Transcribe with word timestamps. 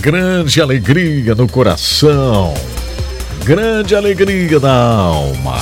Grande 0.00 0.60
alegria 0.60 1.34
no 1.34 1.48
coração, 1.48 2.54
grande 3.44 3.94
alegria 3.94 4.60
na 4.60 4.72
alma. 4.72 5.58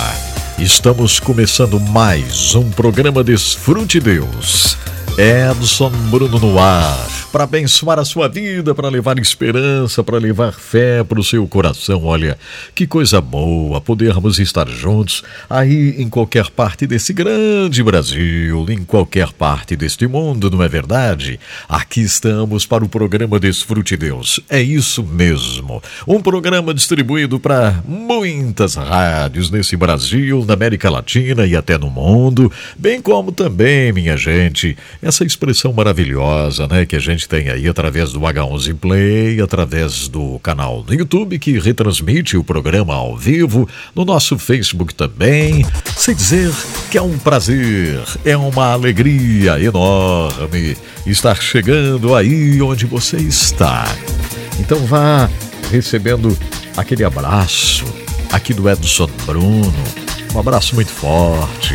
Estamos 0.58 1.18
começando 1.18 1.80
mais 1.80 2.54
um 2.54 2.70
programa 2.70 3.24
Desfrute 3.24 4.00
Deus. 4.00 4.76
Edson 5.16 5.90
Bruno 6.10 6.38
no 6.38 6.58
ar 6.58 7.23
para 7.34 7.42
abençoar 7.42 7.98
a 7.98 8.04
sua 8.04 8.28
vida, 8.28 8.76
para 8.76 8.88
levar 8.88 9.18
esperança, 9.18 10.04
para 10.04 10.18
levar 10.18 10.52
fé 10.52 11.02
para 11.02 11.18
o 11.18 11.24
seu 11.24 11.44
coração. 11.48 12.04
Olha, 12.04 12.38
que 12.76 12.86
coisa 12.86 13.20
boa 13.20 13.80
podermos 13.80 14.38
estar 14.38 14.68
juntos 14.68 15.24
aí 15.50 16.00
em 16.00 16.08
qualquer 16.08 16.48
parte 16.48 16.86
desse 16.86 17.12
grande 17.12 17.82
Brasil, 17.82 18.64
em 18.68 18.84
qualquer 18.84 19.32
parte 19.32 19.74
deste 19.74 20.06
mundo, 20.06 20.48
não 20.48 20.62
é 20.62 20.68
verdade? 20.68 21.40
Aqui 21.68 22.02
estamos 22.02 22.66
para 22.66 22.84
o 22.84 22.88
programa 22.88 23.40
Desfrute 23.40 23.96
Deus. 23.96 24.38
É 24.48 24.62
isso 24.62 25.02
mesmo. 25.02 25.82
Um 26.06 26.22
programa 26.22 26.72
distribuído 26.72 27.40
para 27.40 27.82
muitas 27.84 28.76
rádios 28.76 29.50
nesse 29.50 29.76
Brasil, 29.76 30.44
na 30.46 30.54
América 30.54 30.88
Latina 30.88 31.44
e 31.44 31.56
até 31.56 31.76
no 31.76 31.90
mundo, 31.90 32.52
bem 32.78 33.02
como 33.02 33.32
também, 33.32 33.92
minha 33.92 34.16
gente, 34.16 34.78
essa 35.02 35.24
expressão 35.24 35.72
maravilhosa, 35.72 36.68
né, 36.68 36.86
que 36.86 36.94
a 36.94 37.00
gente 37.00 37.23
gente 37.24 37.28
tem 37.28 37.48
aí 37.48 37.66
através 37.66 38.12
do 38.12 38.20
H11 38.20 38.74
Play, 38.74 39.40
através 39.40 40.08
do 40.08 40.38
canal 40.40 40.82
do 40.82 40.94
YouTube 40.94 41.38
que 41.38 41.58
retransmite 41.58 42.36
o 42.36 42.44
programa 42.44 42.94
ao 42.94 43.16
vivo, 43.16 43.68
no 43.94 44.04
nosso 44.04 44.38
Facebook 44.38 44.94
também. 44.94 45.64
Sem 45.96 46.14
dizer 46.14 46.52
que 46.90 46.98
é 46.98 47.02
um 47.02 47.18
prazer, 47.18 48.00
é 48.24 48.36
uma 48.36 48.72
alegria 48.72 49.58
enorme 49.58 50.76
estar 51.06 51.40
chegando 51.40 52.14
aí 52.14 52.60
onde 52.60 52.84
você 52.84 53.16
está. 53.16 53.84
Então 54.60 54.78
vá 54.86 55.28
recebendo 55.70 56.36
aquele 56.76 57.04
abraço 57.04 57.84
aqui 58.32 58.52
do 58.52 58.68
Edson 58.68 59.08
Bruno. 59.24 59.72
Um 60.34 60.38
abraço 60.38 60.74
muito 60.74 60.90
forte. 60.90 61.74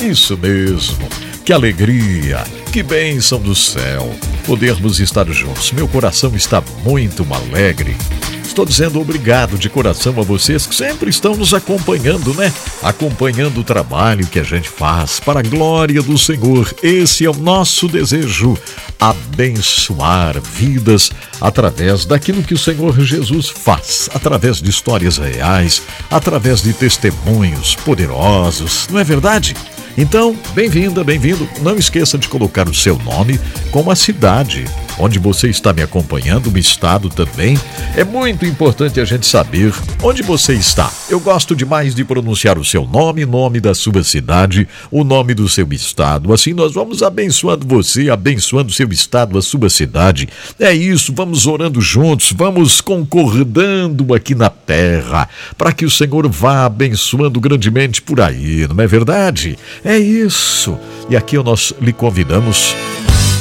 Isso 0.00 0.36
mesmo. 0.38 1.06
Que 1.44 1.52
alegria 1.52 2.42
que 2.72 2.82
bênção 2.82 3.38
do 3.38 3.54
céu 3.54 4.10
podermos 4.46 4.98
estar 4.98 5.30
juntos. 5.30 5.70
Meu 5.72 5.86
coração 5.86 6.34
está 6.34 6.62
muito 6.82 7.26
alegre. 7.30 7.94
Estou 8.42 8.64
dizendo 8.64 8.98
obrigado 8.98 9.58
de 9.58 9.68
coração 9.68 10.18
a 10.18 10.22
vocês 10.22 10.66
que 10.66 10.74
sempre 10.74 11.10
estão 11.10 11.36
nos 11.36 11.52
acompanhando, 11.52 12.32
né? 12.32 12.50
Acompanhando 12.82 13.60
o 13.60 13.64
trabalho 13.64 14.26
que 14.26 14.38
a 14.38 14.42
gente 14.42 14.70
faz 14.70 15.20
para 15.20 15.40
a 15.40 15.42
glória 15.42 16.00
do 16.00 16.16
Senhor. 16.16 16.74
Esse 16.82 17.26
é 17.26 17.30
o 17.30 17.36
nosso 17.36 17.88
desejo: 17.88 18.56
abençoar 18.98 20.40
vidas 20.40 21.10
através 21.42 22.06
daquilo 22.06 22.42
que 22.42 22.54
o 22.54 22.58
Senhor 22.58 22.98
Jesus 23.02 23.50
faz, 23.50 24.08
através 24.14 24.62
de 24.62 24.70
histórias 24.70 25.18
reais, 25.18 25.82
através 26.10 26.62
de 26.62 26.72
testemunhos 26.72 27.74
poderosos, 27.74 28.88
não 28.90 28.98
é 28.98 29.04
verdade? 29.04 29.54
Então, 29.96 30.36
bem-vinda, 30.54 31.04
bem-vindo. 31.04 31.46
Não 31.60 31.76
esqueça 31.76 32.16
de 32.16 32.28
colocar 32.28 32.68
o 32.68 32.74
seu 32.74 32.98
nome 32.98 33.38
com 33.70 33.90
a 33.90 33.96
cidade 33.96 34.64
onde 34.98 35.18
você 35.18 35.48
está 35.48 35.72
me 35.72 35.82
acompanhando, 35.82 36.50
o 36.50 36.58
estado 36.58 37.08
também. 37.08 37.58
É 37.96 38.04
muito 38.04 38.44
importante 38.44 39.00
a 39.00 39.04
gente 39.04 39.26
saber 39.26 39.72
onde 40.02 40.22
você 40.22 40.54
está. 40.54 40.90
Eu 41.08 41.20
gosto 41.20 41.54
demais 41.54 41.94
de 41.94 42.04
pronunciar 42.04 42.58
o 42.58 42.64
seu 42.64 42.86
nome, 42.86 43.24
nome 43.24 43.60
da 43.60 43.74
sua 43.74 44.02
cidade, 44.02 44.68
o 44.90 45.04
nome 45.04 45.34
do 45.34 45.48
seu 45.48 45.70
estado. 45.72 46.32
Assim 46.32 46.52
nós 46.52 46.74
vamos 46.74 47.02
abençoando 47.02 47.66
você, 47.66 48.10
abençoando 48.10 48.72
seu 48.72 48.88
estado, 48.90 49.38
a 49.38 49.42
sua 49.42 49.68
cidade. 49.68 50.28
É 50.58 50.72
isso, 50.72 51.12
vamos 51.14 51.46
orando 51.46 51.80
juntos, 51.80 52.32
vamos 52.32 52.80
concordando 52.80 54.14
aqui 54.14 54.34
na 54.34 54.50
terra, 54.50 55.28
para 55.56 55.72
que 55.72 55.84
o 55.84 55.90
Senhor 55.90 56.28
vá 56.28 56.64
abençoando 56.66 57.40
grandemente 57.40 58.00
por 58.00 58.20
aí, 58.20 58.66
não 58.68 58.82
é 58.82 58.86
verdade? 58.86 59.58
É 59.84 59.98
isso. 59.98 60.78
E 61.10 61.16
aqui 61.16 61.36
nós 61.38 61.72
lhe 61.80 61.92
convidamos 61.92 62.74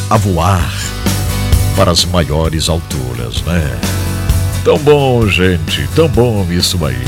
a 0.09 0.17
voar 0.17 0.71
para 1.75 1.91
as 1.91 2.03
maiores 2.03 2.67
alturas, 2.67 3.41
né? 3.43 3.79
Tão 4.63 4.77
bom, 4.77 5.27
gente, 5.27 5.87
tão 5.95 6.07
bom 6.07 6.45
isso 6.49 6.83
aí. 6.85 7.03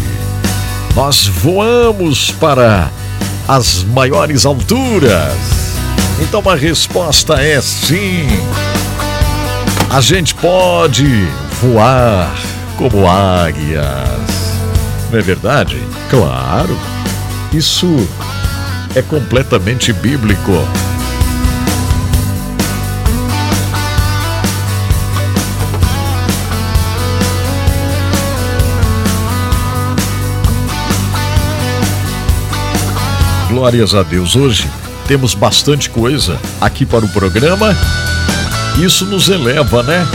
Nós 0.96 1.28
voamos 1.28 2.32
para 2.32 2.92
as 3.48 3.84
maiores 3.84 4.46
alturas. 4.46 5.34
Então 6.22 6.42
a 6.50 6.56
resposta 6.56 7.34
é 7.42 7.60
sim. 7.62 8.28
A 9.90 10.00
gente 10.02 10.34
pode 10.36 11.28
voar 11.62 12.34
como 12.78 13.08
águias. 13.08 13.84
Não 15.12 15.20
é 15.20 15.22
verdade? 15.22 15.78
Claro. 16.10 16.78
Isso 17.52 18.08
é 18.96 19.02
completamente 19.02 19.92
bíblico. 19.92 20.52
Glórias 33.50 33.96
a 33.96 34.04
Deus. 34.04 34.36
Hoje 34.36 34.70
temos 35.08 35.34
bastante 35.34 35.90
coisa 35.90 36.40
aqui 36.62 36.86
para 36.86 37.06
o 37.06 37.10
programa. 37.10 37.76
Isso 38.78 39.06
nos 39.06 39.30
eleva, 39.30 39.84
né? 39.84 40.06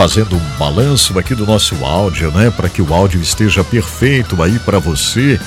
Fazendo 0.00 0.34
um 0.34 0.58
balanço 0.58 1.18
aqui 1.18 1.34
do 1.34 1.44
nosso 1.44 1.84
áudio, 1.84 2.30
né, 2.30 2.50
para 2.50 2.70
que 2.70 2.80
o 2.80 2.94
áudio 2.94 3.20
esteja 3.20 3.62
perfeito 3.62 4.42
aí 4.42 4.58
para 4.60 4.78
você 4.78 5.38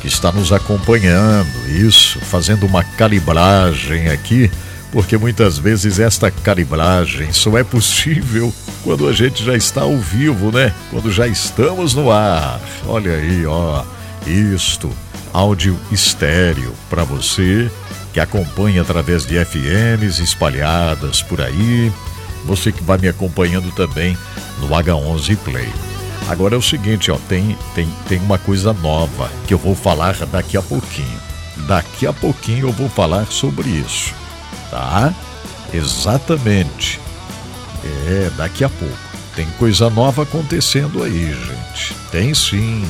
que 0.00 0.06
está 0.06 0.32
nos 0.32 0.50
acompanhando, 0.50 1.50
isso, 1.68 2.18
fazendo 2.20 2.64
uma 2.64 2.82
calibragem 2.82 4.08
aqui, 4.08 4.50
porque 4.90 5.18
muitas 5.18 5.58
vezes 5.58 5.98
esta 5.98 6.30
calibragem 6.30 7.30
só 7.34 7.58
é 7.58 7.62
possível 7.62 8.50
quando 8.82 9.06
a 9.06 9.12
gente 9.12 9.44
já 9.44 9.54
está 9.54 9.82
ao 9.82 9.98
vivo, 9.98 10.50
né? 10.50 10.72
Quando 10.90 11.12
já 11.12 11.26
estamos 11.26 11.92
no 11.92 12.10
ar. 12.10 12.58
Olha 12.86 13.12
aí, 13.12 13.44
ó, 13.44 13.84
isto, 14.26 14.90
áudio 15.34 15.78
estéreo 15.90 16.72
para 16.88 17.04
você 17.04 17.70
que 18.10 18.20
acompanha 18.20 18.80
através 18.80 19.26
de 19.26 19.34
FMs 19.44 20.18
espalhadas 20.18 21.20
por 21.20 21.42
aí, 21.42 21.92
você 22.44 22.72
que 22.72 22.82
vai 22.82 22.98
me 22.98 23.08
acompanhando 23.08 23.70
também 23.72 24.16
no 24.58 24.68
H11 24.68 25.36
Play. 25.38 25.68
Agora 26.28 26.54
é 26.54 26.58
o 26.58 26.62
seguinte, 26.62 27.10
ó, 27.10 27.18
tem, 27.28 27.56
tem, 27.74 27.88
tem 28.08 28.18
uma 28.20 28.38
coisa 28.38 28.72
nova 28.72 29.30
que 29.46 29.54
eu 29.54 29.58
vou 29.58 29.74
falar 29.74 30.14
daqui 30.26 30.56
a 30.56 30.62
pouquinho. 30.62 31.20
Daqui 31.66 32.06
a 32.06 32.12
pouquinho 32.12 32.68
eu 32.68 32.72
vou 32.72 32.88
falar 32.88 33.26
sobre 33.26 33.68
isso, 33.68 34.14
tá? 34.70 35.12
Exatamente. 35.72 37.00
É, 38.06 38.30
daqui 38.36 38.64
a 38.64 38.68
pouco. 38.68 39.12
Tem 39.34 39.46
coisa 39.58 39.88
nova 39.88 40.22
acontecendo 40.22 41.02
aí, 41.02 41.32
gente. 41.32 41.94
Tem 42.10 42.34
sim. 42.34 42.86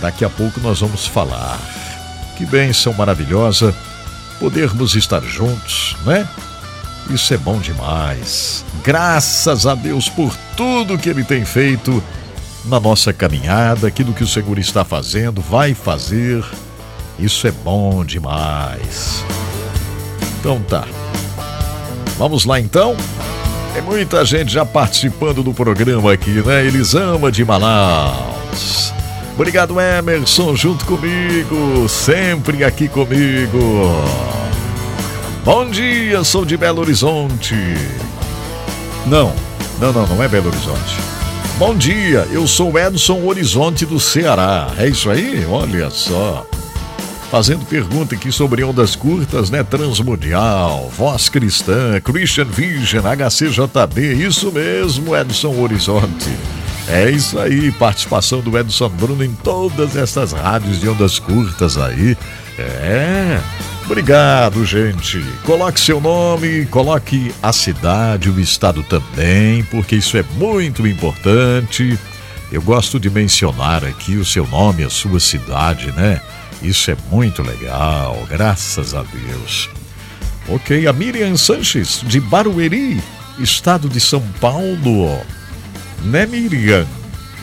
Daqui 0.00 0.24
a 0.24 0.30
pouco 0.30 0.60
nós 0.60 0.80
vamos 0.80 1.06
falar. 1.06 1.58
Que 2.36 2.44
bênção 2.46 2.92
maravilhosa 2.92 3.74
podermos 4.38 4.94
estar 4.94 5.22
juntos, 5.22 5.96
né? 6.04 6.28
Isso 7.10 7.32
é 7.32 7.36
bom 7.36 7.58
demais. 7.58 8.64
Graças 8.84 9.66
a 9.66 9.74
Deus 9.74 10.08
por 10.08 10.36
tudo 10.56 10.98
que 10.98 11.08
Ele 11.08 11.24
tem 11.24 11.44
feito 11.44 12.02
na 12.64 12.78
nossa 12.78 13.12
caminhada, 13.12 13.86
aquilo 13.86 14.12
que 14.12 14.22
o 14.22 14.26
Senhor 14.26 14.58
está 14.58 14.84
fazendo, 14.84 15.40
vai 15.40 15.74
fazer. 15.74 16.44
Isso 17.18 17.46
é 17.46 17.50
bom 17.50 18.04
demais. 18.04 19.24
Então 20.38 20.60
tá. 20.60 20.86
Vamos 22.18 22.44
lá 22.44 22.60
então? 22.60 22.96
Tem 23.72 23.82
muita 23.82 24.24
gente 24.24 24.52
já 24.52 24.64
participando 24.64 25.42
do 25.42 25.54
programa 25.54 26.12
aqui, 26.12 26.42
né? 26.44 26.66
Elisama 26.66 27.30
de 27.32 27.44
Manaus. 27.44 28.92
Obrigado, 29.34 29.80
Emerson, 29.80 30.56
junto 30.56 30.84
comigo, 30.84 31.88
sempre 31.88 32.64
aqui 32.64 32.88
comigo. 32.88 33.92
Bom 35.44 35.70
dia, 35.70 36.22
sou 36.24 36.44
de 36.44 36.56
Belo 36.56 36.80
Horizonte. 36.80 37.54
Não, 39.06 39.32
não, 39.80 39.92
não, 39.92 40.06
não 40.06 40.22
é 40.22 40.28
Belo 40.28 40.48
Horizonte. 40.48 40.96
Bom 41.58 41.74
dia, 41.74 42.28
eu 42.30 42.46
sou 42.46 42.78
Edson 42.78 43.24
Horizonte 43.24 43.86
do 43.86 43.98
Ceará. 43.98 44.68
É 44.76 44.86
isso 44.86 45.10
aí? 45.10 45.44
Olha 45.46 45.90
só. 45.90 46.46
Fazendo 47.30 47.64
pergunta 47.66 48.14
aqui 48.14 48.30
sobre 48.30 48.62
ondas 48.62 48.94
curtas, 48.96 49.50
né? 49.50 49.62
Transmundial, 49.62 50.90
Voz 50.96 51.28
Cristã, 51.28 52.00
Christian 52.00 52.46
Vision, 52.46 53.04
HCJB, 53.04 54.14
isso 54.14 54.52
mesmo, 54.52 55.16
Edson 55.16 55.54
Horizonte. 55.60 56.30
É 56.88 57.10
isso 57.10 57.38
aí, 57.38 57.70
participação 57.72 58.40
do 58.40 58.56
Edson 58.56 58.88
Bruno 58.88 59.22
em 59.22 59.34
todas 59.34 59.94
essas 59.94 60.32
rádios 60.32 60.80
de 60.80 60.88
ondas 60.88 61.18
curtas 61.18 61.76
aí. 61.76 62.16
É. 62.58 63.40
Obrigado, 63.90 64.66
gente. 64.66 65.18
Coloque 65.46 65.80
seu 65.80 65.98
nome, 65.98 66.66
coloque 66.66 67.34
a 67.42 67.54
cidade, 67.54 68.28
o 68.28 68.38
estado 68.38 68.82
também, 68.82 69.64
porque 69.64 69.96
isso 69.96 70.14
é 70.18 70.22
muito 70.34 70.86
importante. 70.86 71.98
Eu 72.52 72.60
gosto 72.60 73.00
de 73.00 73.08
mencionar 73.08 73.82
aqui 73.86 74.16
o 74.16 74.26
seu 74.26 74.46
nome, 74.46 74.84
a 74.84 74.90
sua 74.90 75.18
cidade, 75.18 75.90
né? 75.92 76.20
Isso 76.60 76.90
é 76.90 76.96
muito 77.10 77.42
legal, 77.42 78.26
graças 78.28 78.94
a 78.94 79.02
Deus. 79.02 79.70
Ok, 80.46 80.86
a 80.86 80.92
Miriam 80.92 81.38
Sanches, 81.38 82.02
de 82.04 82.20
Barueri, 82.20 83.02
estado 83.38 83.88
de 83.88 84.00
São 84.00 84.20
Paulo. 84.38 85.18
Né, 86.04 86.26
Miriam? 86.26 86.86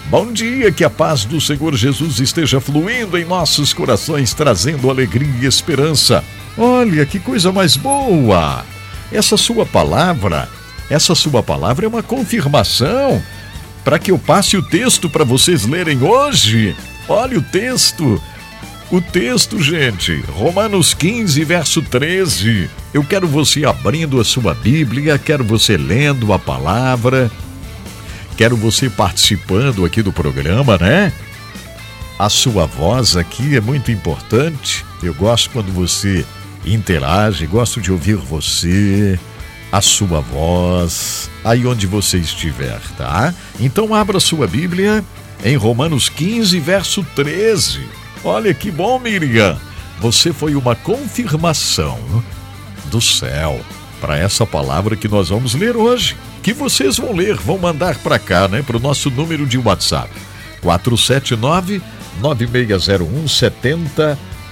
Bom 0.07 0.31
dia, 0.31 0.71
que 0.71 0.83
a 0.83 0.89
paz 0.89 1.25
do 1.25 1.41
Senhor 1.41 1.75
Jesus 1.75 2.19
esteja 2.19 2.61
fluindo 2.61 3.17
em 3.17 3.25
nossos 3.25 3.73
corações, 3.73 4.35
trazendo 4.35 4.89
alegria 4.89 5.27
e 5.41 5.47
esperança. 5.47 6.23
Olha 6.55 7.03
que 7.07 7.19
coisa 7.19 7.51
mais 7.51 7.75
boa! 7.75 8.63
Essa 9.11 9.35
sua 9.35 9.65
palavra, 9.65 10.47
essa 10.91 11.15
sua 11.15 11.41
palavra 11.41 11.85
é 11.85 11.89
uma 11.89 12.03
confirmação 12.03 13.21
para 13.83 13.97
que 13.97 14.11
eu 14.11 14.19
passe 14.19 14.55
o 14.55 14.61
texto 14.61 15.09
para 15.09 15.23
vocês 15.23 15.65
lerem 15.65 16.03
hoje. 16.03 16.75
Olha 17.09 17.39
o 17.39 17.41
texto. 17.41 18.21
O 18.91 19.01
texto, 19.01 19.59
gente, 19.59 20.23
Romanos 20.29 20.93
15, 20.93 21.43
verso 21.43 21.81
13. 21.81 22.69
Eu 22.93 23.03
quero 23.03 23.27
você 23.27 23.65
abrindo 23.65 24.21
a 24.21 24.23
sua 24.23 24.53
Bíblia, 24.53 25.17
quero 25.17 25.43
você 25.43 25.75
lendo 25.75 26.31
a 26.31 26.37
palavra 26.37 27.31
Quero 28.37 28.57
você 28.57 28.89
participando 28.89 29.85
aqui 29.85 30.01
do 30.01 30.11
programa, 30.11 30.77
né? 30.77 31.11
A 32.19 32.29
sua 32.29 32.65
voz 32.65 33.15
aqui 33.15 33.55
é 33.55 33.61
muito 33.61 33.91
importante. 33.91 34.85
Eu 35.01 35.13
gosto 35.13 35.49
quando 35.51 35.71
você 35.71 36.25
interage, 36.65 37.45
gosto 37.45 37.79
de 37.79 37.91
ouvir 37.91 38.15
você, 38.15 39.17
a 39.71 39.81
sua 39.81 40.19
voz, 40.19 41.29
aí 41.43 41.65
onde 41.65 41.87
você 41.87 42.17
estiver, 42.17 42.79
tá? 42.97 43.33
Então 43.59 43.93
abra 43.93 44.19
sua 44.19 44.47
Bíblia 44.47 45.03
em 45.43 45.55
Romanos 45.55 46.09
15, 46.09 46.59
verso 46.59 47.05
13. 47.15 47.81
Olha 48.23 48.53
que 48.53 48.69
bom, 48.69 48.99
Miriam. 48.99 49.57
Você 49.99 50.33
foi 50.33 50.55
uma 50.55 50.75
confirmação 50.75 51.97
do 52.85 52.99
céu 52.99 53.59
para 54.05 54.17
essa 54.19 54.45
palavra 54.45 54.95
que 54.95 55.07
nós 55.07 55.29
vamos 55.29 55.55
ler 55.55 55.75
hoje 55.75 56.15
que 56.43 56.53
vocês 56.53 56.97
vão 56.97 57.11
ler, 57.11 57.35
vão 57.37 57.57
mandar 57.57 57.97
para 57.97 58.19
cá, 58.19 58.47
né, 58.47 58.61
para 58.61 58.77
o 58.77 58.79
nosso 58.79 59.09
número 59.09 59.47
de 59.47 59.57
WhatsApp. 59.57 60.11
479 60.61 61.81
9601 62.21 63.27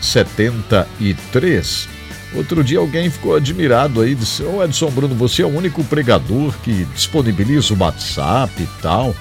7073. 0.01 1.87
Outro 2.33 2.63
dia 2.63 2.79
alguém 2.79 3.11
ficou 3.11 3.35
admirado 3.35 4.01
aí, 4.01 4.15
disse: 4.15 4.41
Ô 4.41 4.55
oh, 4.57 4.63
Edson 4.63 4.89
Bruno, 4.89 5.13
você 5.13 5.43
é 5.43 5.45
o 5.45 5.55
único 5.55 5.83
pregador 5.83 6.51
que 6.63 6.85
disponibiliza 6.85 7.75
o 7.75 7.77
WhatsApp 7.79 8.51
e 8.59 8.67
tal. 8.81 9.15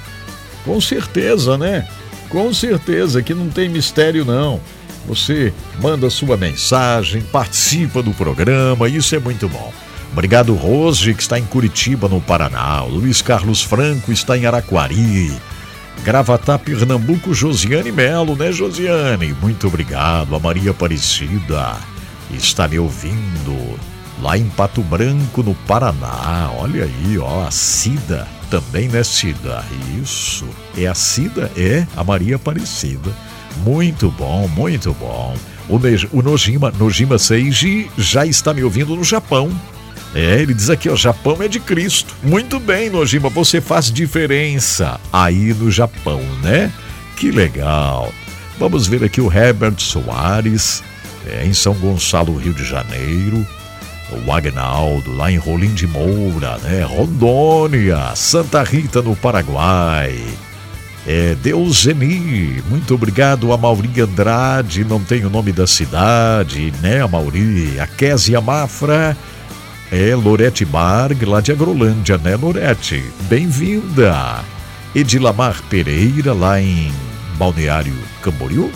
Com 0.64 0.80
certeza, 0.80 1.58
né? 1.58 1.86
Com 2.30 2.54
certeza 2.54 3.22
que 3.22 3.34
não 3.34 3.50
tem 3.50 3.68
mistério 3.68 4.24
não. 4.24 4.58
Você 5.06 5.52
manda 5.78 6.08
sua 6.08 6.38
mensagem, 6.38 7.20
participa 7.20 8.02
do 8.02 8.12
programa, 8.12 8.88
isso 8.88 9.14
é 9.14 9.18
muito 9.18 9.46
bom. 9.46 9.70
Obrigado, 10.12 10.54
Rose, 10.54 11.14
que 11.14 11.22
está 11.22 11.38
em 11.38 11.44
Curitiba, 11.44 12.06
no 12.06 12.20
Paraná. 12.20 12.82
O 12.84 12.88
Luiz 12.88 13.22
Carlos 13.22 13.62
Franco 13.62 14.12
está 14.12 14.36
em 14.36 14.44
Araquari. 14.44 15.32
Gravatá, 16.04 16.58
Pernambuco, 16.58 17.32
Josiane 17.32 17.90
Melo, 17.90 18.36
né, 18.36 18.52
Josiane? 18.52 19.34
Muito 19.40 19.66
obrigado. 19.68 20.36
A 20.36 20.38
Maria 20.38 20.72
Aparecida 20.72 21.76
está 22.30 22.68
me 22.68 22.78
ouvindo 22.78 23.78
lá 24.20 24.36
em 24.36 24.48
Pato 24.50 24.82
Branco, 24.82 25.42
no 25.42 25.54
Paraná. 25.54 26.50
Olha 26.58 26.84
aí, 26.84 27.18
ó, 27.18 27.46
a 27.46 27.50
Cida 27.50 28.28
também, 28.50 28.88
né, 28.88 29.02
Cida? 29.02 29.64
Isso. 30.02 30.44
É 30.76 30.86
a 30.86 30.94
Cida? 30.94 31.50
É 31.56 31.86
a 31.96 32.04
Maria 32.04 32.36
Aparecida. 32.36 33.10
Muito 33.64 34.10
bom, 34.10 34.46
muito 34.48 34.92
bom. 34.92 35.34
O, 35.68 35.78
o 36.18 36.22
Nojima, 36.22 36.70
Nojima 36.78 37.18
Seiji 37.18 37.90
já 37.96 38.26
está 38.26 38.52
me 38.52 38.62
ouvindo 38.62 38.94
no 38.94 39.04
Japão. 39.04 39.50
É, 40.14 40.40
ele 40.40 40.52
diz 40.52 40.68
aqui, 40.68 40.88
ó, 40.88 40.96
Japão 40.96 41.38
é 41.40 41.48
de 41.48 41.58
Cristo. 41.58 42.14
Muito 42.22 42.60
bem, 42.60 42.90
Nojima, 42.90 43.28
você 43.28 43.60
faz 43.60 43.90
diferença 43.90 45.00
aí 45.12 45.54
no 45.54 45.70
Japão, 45.70 46.20
né? 46.42 46.70
Que 47.16 47.30
legal. 47.30 48.12
Vamos 48.58 48.86
ver 48.86 49.02
aqui 49.02 49.20
o 49.20 49.32
Herbert 49.32 49.78
Soares, 49.78 50.82
é, 51.26 51.46
em 51.46 51.54
São 51.54 51.74
Gonçalo, 51.74 52.36
Rio 52.36 52.52
de 52.52 52.64
Janeiro. 52.64 53.46
O 54.26 54.30
Agnaldo, 54.30 55.16
lá 55.16 55.32
em 55.32 55.38
Rolim 55.38 55.72
de 55.72 55.86
Moura, 55.86 56.58
né? 56.58 56.82
Rondônia, 56.82 58.14
Santa 58.14 58.62
Rita, 58.62 59.00
no 59.00 59.16
Paraguai. 59.16 60.22
É, 61.06 61.34
Deuseni, 61.42 62.62
muito 62.68 62.94
obrigado 62.94 63.52
a 63.52 63.56
Mauri 63.56 64.00
Andrade, 64.00 64.84
não 64.84 65.00
tem 65.00 65.24
o 65.24 65.30
nome 65.30 65.50
da 65.50 65.66
cidade, 65.66 66.72
né, 66.80 67.02
a 67.02 67.08
Mauri? 67.08 67.80
A 67.80 67.88
Késia 67.88 68.40
Mafra, 68.40 69.16
é 69.92 70.14
Lorete 70.16 70.64
Barg, 70.64 71.22
lá 71.26 71.42
de 71.42 71.52
Agrolândia, 71.52 72.16
né, 72.16 72.34
Lorete? 72.34 73.04
Bem-vinda! 73.28 74.42
Edilamar 74.94 75.62
Pereira, 75.68 76.32
lá 76.32 76.58
em 76.58 76.90
Balneário 77.36 77.94
Camboriú? 78.22 78.72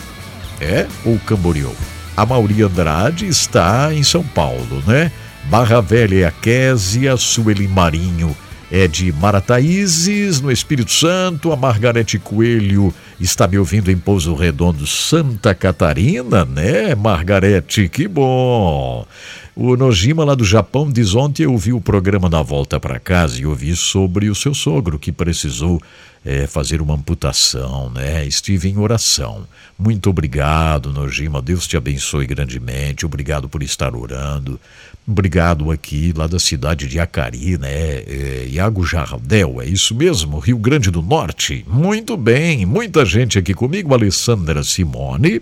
É? 0.60 0.86
Ou 1.06 1.18
Camboriú? 1.20 1.72
A 2.14 2.26
Mauri 2.26 2.62
Andrade 2.62 3.26
está 3.26 3.94
em 3.94 4.02
São 4.02 4.22
Paulo, 4.22 4.82
né? 4.86 5.10
Barra 5.44 5.80
Velha 5.80 6.16
é 6.16 6.24
a 6.26 6.30
Késia, 6.30 7.16
Sueli 7.16 7.66
Marinho 7.66 8.36
é 8.70 8.88
de 8.88 9.12
Marataízes, 9.12 10.40
no 10.40 10.50
Espírito 10.50 10.90
Santo. 10.90 11.52
A 11.52 11.56
Margarete 11.56 12.18
Coelho 12.18 12.92
está 13.20 13.48
me 13.48 13.58
ouvindo 13.58 13.90
em 13.90 13.96
Pouso 13.96 14.34
Redondo, 14.34 14.86
Santa 14.86 15.54
Catarina, 15.54 16.44
né, 16.44 16.94
Margarete? 16.94 17.88
Que 17.88 18.06
bom! 18.06 19.06
O 19.54 19.74
Nojima, 19.74 20.22
lá 20.22 20.34
do 20.34 20.44
Japão, 20.44 20.92
diz: 20.92 21.14
Ontem 21.14 21.44
eu 21.44 21.56
vi 21.56 21.72
o 21.72 21.80
programa 21.80 22.28
na 22.28 22.42
volta 22.42 22.78
para 22.78 23.00
casa 23.00 23.40
e 23.40 23.46
ouvi 23.46 23.74
sobre 23.74 24.28
o 24.28 24.34
seu 24.34 24.52
sogro 24.52 24.98
que 24.98 25.10
precisou 25.10 25.80
é, 26.22 26.46
fazer 26.46 26.82
uma 26.82 26.94
amputação, 26.94 27.88
né? 27.88 28.26
Estive 28.26 28.68
em 28.68 28.76
oração. 28.76 29.46
Muito 29.78 30.10
obrigado, 30.10 30.92
Nojima. 30.92 31.40
Deus 31.40 31.66
te 31.66 31.76
abençoe 31.76 32.26
grandemente. 32.26 33.06
Obrigado 33.06 33.48
por 33.48 33.62
estar 33.62 33.94
orando. 33.94 34.60
Obrigado 35.08 35.70
aqui, 35.70 36.12
lá 36.16 36.26
da 36.26 36.38
cidade 36.40 36.88
de 36.88 36.98
Acari, 36.98 37.56
né? 37.56 37.68
É, 37.70 38.48
Iago 38.50 38.84
Jardel, 38.84 39.62
é 39.62 39.66
isso 39.66 39.94
mesmo? 39.94 40.40
Rio 40.40 40.58
Grande 40.58 40.90
do 40.90 41.00
Norte. 41.00 41.64
Muito 41.68 42.16
bem, 42.16 42.66
muita 42.66 43.04
gente 43.04 43.38
aqui 43.38 43.54
comigo. 43.54 43.94
Alessandra 43.94 44.64
Simone 44.64 45.40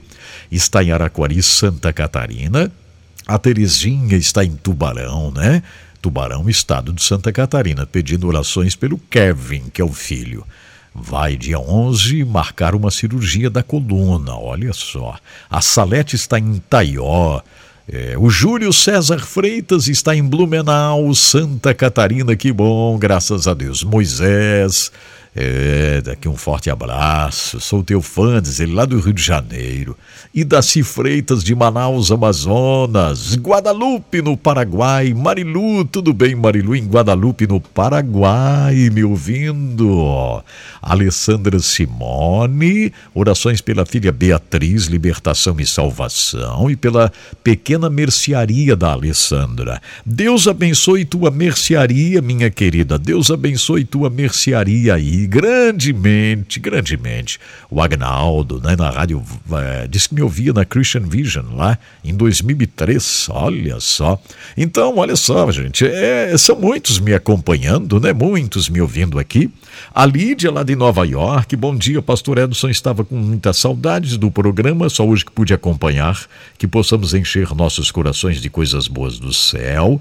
está 0.53 0.85
em 0.85 0.93
Araquari, 0.93 1.43
Santa 1.43 1.95
Catarina. 1.95 2.71
A 3.27 3.39
Terezinha 3.39 4.19
está 4.19 4.45
em 4.45 4.55
Tubarão, 4.55 5.31
né? 5.31 5.63
Tubarão, 6.03 6.47
estado 6.51 6.93
de 6.93 7.03
Santa 7.03 7.33
Catarina, 7.33 7.87
pedindo 7.87 8.29
orações 8.29 8.77
pelo 8.77 8.99
Kevin, 9.09 9.71
que 9.73 9.81
é 9.81 9.85
o 9.85 9.93
filho. 9.93 10.47
Vai 10.95 11.39
dia 11.39 11.59
11 11.59 12.23
marcar 12.27 12.75
uma 12.75 12.91
cirurgia 12.91 13.49
da 13.49 13.63
coluna, 13.63 14.37
olha 14.37 14.75
só. 14.75 15.17
A 15.49 15.63
Salete 15.63 16.17
está 16.17 16.39
em 16.39 16.63
Taió. 16.69 17.41
É, 17.87 18.17
o 18.19 18.31
Júlio 18.31 18.73
César 18.73 19.19
Freitas 19.19 19.89
está 19.89 20.17
em 20.17 20.23
Blumenau, 20.23 21.15
Santa 21.15 21.75
Catarina, 21.75 22.35
que 22.35 22.51
bom, 22.51 22.99
graças 22.99 23.47
a 23.47 23.53
Deus. 23.53 23.85
Moisés 23.85 24.91
É, 25.37 26.01
daqui 26.01 26.29
um 26.29 26.37
forte 26.37 26.71
abraço. 26.71 27.61
Sou 27.61 27.83
teu 27.83 28.01
fã, 28.01 28.41
diz 28.41 28.61
ele, 28.61 28.73
lá 28.73 28.85
do 28.85 29.01
Rio 29.01 29.13
de 29.13 29.23
Janeiro. 29.23 29.97
E 30.33 30.45
Daci 30.45 30.85
Freitas 30.85 31.43
de 31.43 31.53
Manaus, 31.57 32.13
Amazonas. 32.13 33.37
Guadalupe, 33.37 34.23
no 34.23 34.37
Paraguai. 34.37 35.13
Marilu, 35.13 35.85
tudo 35.87 36.13
bem, 36.13 36.37
Marilu, 36.37 36.77
em 36.77 36.87
Guadalupe, 36.87 37.49
no 37.49 37.61
Paraguai, 37.61 38.91
me 38.93 39.03
ouvindo. 39.03 40.41
Alessandra 40.81 41.59
Simone, 41.59 42.93
orações 43.13 43.61
pela 43.61 43.85
filha 43.85 44.13
Beatriz, 44.13 44.85
libertação 44.85 45.57
e 45.59 45.67
salvação. 45.67 46.71
E 46.71 46.77
pela 46.77 47.13
pequena 47.43 47.91
mercearia 47.91 48.77
da 48.77 48.93
Alessandra. 48.93 49.83
Deus 50.07 50.47
abençoe 50.47 51.05
tua 51.05 51.33
mercearia, 51.33 52.23
minha 52.23 52.51
querida. 52.51 52.97
Deus 52.97 53.33
abençoe 53.33 53.85
tua 53.85 54.09
mercearia 54.09 54.95
aí 54.95 55.24
grandemente, 55.27 56.61
grandemente. 56.61 57.39
O 57.71 57.81
Agnaldo, 57.81 58.61
né, 58.61 58.77
na 58.77 58.91
rádio, 58.91 59.23
é, 59.53 59.87
disse 59.87 60.09
que 60.09 60.15
me 60.15 60.23
ouvia 60.23 60.53
na 60.53 60.65
Christian 60.65 61.03
Vision 61.03 61.55
lá 61.55 61.79
em 62.05 62.15
2003. 62.15 63.29
Olha 63.31 63.81
só. 63.81 64.21
Então, 64.57 64.97
olha 64.99 65.17
só, 65.17 65.51
gente, 65.51 65.87
é, 65.87 66.37
são 66.39 66.57
muitos 66.57 66.99
me 66.99 67.15
acompanhando, 67.15 68.01
né? 68.01 68.13
Muitos 68.13 68.69
me 68.69 68.81
ouvindo 68.81 69.19
aqui. 69.19 69.51
A 69.95 70.07
Lídia, 70.07 70.51
lá 70.51 70.63
de 70.63 70.77
Nova 70.77 71.07
York. 71.07 71.57
Bom 71.57 71.77
dia, 71.77 72.01
pastor 72.01 72.39
Edson. 72.39 72.69
Estava 72.69 73.05
com 73.05 73.17
muitas 73.17 73.57
saudades 73.57 74.17
do 74.17 74.31
programa, 74.31 74.89
só 74.89 75.07
hoje 75.07 75.25
que 75.25 75.33
pude 75.33 75.53
acompanhar. 75.53 76.27
Que 76.59 76.67
possamos 76.67 77.15
encher 77.15 77.55
nossos 77.55 77.91
corações 77.91 78.41
de 78.41 78.49
coisas 78.51 78.89
boas 78.89 79.19
do 79.19 79.33
céu 79.33 80.01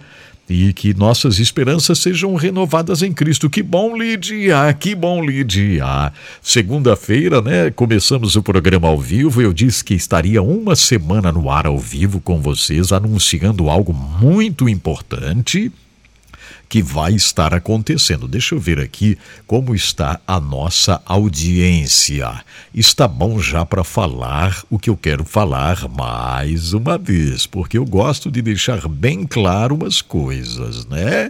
e 0.49 0.73
que 0.73 0.93
nossas 0.93 1.39
esperanças 1.39 1.99
sejam 1.99 2.35
renovadas 2.35 3.01
em 3.01 3.13
Cristo. 3.13 3.49
Que 3.49 3.63
bom, 3.63 3.95
Lídia! 3.95 4.73
Que 4.73 4.93
bom, 4.95 5.23
Lídia! 5.23 6.11
Segunda-feira, 6.41 7.41
né? 7.41 7.71
Começamos 7.71 8.35
o 8.35 8.43
programa 8.43 8.87
ao 8.87 8.99
vivo. 8.99 9.41
Eu 9.41 9.53
disse 9.53 9.83
que 9.83 9.93
estaria 9.93 10.41
uma 10.41 10.75
semana 10.75 11.31
no 11.31 11.49
ar 11.49 11.65
ao 11.65 11.79
vivo 11.79 12.19
com 12.19 12.39
vocês, 12.39 12.91
anunciando 12.91 13.69
algo 13.69 13.93
muito 13.93 14.67
importante 14.67 15.71
que 16.73 16.81
vai 16.81 17.13
estar 17.13 17.53
acontecendo. 17.53 18.27
Deixa 18.27 18.55
eu 18.55 18.59
ver 18.59 18.79
aqui 18.79 19.15
como 19.45 19.75
está 19.75 20.19
a 20.25 20.39
nossa 20.39 20.99
audiência. 21.05 22.43
Está 22.73 23.07
bom 23.07 23.37
já 23.37 23.63
para 23.63 23.83
falar 23.83 24.63
o 24.71 24.79
que 24.79 24.89
eu 24.89 24.97
quero 24.97 25.23
falar 25.23 25.87
mais 25.87 26.73
uma 26.73 26.97
vez, 26.97 27.45
porque 27.45 27.77
eu 27.77 27.85
gosto 27.85 28.31
de 28.31 28.41
deixar 28.41 28.87
bem 28.87 29.23
claro 29.23 29.75
umas 29.75 30.01
coisas, 30.01 30.87
né? 30.87 31.29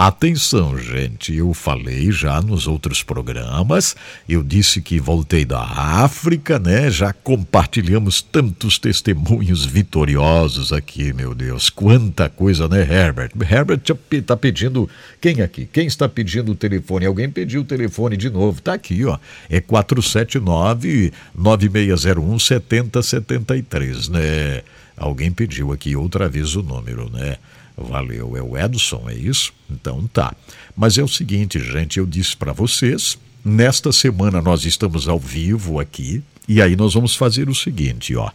Atenção, 0.00 0.78
gente, 0.78 1.34
eu 1.34 1.52
falei 1.52 2.12
já 2.12 2.40
nos 2.40 2.68
outros 2.68 3.02
programas, 3.02 3.96
eu 4.28 4.44
disse 4.44 4.80
que 4.80 5.00
voltei 5.00 5.44
da 5.44 5.60
África, 5.60 6.56
né? 6.56 6.88
Já 6.88 7.12
compartilhamos 7.12 8.22
tantos 8.22 8.78
testemunhos 8.78 9.66
vitoriosos 9.66 10.72
aqui, 10.72 11.12
meu 11.12 11.34
Deus. 11.34 11.68
Quanta 11.68 12.28
coisa, 12.28 12.68
né, 12.68 12.82
Herbert? 12.82 13.32
Herbert 13.40 13.80
está 14.12 14.36
pedindo. 14.36 14.88
Quem 15.20 15.42
aqui? 15.42 15.66
Quem 15.66 15.88
está 15.88 16.08
pedindo 16.08 16.52
o 16.52 16.54
telefone? 16.54 17.04
Alguém 17.04 17.28
pediu 17.28 17.62
o 17.62 17.64
telefone 17.64 18.16
de 18.16 18.30
novo. 18.30 18.62
Tá 18.62 18.74
aqui, 18.74 19.04
ó. 19.04 19.18
É 19.50 19.60
479-9601 19.60 22.38
7073, 22.38 24.10
né? 24.10 24.62
Alguém 24.96 25.32
pediu 25.32 25.72
aqui 25.72 25.96
outra 25.96 26.28
vez 26.28 26.54
o 26.54 26.62
número, 26.62 27.10
né? 27.10 27.36
Valeu, 27.80 28.36
é 28.36 28.42
o 28.42 28.56
Edson, 28.58 29.04
é 29.08 29.14
isso? 29.14 29.52
Então 29.70 30.06
tá. 30.12 30.34
Mas 30.76 30.98
é 30.98 31.02
o 31.02 31.08
seguinte, 31.08 31.58
gente, 31.60 31.98
eu 31.98 32.06
disse 32.06 32.36
para 32.36 32.52
vocês, 32.52 33.16
nesta 33.44 33.92
semana 33.92 34.42
nós 34.42 34.64
estamos 34.64 35.08
ao 35.08 35.18
vivo 35.18 35.78
aqui, 35.78 36.22
e 36.48 36.60
aí 36.60 36.74
nós 36.74 36.94
vamos 36.94 37.14
fazer 37.14 37.48
o 37.48 37.54
seguinte, 37.54 38.16
ó. 38.16 38.30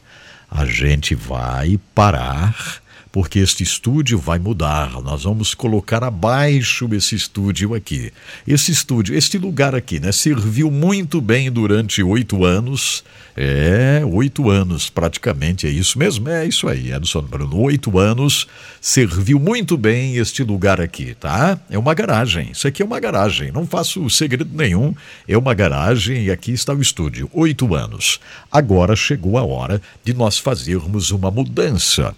A 0.50 0.66
gente 0.66 1.16
vai 1.16 1.80
parar 1.96 2.83
porque 3.13 3.38
este 3.38 3.62
estúdio 3.62 4.17
vai 4.17 4.39
mudar. 4.39 5.00
Nós 5.03 5.22
vamos 5.22 5.53
colocar 5.53 6.03
abaixo 6.03 6.89
esse 6.96 7.13
estúdio 7.13 7.75
aqui. 7.75 8.12
Esse 8.46 8.72
estúdio, 8.72 9.15
este 9.15 9.38
lugar 9.38 9.75
aqui, 9.75 10.00
né, 10.00 10.12
serviu 10.12 10.72
muito 10.72 11.22
bem 11.22 11.51
durante 11.51 12.01
oito 12.01 12.43
anos. 12.43 13.03
É, 13.38 14.01
oito 14.03 14.50
anos 14.50 14.89
praticamente, 14.89 15.67
é 15.67 15.70
isso 15.70 16.00
mesmo? 16.00 16.27
É 16.27 16.43
isso 16.43 16.67
aí, 16.67 16.91
Edson 16.91 17.22
Bruno. 17.22 17.55
Oito 17.62 18.00
anos, 18.00 18.48
serviu 18.82 19.39
muito 19.39 19.77
bem 19.77 20.15
este 20.15 20.41
lugar 20.41 20.82
aqui, 20.82 21.13
tá? 21.13 21.60
É 21.70 21.77
uma 21.77 21.93
garagem. 21.93 22.50
Isso 22.51 22.67
aqui 22.67 22.82
é 22.82 22.86
uma 22.86 23.00
garagem. 23.00 23.51
Não 23.51 23.67
faço 23.67 24.10
segredo 24.10 24.50
nenhum. 24.51 24.96
É 25.27 25.38
uma 25.38 25.53
garagem 25.53 26.24
e 26.24 26.32
aqui 26.32 26.51
está 26.51 26.74
o 26.74 26.82
estúdio. 26.82 27.29
Oito 27.32 27.75
anos. 27.75 28.20
Agora 28.51 28.96
chegou 28.96 29.38
a 29.38 29.43
hora 29.43 29.79
de 30.03 30.15
nós 30.15 30.39
fazermos 30.39 31.12
uma 31.12 31.29
mudança. 31.29 32.15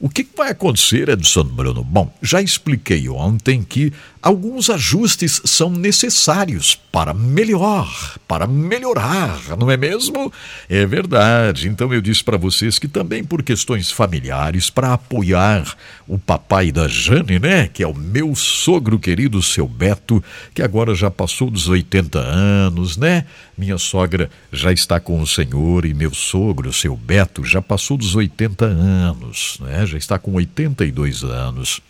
O 0.00 0.08
que 0.08 0.26
vai 0.36 0.50
acontecer, 0.50 1.08
Edson 1.08 1.42
Bruno? 1.44 1.82
Bom, 1.82 2.12
já 2.22 2.40
expliquei 2.40 3.08
ontem 3.08 3.64
que 3.64 3.92
alguns 4.22 4.70
ajustes 4.70 5.40
são 5.44 5.70
necessários 5.70 6.78
para 6.90 7.14
melhor, 7.14 8.16
para 8.26 8.46
melhorar, 8.46 9.56
não 9.58 9.70
é 9.70 9.76
mesmo? 9.76 10.32
É 10.68 10.84
verdade. 10.84 11.68
Então 11.68 11.92
eu 11.92 12.00
disse 12.00 12.24
para 12.24 12.36
vocês 12.36 12.78
que 12.78 12.88
também 12.88 13.22
por 13.22 13.42
questões 13.42 13.90
familiares, 13.90 14.70
para 14.70 14.92
apoiar 14.92 15.76
o 16.06 16.18
papai 16.18 16.72
da 16.72 16.88
Jane, 16.88 17.38
né, 17.38 17.68
que 17.68 17.82
é 17.82 17.86
o 17.86 17.94
meu 17.94 18.34
sogro 18.34 18.98
querido, 18.98 19.42
seu 19.42 19.68
Beto, 19.68 20.22
que 20.54 20.62
agora 20.62 20.94
já 20.94 21.10
passou 21.10 21.50
dos 21.50 21.68
80 21.68 22.18
anos, 22.18 22.96
né? 22.96 23.24
Minha 23.56 23.78
sogra 23.78 24.30
já 24.52 24.72
está 24.72 24.98
com 24.98 25.20
o 25.20 25.26
Senhor 25.26 25.84
e 25.84 25.94
meu 25.94 26.14
sogro, 26.14 26.72
seu 26.72 26.96
Beto, 26.96 27.44
já 27.44 27.60
passou 27.60 27.96
dos 27.96 28.14
80 28.14 28.64
anos, 28.64 29.58
né? 29.60 29.86
Já 29.86 29.98
está 29.98 30.18
com 30.18 30.32
82 30.34 31.24
anos 31.24 31.80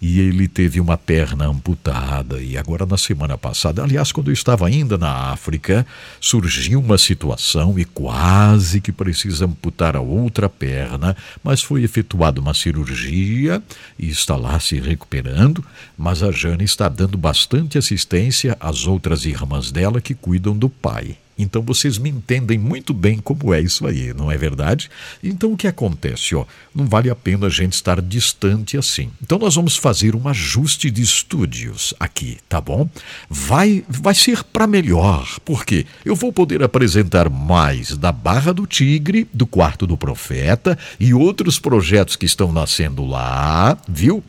e 0.00 0.20
ele 0.20 0.48
teve 0.48 0.80
uma 0.80 0.96
perna 0.96 1.46
amputada. 1.46 2.40
E 2.40 2.56
agora, 2.56 2.86
na 2.86 2.96
semana 2.96 3.36
passada, 3.36 3.82
aliás, 3.82 4.12
quando 4.12 4.28
eu 4.28 4.32
estava 4.32 4.66
ainda 4.66 4.96
na 4.96 5.30
África, 5.30 5.86
surgiu 6.20 6.80
uma 6.80 6.98
situação 6.98 7.78
e 7.78 7.84
quase 7.84 8.80
que 8.80 8.92
precisa 8.92 9.44
amputar 9.44 9.96
a 9.96 10.00
outra 10.00 10.48
perna, 10.48 11.16
mas 11.42 11.62
foi 11.62 11.82
efetuada 11.82 12.40
uma 12.40 12.54
cirurgia 12.54 13.62
e 13.98 14.08
está 14.08 14.36
lá 14.36 14.58
se 14.58 14.78
recuperando. 14.80 15.64
Mas 15.96 16.22
a 16.22 16.30
Jane 16.30 16.64
está 16.64 16.88
dando 16.88 17.18
bastante 17.18 17.76
assistência 17.76 18.56
às 18.58 18.86
outras 18.86 19.24
irmãs 19.24 19.70
dela 19.70 20.00
que 20.00 20.14
cuidam 20.14 20.56
do 20.56 20.68
pai. 20.68 21.16
Então 21.42 21.62
vocês 21.62 21.98
me 21.98 22.10
entendem 22.10 22.58
muito 22.58 22.92
bem 22.92 23.18
como 23.18 23.52
é 23.54 23.60
isso 23.60 23.86
aí, 23.86 24.12
não 24.14 24.30
é 24.30 24.36
verdade? 24.36 24.90
Então 25.22 25.52
o 25.52 25.56
que 25.56 25.66
acontece? 25.66 26.34
Ó, 26.34 26.44
não 26.74 26.86
vale 26.86 27.10
a 27.10 27.14
pena 27.14 27.46
a 27.46 27.50
gente 27.50 27.74
estar 27.74 28.00
distante 28.00 28.76
assim. 28.76 29.10
Então 29.22 29.38
nós 29.38 29.54
vamos 29.54 29.76
fazer 29.76 30.14
um 30.14 30.28
ajuste 30.28 30.90
de 30.90 31.02
estúdios 31.02 31.94
aqui, 31.98 32.38
tá 32.48 32.60
bom? 32.60 32.88
Vai, 33.28 33.84
vai 33.88 34.14
ser 34.14 34.44
para 34.44 34.66
melhor, 34.66 35.38
porque 35.44 35.86
eu 36.04 36.14
vou 36.14 36.32
poder 36.32 36.62
apresentar 36.62 37.28
mais 37.30 37.96
da 37.96 38.12
Barra 38.12 38.52
do 38.52 38.66
Tigre, 38.66 39.28
do 39.32 39.46
Quarto 39.46 39.86
do 39.86 39.96
Profeta 39.96 40.78
e 40.98 41.14
outros 41.14 41.58
projetos 41.58 42.16
que 42.16 42.26
estão 42.26 42.52
nascendo 42.52 43.04
lá, 43.04 43.76
viu? 43.88 44.22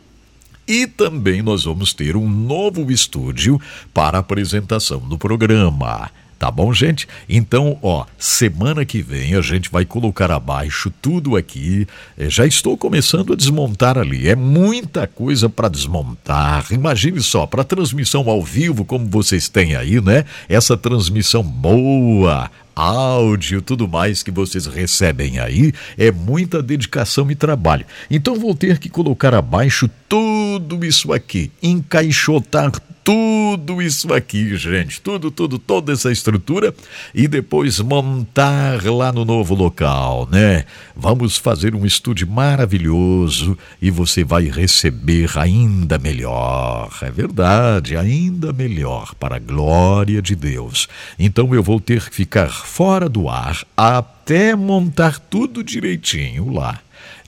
E 0.66 0.86
também 0.86 1.42
nós 1.42 1.64
vamos 1.64 1.92
ter 1.92 2.16
um 2.16 2.28
novo 2.28 2.90
estúdio 2.90 3.60
para 3.92 4.18
apresentação 4.18 5.00
do 5.00 5.18
programa. 5.18 6.10
Tá 6.42 6.50
bom, 6.50 6.74
gente? 6.74 7.06
Então, 7.28 7.78
ó, 7.80 8.04
semana 8.18 8.84
que 8.84 9.00
vem 9.00 9.36
a 9.36 9.40
gente 9.40 9.70
vai 9.70 9.84
colocar 9.84 10.28
abaixo 10.28 10.92
tudo 11.00 11.36
aqui. 11.36 11.86
É, 12.18 12.28
já 12.28 12.44
estou 12.44 12.76
começando 12.76 13.32
a 13.32 13.36
desmontar 13.36 13.96
ali. 13.96 14.28
É 14.28 14.34
muita 14.34 15.06
coisa 15.06 15.48
para 15.48 15.68
desmontar. 15.68 16.66
Imagine 16.72 17.20
só, 17.22 17.46
para 17.46 17.62
transmissão 17.62 18.28
ao 18.28 18.42
vivo, 18.42 18.84
como 18.84 19.06
vocês 19.06 19.48
têm 19.48 19.76
aí, 19.76 20.00
né? 20.00 20.24
Essa 20.48 20.76
transmissão 20.76 21.44
boa, 21.44 22.50
áudio, 22.74 23.62
tudo 23.62 23.86
mais 23.86 24.24
que 24.24 24.32
vocês 24.32 24.66
recebem 24.66 25.38
aí, 25.38 25.72
é 25.96 26.10
muita 26.10 26.60
dedicação 26.60 27.30
e 27.30 27.36
trabalho. 27.36 27.86
Então 28.10 28.34
vou 28.34 28.52
ter 28.52 28.80
que 28.80 28.88
colocar 28.88 29.32
abaixo 29.32 29.88
tudo 30.08 30.84
isso 30.84 31.12
aqui, 31.12 31.52
encaixotar 31.62 32.72
tudo 33.04 33.82
isso 33.82 34.12
aqui, 34.14 34.56
gente, 34.56 35.00
tudo, 35.00 35.30
tudo, 35.30 35.58
toda 35.58 35.92
essa 35.92 36.10
estrutura 36.10 36.74
e 37.14 37.26
depois 37.26 37.80
montar 37.80 38.84
lá 38.84 39.12
no 39.12 39.24
novo 39.24 39.54
local, 39.54 40.28
né? 40.30 40.64
Vamos 40.94 41.36
fazer 41.36 41.74
um 41.74 41.84
estúdio 41.84 42.28
maravilhoso 42.28 43.58
e 43.80 43.90
você 43.90 44.22
vai 44.22 44.44
receber 44.44 45.30
ainda 45.36 45.98
melhor. 45.98 46.90
É 47.02 47.10
verdade, 47.10 47.96
ainda 47.96 48.52
melhor 48.52 49.14
para 49.14 49.36
a 49.36 49.40
glória 49.40 50.22
de 50.22 50.36
Deus. 50.36 50.88
Então 51.18 51.52
eu 51.54 51.62
vou 51.62 51.80
ter 51.80 52.08
que 52.08 52.14
ficar 52.14 52.48
fora 52.48 53.08
do 53.08 53.28
ar 53.28 53.64
até 53.76 54.54
montar 54.54 55.18
tudo 55.18 55.64
direitinho 55.64 56.52
lá. 56.52 56.78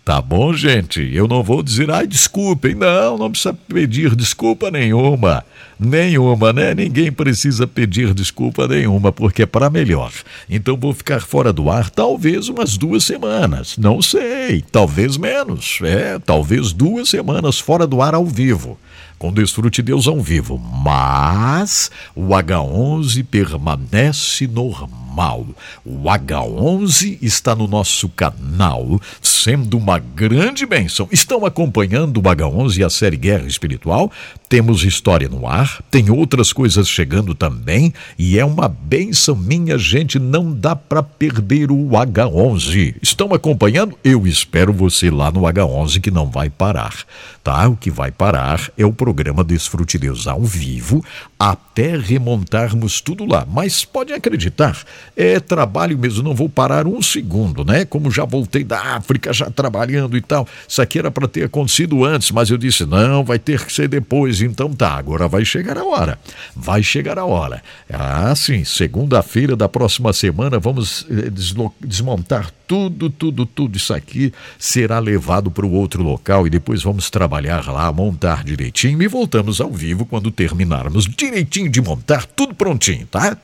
Tá 0.05 0.21
bom, 0.21 0.53
gente? 0.53 1.01
Eu 1.15 1.27
não 1.27 1.43
vou 1.43 1.63
dizer, 1.63 1.91
ai, 1.91 2.07
desculpem. 2.07 2.75
Não, 2.75 3.17
não 3.17 3.31
precisa 3.31 3.55
pedir 3.55 4.15
desculpa 4.15 4.71
nenhuma. 4.71 5.43
Nenhuma, 5.81 6.53
né? 6.53 6.75
Ninguém 6.75 7.11
precisa 7.11 7.67
pedir 7.67 8.13
desculpa 8.13 8.69
nenhuma, 8.69 9.11
porque 9.11 9.45
é 9.45 9.47
para 9.47 9.71
melhor. 9.71 10.13
Então 10.49 10.77
vou 10.77 10.93
ficar 10.93 11.23
fora 11.23 11.55
do 11.55 11.71
ar 11.71 11.89
talvez 11.89 12.51
umas 12.51 12.77
duas 12.77 13.03
semanas. 13.03 13.79
Não 13.79 14.03
sei, 14.03 14.63
talvez 14.71 15.17
menos. 15.17 15.79
É, 15.83 16.19
talvez 16.19 16.75
duas 16.75 17.09
semanas 17.09 17.59
fora 17.59 17.87
do 17.87 18.03
ar 18.03 18.15
ao 18.15 18.27
vivo 18.27 18.79
com 19.19 19.33
Desfrute 19.33 19.83
Deus 19.83 20.07
ao 20.07 20.21
vivo, 20.21 20.59
mas 20.59 21.91
o 22.15 22.29
H11 22.29 23.25
permanece 23.25 24.47
normal. 24.47 25.47
O 25.85 26.03
H11 26.05 27.19
está 27.23 27.55
no 27.55 27.69
nosso 27.69 28.09
canal, 28.09 29.01
sendo 29.23 29.79
uma 29.79 29.99
grande 29.99 30.67
bênção. 30.67 31.09
Estão 31.13 31.47
acompanhando 31.47 32.19
o 32.19 32.23
H11 32.23 32.79
e 32.79 32.85
a 32.85 32.91
série 32.91 33.17
Guerra 33.17 33.47
Espiritual? 33.47 34.11
Temos 34.49 34.83
história 34.83 35.29
no 35.29 35.47
ar, 35.47 35.83
tem 35.91 36.11
outras 36.11 36.53
coisas 36.53 36.89
chegando 36.89 37.35
também 37.35 37.93
e 38.19 38.39
é 38.39 38.45
uma 38.45 38.69
benção, 38.69 39.37
minha 39.37 39.79
gente. 39.79 40.19
Não 40.19 40.53
dá 40.53 40.75
para 40.75 41.03
perder 41.03 41.71
o 41.71 41.91
H11. 41.91 42.97
Estão 43.03 43.33
acompanhando? 43.33 43.99
Eu 44.03 44.27
espero 44.27 44.73
você 44.73 45.11
lá 45.11 45.31
no 45.31 45.43
H11 45.43 46.01
que 46.01 46.11
não 46.11 46.27
vai 46.27 46.51
parar, 46.51 46.95
tá? 47.43 47.69
O 47.69 47.77
que 47.77 47.91
vai 47.91 48.11
parar 48.11 48.71
é 48.77 48.85
o 48.85 48.93
programa 49.05 49.45
Desfrute 49.45 49.99
Deus 49.99 50.27
ao 50.27 50.41
vivo 50.41 51.05
até 51.39 51.95
remontarmos 51.95 53.03
tudo 53.03 53.27
lá. 53.27 53.47
Mas 53.47 53.85
pode 53.85 54.15
acreditar, 54.15 54.83
é 55.15 55.39
trabalho 55.39 55.99
mesmo. 55.99 56.23
Não 56.23 56.35
vou 56.35 56.49
parar 56.49 56.87
um 56.87 57.03
segundo, 57.03 57.67
né? 57.67 57.85
Como 57.85 58.11
já 58.11 58.25
voltei 58.25 58.65
da 58.65 58.97
África, 58.97 59.31
já 59.31 59.51
trabalhando 59.51 60.17
e 60.17 60.23
tal. 60.23 60.49
Isso 60.67 60.81
aqui 60.81 60.99
era 60.99 61.11
para 61.11 61.29
ter 61.29 61.45
acontecido 61.45 62.03
antes, 62.03 62.31
mas 62.31 62.49
eu 62.49 62.57
disse 62.57 62.87
não, 62.87 63.23
vai 63.23 63.39
ter 63.39 63.63
que 63.63 63.71
ser 63.71 63.89
depois 63.89 64.41
então 64.41 64.73
tá, 64.73 64.95
agora 64.95 65.29
vai 65.29 65.45
chegar 65.45 65.77
a 65.77 65.85
hora. 65.85 66.19
Vai 66.57 66.83
chegar 66.83 67.19
a 67.19 67.27
hora. 67.27 67.63
Ah, 67.93 68.35
sim, 68.35 68.65
segunda-feira 68.65 69.55
da 69.55 69.69
próxima 69.69 70.15
semana 70.15 70.59
vamos 70.59 71.07
eh, 71.11 71.31
desmontar 71.79 72.51
tudo, 72.67 73.11
tudo, 73.11 73.45
tudo 73.45 73.77
isso 73.77 73.93
aqui 73.93 74.33
será 74.59 74.99
levado 74.99 75.51
para 75.51 75.67
o 75.67 75.73
outro 75.73 76.03
local 76.03 76.47
e 76.47 76.51
depois 76.51 76.83
vamos 76.83 77.11
trabalhar 77.11 77.71
lá, 77.71 77.93
montar 77.93 78.43
direitinho 78.43 78.94
e 79.03 79.09
voltamos 79.09 79.61
ao 79.61 79.71
vivo 79.71 80.05
quando 80.07 80.31
terminarmos 80.31 81.07
direitinho 81.07 81.69
de 81.69 81.81
montar 81.81 82.27
tudo 82.27 82.55
prontinho, 82.55 83.07
tá? 83.07 83.37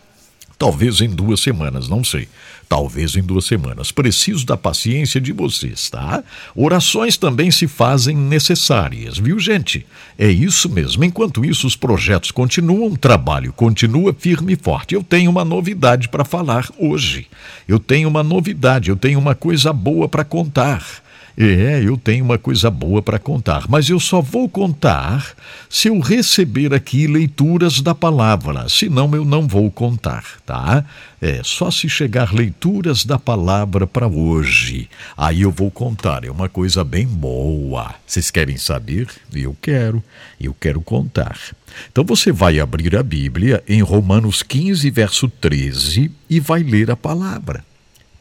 Talvez 0.61 1.00
em 1.00 1.09
duas 1.09 1.40
semanas, 1.40 1.88
não 1.88 2.04
sei. 2.04 2.28
Talvez 2.69 3.16
em 3.16 3.23
duas 3.23 3.47
semanas. 3.47 3.90
Preciso 3.90 4.45
da 4.45 4.59
paciência 4.59 5.19
de 5.19 5.33
vocês, 5.33 5.88
tá? 5.88 6.23
Orações 6.54 7.16
também 7.16 7.50
se 7.50 7.66
fazem 7.66 8.14
necessárias, 8.14 9.16
viu, 9.16 9.38
gente? 9.38 9.87
É 10.19 10.30
isso 10.30 10.69
mesmo. 10.69 11.02
Enquanto 11.02 11.47
isso, 11.47 11.66
os 11.66 11.75
projetos 11.75 12.30
continuam, 12.30 12.92
o 12.92 12.99
trabalho 12.99 13.54
continua 13.54 14.12
firme 14.12 14.52
e 14.52 14.57
forte. 14.57 14.95
Eu 14.95 15.02
tenho 15.02 15.30
uma 15.30 15.47
novidade 15.47 16.11
para 16.11 16.26
falar 16.26 16.69
hoje. 16.78 17.26
Eu 17.66 17.78
tenho 17.78 18.07
uma 18.07 18.23
novidade, 18.23 18.90
eu 18.90 18.97
tenho 18.97 19.19
uma 19.19 19.35
coisa 19.35 19.73
boa 19.73 20.11
para 20.11 20.25
contar. 20.25 20.85
É, 21.37 21.83
eu 21.85 21.97
tenho 21.97 22.25
uma 22.25 22.39
coisa 22.39 22.71
boa 22.71 23.01
para 23.01 23.19
contar, 23.19 23.67
mas 23.69 23.89
eu 23.89 24.01
só 24.01 24.21
vou 24.21 24.49
contar 24.49 25.35
se 25.69 25.89
eu 25.89 26.01
receber 26.01 26.75
aqui 26.75 27.07
leituras 27.07 27.81
da 27.81 27.95
palavra, 27.95 28.69
senão 28.69 29.15
eu 29.15 29.25
não 29.25 29.47
vou 29.47 29.71
contar, 29.71 30.25
tá? 30.45 30.85
É, 31.21 31.41
só 31.45 31.71
se 31.71 31.89
chegar 31.89 32.35
leituras 32.35 33.05
da 33.05 33.19
palavra 33.19 33.87
para 33.87 34.09
hoje. 34.09 34.89
Aí 35.17 35.43
eu 35.43 35.51
vou 35.51 35.71
contar, 35.71 36.25
é 36.25 36.31
uma 36.31 36.49
coisa 36.49 36.83
bem 36.83 37.07
boa. 37.07 37.95
Vocês 38.07 38.31
querem 38.31 38.57
saber? 38.57 39.07
Eu 39.33 39.57
quero, 39.61 40.03
eu 40.41 40.55
quero 40.55 40.81
contar. 40.81 41.39
Então 41.91 42.05
você 42.05 42.33
vai 42.33 42.59
abrir 42.59 42.97
a 42.97 43.03
Bíblia 43.03 43.63
em 43.69 43.83
Romanos 43.83 44.43
15, 44.43 44.91
verso 44.91 45.29
13 45.29 46.11
e 46.29 46.41
vai 46.41 46.63
ler 46.63 46.91
a 46.91 46.97
palavra. 46.97 47.65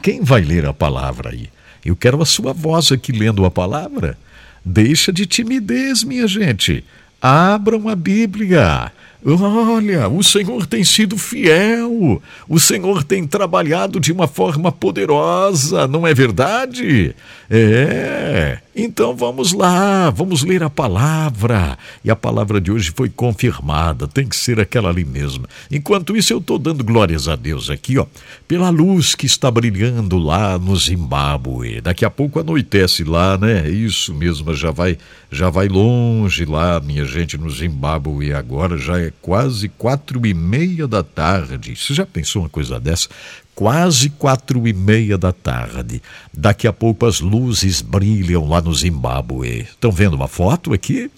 Quem 0.01 0.23
vai 0.23 0.41
ler 0.41 0.65
a 0.65 0.73
palavra 0.73 1.31
aí? 1.31 1.49
Eu 1.83 1.95
quero 1.95 2.21
a 2.21 2.25
sua 2.25 2.53
voz 2.53 2.91
aqui 2.91 3.11
lendo 3.11 3.45
a 3.45 3.51
palavra. 3.51 4.17
Deixa 4.63 5.11
de 5.11 5.25
timidez, 5.25 6.03
minha 6.03 6.27
gente. 6.27 6.83
Abram 7.21 7.87
a 7.89 7.95
Bíblia. 7.95 8.91
Olha, 9.25 10.07
o 10.07 10.23
Senhor 10.23 10.65
tem 10.65 10.81
sido 10.81 11.17
fiel, 11.17 12.21
o 12.47 12.59
Senhor 12.59 13.03
tem 13.03 13.27
trabalhado 13.27 13.99
de 13.99 14.13
uma 14.13 14.27
forma 14.27 14.71
poderosa, 14.71 15.85
não 15.87 16.07
é 16.07 16.13
verdade? 16.13 17.13
É. 17.49 18.59
Então 18.73 19.13
vamos 19.13 19.51
lá, 19.51 20.09
vamos 20.09 20.43
ler 20.43 20.63
a 20.63 20.69
palavra. 20.69 21.77
E 22.01 22.09
a 22.09 22.15
palavra 22.15 22.61
de 22.61 22.71
hoje 22.71 22.93
foi 22.95 23.09
confirmada, 23.09 24.07
tem 24.07 24.25
que 24.25 24.37
ser 24.37 24.57
aquela 24.57 24.89
ali 24.89 25.03
mesmo. 25.03 25.45
Enquanto 25.69 26.15
isso, 26.15 26.31
eu 26.31 26.37
estou 26.37 26.57
dando 26.57 26.81
glórias 26.81 27.27
a 27.27 27.35
Deus 27.35 27.69
aqui, 27.69 27.97
ó, 27.97 28.05
pela 28.47 28.69
luz 28.69 29.15
que 29.15 29.25
está 29.25 29.51
brilhando 29.51 30.17
lá 30.17 30.57
no 30.57 30.77
Zimbábue. 30.77 31.81
Daqui 31.81 32.05
a 32.05 32.09
pouco 32.09 32.39
anoitece 32.39 33.03
lá, 33.03 33.37
né? 33.37 33.69
Isso 33.69 34.13
mesmo, 34.13 34.53
já 34.53 34.71
vai, 34.71 34.97
já 35.29 35.49
vai 35.49 35.67
longe 35.67 36.45
lá, 36.45 36.79
minha 36.79 37.03
gente, 37.03 37.37
no 37.37 37.49
Zimbábue. 37.49 38.31
Agora 38.31 38.77
já 38.77 38.97
é 38.97 39.08
quase 39.21 39.69
quatro 39.69 40.25
e 40.25 40.33
meia 40.33 40.87
da 40.87 41.03
tarde. 41.03 41.75
Você 41.75 41.93
já 41.93 42.05
pensou 42.05 42.43
uma 42.43 42.49
coisa 42.49 42.79
dessa? 42.79 43.09
quase 43.59 44.09
quatro 44.11 44.65
e 44.65 44.71
meia 44.71 45.17
da 45.17 45.33
tarde. 45.33 46.01
Daqui 46.33 46.65
a 46.65 46.71
pouco 46.71 47.05
as 47.05 47.19
luzes 47.19 47.81
brilham 47.81 48.47
lá 48.47 48.61
no 48.61 48.73
Zimbábue. 48.73 49.63
Estão 49.63 49.91
vendo 49.91 50.13
uma 50.13 50.29
foto 50.29 50.71
aqui? 50.73 51.11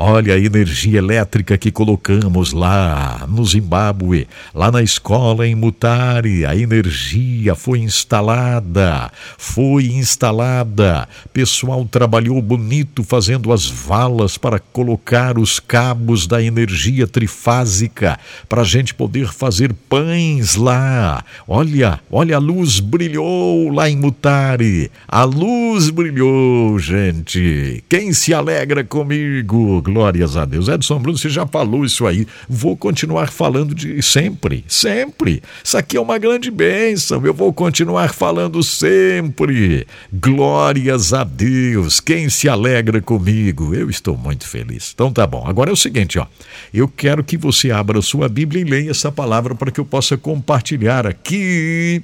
Olha 0.00 0.34
a 0.34 0.38
energia 0.38 0.98
elétrica 0.98 1.58
que 1.58 1.72
colocamos 1.72 2.52
lá 2.52 3.26
no 3.28 3.44
Zimbábue, 3.44 4.28
lá 4.54 4.70
na 4.70 4.80
escola 4.80 5.44
em 5.44 5.56
Mutari, 5.56 6.46
a 6.46 6.54
energia 6.54 7.56
foi 7.56 7.80
instalada, 7.80 9.10
foi 9.36 9.86
instalada. 9.86 11.08
Pessoal 11.32 11.84
trabalhou 11.84 12.40
bonito 12.40 13.02
fazendo 13.02 13.52
as 13.52 13.66
valas 13.68 14.38
para 14.38 14.60
colocar 14.60 15.36
os 15.36 15.58
cabos 15.58 16.28
da 16.28 16.40
energia 16.40 17.04
trifásica 17.04 18.20
para 18.48 18.62
a 18.62 18.64
gente 18.64 18.94
poder 18.94 19.32
fazer 19.32 19.72
pães 19.88 20.54
lá. 20.54 21.24
Olha, 21.44 21.98
olha 22.08 22.36
a 22.36 22.38
luz 22.38 22.78
brilhou 22.78 23.72
lá 23.72 23.90
em 23.90 23.96
Mutari. 23.96 24.92
A 25.08 25.24
luz 25.24 25.90
brilhou, 25.90 26.78
gente. 26.78 27.82
Quem 27.88 28.12
se 28.12 28.32
alegra 28.32 28.84
comigo? 28.84 29.87
Glórias 29.88 30.36
a 30.36 30.44
Deus. 30.44 30.68
Edson 30.68 30.98
Bruno, 30.98 31.16
você 31.16 31.30
já 31.30 31.46
falou 31.46 31.84
isso 31.84 32.06
aí. 32.06 32.26
Vou 32.48 32.76
continuar 32.76 33.30
falando 33.30 33.74
de 33.74 34.02
sempre, 34.02 34.64
sempre. 34.68 35.42
Isso 35.64 35.78
aqui 35.78 35.96
é 35.96 36.00
uma 36.00 36.18
grande 36.18 36.50
bênção. 36.50 37.24
Eu 37.24 37.32
vou 37.32 37.52
continuar 37.52 38.12
falando 38.12 38.62
sempre. 38.62 39.86
Glórias 40.12 41.12
a 41.14 41.24
Deus. 41.24 42.00
Quem 42.00 42.28
se 42.28 42.48
alegra 42.48 43.00
comigo? 43.00 43.74
Eu 43.74 43.88
estou 43.88 44.16
muito 44.16 44.46
feliz. 44.46 44.92
Então 44.94 45.10
tá 45.10 45.26
bom. 45.26 45.44
Agora 45.46 45.70
é 45.70 45.72
o 45.72 45.76
seguinte, 45.76 46.18
ó. 46.18 46.26
Eu 46.72 46.86
quero 46.86 47.24
que 47.24 47.38
você 47.38 47.70
abra 47.70 48.02
sua 48.02 48.28
Bíblia 48.28 48.60
e 48.60 48.64
leia 48.64 48.90
essa 48.90 49.10
palavra 49.10 49.54
para 49.54 49.70
que 49.70 49.80
eu 49.80 49.84
possa 49.84 50.16
compartilhar 50.16 51.06
aqui 51.06 52.02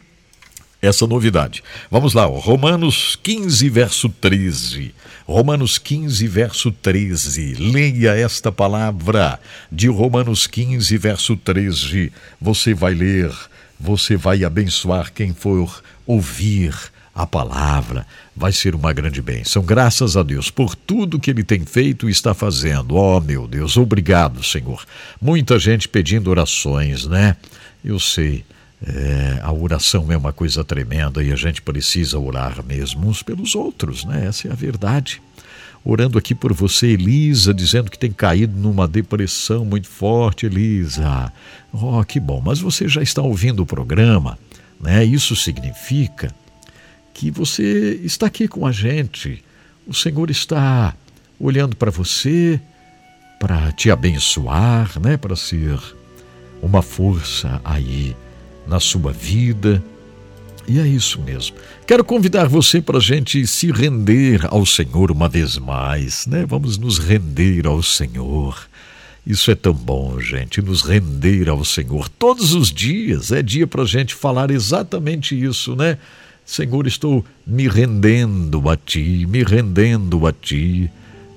essa 0.85 1.07
novidade. 1.07 1.63
Vamos 1.91 2.15
lá, 2.15 2.25
Romanos 2.27 3.19
15, 3.23 3.69
verso 3.69 4.09
13. 4.09 4.95
Romanos 5.27 5.79
15, 5.79 6.27
verso 6.29 6.71
13. 6.71 7.55
Leia 7.55 8.15
esta 8.15 8.53
palavra 8.53 9.41
de 9.73 9.89
Romanos 9.89 10.47
15, 10.47 10.97
verso 10.99 11.37
13. 11.37 12.13
Você 12.41 12.75
vai 12.75 12.93
ler, 12.95 13.33
você 13.81 14.17
vai 14.17 14.45
abençoar 14.45 15.13
quem 15.13 15.33
for 15.33 15.83
ouvir 16.07 16.75
a 17.15 17.27
palavra. 17.27 18.07
Vai 18.37 18.53
ser 18.53 18.75
uma 18.75 18.93
grande 18.93 19.23
bênção. 19.23 19.63
Graças 19.63 20.17
a 20.17 20.23
Deus 20.23 20.51
por 20.51 20.75
tudo 20.75 21.21
que 21.21 21.31
ele 21.31 21.45
tem 21.45 21.65
feito 21.65 22.09
e 22.09 22.13
está 22.13 22.35
fazendo. 22.35 22.97
Oh, 22.97 23.21
meu 23.21 23.47
Deus, 23.47 23.77
obrigado, 23.77 24.43
Senhor. 24.43 24.85
Muita 25.21 25.59
gente 25.59 25.89
pedindo 25.89 26.29
orações, 26.29 27.07
né? 27.07 27.37
Eu 27.85 27.99
sei 28.01 28.45
é, 28.87 29.41
a 29.43 29.53
oração 29.53 30.13
é 30.13 30.17
uma 30.17 30.33
coisa 30.33 30.63
tremenda 30.63 31.23
e 31.23 31.33
a 31.33 31.37
gente 31.37 31.63
precisa 31.63 32.19
orar 32.19 32.63
mesmo 32.65 33.09
uns 33.09 33.23
pelos 33.23 33.55
outros, 33.55 34.05
né? 34.05 34.27
Essa 34.27 34.49
é 34.49 34.53
a 34.53 34.55
verdade. 34.55 35.23
Orando 35.85 36.19
aqui 36.19 36.35
por 36.35 36.53
você, 36.53 36.89
Elisa, 36.89 37.53
dizendo 37.53 37.91
que 37.91 37.99
tem 37.99 38.11
caído 38.11 38.59
numa 38.59 38.89
depressão 38.89 39.65
muito 39.65 39.89
forte, 39.89 40.47
Elisa. 40.47 41.33
Oh, 41.73 42.03
que 42.05 42.19
bom, 42.19 42.43
mas 42.45 42.59
você 42.59 42.89
já 42.89 43.03
está 43.03 43.23
ouvindo 43.23 43.61
o 43.61 43.67
programa, 43.67 44.39
né? 44.81 45.05
Isso 45.05 45.35
significa 45.37 46.35
que 47.13 47.31
você 47.31 48.01
está 48.03 48.27
aqui 48.27 48.49
com 48.49 48.67
a 48.67 48.73
gente. 48.73 49.43
O 49.87 49.95
Senhor 49.95 50.31
está 50.31 50.95
olhando 51.39 51.77
para 51.77 51.91
você 51.91 52.61
para 53.39 53.73
te 53.73 53.91
abençoar, 53.91 54.99
né? 55.01 55.17
Para 55.17 55.37
ser 55.37 55.79
uma 56.63 56.81
força 56.81 57.61
aí 57.63 58.17
na 58.67 58.81
sua 58.81 59.13
vida. 59.13 59.83
E 60.67 60.79
é 60.79 60.87
isso 60.87 61.21
mesmo. 61.21 61.57
Quero 61.87 62.05
convidar 62.05 62.49
você 62.49 62.81
para 62.81 62.97
a 62.97 63.01
gente 63.01 63.47
se 63.47 63.71
render 63.71 64.47
ao 64.49 64.65
Senhor 64.65 65.11
uma 65.11 65.29
vez 65.29 65.59
mais, 65.59 66.27
né? 66.27 66.47
Vamos 66.47 66.79
nos 66.79 66.99
render 66.99 67.67
ao 67.67 67.83
Senhor. 67.83 68.69
Isso 69.27 69.51
é 69.51 69.55
tão 69.55 69.73
bom, 69.73 70.21
gente, 70.21 70.61
nos 70.61 70.83
render 70.83 71.49
ao 71.49 71.65
Senhor. 71.65 72.09
Todos 72.09 72.55
os 72.55 72.71
dias 72.71 73.33
é 73.33 73.43
dia 73.43 73.67
para 73.67 73.83
a 73.83 73.87
gente 73.87 74.15
falar 74.15 74.51
exatamente 74.51 75.39
isso, 75.39 75.75
né? 75.75 75.99
Senhor, 76.45 76.87
estou 76.87 77.25
me 77.47 77.67
rendendo 77.69 78.69
a 78.69 78.77
Ti, 78.77 79.27
me 79.27 79.43
rendendo 79.43 80.27
a 80.27 80.33
Ti. 80.33 80.91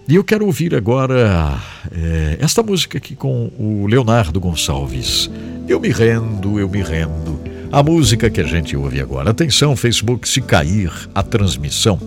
E 0.10 0.16
eu 0.16 0.24
quero 0.24 0.46
ouvir 0.46 0.74
agora 0.74 1.62
é, 1.92 2.38
esta 2.40 2.64
música 2.64 2.98
aqui 2.98 3.14
com 3.14 3.52
o 3.60 3.86
Leonardo 3.88 4.40
Gonçalves. 4.40 5.30
Eu 5.68 5.82
me 5.82 5.90
rendo, 5.90 6.58
eu 6.58 6.70
me 6.70 6.82
rendo. 6.82 7.38
A 7.70 7.84
música 7.84 8.30
que 8.30 8.40
a 8.40 8.46
gente 8.46 8.78
ouve 8.78 9.02
agora. 9.02 9.32
Atenção, 9.32 9.76
Facebook, 9.76 10.26
se 10.30 10.40
cair 10.40 10.90
a 11.14 11.22
transmissão, 11.22 12.00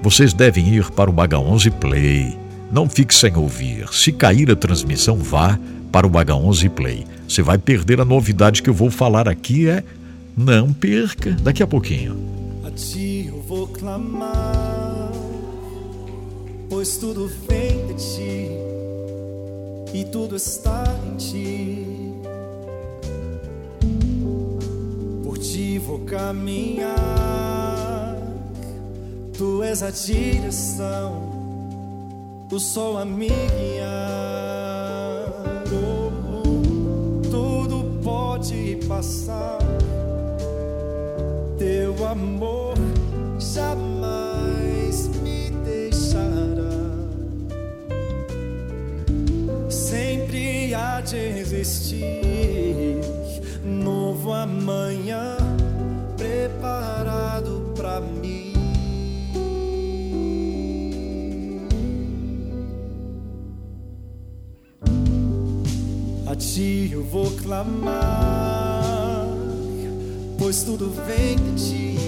vocês 0.00 0.32
devem 0.32 0.72
ir 0.72 0.88
para 0.92 1.10
o 1.10 1.14
H11 1.14 1.72
Play. 1.72 2.38
Não 2.70 2.88
fique 2.88 3.12
sem 3.12 3.36
ouvir. 3.36 3.88
Se 3.90 4.12
cair 4.12 4.48
a 4.48 4.54
transmissão, 4.54 5.16
vá 5.16 5.58
para 5.90 6.06
o 6.06 6.10
H11 6.10 6.70
Play. 6.70 7.04
Você 7.26 7.42
vai 7.42 7.58
perder 7.58 8.00
a 8.00 8.04
novidade 8.04 8.62
que 8.62 8.70
eu 8.70 8.74
vou 8.74 8.88
falar 8.88 9.28
aqui 9.28 9.68
é 9.68 9.82
não 10.36 10.72
perca 10.72 11.32
daqui 11.42 11.60
a 11.60 11.66
pouquinho. 11.66 12.16
A 12.64 12.70
ti 12.70 13.26
eu 13.26 13.42
vou 13.42 13.66
clamar, 13.66 14.71
pois 16.72 16.96
tudo 16.96 17.30
vem 17.46 17.86
de 17.88 17.94
ti 17.96 18.48
e 19.92 20.04
tudo 20.10 20.36
está 20.36 20.84
em 21.06 21.16
ti. 21.16 21.86
Por 25.22 25.36
ti 25.36 25.78
vou 25.78 25.98
caminhar, 26.06 26.96
tu 29.36 29.62
és 29.62 29.82
a 29.82 29.90
direção, 29.90 31.12
o 32.50 32.58
sol 32.58 32.96
a 32.96 33.04
me 33.04 33.28
guiar. 33.28 33.82
Oh, 35.74 36.10
oh, 36.38 37.20
tudo 37.30 38.00
pode 38.02 38.78
passar 38.88 39.58
teu 41.58 42.06
amor 42.06 42.72
jamais 43.38 44.31
Sempre 50.32 50.74
há 50.74 51.02
de 51.02 51.16
existir 51.40 52.98
novo 53.62 54.32
amanhã 54.32 55.36
preparado 56.16 57.70
para 57.76 58.00
mim. 58.00 58.54
A 66.26 66.34
ti 66.34 66.88
eu 66.90 67.04
vou 67.04 67.30
clamar 67.32 69.26
pois 70.38 70.62
tudo 70.62 70.90
vem 71.06 71.36
de 71.36 71.62
ti 71.62 71.98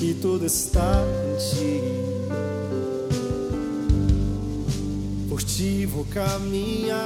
e 0.00 0.14
tudo 0.14 0.46
está 0.46 1.04
em 1.04 1.36
ti. 1.36 2.11
Ti 5.56 5.84
vou 5.84 6.06
caminhar, 6.06 7.02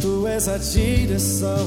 tu 0.00 0.26
és 0.26 0.48
a 0.48 0.56
direção, 0.56 1.66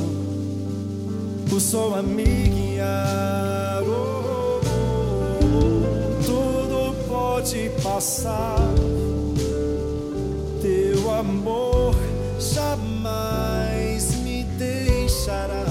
o 1.51 1.59
sol 1.59 1.93
a 1.93 2.01
me 2.01 2.23
guiar. 2.23 3.83
Oh, 3.83 4.61
oh, 4.65 5.01
oh, 5.43 6.23
tudo 6.25 6.95
pode 7.07 7.69
passar, 7.83 8.57
teu 10.61 11.11
amor 11.11 11.95
jamais 12.39 14.15
me 14.23 14.43
deixará. 14.57 15.65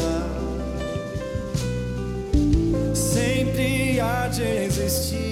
Sempre 2.95 3.99
há 3.99 4.29
de 4.29 4.43
existir 4.43 5.30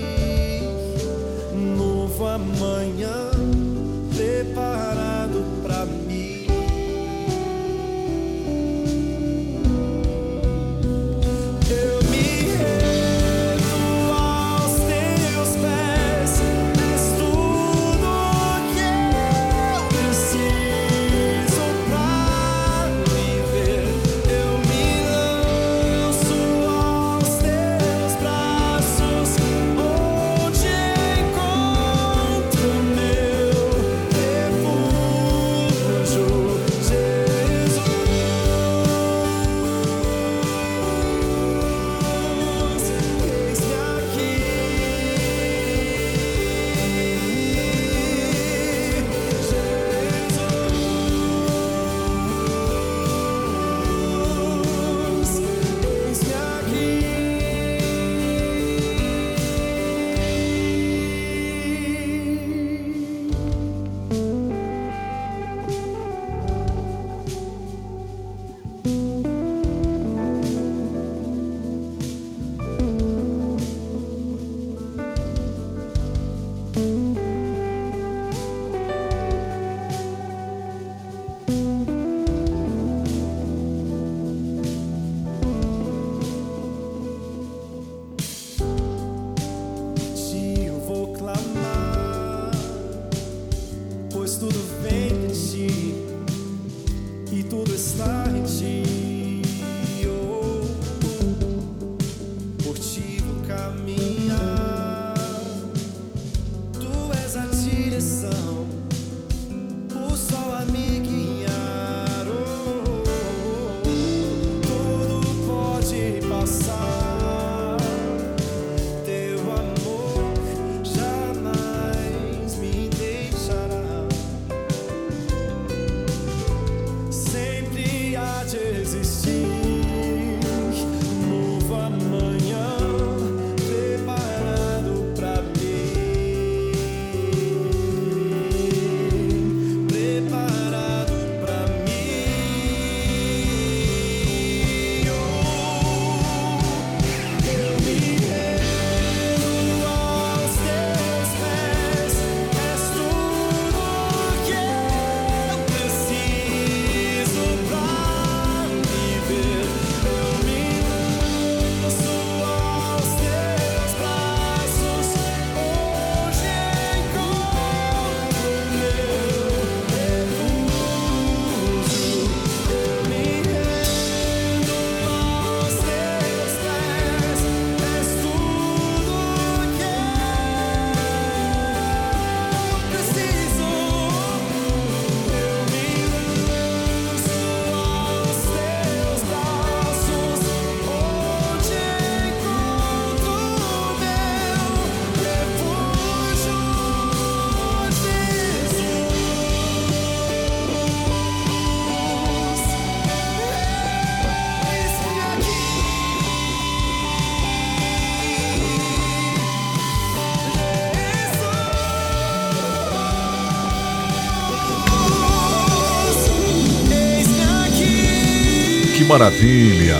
maravilha! 219.08 219.96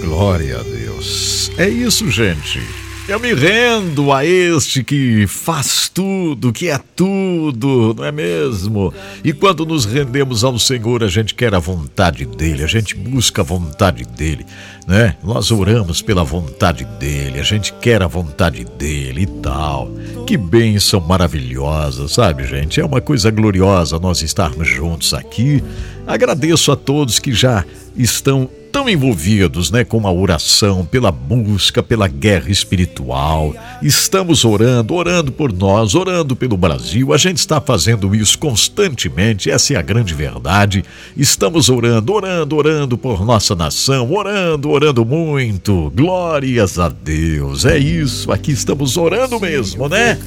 Glória 0.00 0.60
a 0.60 0.62
Deus. 0.62 1.50
É 1.58 1.68
isso, 1.68 2.08
gente. 2.08 2.60
Eu 3.08 3.18
me 3.18 3.32
rendo 3.32 4.12
a 4.12 4.22
este 4.22 4.84
que 4.84 5.26
faz 5.26 5.88
tudo, 5.88 6.52
que 6.52 6.68
é 6.68 6.78
tudo, 6.94 7.94
não 7.96 8.04
é 8.04 8.12
mesmo? 8.12 8.92
E 9.24 9.32
quando 9.32 9.64
nos 9.64 9.86
rendemos 9.86 10.44
ao 10.44 10.58
Senhor, 10.58 11.02
a 11.02 11.08
gente 11.08 11.34
quer 11.34 11.54
a 11.54 11.58
vontade 11.58 12.26
dele, 12.26 12.62
a 12.62 12.66
gente 12.66 12.94
busca 12.94 13.40
a 13.40 13.44
vontade 13.44 14.04
dele, 14.04 14.44
né? 14.86 15.16
Nós 15.24 15.50
oramos 15.50 16.02
pela 16.02 16.22
vontade 16.22 16.84
dele, 17.00 17.40
a 17.40 17.42
gente 17.42 17.72
quer 17.80 18.02
a 18.02 18.06
vontade 18.06 18.62
dele 18.76 19.22
e 19.22 19.26
tal. 19.40 19.90
Que 20.26 20.36
bênção 20.36 21.00
maravilhosa, 21.00 22.08
sabe, 22.08 22.44
gente? 22.46 22.78
É 22.78 22.84
uma 22.84 23.00
coisa 23.00 23.30
gloriosa 23.30 23.98
nós 23.98 24.20
estarmos 24.20 24.68
juntos 24.68 25.14
aqui. 25.14 25.64
Agradeço 26.06 26.70
a 26.70 26.76
todos 26.76 27.18
que 27.18 27.32
já 27.32 27.64
estão 27.96 28.50
tão 28.70 28.88
envolvidos 28.88 29.70
né, 29.70 29.84
com 29.84 30.06
a 30.06 30.12
oração, 30.12 30.84
pela 30.84 31.10
busca, 31.10 31.82
pela 31.82 32.06
guerra 32.06 32.50
espiritual. 32.50 33.54
Estamos 33.82 34.44
orando, 34.44 34.94
orando 34.94 35.32
por 35.32 35.52
nós, 35.52 35.94
orando 35.94 36.36
pelo 36.36 36.56
Brasil. 36.56 37.12
A 37.12 37.16
gente 37.16 37.38
está 37.38 37.60
fazendo 37.60 38.14
isso 38.14 38.38
constantemente, 38.38 39.50
essa 39.50 39.74
é 39.74 39.76
a 39.76 39.82
grande 39.82 40.14
verdade. 40.14 40.84
Estamos 41.16 41.68
orando, 41.68 42.12
orando, 42.12 42.56
orando 42.56 42.98
por 42.98 43.24
nossa 43.24 43.54
nação, 43.54 44.12
orando, 44.12 44.70
orando 44.70 45.04
muito. 45.04 45.92
Glórias 45.94 46.78
a 46.78 46.88
Deus. 46.88 47.64
É 47.64 47.78
isso, 47.78 48.30
aqui 48.32 48.52
estamos 48.52 48.96
orando 48.96 49.38
mesmo, 49.40 49.88
né? 49.88 50.18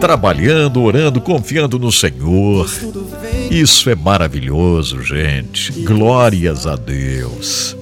Trabalhando, 0.00 0.82
orando, 0.82 1.20
confiando 1.20 1.78
no 1.78 1.92
Senhor. 1.92 2.68
Isso 3.50 3.90
é 3.90 3.94
maravilhoso, 3.94 5.02
gente. 5.02 5.72
Glórias 5.82 6.66
a 6.66 6.76
Deus. 6.76 7.79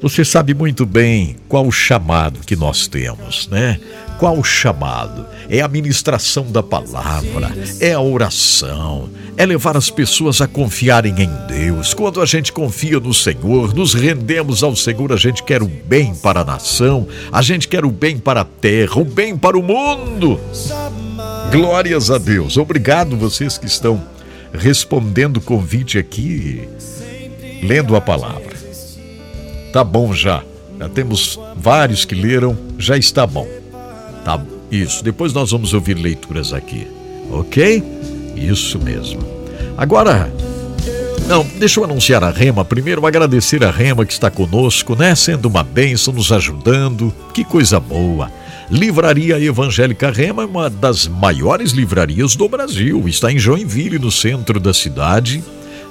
Você 0.00 0.24
sabe 0.24 0.54
muito 0.54 0.86
bem 0.86 1.36
qual 1.48 1.66
o 1.66 1.72
chamado 1.72 2.38
que 2.46 2.54
nós 2.54 2.86
temos, 2.86 3.48
né? 3.48 3.80
Qual 4.16 4.38
o 4.38 4.44
chamado? 4.44 5.26
É 5.50 5.60
a 5.60 5.66
ministração 5.66 6.44
da 6.52 6.62
palavra, 6.62 7.50
é 7.80 7.94
a 7.94 8.00
oração, 8.00 9.08
é 9.36 9.44
levar 9.44 9.76
as 9.76 9.90
pessoas 9.90 10.40
a 10.40 10.46
confiarem 10.46 11.14
em 11.18 11.30
Deus. 11.48 11.94
Quando 11.94 12.20
a 12.20 12.26
gente 12.26 12.52
confia 12.52 13.00
no 13.00 13.12
Senhor, 13.12 13.74
nos 13.74 13.92
rendemos 13.92 14.62
ao 14.62 14.76
Senhor, 14.76 15.12
a 15.12 15.16
gente 15.16 15.42
quer 15.42 15.62
o 15.62 15.68
bem 15.68 16.14
para 16.14 16.40
a 16.40 16.44
nação, 16.44 17.08
a 17.32 17.42
gente 17.42 17.66
quer 17.66 17.84
o 17.84 17.90
bem 17.90 18.18
para 18.18 18.42
a 18.42 18.44
terra, 18.44 19.00
o 19.00 19.04
bem 19.04 19.36
para 19.36 19.58
o 19.58 19.62
mundo. 19.62 20.38
Glórias 21.50 22.08
a 22.08 22.18
Deus. 22.18 22.56
Obrigado 22.56 23.16
vocês 23.16 23.58
que 23.58 23.66
estão 23.66 24.00
respondendo 24.52 25.38
o 25.38 25.40
convite 25.40 25.98
aqui, 25.98 26.68
lendo 27.62 27.96
a 27.96 28.00
palavra. 28.00 28.47
Tá 29.72 29.84
bom 29.84 30.12
já. 30.12 30.42
Já 30.78 30.88
temos 30.88 31.38
vários 31.56 32.04
que 32.04 32.14
leram, 32.14 32.56
já 32.78 32.96
está 32.96 33.26
bom. 33.26 33.46
Tá 34.24 34.40
isso. 34.70 35.02
Depois 35.02 35.32
nós 35.32 35.50
vamos 35.50 35.74
ouvir 35.74 35.94
leituras 35.94 36.52
aqui. 36.52 36.86
OK? 37.30 37.82
Isso 38.36 38.78
mesmo. 38.78 39.20
Agora, 39.76 40.32
não, 41.26 41.46
deixa 41.58 41.80
eu 41.80 41.84
anunciar 41.84 42.24
a 42.24 42.30
Rema. 42.30 42.64
Primeiro, 42.64 43.04
agradecer 43.06 43.62
a 43.64 43.70
Rema 43.70 44.06
que 44.06 44.12
está 44.12 44.30
conosco, 44.30 44.96
né? 44.96 45.14
Sendo 45.14 45.46
uma 45.46 45.62
bênção, 45.62 46.14
nos 46.14 46.32
ajudando. 46.32 47.12
Que 47.34 47.44
coisa 47.44 47.78
boa. 47.78 48.30
Livraria 48.70 49.38
Evangélica 49.40 50.10
Rema 50.10 50.42
é 50.42 50.46
uma 50.46 50.70
das 50.70 51.06
maiores 51.06 51.72
livrarias 51.72 52.36
do 52.36 52.48
Brasil. 52.48 53.08
Está 53.08 53.32
em 53.32 53.38
Joinville, 53.38 53.98
no 53.98 54.10
centro 54.10 54.60
da 54.60 54.74
cidade, 54.74 55.42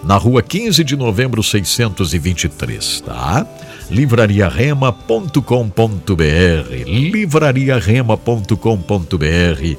na 0.07 0.15
rua 0.15 0.41
15 0.41 0.83
de 0.85 0.95
novembro 0.95 1.43
623, 1.43 3.01
tá? 3.01 3.45
livrariarema.com.br, 3.91 6.85
livrariarema.com.br 6.85 9.77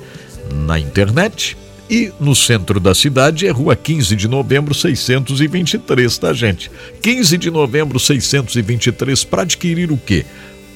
na 0.66 0.78
internet 0.78 1.56
e 1.88 2.12
no 2.20 2.36
centro 2.36 2.78
da 2.78 2.94
cidade 2.94 3.46
é 3.46 3.50
Rua 3.50 3.74
15 3.74 4.14
de 4.14 4.28
Novembro 4.28 4.74
623, 4.74 6.18
tá, 6.18 6.34
gente? 6.34 6.70
15 7.00 7.38
de 7.38 7.50
Novembro 7.50 7.98
623 7.98 9.24
para 9.24 9.40
adquirir 9.42 9.90
o 9.90 9.96
quê? 9.96 10.26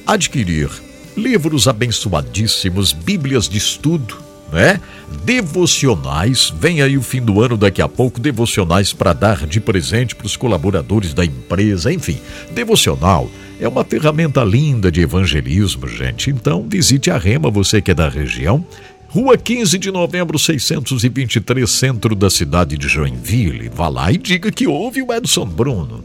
Adquirir 0.07 0.71
livros 1.15 1.67
abençoadíssimos, 1.67 2.91
Bíblias 2.91 3.47
de 3.47 3.59
estudo, 3.59 4.17
né? 4.53 4.79
Devocionais, 5.25 6.53
vem 6.57 6.81
aí 6.81 6.97
o 6.97 7.01
fim 7.01 7.21
do 7.21 7.41
ano 7.41 7.57
daqui 7.57 7.81
a 7.81 7.89
pouco, 7.89 8.19
devocionais 8.19 8.93
para 8.93 9.11
dar 9.11 9.45
de 9.45 9.59
presente 9.59 10.15
para 10.15 10.27
os 10.27 10.37
colaboradores 10.37 11.13
da 11.13 11.25
empresa, 11.25 11.91
enfim. 11.91 12.17
Devocional 12.51 13.29
é 13.59 13.67
uma 13.67 13.83
ferramenta 13.83 14.43
linda 14.43 14.91
de 14.91 15.01
evangelismo, 15.01 15.87
gente. 15.87 16.29
Então, 16.29 16.65
visite 16.67 17.09
a 17.09 17.17
Rema, 17.17 17.49
você 17.49 17.81
que 17.81 17.91
é 17.91 17.93
da 17.93 18.07
região. 18.07 18.65
Rua 19.07 19.37
15 19.37 19.77
de 19.77 19.91
novembro, 19.91 20.39
623, 20.39 21.69
centro 21.69 22.15
da 22.15 22.29
cidade 22.29 22.77
de 22.77 22.87
Joinville. 22.87 23.69
Vá 23.69 23.87
lá 23.87 24.11
e 24.11 24.17
diga 24.17 24.51
que 24.51 24.67
houve 24.67 25.01
o 25.03 25.13
Edson 25.13 25.45
Bruno. 25.45 26.03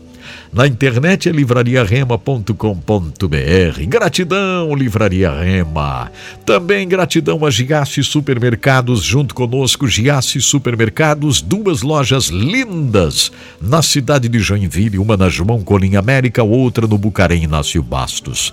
Na 0.53 0.67
internet 0.67 1.29
é 1.29 1.33
livrariarema.com.br. 1.33 3.87
Gratidão, 3.87 4.75
Livraria 4.75 5.31
Rema. 5.31 6.11
Também 6.45 6.89
gratidão 6.89 7.45
a 7.45 7.51
Giasse 7.51 8.03
Supermercados, 8.03 9.03
junto 9.03 9.35
conosco, 9.35 9.87
Giasse 9.87 10.41
Supermercados, 10.41 11.41
duas 11.41 11.83
lojas 11.83 12.29
lindas 12.29 13.31
na 13.61 13.83
cidade 13.83 14.29
de 14.29 14.39
Joinville, 14.39 14.99
uma 14.99 15.17
na 15.17 15.29
João 15.29 15.63
Colim 15.63 15.97
América, 15.97 16.43
outra 16.43 16.87
no 16.87 16.97
Bucarém 16.97 17.45
Inácio 17.45 17.83
Bastos. 17.83 18.53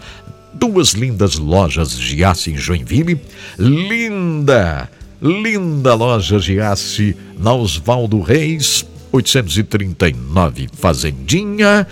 Duas 0.54 0.94
lindas 0.94 1.36
lojas 1.36 2.00
Giasse 2.00 2.52
em 2.52 2.58
Joinville. 2.58 3.20
Linda, 3.58 4.90
linda 5.22 5.96
loja 5.96 6.40
Giasse 6.40 7.16
na 7.38 7.54
Osvaldo 7.54 8.22
Reis 8.22 8.86
839 9.16 10.68
Fazendinha, 10.74 11.88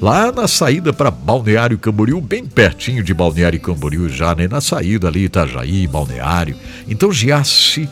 lá 0.00 0.30
na 0.30 0.46
saída 0.46 0.92
para 0.92 1.10
Balneário 1.10 1.78
Camboriú, 1.78 2.20
bem 2.20 2.46
pertinho 2.46 3.02
de 3.02 3.12
Balneário 3.12 3.60
Camboriú 3.60 4.08
já, 4.08 4.34
né? 4.34 4.46
Na 4.46 4.60
saída 4.60 5.08
ali 5.08 5.24
Itajaí, 5.24 5.86
Balneário. 5.86 6.56
Então 6.88 7.12
Giasse 7.12 7.88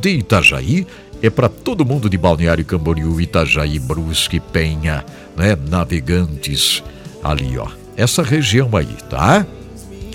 de 0.00 0.10
Itajaí 0.10 0.86
é 1.22 1.28
para 1.28 1.48
todo 1.48 1.84
mundo 1.84 2.08
de 2.08 2.16
Balneário 2.16 2.64
Camboriú, 2.64 3.20
Itajaí, 3.20 3.78
Brusque, 3.78 4.38
Penha, 4.38 5.04
né? 5.36 5.56
Navegantes 5.68 6.82
ali, 7.22 7.58
ó. 7.58 7.68
Essa 7.96 8.22
região 8.22 8.70
aí, 8.76 8.96
tá? 9.08 9.44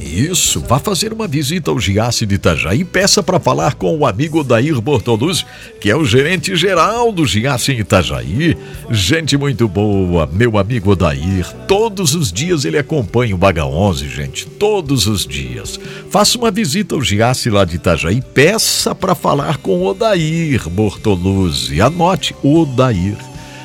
Isso, 0.05 0.59
vá 0.59 0.77
fazer 0.77 1.11
uma 1.11 1.27
visita 1.27 1.71
ao 1.71 1.79
Giasse 1.79 2.27
de 2.27 2.35
Itajaí 2.35 2.81
e 2.81 2.85
peça 2.85 3.23
para 3.23 3.39
falar 3.39 3.73
com 3.73 3.97
o 3.97 4.05
amigo 4.05 4.43
Dair 4.43 4.79
Bortoluz, 4.79 5.43
que 5.81 5.89
é 5.89 5.95
o 5.95 6.05
gerente 6.05 6.55
geral 6.55 7.11
do 7.11 7.25
Giasse 7.25 7.71
em 7.71 7.79
Itajaí. 7.79 8.55
Gente 8.91 9.35
muito 9.35 9.67
boa, 9.67 10.29
meu 10.31 10.59
amigo 10.59 10.95
Dair. 10.95 11.51
Todos 11.67 12.13
os 12.13 12.31
dias 12.31 12.65
ele 12.65 12.77
acompanha 12.77 13.33
o 13.33 13.37
Baga 13.37 13.65
11, 13.65 14.07
gente. 14.07 14.45
Todos 14.45 15.07
os 15.07 15.25
dias. 15.25 15.79
Faça 16.11 16.37
uma 16.37 16.51
visita 16.51 16.93
ao 16.93 17.01
Giasse 17.01 17.49
lá 17.49 17.65
de 17.65 17.77
Itajaí, 17.77 18.21
peça 18.21 18.93
para 18.93 19.15
falar 19.15 19.57
com 19.57 19.87
o 19.87 19.93
Dair 19.95 20.69
Bortoluzzi. 20.69 21.81
Anote 21.81 22.35
o 22.43 22.63
Dair. 22.63 23.17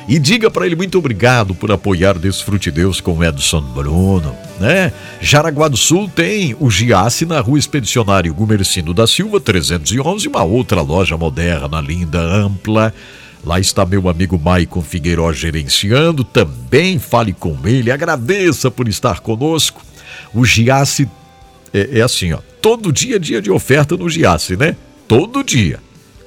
E 0.07 0.17
diga 0.17 0.49
para 0.49 0.65
ele 0.65 0.75
muito 0.75 0.97
obrigado 0.97 1.53
por 1.53 1.71
apoiar 1.71 2.17
Desfrute 2.17 2.71
Deus 2.71 2.99
com 2.99 3.23
Edson 3.23 3.61
Bruno, 3.61 4.35
né? 4.61 4.93
Jaraguá 5.19 5.67
do 5.67 5.75
Sul 5.75 6.07
tem 6.07 6.55
o 6.59 6.69
Giasse 6.69 7.25
na 7.25 7.39
Rua 7.41 7.57
Expedicionário 7.57 8.33
Gumercindo 8.33 8.93
da 8.93 9.07
Silva 9.07 9.41
311, 9.41 10.27
uma 10.27 10.43
outra 10.43 10.81
loja 10.81 11.17
moderna, 11.17 11.81
linda, 11.81 12.19
ampla. 12.19 12.93
Lá 13.43 13.59
está 13.59 13.85
meu 13.85 14.07
amigo 14.07 14.39
Maicon 14.39 14.83
Figueiró 14.83 15.33
gerenciando. 15.33 16.23
Também 16.23 16.99
fale 16.99 17.33
com 17.33 17.57
ele, 17.65 17.91
agradeça 17.91 18.69
por 18.69 18.87
estar 18.87 19.19
conosco. 19.19 19.81
O 20.31 20.45
Giasse 20.45 21.09
é, 21.73 21.99
é 21.99 22.01
assim, 22.01 22.31
ó. 22.33 22.39
Todo 22.61 22.93
dia 22.93 23.15
é 23.15 23.19
dia 23.19 23.41
de 23.41 23.49
oferta 23.49 23.97
no 23.97 24.07
Giasse, 24.07 24.55
né? 24.55 24.75
Todo 25.07 25.43
dia. 25.43 25.79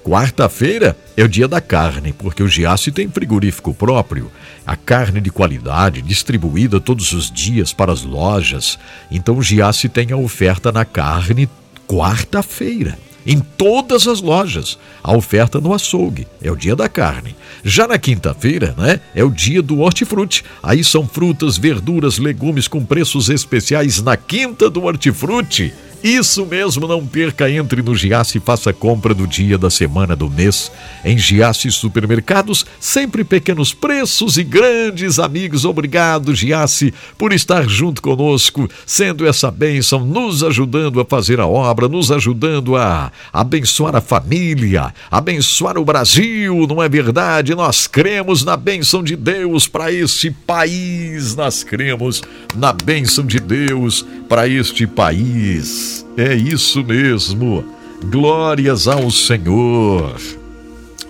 Quarta-feira 0.04 0.94
é 1.16 1.24
o 1.24 1.28
dia 1.28 1.48
da 1.48 1.62
carne, 1.62 2.12
porque 2.12 2.42
o 2.42 2.48
Giasse 2.48 2.92
tem 2.92 3.08
frigorífico 3.08 3.72
próprio. 3.72 4.30
A 4.66 4.76
carne 4.76 5.18
de 5.18 5.30
qualidade, 5.30 6.02
distribuída 6.02 6.78
todos 6.78 7.14
os 7.14 7.30
dias 7.30 7.72
para 7.72 7.90
as 7.90 8.02
lojas. 8.02 8.78
Então 9.10 9.38
o 9.38 9.42
Giasse 9.42 9.88
tem 9.88 10.12
a 10.12 10.16
oferta 10.18 10.70
na 10.70 10.84
carne 10.84 11.48
quarta-feira. 11.88 12.98
Em 13.26 13.40
todas 13.40 14.06
as 14.06 14.20
lojas. 14.20 14.78
A 15.02 15.16
oferta 15.16 15.58
no 15.58 15.72
açougue. 15.72 16.28
É 16.42 16.52
o 16.52 16.56
dia 16.56 16.76
da 16.76 16.86
carne. 16.86 17.34
Já 17.64 17.88
na 17.88 17.96
quinta-feira, 17.96 18.74
né? 18.76 19.00
É 19.14 19.24
o 19.24 19.30
dia 19.30 19.62
do 19.62 19.80
hortifruti. 19.80 20.44
Aí 20.62 20.84
são 20.84 21.08
frutas, 21.08 21.56
verduras, 21.56 22.18
legumes 22.18 22.68
com 22.68 22.84
preços 22.84 23.30
especiais 23.30 24.02
na 24.02 24.18
quinta 24.18 24.68
do 24.68 24.84
hortifruti. 24.84 25.72
Isso 26.04 26.44
mesmo, 26.44 26.86
não 26.86 27.06
perca, 27.06 27.50
entre 27.50 27.80
no 27.80 27.94
Giasse 27.94 28.36
e 28.36 28.40
faça 28.40 28.74
compra 28.74 29.14
do 29.14 29.26
dia, 29.26 29.56
da 29.56 29.70
semana, 29.70 30.14
do 30.14 30.28
mês. 30.28 30.70
Em 31.02 31.16
Giasse 31.16 31.72
Supermercados, 31.72 32.66
sempre 32.78 33.24
pequenos 33.24 33.72
preços 33.72 34.36
e 34.36 34.44
grandes 34.44 35.18
amigos. 35.18 35.64
Obrigado, 35.64 36.34
Giasse, 36.34 36.92
por 37.16 37.32
estar 37.32 37.66
junto 37.66 38.02
conosco, 38.02 38.68
sendo 38.84 39.26
essa 39.26 39.50
bênção, 39.50 40.04
nos 40.04 40.44
ajudando 40.44 41.00
a 41.00 41.06
fazer 41.06 41.40
a 41.40 41.46
obra, 41.46 41.88
nos 41.88 42.12
ajudando 42.12 42.76
a 42.76 43.10
abençoar 43.32 43.96
a 43.96 44.02
família, 44.02 44.92
abençoar 45.10 45.78
o 45.78 45.86
Brasil, 45.86 46.66
não 46.68 46.82
é 46.82 46.88
verdade? 46.88 47.54
Nós 47.54 47.86
cremos 47.86 48.44
na 48.44 48.58
bênção 48.58 49.02
de 49.02 49.16
Deus 49.16 49.66
para 49.66 49.90
este 49.90 50.30
país, 50.30 51.34
nós 51.34 51.64
cremos 51.64 52.22
na 52.54 52.74
bênção 52.74 53.24
de 53.24 53.40
Deus 53.40 54.04
para 54.28 54.46
este 54.46 54.86
país. 54.86 55.93
É 56.16 56.34
isso 56.34 56.82
mesmo. 56.82 57.64
Glórias 58.10 58.88
ao 58.88 59.10
Senhor. 59.10 60.14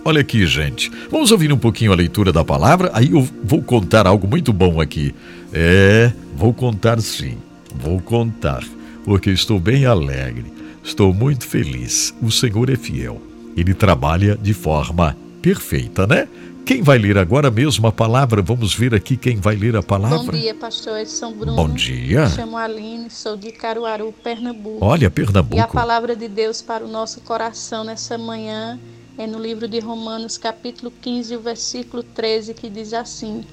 Olha 0.05 0.21
aqui, 0.21 0.47
gente. 0.47 0.91
Vamos 1.11 1.31
ouvir 1.31 1.53
um 1.53 1.57
pouquinho 1.57 1.93
a 1.93 1.97
leitura 1.97 2.31
da 2.31 2.45
palavra, 2.45 2.91
aí 2.93 3.13
eu 3.13 3.27
vou 3.43 3.63
contar 3.63 4.07
algo 4.07 4.29
muito 4.29 4.53
bom 4.53 4.81
aqui. 4.81 5.15
É, 5.53 6.13
vou 6.37 6.53
contar 6.53 7.01
sim. 7.01 7.39
Vou 7.75 8.01
contar, 8.01 8.63
porque 9.05 9.31
estou 9.31 9.59
bem 9.59 9.87
alegre. 9.87 10.53
Estou 10.83 11.15
muito 11.15 11.47
feliz. 11.47 12.15
O 12.21 12.31
Senhor 12.31 12.69
é 12.69 12.77
fiel. 12.77 13.21
Ele 13.57 13.73
trabalha 13.73 14.37
de 14.41 14.53
forma 14.53 15.17
perfeita, 15.41 16.07
né? 16.07 16.29
Quem 16.65 16.81
vai 16.81 16.97
ler 16.97 17.19
agora 17.19 17.51
mesmo 17.51 17.87
a 17.87 17.93
palavra? 17.93 18.41
Vamos 18.41 18.75
ver 18.75 18.95
aqui 18.95 19.19
quem 19.19 19.37
vai 19.37 19.55
ler 19.55 19.77
a 19.77 19.83
palavra. 19.83 20.33
Bom 20.33 20.33
dia, 20.33 20.55
pastor 20.55 20.99
Edson 20.99 21.33
Bruno. 21.33 21.57
Bom 21.57 21.69
dia. 21.69 22.25
Me 22.25 22.31
chamo 22.31 22.57
Aline, 22.57 23.11
sou 23.11 23.37
de 23.37 23.53
Caruaru, 23.53 24.15
Pernambuco. 24.25 24.83
Olha, 24.83 25.11
Pernambuco. 25.11 25.57
E 25.57 25.61
a 25.61 25.69
palavra 25.69 26.17
de 26.17 26.27
Deus 26.27 26.63
para 26.63 26.83
o 26.83 26.89
nosso 26.89 27.21
coração 27.21 27.85
nessa 27.85 28.17
manhã 28.17 28.81
é 29.19 29.27
no 29.27 29.39
livro 29.39 29.69
de 29.69 29.79
Romanos, 29.79 30.39
capítulo 30.39 30.91
15, 31.03 31.37
o 31.37 31.41
versículo 31.41 32.03
13, 32.03 32.55
que 32.55 32.71
diz 32.71 32.95
assim: 32.95 33.45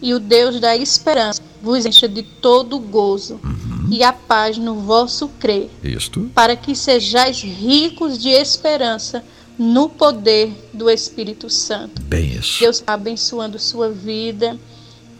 E 0.00 0.14
o 0.14 0.20
Deus 0.20 0.60
da 0.60 0.76
esperança 0.76 1.42
vos 1.60 1.84
encha 1.84 2.08
de 2.08 2.22
todo 2.22 2.78
gozo 2.78 3.40
uhum. 3.42 3.88
e 3.90 4.04
a 4.04 4.12
paz 4.12 4.56
no 4.58 4.76
vosso 4.76 5.26
crer, 5.40 5.68
Isto. 5.82 6.30
para 6.32 6.54
que 6.54 6.76
sejais 6.76 7.42
ricos 7.42 8.16
de 8.16 8.28
esperança 8.28 9.24
no 9.58 9.88
poder 9.88 10.52
do 10.72 10.88
Espírito 10.90 11.50
Santo. 11.50 12.00
Bem 12.02 12.32
isso. 12.32 12.60
Deus 12.60 12.76
está 12.76 12.94
abençoando 12.94 13.58
sua 13.58 13.90
vida, 13.90 14.58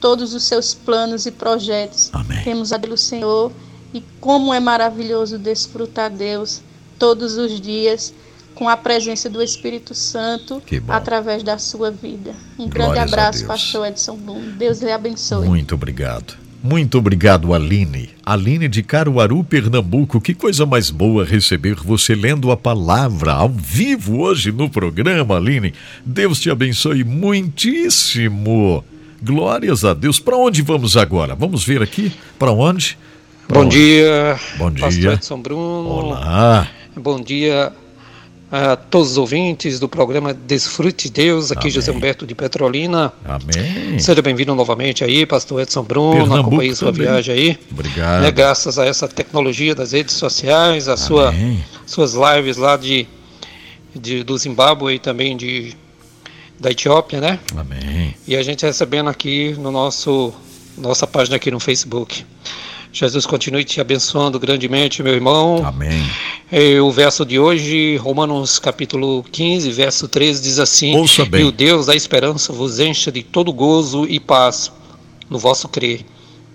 todos 0.00 0.34
os 0.34 0.44
seus 0.44 0.74
planos 0.74 1.26
e 1.26 1.30
projetos. 1.30 2.10
Amém. 2.12 2.42
Temos 2.42 2.72
a 2.72 2.76
do 2.76 2.96
Senhor 2.96 3.52
e 3.92 4.02
como 4.20 4.52
é 4.54 4.60
maravilhoso 4.60 5.38
desfrutar 5.38 6.10
Deus 6.10 6.62
todos 6.98 7.36
os 7.36 7.60
dias 7.60 8.14
com 8.54 8.68
a 8.68 8.76
presença 8.76 9.28
do 9.28 9.42
Espírito 9.42 9.94
Santo 9.94 10.62
através 10.88 11.42
da 11.42 11.56
sua 11.58 11.90
vida. 11.90 12.34
Um 12.58 12.68
Glórias 12.68 12.70
grande 12.70 12.98
abraço, 12.98 13.46
pastor 13.46 13.86
Edson 13.86 14.16
Blum. 14.16 14.52
Deus 14.56 14.80
lhe 14.80 14.92
abençoe. 14.92 15.46
Muito 15.46 15.74
obrigado. 15.74 16.36
Muito 16.62 16.98
obrigado, 16.98 17.54
Aline. 17.54 18.10
Aline 18.24 18.68
de 18.68 18.82
Caruaru, 18.82 19.42
Pernambuco. 19.42 20.20
Que 20.20 20.34
coisa 20.34 20.66
mais 20.66 20.90
boa 20.90 21.24
receber 21.24 21.76
você 21.76 22.14
lendo 22.14 22.50
a 22.50 22.56
palavra 22.56 23.32
ao 23.32 23.48
vivo 23.48 24.20
hoje 24.20 24.52
no 24.52 24.68
programa, 24.68 25.36
Aline. 25.36 25.72
Deus 26.04 26.38
te 26.38 26.50
abençoe 26.50 27.02
muitíssimo. 27.02 28.84
Glórias 29.22 29.84
a 29.84 29.94
Deus. 29.94 30.18
Para 30.18 30.36
onde 30.36 30.60
vamos 30.60 30.96
agora? 30.96 31.34
Vamos 31.34 31.64
ver 31.64 31.82
aqui. 31.82 32.12
Para 32.38 32.52
onde? 32.52 32.98
Pra 33.48 33.58
Bom 33.58 33.64
onde? 33.64 33.76
dia. 33.76 34.38
Bom 34.58 34.70
dia. 34.70 34.84
Pastor 34.84 35.12
Edson 35.14 35.40
Bruno. 35.40 35.88
Olá. 35.88 36.68
Bom 36.94 37.20
dia 37.20 37.72
a 38.50 38.74
todos 38.74 39.12
os 39.12 39.16
ouvintes 39.16 39.78
do 39.78 39.88
programa 39.88 40.34
Desfrute 40.34 41.08
Deus, 41.08 41.52
aqui 41.52 41.62
Amém. 41.62 41.70
José 41.70 41.92
Humberto 41.92 42.26
de 42.26 42.34
Petrolina. 42.34 43.12
Amém. 43.24 43.98
Seja 43.98 44.20
bem-vindo 44.20 44.54
novamente 44.54 45.04
aí, 45.04 45.24
pastor 45.24 45.62
Edson 45.62 45.84
Bruno, 45.84 46.12
Pernambuco 46.12 46.48
acompanhe 46.48 46.74
sua 46.74 46.92
também. 46.92 47.06
viagem 47.06 47.34
aí. 47.34 47.58
Obrigado. 47.70 48.22
Né, 48.22 48.30
graças 48.32 48.78
a 48.78 48.84
essa 48.84 49.06
tecnologia 49.06 49.74
das 49.74 49.92
redes 49.92 50.16
sociais, 50.16 50.88
a 50.88 50.96
sua, 50.96 51.32
suas 51.86 52.14
lives 52.14 52.56
lá 52.56 52.76
de, 52.76 53.06
de, 53.94 54.24
do 54.24 54.36
Zimbábue 54.36 54.94
e 54.94 54.98
também 54.98 55.36
de, 55.36 55.76
da 56.58 56.72
Etiópia, 56.72 57.20
né? 57.20 57.38
Amém. 57.56 58.16
E 58.26 58.34
a 58.34 58.42
gente 58.42 58.66
recebendo 58.66 59.08
aqui 59.08 59.54
no 59.58 59.70
nosso 59.70 60.34
nossa 60.76 61.06
página 61.06 61.36
aqui 61.36 61.50
no 61.50 61.60
Facebook. 61.60 62.24
Jesus 62.92 63.24
continue 63.24 63.64
te 63.64 63.80
abençoando 63.80 64.38
grandemente, 64.38 65.02
meu 65.02 65.14
irmão. 65.14 65.64
Amém. 65.64 66.02
E 66.50 66.80
o 66.80 66.90
verso 66.90 67.24
de 67.24 67.38
hoje, 67.38 67.96
Romanos 67.96 68.58
capítulo 68.58 69.24
15, 69.30 69.70
verso 69.70 70.08
13, 70.08 70.42
diz 70.42 70.58
assim: 70.58 70.96
Ouça 70.96 71.24
bem. 71.24 71.42
E 71.42 71.44
o 71.44 71.52
Deus 71.52 71.86
da 71.86 71.94
esperança 71.94 72.52
vos 72.52 72.80
encha 72.80 73.12
de 73.12 73.22
todo 73.22 73.52
gozo 73.52 74.06
e 74.06 74.18
paz 74.18 74.72
no 75.28 75.38
vosso 75.38 75.68
crer, 75.68 76.04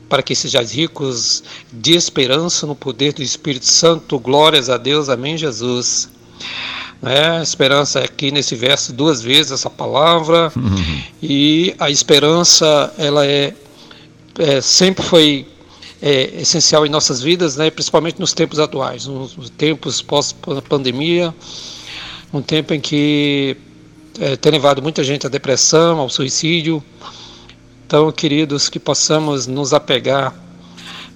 para 0.09 0.21
que 0.21 0.35
sejais 0.35 0.73
ricos 0.73 1.41
de 1.71 1.95
esperança 1.95 2.67
no 2.67 2.75
poder 2.75 3.13
do 3.13 3.23
Espírito 3.23 3.65
Santo. 3.65 4.19
Glórias 4.19 4.69
a 4.69 4.77
Deus. 4.77 5.07
Amém, 5.07 5.37
Jesus. 5.37 6.09
É, 7.01 7.41
esperança 7.41 7.99
aqui 7.99 8.31
nesse 8.31 8.55
verso 8.55 8.91
duas 8.91 9.21
vezes 9.21 9.51
essa 9.51 9.69
palavra 9.69 10.51
uhum. 10.55 11.03
e 11.21 11.75
a 11.77 11.89
esperança 11.89 12.91
ela 12.97 13.25
é, 13.25 13.53
é 14.39 14.61
sempre 14.61 15.03
foi 15.03 15.45
é, 16.05 16.39
essencial 16.39 16.85
em 16.85 16.89
nossas 16.89 17.19
vidas, 17.19 17.55
né, 17.55 17.71
principalmente 17.71 18.19
nos 18.19 18.31
tempos 18.31 18.59
atuais, 18.59 19.07
nos 19.07 19.49
tempos 19.49 20.03
pós-pandemia, 20.03 21.33
um 22.31 22.43
tempo 22.43 22.75
em 22.75 22.79
que 22.79 23.57
é, 24.19 24.35
tem 24.35 24.51
levado 24.51 24.83
muita 24.83 25.03
gente 25.03 25.25
à 25.25 25.29
depressão, 25.29 25.97
ao 25.97 26.07
suicídio. 26.07 26.83
Então, 27.87 28.11
queridos, 28.11 28.69
que 28.69 28.79
possamos 28.79 29.47
nos 29.47 29.73
apegar 29.73 30.31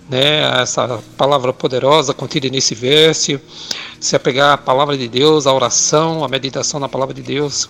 né, 0.09 0.43
a 0.47 0.61
essa 0.61 0.99
palavra 1.15 1.53
poderosa 1.53 2.11
contida 2.11 2.49
nesse 2.49 2.73
verso, 2.73 3.39
se 3.99 4.15
apegar 4.15 4.53
à 4.53 4.57
palavra 4.57 4.97
de 4.97 5.07
Deus, 5.07 5.45
à 5.45 5.53
oração, 5.53 6.23
à 6.23 6.27
meditação 6.27 6.79
na 6.79 6.89
palavra 6.89 7.13
de 7.13 7.21
Deus. 7.21 7.69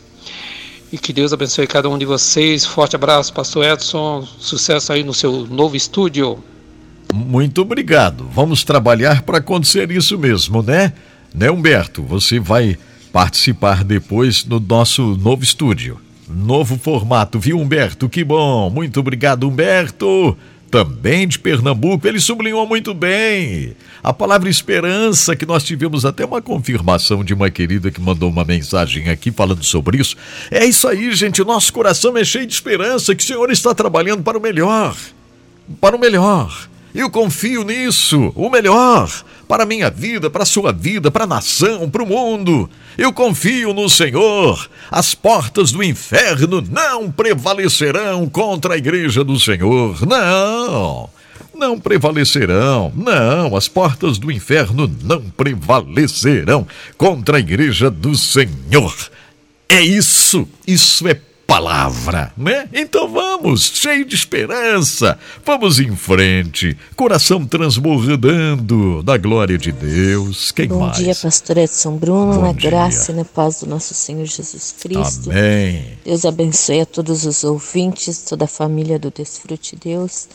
E 0.89 0.97
que 0.97 1.11
Deus 1.11 1.33
abençoe 1.33 1.67
cada 1.67 1.89
um 1.89 1.97
de 1.97 2.05
vocês. 2.05 2.63
Forte 2.63 2.95
abraço, 2.95 3.33
Pastor 3.33 3.65
Edson. 3.65 4.25
Sucesso 4.39 4.93
aí 4.93 5.03
no 5.03 5.13
seu 5.13 5.45
novo 5.47 5.75
estúdio. 5.75 6.41
Muito 7.13 7.61
obrigado. 7.61 8.29
Vamos 8.33 8.63
trabalhar 8.63 9.23
para 9.23 9.39
acontecer 9.39 9.89
isso 9.91 10.17
mesmo, 10.17 10.61
né? 10.61 10.93
Né, 11.33 11.49
Humberto? 11.49 12.03
Você 12.03 12.39
vai 12.39 12.77
participar 13.11 13.83
depois 13.83 14.43
do 14.43 14.59
nosso 14.59 15.17
novo 15.17 15.43
estúdio. 15.43 15.99
Novo 16.27 16.77
formato, 16.77 17.39
viu, 17.39 17.59
Humberto? 17.59 18.07
Que 18.07 18.23
bom. 18.23 18.69
Muito 18.69 18.99
obrigado, 18.99 19.47
Humberto. 19.47 20.37
Também 20.69 21.27
de 21.27 21.39
Pernambuco, 21.39 22.07
ele 22.07 22.19
sublinhou 22.19 22.67
muito 22.67 22.93
bem. 22.93 23.75
A 24.03 24.13
palavra 24.13 24.47
esperança, 24.47 25.35
que 25.35 25.45
nós 25.45 25.63
tivemos 25.63 26.05
até 26.05 26.23
uma 26.23 26.43
confirmação 26.43 27.23
de 27.23 27.33
uma 27.33 27.49
querida 27.49 27.89
que 27.89 27.99
mandou 27.99 28.29
uma 28.29 28.45
mensagem 28.45 29.09
aqui 29.09 29.31
falando 29.31 29.63
sobre 29.63 29.97
isso. 29.97 30.15
É 30.51 30.63
isso 30.63 30.87
aí, 30.87 31.11
gente. 31.15 31.43
Nosso 31.43 31.73
coração 31.73 32.15
é 32.15 32.23
cheio 32.23 32.45
de 32.45 32.53
esperança 32.53 33.15
que 33.15 33.23
o 33.23 33.25
Senhor 33.25 33.49
está 33.49 33.73
trabalhando 33.73 34.21
para 34.21 34.37
o 34.37 34.41
melhor. 34.41 34.95
Para 35.81 35.95
o 35.95 35.99
melhor. 35.99 36.69
Eu 36.93 37.09
confio 37.09 37.63
nisso, 37.63 38.31
o 38.35 38.49
melhor 38.49 39.09
para 39.47 39.63
a 39.63 39.65
minha 39.65 39.89
vida, 39.89 40.29
para 40.29 40.43
a 40.43 40.45
sua 40.45 40.71
vida, 40.71 41.11
para 41.11 41.23
a 41.23 41.27
nação, 41.27 41.89
para 41.89 42.03
o 42.03 42.05
mundo. 42.05 42.69
Eu 42.97 43.13
confio 43.13 43.73
no 43.73 43.89
Senhor. 43.89 44.69
As 44.91 45.13
portas 45.15 45.71
do 45.71 45.83
inferno 45.83 46.61
não 46.61 47.11
prevalecerão 47.11 48.27
contra 48.27 48.73
a 48.73 48.77
igreja 48.77 49.23
do 49.23 49.39
Senhor. 49.39 50.05
Não. 50.05 51.09
Não 51.53 51.79
prevalecerão. 51.79 52.91
Não, 52.95 53.55
as 53.55 53.67
portas 53.67 54.17
do 54.17 54.31
inferno 54.31 54.89
não 55.03 55.21
prevalecerão 55.21 56.67
contra 56.97 57.37
a 57.37 57.39
igreja 57.39 57.89
do 57.89 58.15
Senhor. 58.15 58.95
É 59.67 59.81
isso. 59.81 60.47
Isso 60.65 61.07
é 61.07 61.19
palavra, 61.49 62.31
né? 62.37 62.69
Então 62.71 63.11
vamos, 63.11 63.71
cheio 63.73 64.05
de 64.05 64.13
esperança, 64.13 65.17
vamos 65.43 65.79
em 65.79 65.95
frente, 65.95 66.77
coração 66.95 67.43
transbordando 67.43 69.01
da 69.01 69.17
glória 69.17 69.57
de 69.57 69.71
Deus. 69.71 70.51
Quem 70.51 70.67
Bom 70.67 70.81
mais? 70.81 70.97
dia, 70.97 71.15
pastor 71.15 71.57
Edson 71.57 71.97
Bruno, 71.97 72.35
Bom 72.35 72.41
na 72.41 72.53
dia. 72.53 72.69
graça 72.69 73.11
e 73.11 73.15
na 73.15 73.25
paz 73.25 73.61
do 73.61 73.65
nosso 73.65 73.95
Senhor 73.95 74.25
Jesus 74.25 74.75
Cristo. 74.79 75.31
Amém. 75.31 75.97
Deus 76.05 76.23
abençoe 76.23 76.81
a 76.81 76.85
todos 76.85 77.25
os 77.25 77.43
ouvintes, 77.43 78.19
toda 78.19 78.45
a 78.45 78.47
família 78.47 78.99
do 78.99 79.09
Desfrute 79.09 79.75
Deus. 79.75 80.29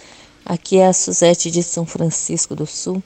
Aqui 0.44 0.78
é 0.78 0.88
a 0.88 0.92
Suzete 0.92 1.48
de 1.48 1.62
São 1.62 1.86
Francisco 1.86 2.56
do 2.56 2.66
Sul 2.66 3.00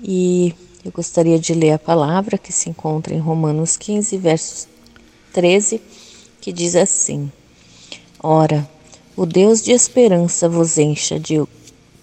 e 0.00 0.54
eu 0.84 0.92
gostaria 0.92 1.40
de 1.40 1.52
ler 1.54 1.72
a 1.72 1.78
palavra 1.78 2.38
que 2.38 2.52
se 2.52 2.70
encontra 2.70 3.12
em 3.12 3.18
Romanos 3.18 3.76
15, 3.76 4.16
versos 4.16 4.68
13 5.32 5.80
que 6.46 6.52
diz 6.52 6.76
assim: 6.76 7.28
Ora, 8.22 8.68
o 9.16 9.26
Deus 9.26 9.60
de 9.60 9.72
esperança 9.72 10.48
vos 10.48 10.78
encha 10.78 11.18
de 11.18 11.42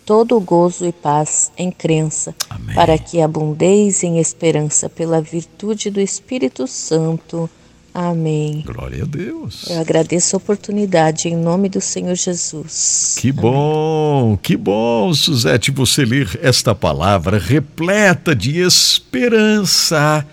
todo 0.05 0.37
gozo 0.37 0.85
e 0.85 0.91
paz 0.91 1.49
em 1.57 1.71
crença, 1.71 2.35
Amém. 2.49 2.75
para 2.75 2.97
que 2.97 3.21
abundeis 3.21 4.03
em 4.03 4.19
esperança 4.19 4.89
pela 4.89 5.21
virtude 5.21 5.89
do 5.89 6.01
Espírito 6.01 6.67
Santo. 6.67 7.49
Amém. 7.93 8.65
Glória 8.65 9.03
a 9.03 9.05
Deus. 9.05 9.69
Eu 9.69 9.79
agradeço 9.79 10.35
a 10.35 10.37
oportunidade 10.37 11.29
em 11.29 11.37
nome 11.37 11.69
do 11.69 11.79
Senhor 11.79 12.15
Jesus. 12.15 13.15
Que 13.17 13.31
bom, 13.31 14.37
que 14.41 14.57
bom, 14.57 15.13
Suzete, 15.13 15.71
você 15.71 16.03
ler 16.03 16.37
esta 16.41 16.75
palavra 16.75 17.37
repleta 17.37 18.35
de 18.35 18.59
esperança. 18.59 20.27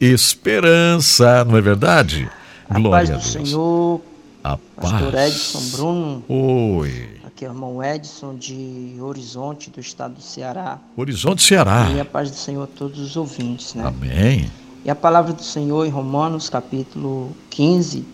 Esperança, 0.00 1.44
não 1.44 1.56
é 1.56 1.60
verdade? 1.60 2.28
A 2.68 2.80
paz 2.80 3.10
do 3.10 3.20
Senhor, 3.20 4.00
a 4.42 4.56
Pastor 4.76 5.12
paz. 5.12 5.34
Edson 5.34 5.76
Bruno. 5.76 6.24
Oi. 6.28 7.08
Aqui 7.24 7.44
é 7.44 7.48
o 7.48 7.52
irmão 7.52 7.82
Edson 7.82 8.34
de 8.36 8.96
Horizonte, 9.00 9.70
do 9.70 9.80
estado 9.80 10.14
do 10.14 10.22
Ceará. 10.22 10.78
Horizonte 10.96 11.42
Ceará. 11.42 11.90
E 11.94 12.00
a 12.00 12.04
paz 12.04 12.30
do 12.30 12.36
Senhor 12.36 12.64
a 12.64 12.66
todos 12.66 12.98
os 12.98 13.16
ouvintes, 13.16 13.74
né? 13.74 13.84
Amém. 13.86 14.50
E 14.84 14.90
a 14.90 14.94
palavra 14.94 15.32
do 15.32 15.42
Senhor 15.42 15.86
em 15.86 15.90
Romanos, 15.90 16.48
capítulo 16.48 17.34
15, 17.50 18.04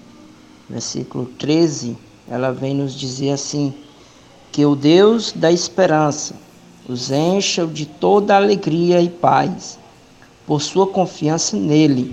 versículo 0.69 1.27
13, 1.39 1.97
ela 2.29 2.53
vem 2.53 2.75
nos 2.75 2.95
dizer 2.95 3.31
assim: 3.31 3.75
Que 4.53 4.65
o 4.67 4.77
Deus 4.77 5.33
da 5.33 5.51
esperança 5.51 6.35
os 6.89 7.11
encha 7.11 7.67
de 7.67 7.85
toda 7.85 8.37
alegria 8.37 9.01
e 9.01 9.09
paz, 9.09 9.79
por 10.49 10.63
sua 10.63 10.87
confiança 10.87 11.59
nele, 11.59 12.11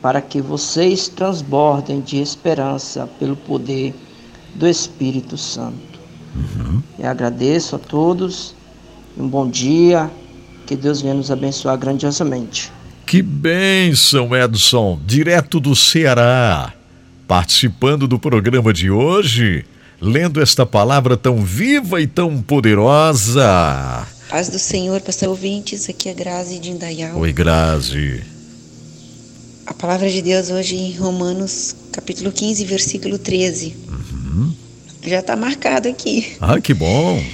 para 0.00 0.22
que 0.22 0.40
vocês 0.40 1.08
transbordem 1.08 2.00
de 2.00 2.18
esperança 2.18 3.08
pelo 3.18 3.34
poder 3.34 3.92
do 4.54 4.68
Espírito 4.68 5.36
Santo. 5.36 5.98
E 6.96 7.04
agradeço 7.04 7.74
a 7.74 7.78
todos, 7.80 8.54
um 9.18 9.26
bom 9.26 9.50
dia, 9.50 10.08
que 10.64 10.76
Deus 10.76 11.02
venha 11.02 11.14
nos 11.14 11.28
abençoar 11.28 11.76
grandiosamente. 11.76 12.72
Que 13.04 13.20
bênção, 13.20 14.34
Edson, 14.36 15.00
direto 15.04 15.58
do 15.58 15.74
Ceará, 15.74 16.72
participando 17.26 18.06
do 18.06 18.16
programa 18.16 18.72
de 18.72 18.92
hoje, 18.92 19.64
lendo 20.00 20.40
esta 20.40 20.64
palavra 20.64 21.16
tão 21.16 21.38
viva 21.38 22.00
e 22.00 22.06
tão 22.06 22.40
poderosa. 22.40 24.06
Paz 24.36 24.50
do 24.50 24.58
Senhor, 24.58 25.00
pastor 25.00 25.30
ouvintes, 25.30 25.88
aqui 25.88 26.10
é 26.10 26.12
Grazi 26.12 26.58
de 26.58 26.70
Indaial. 26.70 27.18
Oi, 27.18 27.32
Grazi. 27.32 28.22
A 29.64 29.72
palavra 29.72 30.10
de 30.10 30.20
Deus 30.20 30.50
hoje 30.50 30.76
em 30.76 30.94
Romanos, 30.94 31.74
capítulo 31.90 32.30
15, 32.30 32.62
versículo 32.66 33.18
13. 33.18 33.74
Já 35.06 35.20
está 35.20 35.34
marcado 35.36 35.88
aqui. 35.88 36.36
Ah, 36.38 36.60
que 36.60 36.74
bom. 36.74 37.24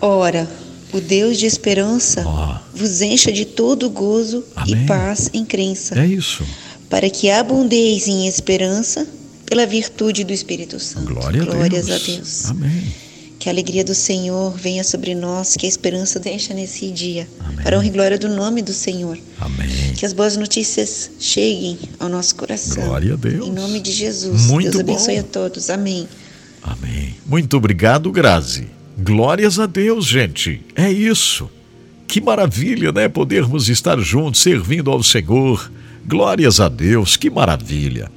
Ora, 0.00 0.48
o 0.92 1.00
Deus 1.00 1.38
de 1.40 1.46
esperança 1.46 2.22
Ó. 2.24 2.56
vos 2.72 3.02
encha 3.02 3.32
de 3.32 3.44
todo 3.46 3.90
gozo 3.90 4.44
Amém. 4.54 4.84
e 4.84 4.86
paz 4.86 5.30
em 5.34 5.44
crença, 5.44 5.98
É 6.00 6.06
isso. 6.06 6.44
para 6.88 7.10
que 7.10 7.32
abundeis 7.32 8.06
em 8.06 8.28
esperança 8.28 9.04
pela 9.44 9.66
virtude 9.66 10.22
do 10.22 10.32
Espírito 10.32 10.78
Santo. 10.78 11.12
Glória 11.14 11.42
a 11.42 11.46
Glórias 11.46 11.86
Deus. 11.86 12.00
a 12.00 12.06
Deus. 12.12 12.44
Amém. 12.46 13.03
Que 13.44 13.50
a 13.50 13.52
alegria 13.52 13.84
do 13.84 13.94
Senhor 13.94 14.56
venha 14.56 14.82
sobre 14.82 15.14
nós, 15.14 15.54
que 15.54 15.66
a 15.66 15.68
esperança 15.68 16.18
deixa 16.18 16.54
nesse 16.54 16.90
dia, 16.90 17.28
para 17.62 17.76
a 17.76 17.78
honra 17.78 17.88
e 17.88 17.90
glória 17.90 18.18
do 18.18 18.26
nome 18.26 18.62
do 18.62 18.72
Senhor. 18.72 19.18
Amém. 19.38 19.92
Que 19.94 20.06
as 20.06 20.14
boas 20.14 20.34
notícias 20.34 21.10
cheguem 21.20 21.78
ao 21.98 22.08
nosso 22.08 22.36
coração. 22.36 22.82
Glória 22.86 23.12
a 23.12 23.16
Deus. 23.16 23.46
Em 23.46 23.52
nome 23.52 23.80
de 23.80 23.92
Jesus. 23.92 24.46
Muito 24.46 24.70
Deus 24.70 24.80
abençoe 24.80 25.16
bom. 25.16 25.20
a 25.20 25.22
todos. 25.24 25.68
Amém. 25.68 26.08
Amém. 26.62 27.16
Muito 27.26 27.58
obrigado, 27.58 28.10
Grazi. 28.10 28.66
Glórias 28.96 29.58
a 29.58 29.66
Deus, 29.66 30.06
gente. 30.06 30.62
É 30.74 30.90
isso. 30.90 31.50
Que 32.08 32.22
maravilha, 32.22 32.92
né? 32.92 33.10
Podermos 33.10 33.68
estar 33.68 33.98
juntos, 33.98 34.40
servindo 34.40 34.90
ao 34.90 35.02
Senhor. 35.02 35.70
Glórias 36.06 36.60
a 36.60 36.70
Deus, 36.70 37.18
que 37.18 37.28
maravilha. 37.28 38.10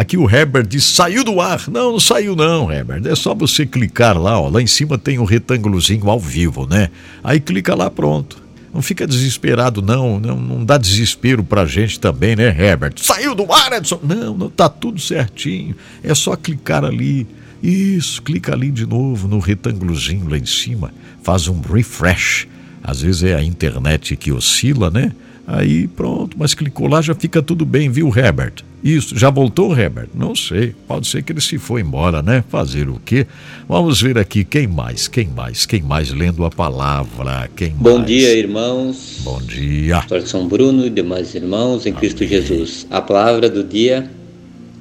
Aqui 0.00 0.16
o 0.16 0.30
Herbert 0.30 0.66
diz: 0.66 0.82
saiu 0.84 1.22
do 1.22 1.42
ar. 1.42 1.68
Não, 1.68 1.92
não 1.92 2.00
saiu, 2.00 2.34
não, 2.34 2.72
Herbert. 2.72 3.06
É 3.06 3.14
só 3.14 3.34
você 3.34 3.66
clicar 3.66 4.18
lá, 4.18 4.40
ó. 4.40 4.48
Lá 4.48 4.62
em 4.62 4.66
cima 4.66 4.96
tem 4.96 5.18
um 5.18 5.24
retângulozinho 5.24 6.08
ao 6.08 6.18
vivo, 6.18 6.66
né? 6.66 6.88
Aí 7.22 7.38
clica 7.38 7.74
lá, 7.74 7.90
pronto. 7.90 8.42
Não 8.72 8.80
fica 8.80 9.06
desesperado, 9.06 9.82
não. 9.82 10.18
Não, 10.18 10.40
não 10.40 10.64
dá 10.64 10.78
desespero 10.78 11.44
pra 11.44 11.66
gente 11.66 12.00
também, 12.00 12.34
né, 12.34 12.48
Herbert? 12.48 12.94
Saiu 12.96 13.34
do 13.34 13.52
ar, 13.52 13.74
Edson. 13.74 14.00
Não, 14.02 14.34
não 14.34 14.48
tá 14.48 14.70
tudo 14.70 14.98
certinho. 14.98 15.76
É 16.02 16.14
só 16.14 16.34
clicar 16.34 16.82
ali. 16.82 17.26
Isso, 17.62 18.22
clica 18.22 18.54
ali 18.54 18.70
de 18.70 18.86
novo 18.86 19.28
no 19.28 19.38
retângulozinho 19.38 20.30
lá 20.30 20.38
em 20.38 20.46
cima. 20.46 20.94
Faz 21.22 21.46
um 21.46 21.60
refresh. 21.60 22.48
Às 22.82 23.02
vezes 23.02 23.24
é 23.24 23.34
a 23.34 23.44
internet 23.44 24.16
que 24.16 24.32
oscila, 24.32 24.90
né? 24.90 25.12
Aí 25.52 25.88
pronto, 25.88 26.36
mas 26.38 26.54
clicou 26.54 26.86
lá 26.86 27.02
já 27.02 27.12
fica 27.12 27.42
tudo 27.42 27.66
bem, 27.66 27.90
viu, 27.90 28.08
Herbert? 28.16 28.62
Isso, 28.84 29.18
já 29.18 29.30
voltou, 29.30 29.76
Herbert? 29.76 30.08
Não 30.14 30.34
sei, 30.34 30.72
pode 30.86 31.08
ser 31.08 31.24
que 31.24 31.32
ele 31.32 31.40
se 31.40 31.58
foi 31.58 31.80
embora, 31.80 32.22
né? 32.22 32.44
Fazer 32.48 32.88
o 32.88 33.00
quê? 33.04 33.26
Vamos 33.68 34.00
ver 34.00 34.16
aqui 34.16 34.44
quem 34.44 34.68
mais, 34.68 35.08
quem 35.08 35.26
mais, 35.26 35.66
quem 35.66 35.82
mais 35.82 36.12
lendo 36.12 36.44
a 36.44 36.50
palavra, 36.50 37.50
quem 37.56 37.70
Bom 37.70 37.96
mais? 37.96 38.06
dia, 38.06 38.32
irmãos. 38.32 39.22
Bom 39.24 39.40
dia. 39.42 39.96
Pastor 39.96 40.22
São 40.22 40.46
Bruno 40.46 40.86
e 40.86 40.90
demais 40.90 41.34
irmãos 41.34 41.84
em 41.84 41.92
Cristo 41.92 42.24
Jesus. 42.24 42.86
A 42.88 43.02
palavra 43.02 43.50
do 43.50 43.64
dia, 43.64 44.08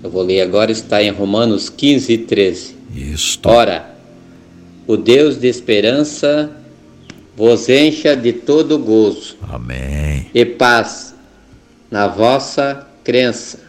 eu 0.03 0.09
vou 0.11 0.22
ler 0.22 0.41
agora, 0.41 0.72
está 0.72 1.01
em 1.01 1.09
Romanos 1.09 1.67
15, 1.67 2.15
13. 2.20 2.76
Isto. 2.95 3.49
Ora, 3.49 3.95
o 4.86 4.95
Deus 4.95 5.36
de 5.38 5.47
esperança 5.47 6.51
vos 7.40 7.70
encha 7.70 8.18
de 8.18 8.34
todo 8.34 8.78
gozo 8.78 9.38
Amém. 9.50 10.28
e 10.34 10.44
paz 10.44 11.16
na 11.90 12.06
vossa 12.06 12.86
crença, 13.02 13.60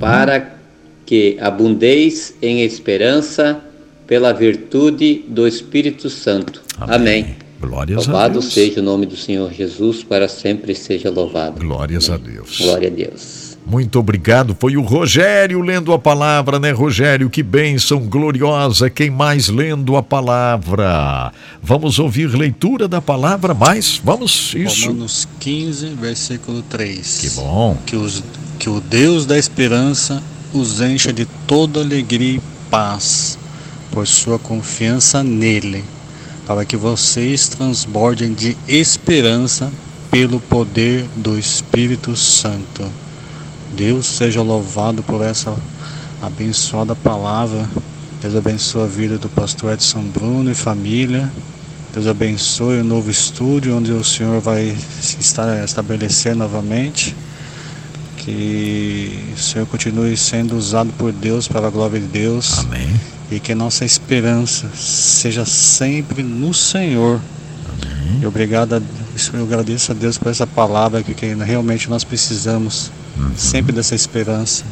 para 0.00 0.56
que 1.04 1.36
abundeis 1.38 2.34
em 2.40 2.62
esperança 2.62 3.60
pela 4.06 4.32
virtude 4.32 5.26
do 5.28 5.46
Espírito 5.46 6.08
Santo. 6.08 6.62
Amém. 6.80 7.36
Glórias 7.60 8.08
a 8.08 8.10
Louvado 8.12 8.40
Deus. 8.40 8.52
seja 8.52 8.80
o 8.80 8.82
nome 8.82 9.04
do 9.04 9.16
Senhor 9.16 9.52
Jesus, 9.52 10.02
para 10.02 10.26
sempre 10.26 10.74
seja 10.74 11.10
louvado. 11.10 11.60
Glórias 11.60 12.08
a 12.08 12.16
Deus. 12.16 12.58
Glória 12.62 12.88
a 12.88 12.90
Deus. 12.90 13.41
Muito 13.64 13.98
obrigado. 13.98 14.56
Foi 14.58 14.76
o 14.76 14.82
Rogério 14.82 15.60
lendo 15.60 15.92
a 15.92 15.98
palavra, 15.98 16.58
né, 16.58 16.72
Rogério? 16.72 17.30
Que 17.30 17.42
bênção 17.42 18.00
gloriosa. 18.00 18.90
Quem 18.90 19.10
mais 19.10 19.48
lendo 19.48 19.96
a 19.96 20.02
palavra? 20.02 21.32
Vamos 21.62 21.98
ouvir 21.98 22.26
leitura 22.26 22.88
da 22.88 23.00
palavra 23.00 23.54
mais? 23.54 24.00
Vamos, 24.02 24.52
isso. 24.54 24.86
Romanos 24.86 25.28
15, 25.38 25.88
versículo 25.90 26.62
3. 26.62 27.18
Que 27.20 27.30
bom. 27.30 27.78
Que, 27.86 27.96
os, 27.96 28.22
que 28.58 28.68
o 28.68 28.80
Deus 28.80 29.26
da 29.26 29.38
esperança 29.38 30.22
os 30.52 30.80
encha 30.80 31.12
de 31.12 31.24
toda 31.46 31.80
alegria 31.80 32.36
e 32.36 32.42
paz, 32.70 33.38
por 33.90 34.06
sua 34.06 34.38
confiança 34.38 35.22
nele, 35.22 35.84
para 36.46 36.64
que 36.64 36.76
vocês 36.76 37.48
transbordem 37.48 38.34
de 38.34 38.56
esperança 38.66 39.70
pelo 40.10 40.40
poder 40.40 41.06
do 41.16 41.38
Espírito 41.38 42.14
Santo. 42.16 42.84
Deus 43.74 44.06
seja 44.06 44.42
louvado 44.42 45.02
por 45.02 45.22
essa 45.22 45.54
abençoada 46.20 46.94
palavra. 46.94 47.68
Deus 48.20 48.36
abençoe 48.36 48.82
a 48.84 48.86
vida 48.86 49.18
do 49.18 49.28
pastor 49.28 49.72
Edson 49.72 50.02
Bruno 50.02 50.50
e 50.50 50.54
família. 50.54 51.30
Deus 51.92 52.06
abençoe 52.06 52.80
o 52.80 52.84
novo 52.84 53.10
estúdio 53.10 53.76
onde 53.76 53.92
o 53.92 54.04
Senhor 54.04 54.40
vai 54.40 54.76
se 55.00 55.18
esta- 55.18 55.64
estabelecer 55.64 56.34
novamente. 56.34 57.14
Que 58.18 59.18
o 59.34 59.38
Senhor 59.38 59.66
continue 59.66 60.16
sendo 60.16 60.56
usado 60.56 60.92
por 60.96 61.12
Deus 61.12 61.48
para 61.48 61.66
a 61.66 61.70
glória 61.70 61.98
de 61.98 62.06
Deus. 62.06 62.60
Amém. 62.60 62.88
E 63.30 63.40
que 63.40 63.54
nossa 63.54 63.84
esperança 63.84 64.68
seja 64.76 65.44
sempre 65.44 66.22
no 66.22 66.54
Senhor. 66.54 67.20
E 68.20 68.26
obrigado, 68.26 68.74
a, 68.74 68.82
eu 69.34 69.42
agradeço 69.42 69.90
a 69.90 69.94
Deus 69.94 70.16
por 70.18 70.30
essa 70.30 70.46
palavra 70.46 71.02
que, 71.02 71.14
que 71.14 71.34
realmente 71.34 71.90
nós 71.90 72.04
precisamos 72.04 72.92
sempre 73.36 73.72
dessa 73.72 73.94
esperança. 73.94 74.64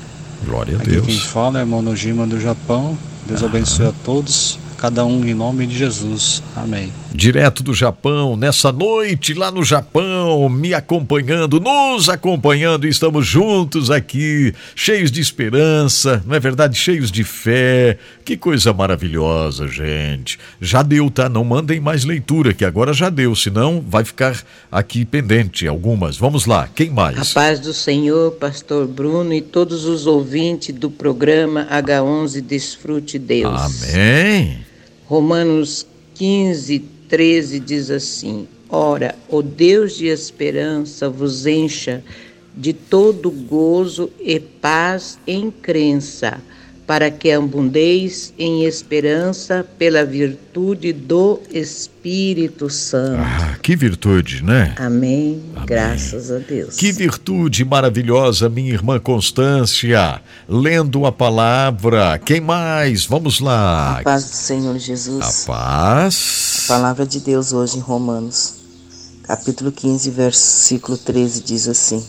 Glória 0.45 0.77
a 0.77 0.81
Aqui 0.81 0.91
quem 0.93 1.01
Deus. 1.03 1.23
fala 1.25 1.59
é 1.59 1.63
irmão 1.63 1.83
Nojima 1.83 2.27
do 2.27 2.41
Japão. 2.41 2.97
Deus 3.27 3.43
abençoe 3.43 3.87
a 3.87 3.93
todos, 4.05 4.59
cada 4.81 5.05
um 5.05 5.23
em 5.27 5.35
nome 5.35 5.67
de 5.67 5.77
Jesus. 5.77 6.43
Amém. 6.57 6.91
Direto 7.13 7.63
do 7.63 7.75
Japão, 7.75 8.35
nessa 8.35 8.73
noite 8.73 9.35
lá 9.35 9.51
no 9.51 9.63
Japão, 9.63 10.49
me 10.49 10.73
acompanhando, 10.73 11.61
nos 11.61 12.09
acompanhando, 12.09 12.87
estamos 12.87 13.27
juntos 13.27 13.91
aqui, 13.91 14.55
cheios 14.75 15.11
de 15.11 15.21
esperança, 15.21 16.23
não 16.27 16.35
é 16.35 16.41
verdade? 16.41 16.79
Cheios 16.79 17.11
de 17.13 17.23
fé. 17.25 17.99
Que 18.25 18.39
coisa 18.39 18.73
maravilhosa, 18.73 19.69
gente. 19.69 20.39
Já 20.61 20.83
deu, 20.83 21.11
tá? 21.11 21.29
Não 21.29 21.45
mandem 21.45 21.79
mais 21.79 22.05
leitura, 22.05 22.55
que 22.55 22.65
agora 22.65 22.95
já 22.95 23.11
deu, 23.11 23.35
senão 23.37 23.85
vai 23.87 24.03
ficar 24.05 24.41
aqui 24.73 25.05
pendente 25.05 25.67
algumas. 25.67 26.17
Vamos 26.17 26.47
lá, 26.47 26.69
quem 26.75 26.89
A 26.89 26.93
mais? 26.93 27.35
paz 27.35 27.61
do 27.61 27.75
Senhor, 27.75 28.31
Pastor 28.33 28.87
Bruno 28.87 29.35
e 29.35 29.43
todos 29.43 29.85
os 29.85 30.07
ouvintes 30.07 30.75
do 30.75 30.91
programa 30.91 31.67
H11 31.71 32.41
Desfrute 32.41 33.19
Deus. 33.19 33.61
Amém. 33.93 34.70
Romanos 35.11 35.89
15, 36.15 36.79
13 37.09 37.59
diz 37.59 37.91
assim: 37.91 38.47
Ora, 38.69 39.17
o 39.29 39.43
Deus 39.43 39.97
de 39.97 40.07
esperança 40.07 41.11
vos 41.11 41.47
encha 41.47 42.05
de 42.57 42.73
todo 42.73 43.29
gozo 43.29 44.09
e 44.21 44.39
paz 44.39 45.19
em 45.27 45.51
crença 45.51 46.41
para 46.91 47.09
que 47.09 47.31
abundeis 47.31 48.35
em 48.37 48.65
esperança 48.65 49.65
pela 49.79 50.05
virtude 50.05 50.93
do 50.93 51.39
Espírito 51.49 52.69
Santo. 52.69 53.23
Ah, 53.23 53.57
que 53.63 53.77
virtude, 53.77 54.43
né? 54.43 54.75
Amém. 54.77 55.41
Amém. 55.55 55.67
Graças 55.67 56.33
a 56.33 56.39
Deus. 56.39 56.75
Que 56.75 56.91
virtude 56.91 57.65
maravilhosa, 57.65 58.49
minha 58.49 58.73
irmã 58.73 58.99
Constância. 58.99 60.21
Lendo 60.49 61.07
a 61.07 61.13
palavra. 61.13 62.19
Quem 62.19 62.41
mais? 62.41 63.05
Vamos 63.05 63.39
lá. 63.39 64.01
A 64.01 64.03
paz 64.03 64.25
do 64.25 64.35
Senhor 64.35 64.77
Jesus. 64.77 65.47
A 65.47 65.47
paz. 65.47 66.65
A 66.65 66.73
palavra 66.73 67.07
de 67.07 67.21
Deus 67.21 67.53
hoje 67.53 67.77
em 67.77 67.81
Romanos, 67.81 68.57
capítulo 69.23 69.71
15, 69.71 70.11
versículo 70.11 70.99
13 70.99 71.41
diz 71.41 71.69
assim: 71.69 72.05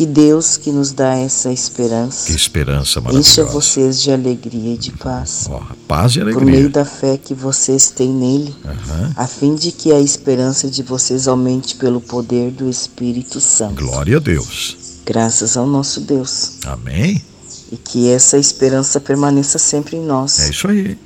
que 0.00 0.06
Deus 0.06 0.56
que 0.56 0.72
nos 0.72 0.92
dá 0.92 1.14
essa 1.14 1.52
esperança. 1.52 2.26
Que 2.26 2.32
esperança 2.32 3.02
maravilhosa. 3.02 3.42
Encha 3.42 3.44
vocês 3.44 4.00
de 4.00 4.10
alegria 4.10 4.72
e 4.72 4.78
de 4.78 4.92
paz. 4.92 5.46
Oh, 5.50 5.60
paz 5.86 6.16
e 6.16 6.22
alegria. 6.22 6.42
Por 6.42 6.50
meio 6.50 6.70
da 6.70 6.86
fé 6.86 7.18
que 7.18 7.34
vocês 7.34 7.90
têm 7.90 8.08
nele, 8.08 8.56
uhum. 8.64 9.12
a 9.14 9.26
fim 9.26 9.54
de 9.54 9.70
que 9.70 9.92
a 9.92 10.00
esperança 10.00 10.70
de 10.70 10.82
vocês 10.82 11.28
aumente 11.28 11.76
pelo 11.76 12.00
poder 12.00 12.50
do 12.50 12.66
Espírito 12.66 13.42
Santo. 13.42 13.74
Glória 13.74 14.16
a 14.16 14.20
Deus. 14.20 14.78
Graças 15.04 15.54
ao 15.58 15.66
nosso 15.66 16.00
Deus. 16.00 16.52
Amém. 16.64 17.22
E 17.70 17.76
que 17.76 18.08
essa 18.08 18.38
esperança 18.38 19.00
permaneça 19.00 19.58
sempre 19.58 19.98
em 19.98 20.02
nós. 20.02 20.40
É 20.40 20.48
isso 20.48 20.66
aí 20.66 20.96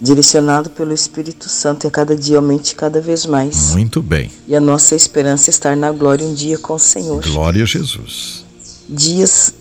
direcionado 0.00 0.70
pelo 0.70 0.92
Espírito 0.92 1.48
Santo 1.48 1.84
e 1.84 1.88
a 1.88 1.90
cada 1.90 2.16
dia 2.16 2.36
aumente 2.36 2.74
cada 2.74 3.00
vez 3.00 3.26
mais. 3.26 3.72
Muito 3.72 4.00
bem. 4.00 4.30
E 4.46 4.54
a 4.54 4.60
nossa 4.60 4.94
esperança 4.94 5.50
é 5.50 5.52
estar 5.52 5.76
na 5.76 5.90
glória 5.90 6.26
um 6.26 6.34
dia 6.34 6.58
com 6.58 6.74
o 6.74 6.78
Senhor. 6.78 7.22
Glória 7.22 7.62
a 7.62 7.66
Jesus. 7.66 8.44
Dias 8.88 9.52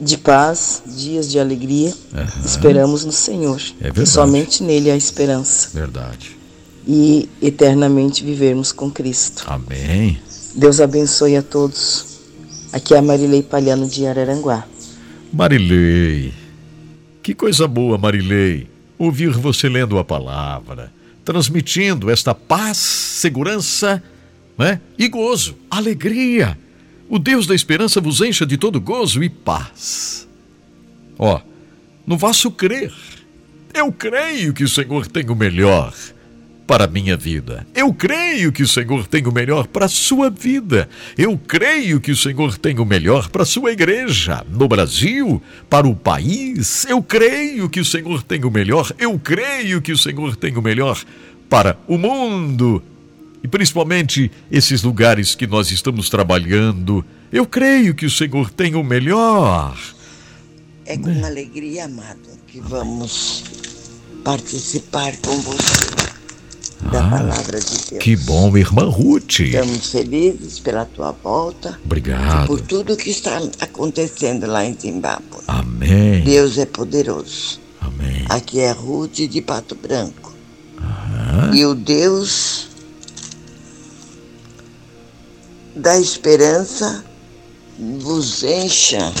de 0.00 0.18
paz, 0.18 0.82
dias 0.86 1.30
de 1.30 1.38
alegria, 1.38 1.94
uhum. 2.12 2.44
esperamos 2.44 3.04
no 3.04 3.12
Senhor. 3.12 3.60
É 3.80 3.84
verdade. 3.84 4.10
Somente 4.10 4.62
nele 4.62 4.90
há 4.90 4.96
esperança. 4.96 5.70
Verdade. 5.72 6.36
E 6.86 7.28
eternamente 7.40 8.22
vivermos 8.22 8.72
com 8.72 8.90
Cristo. 8.90 9.44
Amém. 9.46 10.18
Deus 10.54 10.80
abençoe 10.80 11.36
a 11.36 11.42
todos. 11.42 12.16
Aqui 12.72 12.94
é 12.94 12.98
a 12.98 13.02
Marilei 13.02 13.42
Palhano 13.42 13.88
de 13.88 14.06
Araranguá. 14.06 14.66
Marilei. 15.32 16.32
Que 17.22 17.34
coisa 17.34 17.66
boa, 17.66 17.96
Marilei 17.98 18.75
ouvir 18.98 19.30
você 19.30 19.68
lendo 19.68 19.98
a 19.98 20.04
palavra, 20.04 20.92
transmitindo 21.24 22.10
esta 22.10 22.34
paz, 22.34 22.76
segurança 22.76 24.02
né? 24.58 24.80
e 24.98 25.08
gozo, 25.08 25.56
alegria. 25.70 26.58
O 27.08 27.18
Deus 27.18 27.46
da 27.46 27.54
esperança 27.54 28.00
vos 28.00 28.20
encha 28.20 28.44
de 28.44 28.56
todo 28.56 28.80
gozo 28.80 29.22
e 29.22 29.28
paz. 29.28 30.26
Ó, 31.18 31.40
no 32.06 32.16
vosso 32.16 32.50
crer, 32.50 32.92
eu 33.72 33.92
creio 33.92 34.52
que 34.52 34.64
o 34.64 34.68
Senhor 34.68 35.06
tem 35.06 35.28
o 35.28 35.36
melhor 35.36 35.94
para 36.66 36.84
a 36.84 36.88
minha 36.88 37.16
vida. 37.16 37.66
Eu 37.74 37.94
creio 37.94 38.50
que 38.50 38.62
o 38.62 38.68
Senhor 38.68 39.06
tem 39.06 39.26
o 39.26 39.32
melhor 39.32 39.66
para 39.66 39.86
a 39.86 39.88
sua 39.88 40.28
vida. 40.28 40.88
Eu 41.16 41.38
creio 41.38 42.00
que 42.00 42.10
o 42.10 42.16
Senhor 42.16 42.58
tem 42.58 42.78
o 42.78 42.84
melhor 42.84 43.28
para 43.28 43.44
a 43.44 43.46
sua 43.46 43.72
igreja, 43.72 44.44
no 44.50 44.66
Brasil, 44.66 45.40
para 45.70 45.86
o 45.86 45.94
país. 45.94 46.84
Eu 46.86 47.02
creio 47.02 47.68
que 47.68 47.80
o 47.80 47.84
Senhor 47.84 48.22
tem 48.22 48.44
o 48.44 48.50
melhor. 48.50 48.92
Eu 48.98 49.18
creio 49.18 49.80
que 49.80 49.92
o 49.92 49.98
Senhor 49.98 50.34
tem 50.34 50.56
o 50.56 50.62
melhor 50.62 51.00
para 51.48 51.78
o 51.86 51.96
mundo. 51.96 52.82
E 53.42 53.48
principalmente 53.48 54.30
esses 54.50 54.82
lugares 54.82 55.34
que 55.34 55.46
nós 55.46 55.70
estamos 55.70 56.10
trabalhando. 56.10 57.04
Eu 57.32 57.46
creio 57.46 57.94
que 57.94 58.06
o 58.06 58.10
Senhor 58.10 58.50
tem 58.50 58.74
o 58.74 58.82
melhor. 58.82 59.78
É 60.84 60.96
com 60.96 61.24
alegria, 61.24 61.84
amado, 61.84 62.28
que 62.46 62.60
vamos 62.60 63.44
participar 64.24 65.16
com 65.18 65.36
você 65.40 66.15
da 66.80 67.06
ah, 67.06 67.10
palavra 67.10 67.58
de 67.58 67.90
Deus. 67.90 68.02
Que 68.02 68.16
bom, 68.16 68.56
irmã 68.56 68.84
Ruth. 68.84 69.40
Estamos 69.40 69.90
felizes 69.90 70.60
pela 70.60 70.84
tua 70.84 71.12
volta. 71.12 71.78
Obrigado. 71.84 72.44
E 72.44 72.46
por 72.46 72.60
tudo 72.60 72.96
que 72.96 73.10
está 73.10 73.40
acontecendo 73.60 74.46
lá 74.46 74.64
em 74.64 74.76
Zimbábue. 74.78 75.40
Amém. 75.46 76.22
Deus 76.22 76.58
é 76.58 76.66
poderoso. 76.66 77.60
Amém. 77.80 78.24
Aqui 78.28 78.60
é 78.60 78.72
Ruth 78.72 79.14
de 79.14 79.40
Pato 79.40 79.74
Branco. 79.74 80.34
Aham. 80.78 81.54
E 81.54 81.64
o 81.64 81.74
Deus 81.74 82.68
da 85.74 85.98
esperança 85.98 87.04
vos 87.78 88.42
encha 88.42 89.12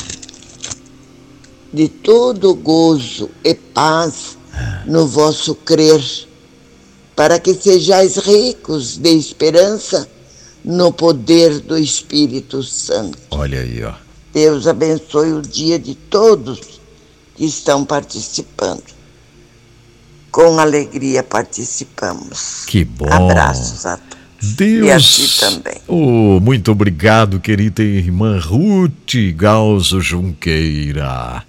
de 1.72 1.88
todo 1.88 2.54
gozo 2.54 3.30
e 3.44 3.54
paz 3.54 4.38
no 4.86 5.06
vosso 5.06 5.54
crer 5.54 6.25
para 7.16 7.40
que 7.40 7.54
sejais 7.54 8.18
ricos 8.18 8.98
de 8.98 9.16
esperança 9.16 10.06
no 10.62 10.92
poder 10.92 11.60
do 11.60 11.78
Espírito 11.78 12.62
Santo. 12.62 13.16
Olha 13.30 13.60
aí, 13.60 13.82
ó. 13.82 13.94
Deus 14.34 14.66
abençoe 14.66 15.32
o 15.32 15.40
dia 15.40 15.78
de 15.78 15.94
todos 15.94 16.60
que 17.34 17.46
estão 17.46 17.86
participando. 17.86 18.84
Com 20.30 20.58
alegria 20.58 21.22
participamos. 21.22 22.66
Que 22.66 22.84
bom. 22.84 23.10
Abraços 23.10 23.86
a 23.86 23.96
todos. 23.96 24.16
Deus. 24.54 24.86
E 24.86 24.90
a 24.90 25.00
ti 25.00 25.40
também. 25.40 25.80
Oh, 25.88 26.38
muito 26.40 26.70
obrigado, 26.70 27.40
querida 27.40 27.82
irmã 27.82 28.38
Ruth 28.38 29.14
Galzo 29.34 30.02
Junqueira. 30.02 31.42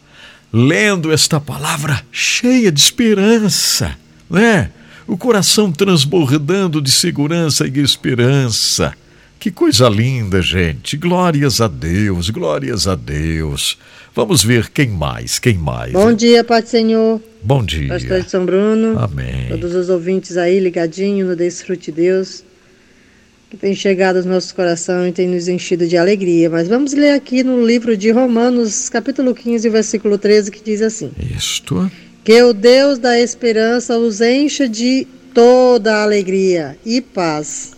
Lendo 0.53 1.11
esta 1.11 1.41
palavra 1.41 2.01
cheia 2.09 2.71
de 2.71 2.79
esperança, 2.79 3.97
né? 4.29 4.71
O 5.07 5.17
coração 5.17 5.71
transbordando 5.71 6.81
de 6.81 6.91
segurança 6.91 7.65
e 7.65 7.79
esperança. 7.79 8.93
Que 9.39 9.49
coisa 9.49 9.87
linda, 9.87 10.41
gente. 10.41 10.97
Glórias 10.97 11.61
a 11.61 11.67
Deus, 11.67 12.29
glórias 12.29 12.87
a 12.87 12.95
Deus. 12.95 13.77
Vamos 14.13 14.43
ver 14.43 14.69
quem 14.69 14.89
mais, 14.89 15.39
quem 15.39 15.53
mais. 15.53 15.93
Bom 15.93 16.11
dia, 16.11 16.43
Pai 16.43 16.61
do 16.61 16.67
Senhor. 16.67 17.21
Bom 17.41 17.63
dia. 17.63 17.87
Pastor 17.87 18.21
de 18.21 18.29
São 18.29 18.45
Bruno. 18.45 18.99
Amém. 18.99 19.47
Todos 19.47 19.73
os 19.75 19.89
ouvintes 19.89 20.35
aí 20.35 20.59
ligadinho 20.59 21.27
no 21.27 21.35
Desfrute 21.35 21.91
Deus, 21.91 22.43
que 23.49 23.55
tem 23.55 23.73
chegado 23.75 24.17
aos 24.17 24.25
nossos 24.25 24.51
corações 24.51 25.09
e 25.09 25.13
tem 25.13 25.27
nos 25.29 25.47
enchido 25.47 25.87
de 25.87 25.95
alegria. 25.95 26.49
Mas 26.49 26.67
vamos 26.67 26.93
ler 26.93 27.11
aqui 27.11 27.43
no 27.43 27.65
livro 27.65 27.95
de 27.95 28.11
Romanos, 28.11 28.89
capítulo 28.89 29.33
15, 29.33 29.69
versículo 29.69 30.17
13, 30.17 30.51
que 30.51 30.63
diz 30.63 30.81
assim. 30.81 31.11
Isto. 31.37 31.89
Que 32.27 32.43
o 32.43 32.51
Deus 32.51 32.99
da 32.99 33.17
esperança 33.17 33.97
os 33.97 34.19
encha 34.19 34.67
de 34.67 35.07
toda 35.33 36.03
alegria 36.03 36.77
e 36.85 36.99
paz. 36.99 37.71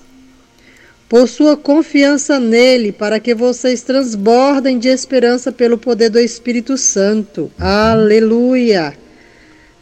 Por 1.07 1.27
sua 1.27 1.55
confiança 1.55 2.39
nele, 2.39 2.91
para 2.91 3.19
que 3.19 3.35
vocês 3.35 3.83
transbordem 3.83 4.79
de 4.79 4.87
esperança 4.87 5.51
pelo 5.51 5.77
poder 5.77 6.09
do 6.09 6.19
Espírito 6.19 6.79
Santo. 6.79 7.51
Aleluia! 7.59 8.97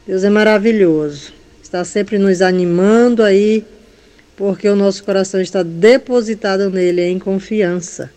Deus 0.06 0.26
é 0.26 0.30
maravilhoso. 0.30 1.32
Está 1.64 1.86
sempre 1.86 2.18
nos 2.18 2.42
animando 2.42 3.24
aí, 3.24 3.64
porque 4.36 4.68
o 4.68 4.76
nosso 4.76 5.02
coração 5.02 5.40
está 5.40 5.64
depositado 5.64 6.70
nele 6.70 7.04
em 7.04 7.18
confiança. 7.18 8.12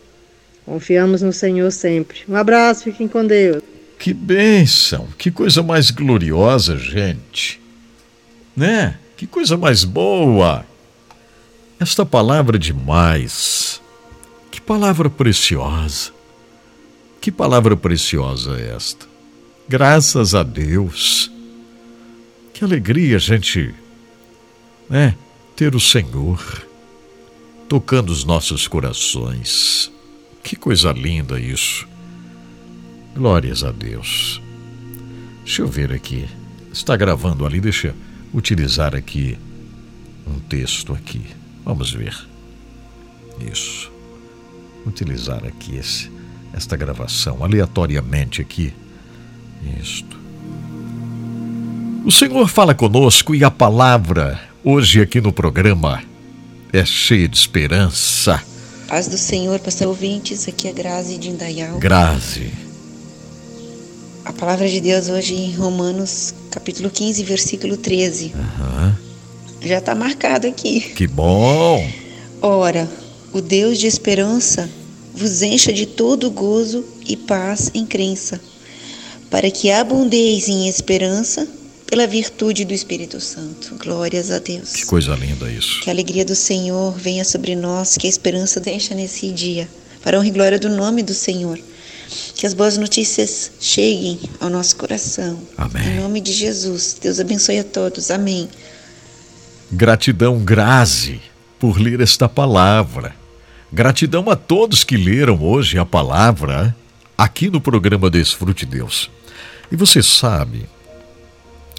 Confiamos 0.66 1.22
no 1.22 1.32
Senhor 1.32 1.70
sempre. 1.70 2.22
Um 2.28 2.34
abraço, 2.34 2.82
fiquem 2.82 3.07
com 3.07 3.24
Deus. 3.24 3.62
Que 4.01 4.14
bênção, 4.14 5.09
que 5.18 5.30
coisa 5.30 5.62
mais 5.62 5.90
gloriosa, 5.90 6.78
gente. 6.78 7.61
Né? 8.57 8.98
Que 9.14 9.26
coisa 9.26 9.59
mais 9.59 9.84
boa. 9.84 10.64
Esta 11.78 12.07
palavra 12.07 12.59
demais. 12.59 13.78
Que 14.51 14.59
palavra 14.59 15.11
preciosa. 15.11 16.12
Que 17.20 17.30
palavra 17.30 17.76
preciosa 17.76 18.59
é 18.59 18.74
esta. 18.74 19.07
Graças 19.68 20.34
a 20.34 20.42
Deus. 20.42 21.30
Que 22.55 22.64
alegria, 22.64 23.18
gente, 23.18 23.74
né? 24.88 25.14
Ter 25.55 25.74
o 25.74 25.80
Senhor 25.80 26.66
tocando 27.68 28.09
os 28.09 28.24
nossos 28.24 28.66
corações. 28.66 29.92
Que 30.42 30.57
coisa 30.57 30.90
linda 30.90 31.38
isso. 31.38 31.86
Glórias 33.15 33.65
a 33.65 33.73
Deus. 33.73 34.41
Deixa 35.45 35.63
eu 35.63 35.69
ver 35.69 35.93
aqui. 35.93 36.29
Está 36.73 36.97
gravando 36.97 37.45
ali, 37.45 37.61
deixa 37.61 37.89
eu 37.89 37.95
utilizar 38.33 38.95
aqui 38.95 39.37
um 40.27 40.39
texto 40.39 40.93
aqui. 40.93 41.23
Vamos 41.65 41.93
ver. 41.93 42.17
Isso. 43.41 43.91
Utilizar 44.87 45.45
aqui 45.45 45.77
esse, 45.77 46.11
esta 46.53 46.77
gravação 46.77 47.43
aleatoriamente 47.45 48.41
aqui. 48.41 48.73
Isto. 49.81 50.19
O 52.05 52.11
Senhor 52.11 52.49
fala 52.49 52.75
conosco 52.75 53.35
e 53.35 53.45
a 53.45 53.51
palavra 53.51 54.41
hoje 54.65 55.03
aqui 55.03 55.21
no 55.21 55.33
programa 55.33 56.03
é 56.73 56.85
cheia 56.85 57.29
de 57.29 57.37
esperança. 57.37 58.43
Paz 58.89 59.07
do 59.07 59.19
Senhor, 59.19 59.61
pastor 59.61 59.89
ouvintes, 59.89 60.49
aqui 60.49 60.67
é 60.69 60.73
Grazi 60.73 61.19
de 61.19 61.29
Indaial. 61.29 61.79
Grazi. 61.79 62.70
A 64.31 64.33
palavra 64.33 64.68
de 64.68 64.81
Deus 64.81 65.09
hoje 65.09 65.35
em 65.35 65.57
Romanos, 65.57 66.33
capítulo 66.53 66.89
15, 66.89 67.24
versículo 67.24 67.76
13. 67.76 68.26
Uhum. 68.26 68.95
Já 69.61 69.78
está 69.78 69.93
marcado 69.93 70.47
aqui. 70.47 70.81
Que 70.95 71.05
bom! 71.05 71.85
Ora, 72.41 72.89
o 73.33 73.41
Deus 73.41 73.76
de 73.76 73.89
esperança 73.89 74.70
vos 75.12 75.43
encha 75.43 75.72
de 75.72 75.85
todo 75.85 76.31
gozo 76.31 76.85
e 77.05 77.16
paz 77.16 77.72
em 77.74 77.85
crença, 77.85 78.41
para 79.28 79.51
que 79.51 79.68
abundeis 79.68 80.49
em 80.49 80.68
esperança 80.68 81.45
pela 81.85 82.07
virtude 82.07 82.64
do 82.64 82.72
Espírito 82.72 83.20
Santo. 83.20 83.74
Glórias 83.83 84.31
a 84.31 84.39
Deus. 84.39 84.74
Que 84.74 84.87
coisa 84.87 85.12
linda 85.16 85.51
isso. 85.51 85.81
Que 85.83 85.91
a 85.91 85.93
alegria 85.93 86.24
do 86.24 86.37
Senhor 86.37 86.97
venha 86.97 87.24
sobre 87.24 87.57
nós, 87.57 87.97
que 87.99 88.07
a 88.07 88.11
esperança 88.11 88.61
deixa 88.61 88.95
nesse 88.95 89.33
dia, 89.33 89.68
para 90.05 90.16
honra 90.16 90.28
e 90.28 90.31
glória 90.31 90.59
do 90.61 90.68
nome 90.68 91.03
do 91.03 91.14
Senhor. 91.14 91.59
Que 92.35 92.47
as 92.47 92.55
boas 92.55 92.77
notícias 92.77 93.53
cheguem 93.61 94.19
ao 94.41 94.51
nosso 94.51 94.77
coração. 94.77 95.41
Amém. 95.57 95.89
Em 95.89 96.01
nome 96.01 96.21
de 96.21 96.33
Jesus. 96.33 96.97
Deus 97.01 97.21
abençoe 97.21 97.59
a 97.59 97.65
todos. 97.65 98.11
Amém. 98.11 98.49
Gratidão, 99.71 100.39
Grazi, 100.39 101.21
por 101.59 101.79
ler 101.79 102.01
esta 102.01 102.29
palavra. 102.29 103.15
Gratidão 103.73 104.29
a 104.29 104.35
todos 104.35 104.83
que 104.83 104.97
leram 104.97 105.41
hoje 105.43 105.79
a 105.79 105.87
palavra 105.87 106.75
aqui 107.17 107.49
no 107.49 107.61
programa 107.61 108.11
Desfrute 108.11 108.67
Deus. 108.67 109.11
E 109.71 109.77
você 109.77 110.03
sabe, 110.03 110.67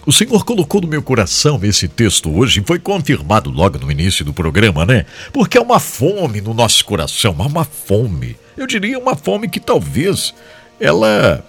o 0.05 0.11
Senhor 0.11 0.43
colocou 0.43 0.81
no 0.81 0.87
meu 0.87 1.03
coração 1.03 1.59
esse 1.63 1.87
texto 1.87 2.35
hoje 2.35 2.63
foi 2.65 2.79
confirmado 2.79 3.51
logo 3.51 3.77
no 3.77 3.91
início 3.91 4.25
do 4.25 4.33
programa, 4.33 4.85
né? 4.85 5.05
Porque 5.31 5.57
há 5.57 5.61
uma 5.61 5.79
fome 5.79 6.41
no 6.41 6.53
nosso 6.53 6.83
coração, 6.85 7.35
há 7.37 7.45
uma 7.45 7.63
fome. 7.63 8.35
Eu 8.61 8.67
diria 8.67 8.99
uma 8.99 9.15
fome 9.15 9.49
que 9.49 9.59
talvez 9.59 10.35
ela 10.79 11.43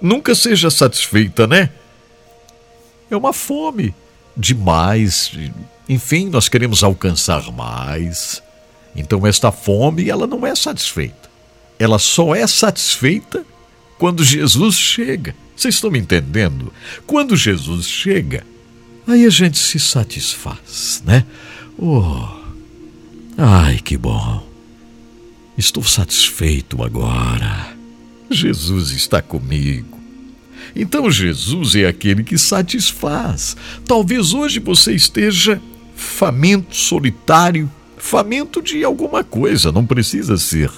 nunca 0.00 0.36
seja 0.36 0.70
satisfeita, 0.70 1.48
né? 1.48 1.68
É 3.10 3.16
uma 3.16 3.32
fome 3.32 3.92
demais. 4.36 5.32
Enfim, 5.88 6.28
nós 6.28 6.48
queremos 6.48 6.84
alcançar 6.84 7.50
mais. 7.50 8.40
Então 8.94 9.26
esta 9.26 9.50
fome, 9.50 10.08
ela 10.08 10.28
não 10.28 10.46
é 10.46 10.54
satisfeita. 10.54 11.28
Ela 11.76 11.98
só 11.98 12.36
é 12.36 12.46
satisfeita 12.46 13.44
quando 13.98 14.22
Jesus 14.22 14.76
chega. 14.76 15.34
Vocês 15.56 15.74
estão 15.74 15.90
me 15.90 15.98
entendendo? 15.98 16.72
Quando 17.04 17.36
Jesus 17.36 17.88
chega, 17.88 18.46
aí 19.08 19.26
a 19.26 19.30
gente 19.30 19.58
se 19.58 19.80
satisfaz, 19.80 21.02
né? 21.04 21.26
Oh, 21.76 22.28
ai, 23.36 23.80
que 23.80 23.96
bom. 23.98 24.47
Estou 25.58 25.82
satisfeito 25.82 26.84
agora. 26.84 27.76
Jesus 28.30 28.92
está 28.92 29.20
comigo. 29.20 29.98
Então 30.76 31.10
Jesus 31.10 31.74
é 31.74 31.86
aquele 31.86 32.22
que 32.22 32.38
satisfaz. 32.38 33.56
Talvez 33.84 34.32
hoje 34.32 34.60
você 34.60 34.92
esteja 34.92 35.60
faminto, 35.96 36.76
solitário, 36.76 37.68
faminto 37.96 38.62
de 38.62 38.84
alguma 38.84 39.24
coisa, 39.24 39.72
não 39.72 39.84
precisa 39.84 40.36
ser 40.36 40.70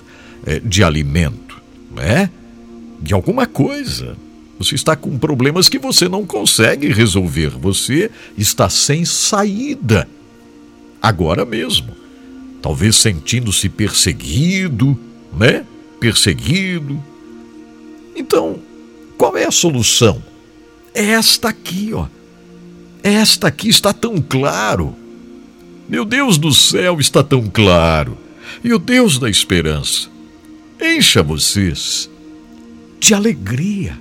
é, 0.47 0.59
de 0.59 0.83
alimento, 0.83 1.61
né? 1.95 2.31
De 3.03 3.13
alguma 3.13 3.45
coisa. 3.45 4.17
Você 4.59 4.77
está 4.77 4.97
com 4.97 5.19
problemas 5.19 5.69
que 5.69 5.79
você 5.79 6.09
não 6.09 6.25
consegue 6.25 6.89
resolver, 6.89 7.51
você 7.51 8.11
está 8.37 8.71
sem 8.71 9.05
saída. 9.05 10.09
Agora 11.03 11.45
mesmo. 11.45 12.00
Talvez 12.63 12.97
sentindo-se 12.97 13.69
perseguido, 13.69 14.99
né? 15.37 15.65
Perseguido. 15.99 17.03
Então, 18.15 18.59
qual 19.17 19.37
é 19.37 19.47
a 19.47 19.51
solução? 19.51 20.23
É 20.95 21.05
esta 21.05 21.49
aqui, 21.49 21.93
ó. 21.95 22.07
Esta 23.03 23.49
aqui 23.49 23.69
está 23.69 23.93
tão 23.93 24.21
claro. 24.21 24.95
Meu 25.89 26.05
Deus 26.05 26.39
do 26.39 26.53
céu 26.53 27.01
está 27.01 27.23
tão 27.23 27.49
claro. 27.49 28.17
E 28.63 28.73
o 28.73 28.79
Deus 28.79 29.19
da 29.19 29.31
esperança 29.31 30.09
encha 30.81 31.23
vocês 31.23 32.11
de 32.99 33.15
alegria, 33.15 33.99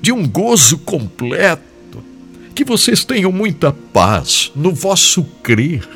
de 0.00 0.12
um 0.12 0.28
gozo 0.28 0.78
completo, 0.78 2.02
que 2.54 2.64
vocês 2.64 3.04
tenham 3.04 3.32
muita 3.32 3.72
paz 3.72 4.52
no 4.54 4.74
vosso 4.74 5.24
crer. 5.42 5.88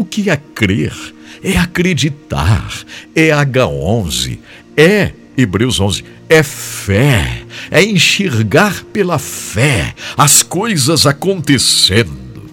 O 0.00 0.04
que 0.06 0.30
é 0.30 0.36
crer? 0.54 0.94
É 1.44 1.58
acreditar, 1.58 2.72
é 3.14 3.28
H11, 3.28 4.38
é 4.74 5.12
Hebreus 5.36 5.78
11, 5.78 6.02
é 6.26 6.42
fé, 6.42 7.42
é 7.70 7.84
enxergar 7.84 8.82
pela 8.94 9.18
fé 9.18 9.94
as 10.16 10.42
coisas 10.42 11.06
acontecendo. 11.06 12.50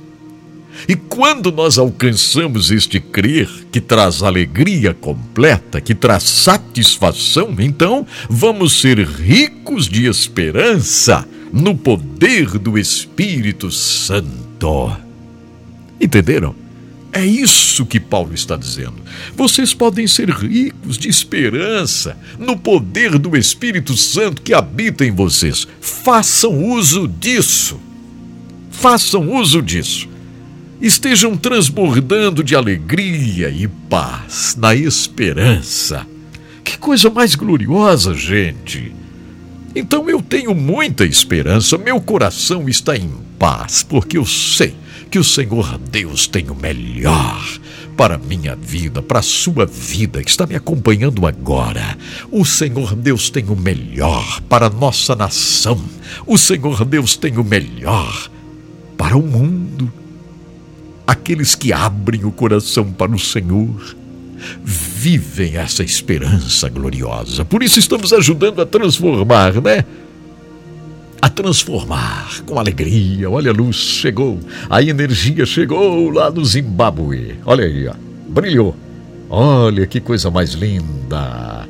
E 0.89 0.93
quando 0.97 1.49
nós 1.49 1.77
alcançamos 1.77 2.69
este 2.69 2.99
crer, 2.99 3.49
que 3.71 3.79
traz 3.79 4.21
alegria 4.21 4.93
completa, 4.93 5.79
que 5.79 5.95
traz 5.95 6.23
satisfação, 6.23 7.55
então 7.59 8.05
vamos 8.29 8.81
ser 8.81 8.99
ricos 9.07 9.87
de 9.87 10.05
esperança 10.05 11.25
no 11.53 11.77
poder 11.77 12.59
do 12.59 12.77
Espírito 12.77 13.71
Santo. 13.71 14.91
Entenderam? 15.97 16.66
É 17.17 17.25
isso 17.25 17.83
que 17.83 17.99
Paulo 17.99 18.35
está 18.35 18.55
dizendo. 18.55 18.93
Vocês 19.35 19.73
podem 19.73 20.05
ser 20.05 20.29
ricos 20.29 20.99
de 20.99 21.09
esperança 21.09 22.15
no 22.37 22.55
poder 22.55 23.17
do 23.17 23.35
Espírito 23.35 23.97
Santo 23.97 24.39
que 24.43 24.53
habita 24.53 25.03
em 25.03 25.09
vocês. 25.11 25.67
Façam 25.81 26.63
uso 26.63 27.07
disso. 27.07 27.79
Façam 28.69 29.33
uso 29.33 29.63
disso 29.63 30.07
estejam 30.79 31.35
transbordando 31.35 32.43
de 32.43 32.55
alegria 32.55 33.49
e 33.49 33.67
paz, 33.67 34.55
na 34.55 34.75
esperança. 34.75 36.05
Que 36.63 36.77
coisa 36.77 37.09
mais 37.09 37.33
gloriosa, 37.33 38.13
gente! 38.13 38.93
Então 39.75 40.07
eu 40.07 40.21
tenho 40.21 40.53
muita 40.53 41.03
esperança, 41.03 41.79
meu 41.79 41.99
coração 41.99 42.69
está 42.69 42.95
em 42.95 43.09
paz, 43.39 43.81
porque 43.81 44.19
eu 44.19 44.25
sei 44.25 44.75
que 45.07 45.19
o 45.19 45.23
Senhor 45.23 45.77
Deus 45.77 46.27
tem 46.27 46.49
o 46.49 46.55
melhor 46.55 47.43
para 47.95 48.15
a 48.15 48.17
minha 48.17 48.55
vida, 48.55 49.01
para 49.01 49.19
a 49.19 49.23
sua 49.23 49.65
vida 49.65 50.21
que 50.21 50.29
está 50.29 50.45
me 50.45 50.55
acompanhando 50.55 51.25
agora. 51.25 51.97
O 52.31 52.45
Senhor 52.45 52.95
Deus 52.95 53.29
tem 53.29 53.45
o 53.49 53.55
melhor 53.55 54.41
para 54.41 54.67
a 54.67 54.69
nossa 54.69 55.15
nação. 55.15 55.81
O 56.25 56.37
Senhor 56.37 56.85
Deus 56.85 57.15
tem 57.15 57.37
o 57.37 57.43
melhor 57.43 58.29
para 58.97 59.17
o 59.17 59.21
mundo 59.21 59.91
aqueles 61.07 61.55
que 61.55 61.71
abrem 61.71 62.25
o 62.25 62.31
coração 62.31 62.91
para 62.91 63.13
o 63.13 63.17
Senhor 63.17 63.95
vivem 64.63 65.55
essa 65.55 65.81
esperança 65.81 66.69
gloriosa. 66.69 67.45
Por 67.45 67.63
isso 67.63 67.79
estamos 67.79 68.11
ajudando 68.11 68.61
a 68.61 68.65
transformar, 68.65 69.61
né? 69.61 69.85
A 71.21 71.29
transformar 71.29 72.41
com 72.45 72.59
alegria. 72.59 73.29
Olha, 73.29 73.51
a 73.51 73.53
luz 73.53 73.75
chegou, 73.75 74.39
a 74.69 74.81
energia 74.81 75.45
chegou 75.45 76.11
lá 76.11 76.29
no 76.29 76.45
Zimbábue. 76.45 77.39
Olha 77.45 77.65
aí, 77.65 77.87
ó, 77.87 77.93
brilhou. 78.29 78.75
Olha 79.29 79.85
que 79.87 79.99
coisa 79.99 80.29
mais 80.29 80.51
linda. 80.51 81.67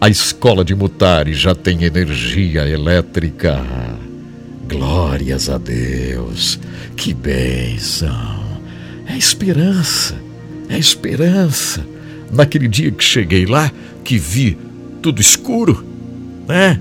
A 0.00 0.08
escola 0.08 0.64
de 0.64 0.74
Mutari 0.74 1.34
já 1.34 1.54
tem 1.54 1.84
energia 1.84 2.68
elétrica. 2.68 3.64
Glórias 4.68 5.48
a 5.48 5.58
Deus. 5.58 6.58
Que 6.96 7.14
bênção. 7.14 8.44
É 9.06 9.16
esperança, 9.16 10.16
é 10.68 10.78
esperança. 10.78 11.84
Naquele 12.30 12.68
dia 12.68 12.90
que 12.90 13.02
cheguei 13.02 13.46
lá, 13.46 13.72
que 14.04 14.18
vi 14.18 14.58
tudo 15.00 15.20
escuro, 15.20 15.84
né? 16.46 16.78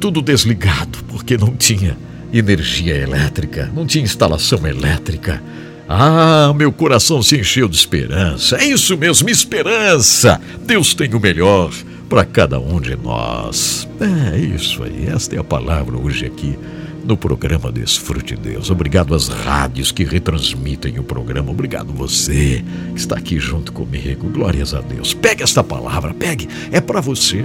Tudo 0.00 0.22
desligado, 0.22 0.98
porque 1.08 1.36
não 1.36 1.54
tinha 1.56 1.96
energia 2.32 2.96
elétrica, 2.96 3.70
não 3.74 3.86
tinha 3.86 4.04
instalação 4.04 4.66
elétrica. 4.66 5.42
Ah, 5.88 6.52
meu 6.54 6.72
coração 6.72 7.22
se 7.22 7.38
encheu 7.38 7.68
de 7.68 7.76
esperança. 7.76 8.56
É 8.56 8.64
isso 8.64 8.96
mesmo, 8.96 9.30
esperança. 9.30 10.40
Deus 10.64 10.94
tem 10.94 11.14
o 11.14 11.20
melhor 11.20 11.72
para 12.08 12.24
cada 12.24 12.58
um 12.58 12.80
de 12.80 12.96
nós. 12.96 13.88
É 14.00 14.36
isso 14.38 14.82
aí, 14.82 15.06
esta 15.06 15.36
é 15.36 15.38
a 15.38 15.44
palavra 15.44 15.96
hoje 15.96 16.26
aqui 16.26 16.58
no 17.04 17.16
programa 17.16 17.70
Desfrute 17.70 18.34
Deus. 18.34 18.68
Obrigado 18.68 19.14
às 19.14 19.28
rádios 19.28 19.92
que 19.92 20.02
retransmitem 20.02 20.98
o 20.98 21.04
programa. 21.04 21.52
Obrigado 21.52 21.92
você 21.92 22.64
que 22.92 22.98
está 22.98 23.16
aqui 23.16 23.38
junto 23.38 23.72
comigo. 23.72 24.28
Glórias 24.28 24.74
a 24.74 24.80
Deus. 24.80 25.14
Pegue 25.14 25.44
esta 25.44 25.62
palavra, 25.62 26.12
pegue. 26.12 26.48
É 26.72 26.80
para 26.80 27.00
você. 27.00 27.44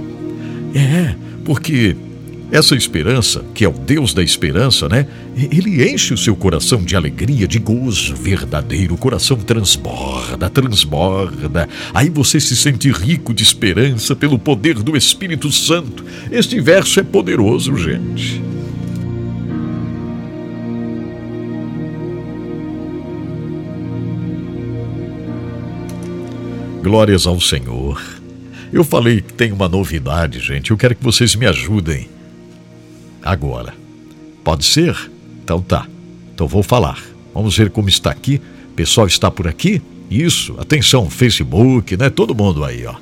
É, 0.74 1.14
porque 1.44 1.96
essa 2.52 2.76
esperança, 2.76 3.42
que 3.54 3.64
é 3.64 3.68
o 3.68 3.72
Deus 3.72 4.12
da 4.12 4.22
esperança, 4.22 4.86
né? 4.86 5.06
Ele 5.34 5.90
enche 5.90 6.12
o 6.12 6.18
seu 6.18 6.36
coração 6.36 6.82
de 6.82 6.94
alegria, 6.94 7.48
de 7.48 7.58
gozo 7.58 8.14
verdadeiro. 8.14 8.92
O 8.92 8.98
coração 8.98 9.38
transborda, 9.38 10.50
transborda. 10.50 11.66
Aí 11.94 12.10
você 12.10 12.38
se 12.38 12.54
sente 12.54 12.90
rico 12.92 13.32
de 13.32 13.42
esperança 13.42 14.14
pelo 14.14 14.38
poder 14.38 14.74
do 14.74 14.94
Espírito 14.94 15.50
Santo. 15.50 16.04
Este 16.30 16.60
verso 16.60 17.00
é 17.00 17.02
poderoso, 17.02 17.74
gente. 17.78 18.42
Glórias 26.82 27.26
ao 27.26 27.40
Senhor. 27.40 27.98
Eu 28.70 28.84
falei 28.84 29.22
que 29.22 29.32
tem 29.32 29.52
uma 29.52 29.70
novidade, 29.70 30.38
gente. 30.38 30.70
Eu 30.70 30.76
quero 30.76 30.94
que 30.94 31.02
vocês 31.02 31.34
me 31.34 31.46
ajudem 31.46 32.12
agora. 33.22 33.74
Pode 34.44 34.64
ser? 34.64 34.96
Então 35.44 35.60
tá. 35.60 35.86
Então 36.34 36.46
vou 36.46 36.62
falar. 36.62 37.02
Vamos 37.34 37.56
ver 37.56 37.70
como 37.70 37.88
está 37.88 38.10
aqui. 38.10 38.40
O 38.70 38.74
pessoal 38.74 39.06
está 39.06 39.30
por 39.30 39.46
aqui? 39.46 39.80
Isso. 40.10 40.54
Atenção, 40.58 41.08
Facebook, 41.08 41.96
né? 41.96 42.10
Todo 42.10 42.34
mundo 42.34 42.64
aí, 42.64 42.84
ó. 42.86 42.94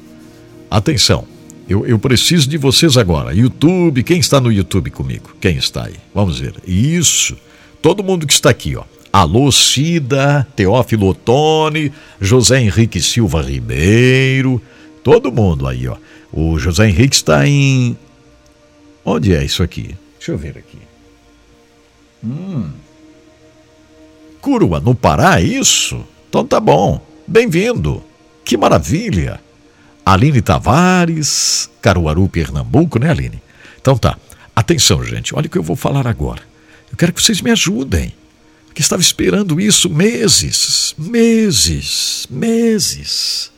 Atenção. 0.71 1.25
Eu, 1.69 1.87
eu 1.87 1.99
preciso 1.99 2.49
de 2.49 2.59
vocês 2.59 2.97
agora. 2.97 3.35
YouTube, 3.35 4.03
quem 4.03 4.19
está 4.19 4.41
no 4.41 4.51
YouTube 4.51 4.91
comigo? 4.91 5.31
Quem 5.41 5.57
está 5.57 5.87
aí? 5.87 5.95
Vamos 6.15 6.41
ver. 6.41 6.55
Isso. 6.67 7.37
Todo 7.81 8.05
mundo 8.05 8.27
que 8.27 8.33
está 8.33 8.51
aqui, 8.51 8.77
ó. 8.77 8.85
Alô 9.13 9.51
Cida, 9.51 10.47
Teófilo 10.55 11.09
Otoni, 11.09 11.93
José 12.21 12.61
Henrique 12.61 13.01
Silva 13.01 13.43
Ribeiro, 13.43 14.63
todo 15.03 15.33
mundo 15.33 15.67
aí, 15.67 15.89
ó. 15.89 15.97
O 16.33 16.59
José 16.61 16.89
Henrique 16.89 17.17
está 17.17 17.47
em. 17.47 17.97
Onde 19.05 19.35
é 19.35 19.45
isso 19.45 19.65
aqui? 19.65 19.97
Deixa 20.21 20.33
eu 20.33 20.37
ver 20.37 20.59
aqui. 20.59 20.79
Hum. 22.23 22.71
Curua, 24.43 24.79
no 24.79 24.95
Pará, 24.95 25.41
é 25.41 25.45
isso? 25.45 26.07
Então 26.29 26.45
tá 26.45 26.61
bom. 26.61 27.01
Bem-vindo. 27.27 28.05
Que 28.45 28.55
maravilha. 28.55 29.41
Aline 30.05 30.43
Tavares, 30.43 31.71
Caruaru, 31.81 32.29
Pernambuco, 32.29 32.99
né, 32.99 33.09
Aline? 33.09 33.43
Então 33.81 33.97
tá. 33.97 34.19
Atenção, 34.55 35.03
gente. 35.03 35.35
Olha 35.35 35.47
o 35.47 35.49
que 35.49 35.57
eu 35.57 35.63
vou 35.63 35.75
falar 35.75 36.07
agora. 36.07 36.43
Eu 36.91 36.99
quero 36.99 37.15
que 37.15 37.23
vocês 37.23 37.41
me 37.41 37.51
ajudem 37.51 38.13
que 38.75 38.83
estava 38.83 39.01
esperando 39.01 39.59
isso 39.59 39.89
meses, 39.89 40.95
meses, 40.99 42.27
meses. 42.29 43.51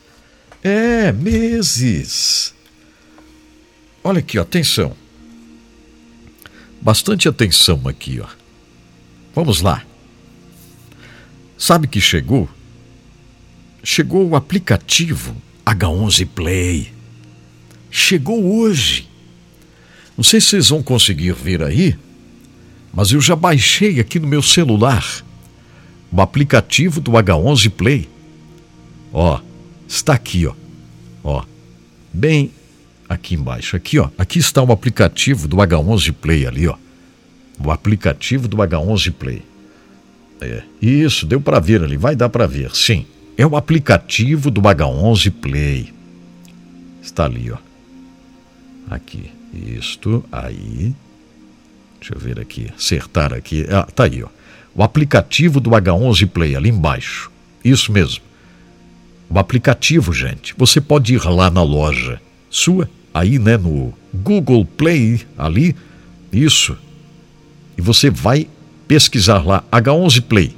É, 0.62 1.10
meses. 1.10 2.54
Olha 4.04 4.20
aqui, 4.20 4.38
ó, 4.38 4.42
atenção. 4.42 5.01
Bastante 6.82 7.28
atenção 7.28 7.80
aqui, 7.86 8.20
ó. 8.20 8.26
Vamos 9.34 9.62
lá. 9.62 9.82
Sabe 11.56 11.86
que 11.86 12.00
chegou? 12.00 12.48
Chegou 13.82 14.28
o 14.28 14.36
aplicativo 14.36 15.34
H11 15.64 16.28
Play. 16.34 16.92
Chegou 17.90 18.58
hoje. 18.58 19.08
Não 20.16 20.22
sei 20.22 20.40
se 20.40 20.48
vocês 20.48 20.68
vão 20.68 20.82
conseguir 20.82 21.32
ver 21.32 21.62
aí 21.62 21.96
mas 22.92 23.10
eu 23.10 23.20
já 23.20 23.34
baixei 23.34 23.98
aqui 23.98 24.20
no 24.20 24.28
meu 24.28 24.42
celular 24.42 25.24
o 26.10 26.20
aplicativo 26.20 27.00
do 27.00 27.12
H11 27.12 27.70
Play. 27.70 28.08
Ó, 29.12 29.40
está 29.88 30.12
aqui, 30.12 30.46
ó. 30.46 30.54
Ó, 31.24 31.42
bem 32.12 32.50
aqui 33.12 33.34
embaixo, 33.34 33.76
aqui, 33.76 33.98
ó. 33.98 34.08
Aqui 34.16 34.38
está 34.38 34.62
o 34.62 34.72
aplicativo 34.72 35.46
do 35.46 35.56
H11 35.56 36.12
Play 36.12 36.46
ali, 36.46 36.66
ó. 36.66 36.76
O 37.62 37.70
aplicativo 37.70 38.48
do 38.48 38.56
H11 38.56 39.12
Play. 39.12 39.42
É, 40.40 40.62
isso, 40.80 41.26
deu 41.26 41.40
para 41.40 41.60
ver 41.60 41.82
ali, 41.82 41.96
vai 41.96 42.16
dar 42.16 42.28
para 42.28 42.46
ver, 42.46 42.74
sim. 42.74 43.06
É 43.36 43.46
o 43.46 43.56
aplicativo 43.56 44.50
do 44.50 44.60
H11 44.62 45.30
Play. 45.30 45.92
Está 47.02 47.26
ali, 47.26 47.50
ó. 47.50 47.58
Aqui, 48.90 49.30
isto, 49.54 50.24
aí. 50.32 50.94
Deixa 52.00 52.14
eu 52.14 52.18
ver 52.18 52.40
aqui, 52.40 52.68
acertar 52.76 53.32
aqui. 53.32 53.66
Ah, 53.70 53.84
tá 53.84 54.04
aí, 54.04 54.22
ó. 54.22 54.28
O 54.74 54.82
aplicativo 54.82 55.60
do 55.60 55.70
H11 55.70 56.28
Play 56.28 56.56
ali 56.56 56.70
embaixo. 56.70 57.30
Isso 57.64 57.92
mesmo. 57.92 58.24
O 59.28 59.38
aplicativo, 59.38 60.12
gente. 60.12 60.54
Você 60.58 60.80
pode 60.80 61.14
ir 61.14 61.24
lá 61.24 61.50
na 61.50 61.62
loja 61.62 62.20
sua, 62.52 62.88
aí, 63.12 63.38
né, 63.38 63.56
no 63.56 63.92
Google 64.12 64.64
Play 64.64 65.22
ali. 65.36 65.74
Isso. 66.32 66.76
E 67.76 67.82
você 67.82 68.10
vai 68.10 68.46
pesquisar 68.86 69.44
lá 69.44 69.64
H11 69.70 70.22
Play. 70.22 70.54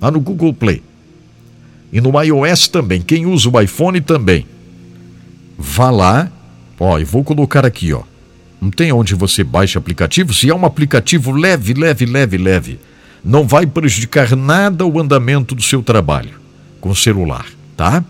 Lá 0.00 0.10
no 0.10 0.20
Google 0.20 0.52
Play. 0.52 0.82
E 1.92 2.00
no 2.00 2.20
iOS 2.20 2.68
também. 2.68 3.00
Quem 3.02 3.26
usa 3.26 3.48
o 3.48 3.60
iPhone 3.60 4.00
também. 4.00 4.46
Vá 5.58 5.90
lá. 5.90 6.30
Ó, 6.78 6.98
e 6.98 7.04
vou 7.04 7.22
colocar 7.22 7.64
aqui, 7.64 7.92
ó. 7.92 8.02
Não 8.60 8.70
tem 8.70 8.92
onde 8.92 9.14
você 9.14 9.44
baixa 9.44 9.78
aplicativo. 9.78 10.32
Se 10.32 10.48
é 10.48 10.54
um 10.54 10.64
aplicativo 10.64 11.32
leve, 11.32 11.74
leve, 11.74 12.06
leve, 12.06 12.38
leve, 12.38 12.78
não 13.24 13.46
vai 13.46 13.66
prejudicar 13.66 14.34
nada 14.36 14.86
o 14.86 15.00
andamento 15.00 15.54
do 15.54 15.62
seu 15.62 15.82
trabalho 15.82 16.40
com 16.80 16.90
o 16.90 16.96
celular, 16.96 17.46
tá? 17.76 18.04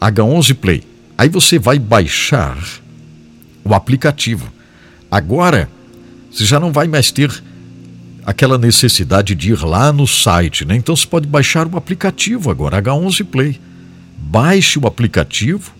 H11 0.00 0.54
Play. 0.54 0.89
Aí 1.20 1.28
você 1.28 1.58
vai 1.58 1.78
baixar 1.78 2.56
o 3.62 3.74
aplicativo. 3.74 4.50
Agora, 5.10 5.68
você 6.30 6.46
já 6.46 6.58
não 6.58 6.72
vai 6.72 6.88
mais 6.88 7.10
ter 7.10 7.30
aquela 8.24 8.56
necessidade 8.56 9.34
de 9.34 9.50
ir 9.50 9.62
lá 9.62 9.92
no 9.92 10.06
site, 10.06 10.64
né? 10.64 10.76
Então 10.76 10.96
você 10.96 11.06
pode 11.06 11.28
baixar 11.28 11.66
o 11.66 11.76
aplicativo 11.76 12.50
agora, 12.50 12.80
H11 12.80 13.24
Play. 13.26 13.60
Baixe 14.16 14.78
o 14.78 14.86
aplicativo, 14.86 15.72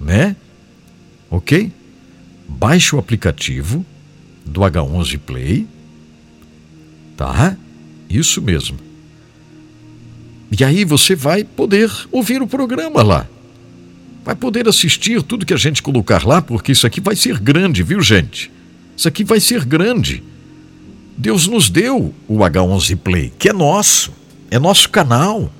né? 0.00 0.34
Ok? 1.30 1.70
baixe 2.50 2.94
o 2.94 2.98
aplicativo 2.98 3.84
do 4.44 4.60
H11 4.60 5.18
Play, 5.18 5.66
tá? 7.16 7.56
Isso 8.08 8.42
mesmo. 8.42 8.76
E 10.50 10.64
aí 10.64 10.84
você 10.84 11.14
vai 11.14 11.44
poder 11.44 11.90
ouvir 12.10 12.42
o 12.42 12.46
programa 12.46 13.02
lá. 13.02 13.28
Vai 14.24 14.34
poder 14.34 14.68
assistir 14.68 15.22
tudo 15.22 15.46
que 15.46 15.54
a 15.54 15.58
gente 15.58 15.82
colocar 15.82 16.26
lá, 16.26 16.42
porque 16.42 16.72
isso 16.72 16.86
aqui 16.86 17.00
vai 17.00 17.16
ser 17.16 17.38
grande, 17.38 17.82
viu, 17.82 18.00
gente? 18.02 18.50
Isso 18.96 19.08
aqui 19.08 19.24
vai 19.24 19.40
ser 19.40 19.64
grande. 19.64 20.22
Deus 21.16 21.46
nos 21.46 21.68
deu 21.68 22.14
o 22.28 22.38
H11 22.38 22.96
Play, 22.96 23.32
que 23.38 23.48
é 23.48 23.52
nosso, 23.52 24.12
é 24.50 24.58
nosso 24.58 24.88
canal, 24.88 25.52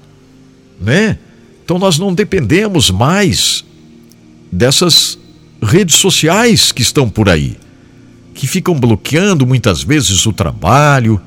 né? 0.80 1.18
Então 1.64 1.78
nós 1.78 1.98
não 1.98 2.14
dependemos 2.14 2.90
mais 2.90 3.64
dessas 4.50 5.18
redes 5.62 5.96
sociais 5.96 6.72
que 6.72 6.82
estão 6.82 7.08
por 7.08 7.28
aí, 7.28 7.56
que 8.34 8.46
ficam 8.46 8.74
bloqueando 8.74 9.46
muitas 9.46 9.82
vezes 9.82 10.26
o 10.26 10.32
trabalho, 10.32 11.20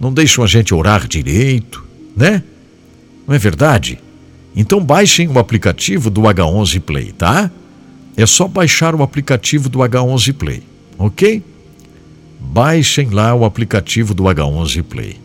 não 0.00 0.12
deixam 0.12 0.44
a 0.44 0.46
gente 0.46 0.74
orar 0.74 1.06
direito, 1.08 1.84
né? 2.16 2.42
Não 3.26 3.34
é 3.34 3.38
verdade? 3.38 3.98
Então 4.58 4.84
baixem 4.84 5.28
o 5.28 5.38
aplicativo 5.38 6.10
do 6.10 6.22
H11 6.22 6.80
Play, 6.80 7.12
tá? 7.12 7.48
É 8.16 8.26
só 8.26 8.48
baixar 8.48 8.92
o 8.92 9.04
aplicativo 9.04 9.68
do 9.68 9.78
H11 9.78 10.32
Play, 10.32 10.64
ok? 10.98 11.44
Baixem 12.40 13.08
lá 13.10 13.32
o 13.36 13.44
aplicativo 13.44 14.12
do 14.12 14.24
H11 14.24 14.82
Play. 14.82 15.16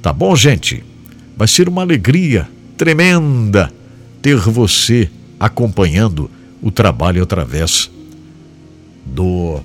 Tá 0.00 0.12
bom, 0.12 0.36
gente? 0.36 0.84
Vai 1.36 1.48
ser 1.48 1.68
uma 1.68 1.82
alegria 1.82 2.48
tremenda 2.76 3.72
ter 4.22 4.36
você 4.36 5.10
acompanhando 5.40 6.30
o 6.62 6.70
trabalho 6.70 7.24
através 7.24 7.90
do 9.04 9.58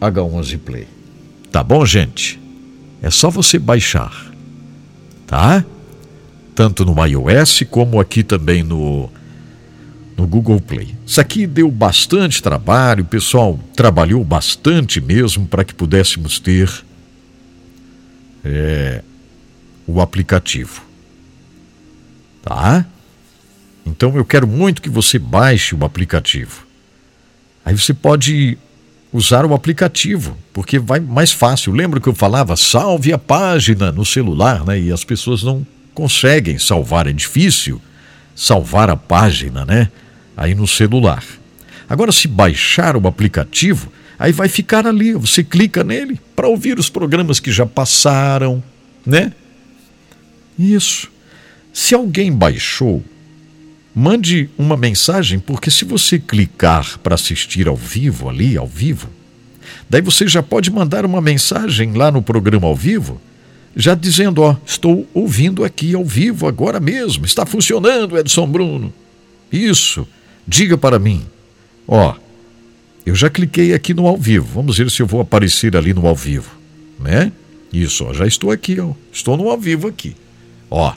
H11 0.00 0.58
Play. 0.58 0.88
Tá 1.52 1.62
bom, 1.62 1.86
gente? 1.86 2.40
É 3.00 3.08
só 3.08 3.30
você 3.30 3.56
baixar, 3.56 4.32
tá? 5.28 5.64
Tanto 6.54 6.84
no 6.84 6.94
iOS 7.04 7.64
como 7.70 7.98
aqui 7.98 8.22
também 8.22 8.62
no, 8.62 9.10
no 10.16 10.26
Google 10.26 10.60
Play. 10.60 10.94
Isso 11.06 11.20
aqui 11.20 11.46
deu 11.46 11.70
bastante 11.70 12.42
trabalho, 12.42 13.04
o 13.04 13.06
pessoal 13.06 13.58
trabalhou 13.74 14.22
bastante 14.22 15.00
mesmo 15.00 15.46
para 15.46 15.64
que 15.64 15.74
pudéssemos 15.74 16.38
ter 16.38 16.70
é, 18.44 19.02
o 19.86 20.00
aplicativo. 20.00 20.82
Tá? 22.42 22.84
Então 23.86 24.16
eu 24.16 24.24
quero 24.24 24.46
muito 24.46 24.82
que 24.82 24.90
você 24.90 25.18
baixe 25.18 25.74
o 25.74 25.84
aplicativo. 25.84 26.66
Aí 27.64 27.76
você 27.76 27.94
pode 27.94 28.58
usar 29.12 29.44
o 29.44 29.54
aplicativo, 29.54 30.36
porque 30.52 30.78
vai 30.78 30.98
mais 30.98 31.32
fácil. 31.32 31.72
Lembra 31.72 32.00
que 32.00 32.08
eu 32.08 32.14
falava 32.14 32.56
salve 32.56 33.12
a 33.12 33.18
página 33.18 33.92
no 33.92 34.04
celular, 34.04 34.64
né? 34.64 34.80
E 34.80 34.90
as 34.90 35.04
pessoas 35.04 35.42
não 35.42 35.66
conseguem 35.94 36.58
salvar, 36.58 37.06
é 37.06 37.12
difícil 37.12 37.80
salvar 38.34 38.90
a 38.90 38.96
página, 38.96 39.64
né? 39.64 39.90
Aí 40.36 40.54
no 40.54 40.66
celular. 40.66 41.24
Agora, 41.88 42.10
se 42.10 42.26
baixar 42.26 42.96
o 42.96 43.06
aplicativo, 43.06 43.92
Aí 44.22 44.30
vai 44.30 44.48
ficar 44.48 44.86
ali, 44.86 45.14
você 45.14 45.42
clica 45.42 45.82
nele 45.82 46.16
para 46.36 46.46
ouvir 46.46 46.78
os 46.78 46.88
programas 46.88 47.40
que 47.40 47.50
já 47.50 47.66
passaram, 47.66 48.62
né? 49.04 49.32
Isso. 50.56 51.10
Se 51.72 51.92
alguém 51.92 52.30
baixou, 52.30 53.02
mande 53.92 54.48
uma 54.56 54.76
mensagem, 54.76 55.40
porque 55.40 55.72
se 55.72 55.84
você 55.84 56.20
clicar 56.20 57.00
para 57.00 57.16
assistir 57.16 57.66
ao 57.66 57.74
vivo 57.74 58.28
ali, 58.28 58.56
ao 58.56 58.64
vivo, 58.64 59.08
daí 59.90 60.00
você 60.00 60.28
já 60.28 60.40
pode 60.40 60.70
mandar 60.70 61.04
uma 61.04 61.20
mensagem 61.20 61.92
lá 61.94 62.12
no 62.12 62.22
programa 62.22 62.68
ao 62.68 62.76
vivo, 62.76 63.20
já 63.74 63.94
dizendo, 63.94 64.42
ó, 64.42 64.56
estou 64.66 65.06
ouvindo 65.14 65.64
aqui 65.64 65.94
ao 65.94 66.04
vivo 66.04 66.46
agora 66.46 66.78
mesmo, 66.78 67.24
está 67.24 67.46
funcionando, 67.46 68.18
Edson 68.18 68.46
Bruno. 68.46 68.92
Isso. 69.50 70.06
Diga 70.46 70.76
para 70.76 70.98
mim. 70.98 71.24
Ó, 71.86 72.14
eu 73.04 73.14
já 73.14 73.28
cliquei 73.30 73.74
aqui 73.74 73.94
no 73.94 74.06
ao 74.06 74.16
vivo. 74.16 74.48
Vamos 74.54 74.78
ver 74.78 74.90
se 74.90 75.02
eu 75.02 75.06
vou 75.06 75.20
aparecer 75.20 75.76
ali 75.76 75.94
no 75.94 76.06
ao 76.06 76.16
vivo, 76.16 76.50
né? 76.98 77.32
Isso, 77.72 78.04
ó, 78.04 78.12
já 78.12 78.26
estou 78.26 78.50
aqui, 78.50 78.78
ó. 78.80 78.92
Estou 79.12 79.36
no 79.36 79.48
ao 79.48 79.58
vivo 79.58 79.88
aqui. 79.88 80.14
Ó, 80.70 80.92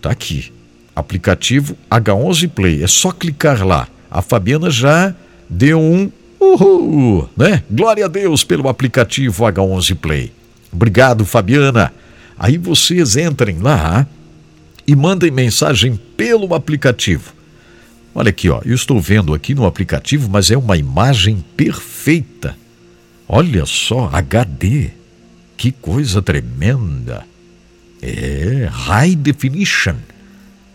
tá 0.00 0.10
aqui. 0.10 0.52
Aplicativo 0.94 1.76
H11 1.90 2.48
Play. 2.48 2.82
É 2.82 2.86
só 2.86 3.12
clicar 3.12 3.66
lá. 3.66 3.88
A 4.10 4.20
Fabiana 4.20 4.70
já 4.70 5.14
deu 5.48 5.80
um 5.80 6.10
uhul, 6.38 7.28
né? 7.36 7.62
Glória 7.70 8.04
a 8.04 8.08
Deus 8.08 8.44
pelo 8.44 8.68
aplicativo 8.68 9.44
H11 9.44 9.94
Play. 9.96 10.32
Obrigado, 10.72 11.24
Fabiana. 11.24 11.92
Aí 12.38 12.56
vocês 12.56 13.16
entrem 13.16 13.58
lá 13.58 14.06
e 14.86 14.96
mandem 14.96 15.30
mensagem 15.30 15.98
pelo 16.16 16.54
aplicativo. 16.54 17.32
Olha 18.14 18.30
aqui, 18.30 18.48
ó, 18.48 18.60
eu 18.64 18.74
estou 18.74 19.00
vendo 19.00 19.34
aqui 19.34 19.54
no 19.54 19.64
aplicativo, 19.64 20.28
mas 20.28 20.50
é 20.50 20.56
uma 20.56 20.76
imagem 20.76 21.44
perfeita. 21.56 22.56
Olha 23.28 23.64
só, 23.66 24.10
HD. 24.12 24.90
Que 25.56 25.70
coisa 25.70 26.20
tremenda. 26.20 27.24
É 28.02 28.68
High 28.70 29.14
Definition. 29.14 29.96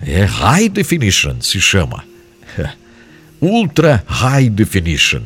É 0.02 0.24
High 0.24 0.70
Definition 0.70 1.42
se 1.42 1.60
chama. 1.60 2.04
Ultra 3.42 4.04
High 4.08 4.50
Definition. 4.50 5.24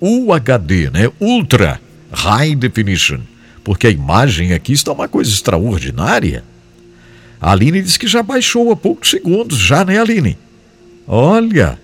UHD, 0.00 0.90
né? 0.90 1.12
Ultra 1.20 1.80
High 2.10 2.56
Definition. 2.56 3.20
Porque 3.64 3.86
a 3.86 3.90
imagem 3.90 4.52
aqui 4.52 4.72
está 4.72 4.92
uma 4.92 5.08
coisa 5.08 5.30
extraordinária. 5.30 6.44
A 7.40 7.52
Aline 7.52 7.82
disse 7.82 7.98
que 7.98 8.06
já 8.06 8.22
baixou 8.22 8.70
há 8.70 8.76
poucos 8.76 9.10
segundos, 9.10 9.58
já, 9.58 9.84
né, 9.84 10.00
Aline? 10.00 10.38
Olha, 11.06 11.78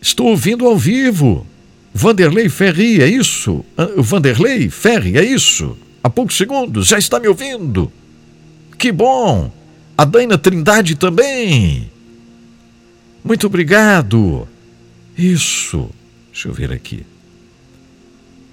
estou 0.00 0.28
ouvindo 0.28 0.66
ao 0.66 0.76
vivo. 0.76 1.46
Vanderlei 1.92 2.48
Ferri, 2.48 3.02
é 3.02 3.06
isso? 3.06 3.64
Ah, 3.76 3.88
Vanderlei 3.96 4.68
Ferri, 4.68 5.16
é 5.16 5.24
isso? 5.24 5.76
Há 6.02 6.10
poucos 6.10 6.36
segundos, 6.36 6.86
já 6.86 6.98
está 6.98 7.18
me 7.18 7.28
ouvindo? 7.28 7.90
Que 8.78 8.92
bom! 8.92 9.50
A 9.96 10.04
Daina 10.04 10.38
Trindade 10.38 10.94
também. 10.94 11.90
Muito 13.24 13.46
obrigado. 13.48 14.46
Isso. 15.16 15.90
Deixa 16.30 16.48
eu 16.48 16.54
ver 16.54 16.70
aqui. 16.70 17.04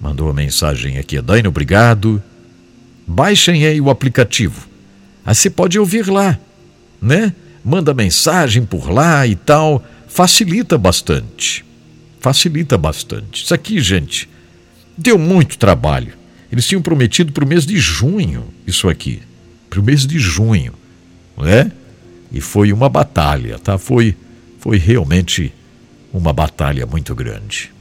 Mandou 0.00 0.26
uma 0.28 0.34
mensagem 0.34 0.98
aqui. 0.98 1.20
Daina, 1.20 1.48
obrigado. 1.48 2.22
Baixem 3.06 3.66
aí 3.66 3.80
o 3.80 3.90
aplicativo. 3.90 4.68
Aí 5.24 5.34
você 5.34 5.50
pode 5.50 5.78
ouvir 5.78 6.08
lá, 6.08 6.38
né? 7.00 7.32
manda 7.66 7.92
mensagem 7.92 8.64
por 8.64 8.88
lá 8.88 9.26
e 9.26 9.34
tal. 9.34 9.84
Facilita 10.06 10.78
bastante. 10.78 11.64
Facilita 12.20 12.78
bastante. 12.78 13.42
Isso 13.42 13.52
aqui, 13.52 13.80
gente, 13.80 14.28
deu 14.96 15.18
muito 15.18 15.58
trabalho. 15.58 16.12
Eles 16.50 16.64
tinham 16.64 16.80
prometido 16.80 17.32
para 17.32 17.44
o 17.44 17.46
mês 17.46 17.66
de 17.66 17.76
junho 17.76 18.44
isso 18.64 18.88
aqui. 18.88 19.20
Para 19.68 19.80
o 19.80 19.82
mês 19.82 20.06
de 20.06 20.16
junho. 20.16 20.74
Né? 21.36 21.72
E 22.30 22.40
foi 22.40 22.72
uma 22.72 22.88
batalha, 22.88 23.58
tá? 23.58 23.76
Foi, 23.78 24.16
foi 24.60 24.78
realmente 24.78 25.52
uma 26.12 26.32
batalha 26.32 26.86
muito 26.86 27.16
grande. 27.16 27.72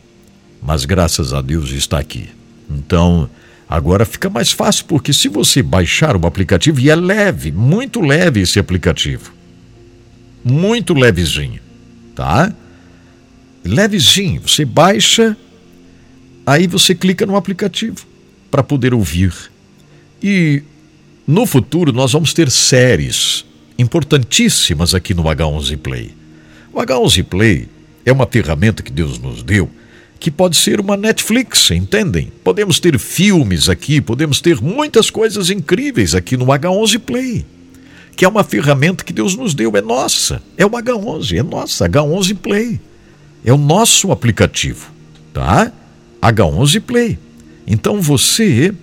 Mas 0.66 0.86
graças 0.86 1.34
a 1.34 1.42
Deus 1.42 1.72
está 1.72 2.00
aqui. 2.00 2.30
Então, 2.70 3.30
agora 3.70 4.06
fica 4.06 4.30
mais 4.30 4.52
fácil, 4.52 4.86
porque 4.86 5.14
se 5.14 5.30
você 5.30 5.62
baixar 5.62 6.16
o 6.16 6.26
aplicativo, 6.26 6.80
e 6.80 6.90
é 6.90 6.96
leve, 6.96 7.52
muito 7.52 8.02
leve 8.02 8.42
esse 8.42 8.60
aplicativo 8.60 9.36
muito 10.46 10.94
levezinho, 10.94 11.60
tá? 12.14 12.54
Levezinho, 13.64 14.44
você 14.46 14.64
baixa, 14.64 15.36
aí 16.46 16.68
você 16.68 16.94
clica 16.94 17.26
no 17.26 17.36
aplicativo 17.36 18.06
para 18.52 18.62
poder 18.62 18.94
ouvir. 18.94 19.34
E 20.22 20.62
no 21.26 21.48
futuro 21.48 21.92
nós 21.92 22.12
vamos 22.12 22.32
ter 22.32 22.52
séries 22.52 23.44
importantíssimas 23.76 24.94
aqui 24.94 25.16
no 25.16 25.24
H11 25.24 25.78
Play. 25.78 26.12
O 26.72 26.80
H11 26.80 27.24
Play 27.24 27.68
é 28.06 28.12
uma 28.12 28.28
ferramenta 28.28 28.84
que 28.84 28.92
Deus 28.92 29.18
nos 29.18 29.42
deu 29.42 29.68
que 30.20 30.32
pode 30.32 30.58
ser 30.58 30.80
uma 30.80 30.98
Netflix, 30.98 31.72
entendem? 31.72 32.32
Podemos 32.44 32.80
ter 32.80 32.98
filmes 32.98 33.70
aqui, 33.70 34.02
podemos 34.02 34.42
ter 34.42 34.62
muitas 34.62 35.10
coisas 35.10 35.50
incríveis 35.50 36.16
aqui 36.16 36.36
no 36.38 36.46
H11 36.46 37.00
Play 37.00 37.46
que 38.16 38.24
é 38.24 38.28
uma 38.28 38.44
ferramenta 38.44 39.04
que 39.04 39.12
Deus 39.12 39.36
nos 39.36 39.54
deu, 39.54 39.76
é 39.76 39.82
nossa, 39.82 40.42
é 40.58 40.66
o 40.66 40.70
H11, 40.70 41.38
é 41.38 41.44
nossa, 41.44 41.88
H11 41.88 42.36
Play. 42.38 42.80
É 43.44 43.54
o 43.54 43.58
nosso 43.58 44.12
aplicativo, 44.12 44.90
tá? 45.34 45.72
H11 46.22 46.82
Play. 46.82 47.20
Então 47.68 48.02
você, 48.02 48.74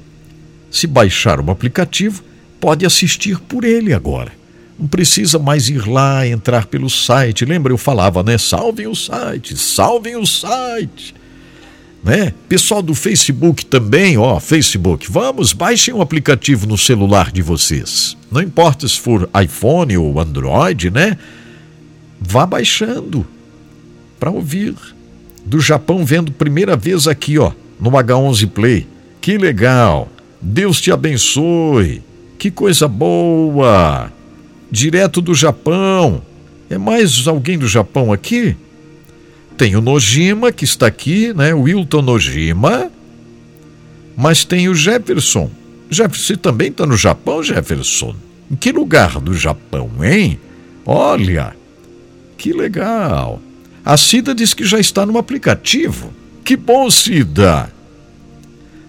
se 0.71 0.87
baixar 0.87 1.41
o 1.41 1.51
aplicativo, 1.51 2.23
pode 2.61 2.85
assistir 2.85 3.41
por 3.41 3.65
ele 3.65 3.93
agora. 3.93 4.33
Não 4.79 4.87
precisa 4.87 5.39
mais 5.39 5.69
ir 5.69 5.89
lá, 5.89 6.27
entrar 6.27 6.67
pelo 6.67 6.91
site. 6.91 7.45
Lembra, 7.45 7.73
eu 7.73 7.79
falava, 7.79 8.23
né? 8.23 8.37
Salvem 8.39 8.87
o 8.87 8.95
site, 8.95 9.57
salvem 9.57 10.17
o 10.17 10.27
site 10.27 11.15
né? 12.03 12.33
Pessoal 12.49 12.83
do 12.83 12.95
Facebook 12.95 13.65
também, 13.67 14.19
ó, 14.19 14.41
Facebook, 14.41 15.11
vamos, 15.11 15.53
baixem 15.53 15.95
um 15.95 16.01
aplicativo 16.01 16.67
no 16.67 16.77
celular 16.77 17.31
de 17.31 17.43
vocês. 17.43 18.17
Não 18.31 18.43
importa 18.43 18.89
se 18.89 18.99
for 18.99 19.29
iPhone 19.43 19.97
ou 19.97 20.19
Android, 20.19 20.91
né? 20.91 21.17
Vá 22.21 22.45
baixando 22.45 23.27
para 24.19 24.31
ouvir. 24.31 24.75
Do 25.45 25.61
Japão 25.61 26.05
vendo 26.05 26.33
primeira 26.33 26.77
vez 26.77 27.07
aqui, 27.07 27.39
ó, 27.39 27.53
no 27.81 27.91
H11 27.91 28.49
Play. 28.49 28.87
Que 29.21 29.39
legal. 29.39 30.09
Deus 30.41 30.81
te 30.81 30.91
abençoe. 30.91 32.03
Que 32.39 32.51
coisa 32.51 32.89
boa. 32.89 34.13
Direto 34.71 35.21
do 35.21 35.35
Japão. 35.35 36.23
É 36.71 36.79
mais 36.79 37.27
alguém 37.29 37.59
do 37.59 37.69
Japão 37.69 38.13
aqui? 38.13 38.57
Tem 39.57 39.77
o 39.77 39.81
Nojima, 39.81 40.51
que 40.53 40.65
está 40.65 40.87
aqui, 40.87 41.33
né? 41.35 41.53
Wilton 41.55 42.03
Nojima. 42.03 42.91
Mas 44.17 44.45
tem 44.45 44.69
o 44.69 44.75
Jefferson. 44.75 45.51
Jefferson 45.91 46.37
também 46.37 46.69
está 46.69 46.87
no 46.87 46.97
Japão, 46.97 47.43
Jefferson. 47.43 48.15
Em 48.51 48.57
que 48.57 48.73
lugar 48.73 49.21
do 49.21 49.35
Japão, 49.35 49.91
hein? 50.03 50.39
Olha, 50.85 51.55
que 52.37 52.53
legal. 52.53 53.41
A 53.85 53.97
Cida 53.97 54.35
diz 54.35 54.55
que 54.55 54.65
já 54.65 54.79
está 54.79 55.07
no 55.07 55.19
aplicativo. 55.19 56.13
Que 56.45 56.57
bom, 56.57 56.91
Cida. 56.91 57.73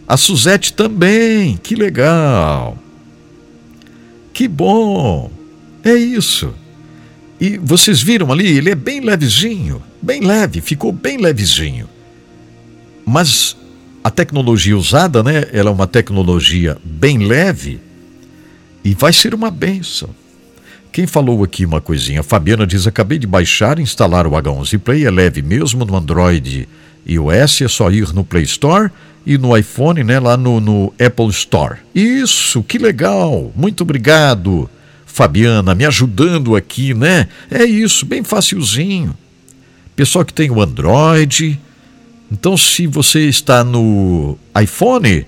A 0.08 0.18
Suzete 0.18 0.74
também, 0.74 1.58
que 1.58 1.76
legal. 1.76 2.78
Que 4.34 4.48
bom. 4.48 5.32
É 5.84 5.94
isso. 5.94 6.54
E 7.40 7.58
vocês 7.58 8.02
viram 8.02 8.32
ali, 8.32 8.48
ele 8.48 8.70
é 8.70 8.76
bem 8.76 9.02
levezinho, 9.02 9.82
bem 10.04 10.22
leve, 10.22 10.60
ficou 10.60 10.92
bem 10.92 11.18
levezinho. 11.18 11.88
Mas 13.06 13.56
a 14.04 14.12
tecnologia 14.12 14.78
usada, 14.78 15.24
né? 15.24 15.46
Ela 15.54 15.70
é 15.70 15.74
uma 15.74 15.88
tecnologia 15.88 16.78
bem 16.84 17.20
leve 17.20 17.80
e 18.84 18.94
vai 18.94 19.14
ser 19.14 19.34
uma 19.34 19.50
benção. 19.50 20.10
Quem 20.92 21.08
falou 21.08 21.44
aqui 21.44 21.66
uma 21.66 21.80
coisinha? 21.80 22.20
A 22.20 22.24
Fabiana 22.24 22.68
diz: 22.68 22.86
acabei 22.86 23.18
de 23.18 23.26
baixar 23.26 23.80
e 23.80 23.82
instalar 23.82 24.28
o 24.28 24.32
H11 24.32 24.78
Play, 24.78 25.06
é 25.06 25.10
leve 25.10 25.42
mesmo 25.42 25.86
no 25.86 25.96
Android 25.96 26.68
e 27.06 27.14
iOS, 27.14 27.62
é 27.62 27.68
só 27.68 27.90
ir 27.90 28.14
no 28.14 28.24
Play 28.24 28.44
Store 28.44 28.92
e 29.26 29.38
no 29.38 29.58
iPhone, 29.58 30.04
né? 30.04 30.20
Lá 30.20 30.36
no, 30.36 30.60
no 30.60 30.94
Apple 31.04 31.30
Store. 31.30 31.78
Isso, 31.96 32.62
que 32.62 32.78
legal! 32.78 33.52
Muito 33.56 33.82
obrigado. 33.82 34.70
Fabiana 35.06 35.74
me 35.74 35.86
ajudando 35.86 36.56
aqui, 36.56 36.94
né? 36.94 37.28
É 37.50 37.64
isso, 37.64 38.06
bem 38.06 38.24
facilzinho. 38.24 39.16
Pessoal 39.96 40.26
que 40.26 40.34
tem 40.34 40.50
o 40.50 40.62
Android. 40.62 41.60
Então, 42.32 42.58
se 42.58 42.88
você 42.88 43.28
está 43.28 43.64
no 43.64 44.38
iPhone, 44.60 45.26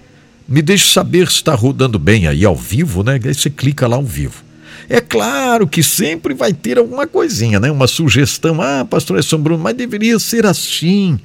me 0.47 0.61
deixe 0.61 0.91
saber 0.91 1.27
se 1.27 1.35
está 1.35 1.53
rodando 1.53 1.99
bem 1.99 2.27
aí 2.27 2.43
ao 2.43 2.55
vivo, 2.55 3.03
né? 3.03 3.19
Aí 3.23 3.33
você 3.33 3.49
clica 3.49 3.87
lá 3.87 3.95
ao 3.95 4.03
vivo. 4.03 4.43
É 4.89 5.01
claro 5.01 5.67
que 5.67 5.81
sempre 5.81 6.33
vai 6.33 6.53
ter 6.53 6.77
alguma 6.77 7.07
coisinha, 7.07 7.59
né? 7.59 7.71
Uma 7.71 7.87
sugestão. 7.87 8.61
Ah, 8.61 8.85
pastor 8.85 9.17
Edson 9.17 9.37
Bruno, 9.37 9.63
mas 9.63 9.75
deveria 9.75 10.17
ser 10.19 10.45
assim. 10.45 11.19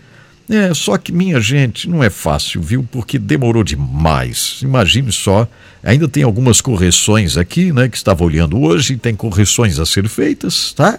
É, 0.49 0.75
só 0.75 0.99
que, 0.99 1.13
minha 1.13 1.41
gente, 1.41 1.89
não 1.89 2.03
é 2.03 2.11
fácil, 2.11 2.61
viu? 2.61 2.87
Porque 2.91 3.19
demorou 3.19 3.63
demais. 3.63 4.59
Imagine 4.63 5.13
só, 5.13 5.47
ainda 5.83 6.09
tem 6.09 6.25
algumas 6.25 6.61
correções 6.61 7.37
aqui, 7.37 7.73
né, 7.73 7.89
que 7.89 7.97
estava 7.97 8.25
olhando 8.25 8.61
hoje, 8.61 8.97
tem 8.97 9.15
correções 9.15 9.79
a 9.79 9.87
ser 9.87 10.09
feitas, 10.09 10.73
tá? 10.73 10.99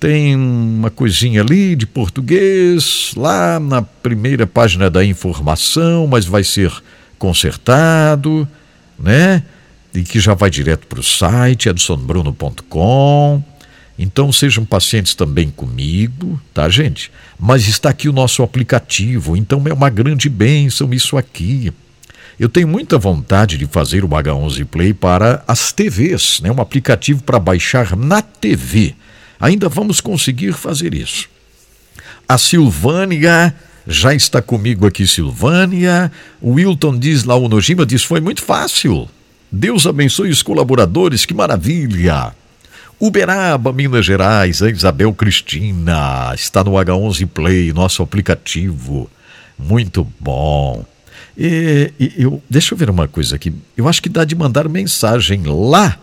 Tem 0.00 0.34
uma 0.34 0.88
coisinha 0.88 1.42
ali 1.42 1.76
de 1.76 1.86
português, 1.86 3.12
lá 3.14 3.60
na 3.60 3.82
primeira 3.82 4.46
página 4.46 4.88
da 4.88 5.04
informação, 5.04 6.06
mas 6.06 6.24
vai 6.24 6.42
ser 6.42 6.72
consertado, 7.18 8.48
né? 8.98 9.42
E 9.94 10.02
que 10.02 10.18
já 10.18 10.32
vai 10.32 10.48
direto 10.48 10.86
para 10.86 11.00
o 11.00 11.02
site 11.02 11.68
edsonbruno.com. 11.68 13.44
Então 13.98 14.32
sejam 14.32 14.64
pacientes 14.64 15.14
também 15.14 15.50
comigo, 15.50 16.40
tá, 16.54 16.66
gente? 16.70 17.12
Mas 17.38 17.68
está 17.68 17.90
aqui 17.90 18.08
o 18.08 18.12
nosso 18.12 18.42
aplicativo, 18.42 19.36
então 19.36 19.62
é 19.66 19.72
uma 19.74 19.90
grande 19.90 20.30
bênção 20.30 20.94
isso 20.94 21.18
aqui. 21.18 21.70
Eu 22.38 22.48
tenho 22.48 22.66
muita 22.66 22.96
vontade 22.96 23.58
de 23.58 23.66
fazer 23.66 24.02
o 24.02 24.08
H11 24.08 24.64
Play 24.64 24.94
para 24.94 25.44
as 25.46 25.74
TVs, 25.74 26.40
né? 26.40 26.50
um 26.50 26.62
aplicativo 26.62 27.22
para 27.22 27.38
baixar 27.38 27.94
na 27.94 28.22
TV. 28.22 28.94
Ainda 29.40 29.68
vamos 29.68 30.00
conseguir 30.00 30.52
fazer 30.52 30.94
isso. 30.94 31.28
A 32.28 32.36
Silvânia 32.36 33.54
já 33.86 34.14
está 34.14 34.42
comigo 34.42 34.86
aqui, 34.86 35.06
Silvânia. 35.06 36.12
O 36.40 36.52
Wilton 36.52 36.98
diz 36.98 37.24
lá, 37.24 37.34
o 37.34 37.48
Nojima 37.48 37.86
diz: 37.86 38.04
foi 38.04 38.20
muito 38.20 38.42
fácil. 38.42 39.08
Deus 39.50 39.86
abençoe 39.86 40.30
os 40.30 40.42
colaboradores, 40.42 41.24
que 41.24 41.34
maravilha. 41.34 42.32
Uberaba, 43.00 43.72
Minas 43.72 44.04
Gerais, 44.04 44.62
a 44.62 44.70
Isabel 44.70 45.12
Cristina, 45.14 46.32
está 46.34 46.62
no 46.62 46.72
H11 46.72 47.26
Play, 47.26 47.72
nosso 47.72 48.02
aplicativo. 48.02 49.10
Muito 49.58 50.06
bom. 50.20 50.84
E, 51.36 51.92
e, 51.98 52.12
eu, 52.18 52.42
deixa 52.48 52.74
eu 52.74 52.78
ver 52.78 52.90
uma 52.90 53.08
coisa 53.08 53.36
aqui. 53.36 53.52
Eu 53.74 53.88
acho 53.88 54.02
que 54.02 54.08
dá 54.10 54.24
de 54.24 54.34
mandar 54.34 54.68
mensagem 54.68 55.42
lá, 55.46 55.96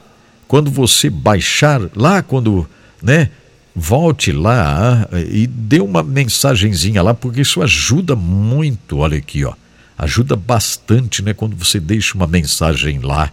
quando 0.48 0.72
você 0.72 1.10
baixar, 1.10 1.82
lá 1.96 2.24
quando, 2.24 2.68
né? 3.02 3.30
Volte 3.76 4.32
lá 4.32 5.08
e 5.32 5.46
dê 5.46 5.80
uma 5.80 6.02
mensagenzinha 6.02 7.02
lá, 7.04 7.14
porque 7.14 7.42
isso 7.42 7.62
ajuda 7.62 8.16
muito. 8.16 8.98
Olha 8.98 9.18
aqui, 9.18 9.46
ó. 9.46 9.54
Ajuda 9.98 10.36
bastante, 10.36 11.22
né? 11.24 11.34
Quando 11.34 11.56
você 11.56 11.80
deixa 11.80 12.16
uma 12.16 12.28
mensagem 12.28 13.00
lá, 13.00 13.32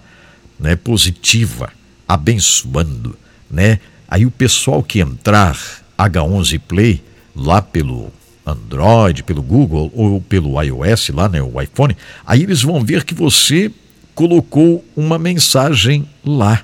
né? 0.61 0.77
Positiva, 0.77 1.71
abençoando 2.07 3.17
né? 3.55 3.79
Aí 4.09 4.27
o 4.27 4.31
pessoal 4.31 4.83
que 4.83 5.01
entrar 5.01 5.57
H11 5.97 6.61
Play 6.61 7.03
lá 7.35 7.63
pelo 7.63 8.13
Android, 8.45 9.23
pelo 9.23 9.43
Google 9.43 9.91
ou 9.95 10.21
pelo 10.21 10.61
iOS 10.61 11.09
lá, 11.11 11.29
né, 11.29 11.41
o 11.41 11.61
iPhone, 11.61 11.97
aí 12.27 12.43
eles 12.43 12.63
vão 12.63 12.85
ver 12.85 13.05
que 13.05 13.15
você 13.15 13.71
colocou 14.15 14.85
uma 14.95 15.19
mensagem 15.19 16.07
lá, 16.25 16.63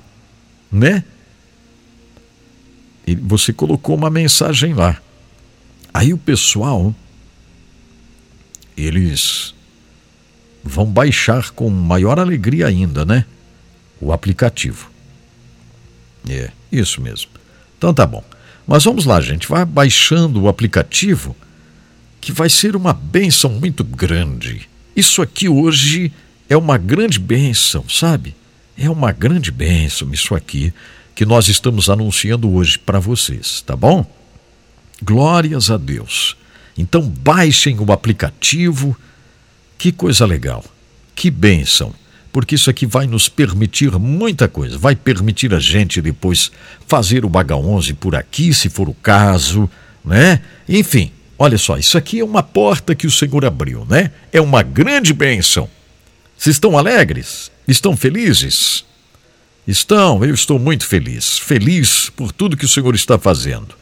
né? 0.71 1.03
E 3.11 3.15
você 3.15 3.51
colocou 3.51 3.95
uma 3.95 4.09
mensagem 4.09 4.73
lá. 4.73 4.97
Aí 5.93 6.13
o 6.13 6.17
pessoal 6.17 6.95
eles 8.77 9.53
vão 10.63 10.85
baixar 10.85 11.51
com 11.51 11.69
maior 11.69 12.19
alegria 12.19 12.67
ainda, 12.67 13.03
né? 13.03 13.25
O 13.99 14.13
aplicativo. 14.13 14.89
É. 16.29 16.51
Isso 16.71 17.01
mesmo. 17.01 17.29
Então 17.77 17.93
tá 17.93 18.07
bom. 18.07 18.23
Mas 18.65 18.85
vamos 18.85 19.03
lá, 19.03 19.19
gente. 19.19 19.45
Vai 19.47 19.65
baixando 19.65 20.41
o 20.41 20.47
aplicativo 20.47 21.35
que 22.21 22.31
vai 22.31 22.49
ser 22.49 22.77
uma 22.77 22.93
benção 22.93 23.51
muito 23.51 23.83
grande. 23.83 24.69
Isso 24.95 25.21
aqui 25.21 25.49
hoje 25.49 26.13
é 26.47 26.55
uma 26.55 26.77
grande 26.77 27.19
benção, 27.19 27.83
sabe? 27.89 28.33
É 28.77 28.89
uma 28.89 29.11
grande 29.11 29.51
benção 29.51 30.13
isso 30.13 30.33
aqui 30.33 30.73
que 31.13 31.25
nós 31.25 31.47
estamos 31.47 31.89
anunciando 31.89 32.51
hoje 32.53 32.79
para 32.79 32.99
vocês, 32.99 33.61
tá 33.61 33.75
bom? 33.75 34.05
Glórias 35.01 35.69
a 35.69 35.77
Deus. 35.77 36.37
Então 36.77 37.01
baixem 37.01 37.77
o 37.79 37.91
aplicativo. 37.91 38.97
Que 39.77 39.91
coisa 39.91 40.25
legal. 40.25 40.63
Que 41.15 41.29
bênção 41.29 41.93
porque 42.31 42.55
isso 42.55 42.69
aqui 42.69 42.85
vai 42.85 43.07
nos 43.07 43.27
permitir 43.27 43.91
muita 43.99 44.47
coisa. 44.47 44.77
Vai 44.77 44.95
permitir 44.95 45.53
a 45.53 45.59
gente 45.59 46.01
depois 46.01 46.51
fazer 46.87 47.25
o 47.25 47.29
Baga 47.29 47.55
11 47.55 47.93
por 47.95 48.15
aqui, 48.15 48.53
se 48.53 48.69
for 48.69 48.87
o 48.87 48.93
caso, 48.93 49.69
né? 50.03 50.41
Enfim, 50.67 51.11
olha 51.37 51.57
só, 51.57 51.77
isso 51.77 51.97
aqui 51.97 52.19
é 52.19 52.23
uma 52.23 52.41
porta 52.41 52.95
que 52.95 53.05
o 53.05 53.11
Senhor 53.11 53.43
abriu, 53.45 53.85
né? 53.89 54.11
É 54.31 54.39
uma 54.39 54.63
grande 54.63 55.13
bênção. 55.13 55.69
Vocês 56.37 56.55
estão 56.55 56.77
alegres? 56.77 57.51
Estão 57.67 57.97
felizes? 57.97 58.85
Estão, 59.67 60.23
eu 60.25 60.33
estou 60.33 60.57
muito 60.57 60.87
feliz. 60.87 61.37
Feliz 61.37 62.09
por 62.09 62.31
tudo 62.31 62.57
que 62.57 62.65
o 62.65 62.69
Senhor 62.69 62.95
está 62.95 63.17
fazendo. 63.17 63.75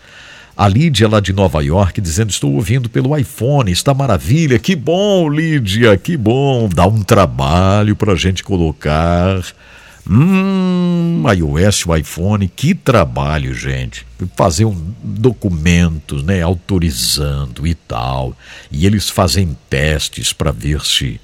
A 0.55 0.67
Lídia 0.67 1.07
lá 1.07 1.21
de 1.21 1.31
Nova 1.31 1.63
York 1.63 2.01
dizendo: 2.01 2.31
Estou 2.31 2.53
ouvindo 2.53 2.89
pelo 2.89 3.15
iPhone, 3.17 3.71
está 3.71 3.93
maravilha. 3.93 4.59
Que 4.59 4.75
bom, 4.75 5.29
Lídia, 5.29 5.95
que 5.97 6.17
bom. 6.17 6.67
Dá 6.67 6.85
um 6.85 7.01
trabalho 7.01 7.95
para 7.95 8.11
a 8.11 8.15
gente 8.15 8.43
colocar. 8.43 9.41
Hum, 10.09 11.23
iOS, 11.33 11.85
o 11.85 11.95
iPhone, 11.95 12.51
que 12.53 12.73
trabalho, 12.73 13.53
gente. 13.53 14.05
Fazer 14.35 14.65
um 14.65 14.93
documentos, 15.01 16.23
né, 16.23 16.41
autorizando 16.41 17.65
e 17.65 17.73
tal. 17.73 18.35
E 18.69 18.85
eles 18.85 19.07
fazem 19.07 19.55
testes 19.69 20.33
para 20.33 20.51
ver 20.51 20.81
se 20.81 21.21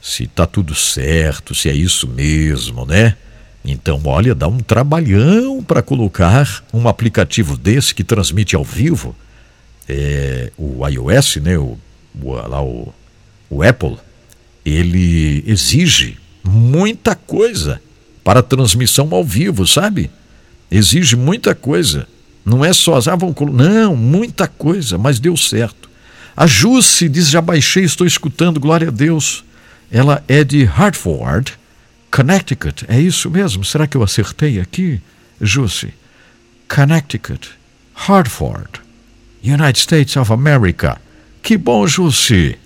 se 0.00 0.26
tá 0.26 0.46
tudo 0.46 0.74
certo, 0.74 1.54
se 1.54 1.68
é 1.68 1.74
isso 1.74 2.06
mesmo, 2.06 2.84
né? 2.84 3.16
Então, 3.70 4.00
olha, 4.06 4.34
dá 4.34 4.48
um 4.48 4.60
trabalhão 4.60 5.62
para 5.62 5.82
colocar 5.82 6.64
um 6.72 6.88
aplicativo 6.88 7.54
desse 7.54 7.94
que 7.94 8.02
transmite 8.02 8.56
ao 8.56 8.64
vivo. 8.64 9.14
É, 9.86 10.50
o 10.56 10.86
iOS, 10.88 11.36
né, 11.36 11.58
o, 11.58 11.76
o, 12.18 12.32
lá 12.32 12.62
o, 12.62 12.94
o 13.50 13.62
Apple, 13.62 13.98
ele 14.64 15.44
exige 15.46 16.16
muita 16.42 17.14
coisa 17.14 17.78
para 18.24 18.42
transmissão 18.42 19.08
ao 19.12 19.22
vivo, 19.22 19.66
sabe? 19.66 20.10
Exige 20.70 21.14
muita 21.14 21.54
coisa. 21.54 22.06
Não 22.46 22.64
é 22.64 22.72
só, 22.72 22.96
ah, 22.96 23.16
vamos, 23.16 23.34
não, 23.52 23.94
muita 23.94 24.48
coisa, 24.48 24.96
mas 24.96 25.20
deu 25.20 25.36
certo. 25.36 25.90
A 26.34 26.46
Jusce 26.46 27.06
diz: 27.06 27.28
já 27.28 27.42
baixei, 27.42 27.84
estou 27.84 28.06
escutando, 28.06 28.58
glória 28.58 28.88
a 28.88 28.90
Deus. 28.90 29.44
Ela 29.90 30.24
é 30.26 30.42
de 30.42 30.64
Hartford, 30.64 31.58
Connecticut, 32.10 32.84
é 32.88 33.00
isso 33.00 33.30
mesmo? 33.30 33.64
Será 33.64 33.86
que 33.86 33.96
eu 33.96 34.02
acertei 34.02 34.60
aqui, 34.60 35.00
Jussi? 35.40 35.92
Connecticut, 36.68 37.50
Hartford, 37.94 38.80
United 39.42 39.78
States 39.78 40.16
of 40.16 40.32
America. 40.32 41.00
Que 41.42 41.56
bom, 41.56 41.86
Jussi. 41.86 42.58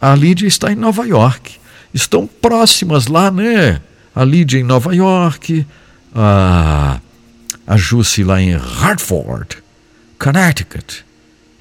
A 0.00 0.14
Lídia 0.14 0.46
está 0.46 0.72
em 0.72 0.76
Nova 0.76 1.06
York. 1.06 1.56
Estão 1.94 2.26
próximas 2.26 3.06
lá, 3.06 3.30
né? 3.30 3.80
A 4.14 4.24
Lídia 4.24 4.58
em 4.58 4.64
Nova 4.64 4.94
York, 4.94 5.66
a, 6.14 7.00
a 7.66 7.76
Jussi 7.76 8.24
lá 8.24 8.40
em 8.40 8.54
Hartford, 8.54 9.58
Connecticut. 10.18 11.04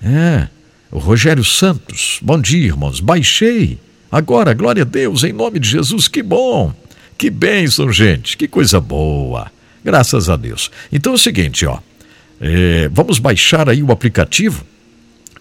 É, 0.03 0.47
o 0.91 0.99
Rogério 0.99 1.43
Santos. 1.43 2.19
Bom 2.21 2.39
dia, 2.39 2.67
irmãos. 2.67 2.99
Baixei. 2.99 3.79
Agora, 4.11 4.53
glória 4.53 4.81
a 4.81 4.85
Deus, 4.85 5.23
em 5.23 5.31
nome 5.31 5.59
de 5.59 5.69
Jesus, 5.69 6.07
que 6.07 6.21
bom. 6.21 6.73
Que 7.21 7.29
bênção, 7.29 7.91
gente, 7.91 8.35
que 8.35 8.47
coisa 8.47 8.81
boa. 8.81 9.51
Graças 9.85 10.27
a 10.27 10.35
Deus. 10.35 10.71
Então 10.91 11.11
é 11.11 11.15
o 11.15 11.19
seguinte, 11.19 11.67
ó. 11.67 11.77
É, 12.39 12.89
vamos 12.91 13.19
baixar 13.19 13.69
aí 13.69 13.83
o 13.83 13.91
aplicativo, 13.91 14.65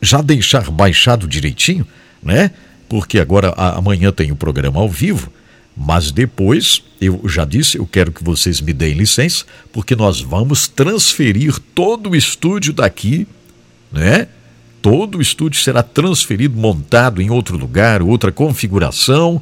já 0.02 0.20
deixar 0.20 0.70
baixado 0.70 1.26
direitinho, 1.26 1.86
né? 2.22 2.50
Porque 2.86 3.18
agora 3.18 3.54
amanhã 3.56 4.12
tem 4.12 4.30
o 4.30 4.36
programa 4.36 4.78
ao 4.78 4.90
vivo, 4.90 5.32
mas 5.74 6.10
depois, 6.10 6.82
eu 7.00 7.22
já 7.24 7.46
disse, 7.46 7.78
eu 7.78 7.86
quero 7.86 8.12
que 8.12 8.22
vocês 8.22 8.60
me 8.60 8.74
deem 8.74 8.92
licença, 8.92 9.46
porque 9.72 9.96
nós 9.96 10.20
vamos 10.20 10.68
transferir 10.68 11.58
todo 11.74 12.10
o 12.10 12.14
estúdio 12.14 12.74
daqui, 12.74 13.26
né? 13.90 14.28
Todo 14.82 15.16
o 15.16 15.22
estúdio 15.22 15.58
será 15.62 15.82
transferido, 15.82 16.58
montado 16.58 17.22
em 17.22 17.30
outro 17.30 17.56
lugar, 17.56 18.02
outra 18.02 18.30
configuração 18.30 19.40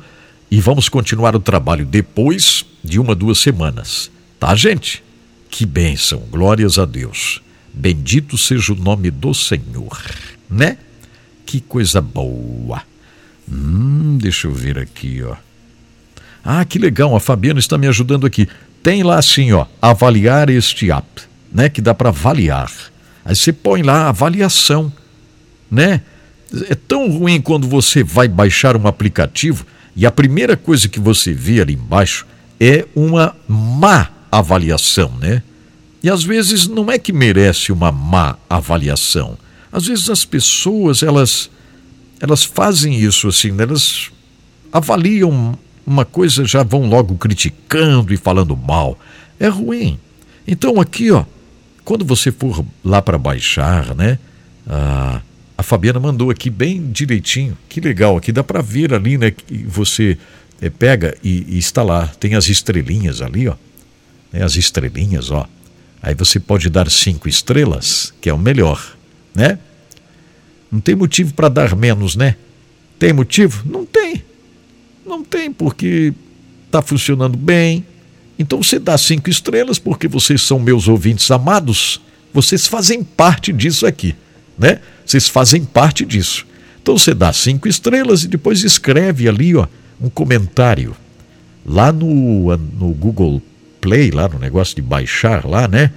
e 0.51 0.61
vamos 0.61 0.89
continuar 0.89 1.37
o 1.37 1.41
trabalho 1.41 1.85
depois 1.85 2.65
de 2.83 2.99
uma, 2.99 3.15
duas 3.15 3.39
semanas. 3.39 4.11
Tá, 4.41 4.55
gente? 4.55 5.03
Que 5.51 5.67
bênção, 5.67 6.21
glórias 6.31 6.79
a 6.79 6.85
Deus. 6.85 7.43
Bendito 7.73 8.39
seja 8.39 8.73
o 8.73 8.77
nome 8.77 9.11
do 9.11 9.35
Senhor, 9.35 10.03
né? 10.49 10.79
Que 11.45 11.61
coisa 11.61 12.01
boa. 12.01 12.83
Hum, 13.51 14.19
deixa 14.21 14.47
eu 14.47 14.53
ver 14.53 14.79
aqui, 14.79 15.23
ó. 15.23 15.37
Ah, 16.45 16.65
que 16.65 16.79
legal, 16.79 17.15
a 17.15 17.21
Fabiana 17.21 17.61
está 17.61 17.77
me 17.77 17.87
ajudando 17.87 18.27
aqui. 18.27 18.49
Tem 18.83 19.03
lá 19.03 19.19
assim, 19.19 19.53
ó, 19.53 19.67
avaliar 19.83 20.49
este 20.49 20.91
app, 20.91 21.23
né? 21.53 21.69
Que 21.69 21.81
dá 21.81 21.95
para 21.95 22.09
avaliar. 22.09 22.71
Aí 23.25 23.37
você 23.37 23.53
põe 23.53 23.83
lá 23.83 24.09
avaliação, 24.09 24.93
né? 25.71 26.01
É 26.69 26.75
tão 26.75 27.11
ruim 27.11 27.41
quando 27.41 27.69
você 27.69 28.03
vai 28.03 28.29
baixar 28.29 28.77
um 28.77 28.87
aplicativo 28.87 29.67
e 29.99 30.07
a 30.07 30.13
primeira 30.13 30.57
coisa 30.57 30.89
que 30.89 31.01
você 31.01 31.33
vê 31.33 31.61
ali 31.61 31.75
embaixo 31.75 32.25
é 32.61 32.87
uma 32.95 33.35
má 33.49 34.09
avaliação, 34.31 35.13
né? 35.21 35.43
E 36.01 36.09
às 36.09 36.23
vezes 36.23 36.69
não 36.69 36.89
é 36.89 37.01
que 37.01 37.13
merece 37.13 37.73
uma 37.73 37.91
má 37.91 38.37
avaliação. 38.49 39.37
Às 39.73 39.87
vezes 39.87 40.09
as 40.09 40.25
pessoas, 40.25 41.03
elas 41.03 41.51
elas 42.21 42.45
fazem 42.45 42.95
isso 42.95 43.27
assim, 43.27 43.51
né? 43.51 43.65
elas 43.65 44.13
avaliam 44.73 45.59
uma 45.85 46.05
coisa 46.05 46.45
já 46.45 46.63
vão 46.63 46.89
logo 46.89 47.17
criticando 47.17 48.15
e 48.15 48.17
falando 48.17 48.57
mal. 48.57 48.97
É 49.41 49.49
ruim. 49.49 49.99
Então 50.47 50.81
aqui, 50.81 51.11
ó, 51.11 51.25
quando 51.85 52.05
você 52.05 52.31
for 52.31 52.65
lá 52.85 53.03
para 53.03 53.19
baixar, 53.19 53.97
né? 53.97 54.17
A, 54.65 55.21
a 55.59 55.63
Fabiana 55.65 55.99
mandou 55.99 56.31
aqui 56.31 56.49
bem 56.49 56.89
direitinho. 56.93 57.59
Que 57.69 57.81
legal 57.81 58.17
aqui, 58.17 58.31
dá 58.31 58.45
para 58.45 58.63
ver 58.63 58.95
ali, 58.95 59.19
né? 59.19 59.33
Que 59.33 59.65
você 59.65 60.17
é, 60.61 60.71
pega 60.71 61.19
e, 61.23 61.45
e, 61.49 61.59
está 61.59 61.83
lá. 61.83 62.07
Tem 62.21 62.37
as 62.37 62.49
estrelinhas 62.49 63.21
ali, 63.21 63.49
ó. 63.49 63.57
Né, 64.33 64.45
as 64.45 64.55
estrelinhas, 64.55 65.33
ó. 65.33 65.49
Aí 66.01 66.15
você 66.15 66.39
pode 66.39 66.71
dar 66.71 66.89
cinco 66.89 67.29
estrelas, 67.29 68.15
que 68.21 68.31
é 68.31 68.33
o 68.33 68.39
melhor, 68.39 68.97
né? 69.35 69.59
Não 70.71 70.79
tem 70.79 70.95
motivo 70.95 71.35
para 71.35 71.49
dar 71.49 71.75
menos, 71.75 72.15
né? 72.15 72.37
Tem 72.97 73.13
motivo? 73.13 73.69
Não 73.69 73.85
tem. 73.85 74.23
Não 75.05 75.25
tem, 75.25 75.51
porque 75.51 76.15
está 76.67 76.81
funcionando 76.81 77.37
bem. 77.37 77.85
Então 78.39 78.63
você 78.63 78.79
dá 78.79 78.97
cinco 78.97 79.29
estrelas, 79.29 79.77
porque 79.81 80.07
vocês 80.07 80.41
são 80.41 80.61
meus 80.61 80.87
ouvintes 80.87 81.29
amados. 81.33 82.01
Vocês 82.33 82.69
fazem 82.69 83.03
parte 83.03 83.53
disso 83.53 83.85
aqui, 83.87 84.15
né? 84.57 84.79
Vocês 85.09 85.27
fazem 85.27 85.65
parte 85.65 86.05
disso. 86.05 86.47
Então 86.83 86.99
você 86.99 87.15
dá 87.15 87.33
cinco 87.33 87.67
estrelas 87.67 88.25
e 88.25 88.29
depois 88.29 88.63
escreve 88.63 89.27
ali, 89.27 89.57
ó, 89.57 89.67
um 89.99 90.11
comentário. 90.11 90.95
Lá 91.65 91.91
no, 91.91 92.55
no 92.55 92.93
Google 92.93 93.41
Play, 93.81 94.11
lá 94.11 94.29
no 94.29 94.39
negócio 94.39 94.77
de 94.77 94.83
baixar 94.83 95.47
lá, 95.47 95.67
né? 95.67 95.91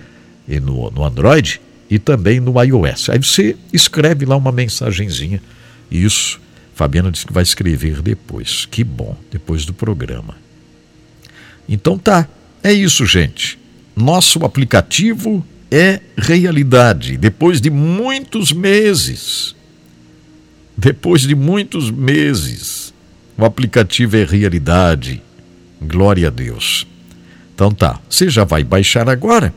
E 0.47 0.62
no, 0.62 0.89
no 0.91 1.03
Android 1.03 1.59
e 1.89 1.99
também 1.99 2.39
no 2.39 2.53
iOS. 2.64 3.09
Aí 3.09 3.18
você 3.18 3.57
escreve 3.74 4.26
lá 4.26 4.38
uma 4.38 4.51
mensagenzinha. 4.51 5.41
Isso 5.91 6.39
Fabiana 6.74 7.12
disse 7.12 7.26
que 7.26 7.34
vai 7.34 7.43
escrever 7.43 8.01
depois. 8.01 8.66
Que 8.66 8.82
bom, 8.82 9.18
depois 9.30 9.66
do 9.66 9.74
programa. 9.74 10.38
Então 11.68 11.97
tá, 11.97 12.30
é 12.64 12.72
isso, 12.72 13.05
gente. 13.05 13.59
Nosso 13.93 14.45
aplicativo 14.45 15.45
é 15.72 16.00
realidade. 16.18 17.18
Depois 17.18 17.62
de 17.62 17.70
muitos 17.70 18.52
meses, 18.52 19.56
depois 20.78 21.22
de 21.22 21.34
muitos 21.34 21.90
meses, 21.90 22.94
o 23.38 23.46
aplicativo 23.46 24.18
é 24.18 24.26
realidade. 24.26 25.22
Glória 25.82 26.28
a 26.28 26.32
Deus. 26.32 26.86
Então 27.56 27.72
tá, 27.72 28.00
você 28.10 28.30
já 28.30 28.44
vai 28.44 28.64
baixar 28.64 29.10
agora, 29.10 29.54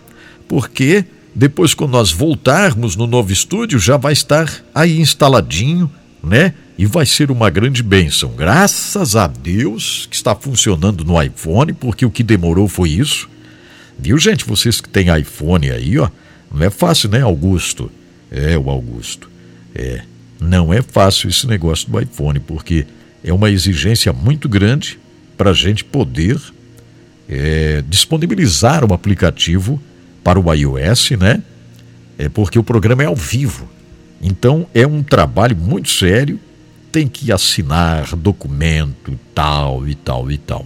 porque 0.49 1.05
depois, 1.35 1.75
quando 1.75 1.91
nós 1.91 2.13
voltarmos 2.13 2.95
no 2.95 3.07
novo 3.07 3.33
estúdio, 3.33 3.79
já 3.79 3.97
vai 3.97 4.13
estar 4.13 4.49
aí 4.73 5.01
instaladinho, 5.01 5.91
né? 6.23 6.55
e 6.77 6.87
vai 6.87 7.07
ser 7.07 7.31
uma 7.31 7.51
grande 7.51 7.83
bênção. 7.83 8.31
Graças 8.31 9.15
a 9.17 9.27
Deus 9.27 10.07
que 10.11 10.17
está 10.17 10.35
funcionando 10.35 11.05
no 11.05 11.21
iPhone, 11.21 11.73
porque 11.73 12.05
o 12.05 12.11
que 12.11 12.23
demorou 12.23 12.69
foi 12.69 12.91
isso. 12.91 13.29
Viu, 13.99 14.19
gente? 14.19 14.45
Vocês 14.45 14.81
que 14.81 14.89
têm 14.89 15.17
iPhone 15.17 15.71
aí, 15.71 15.99
ó, 15.99 16.09
não 16.53 16.65
é 16.65 16.71
fácil, 16.71 17.09
né, 17.09 17.21
Augusto? 17.21 17.91
É, 18.31 18.57
o 18.59 18.69
Augusto. 18.71 19.31
É, 19.75 20.03
não 20.41 20.73
é 20.73 20.83
fácil 20.83 21.31
esse 21.31 21.47
negócio 21.47 21.91
do 21.91 22.01
iPhone, 22.01 22.41
porque 22.41 22.87
é 23.23 23.33
uma 23.33 23.51
exigência 23.51 24.13
muito 24.13 24.49
grande 24.49 24.99
para 25.37 25.51
a 25.51 25.55
gente 25.55 25.85
poder 25.85 26.39
é, 27.29 27.83
disponibilizar 27.89 28.85
o 28.85 28.93
aplicativo 28.93 29.81
para 30.23 30.39
o 30.39 30.53
iOS, 30.53 31.11
né? 31.13 31.43
É 32.17 32.29
porque 32.29 32.59
o 32.59 32.63
programa 32.63 33.03
é 33.03 33.07
ao 33.07 33.17
vivo. 33.17 33.69
Então 34.23 34.67
é 34.75 34.87
um 34.87 35.03
trabalho 35.03 35.57
muito 35.57 35.91
sério 35.91 36.39
tem 36.95 37.09
que 37.09 37.33
assinar 37.33 38.15
documento 38.15 39.19
tal 39.35 39.85
e 39.89 39.97
tal 39.97 40.31
e 40.31 40.39
tal. 40.39 40.65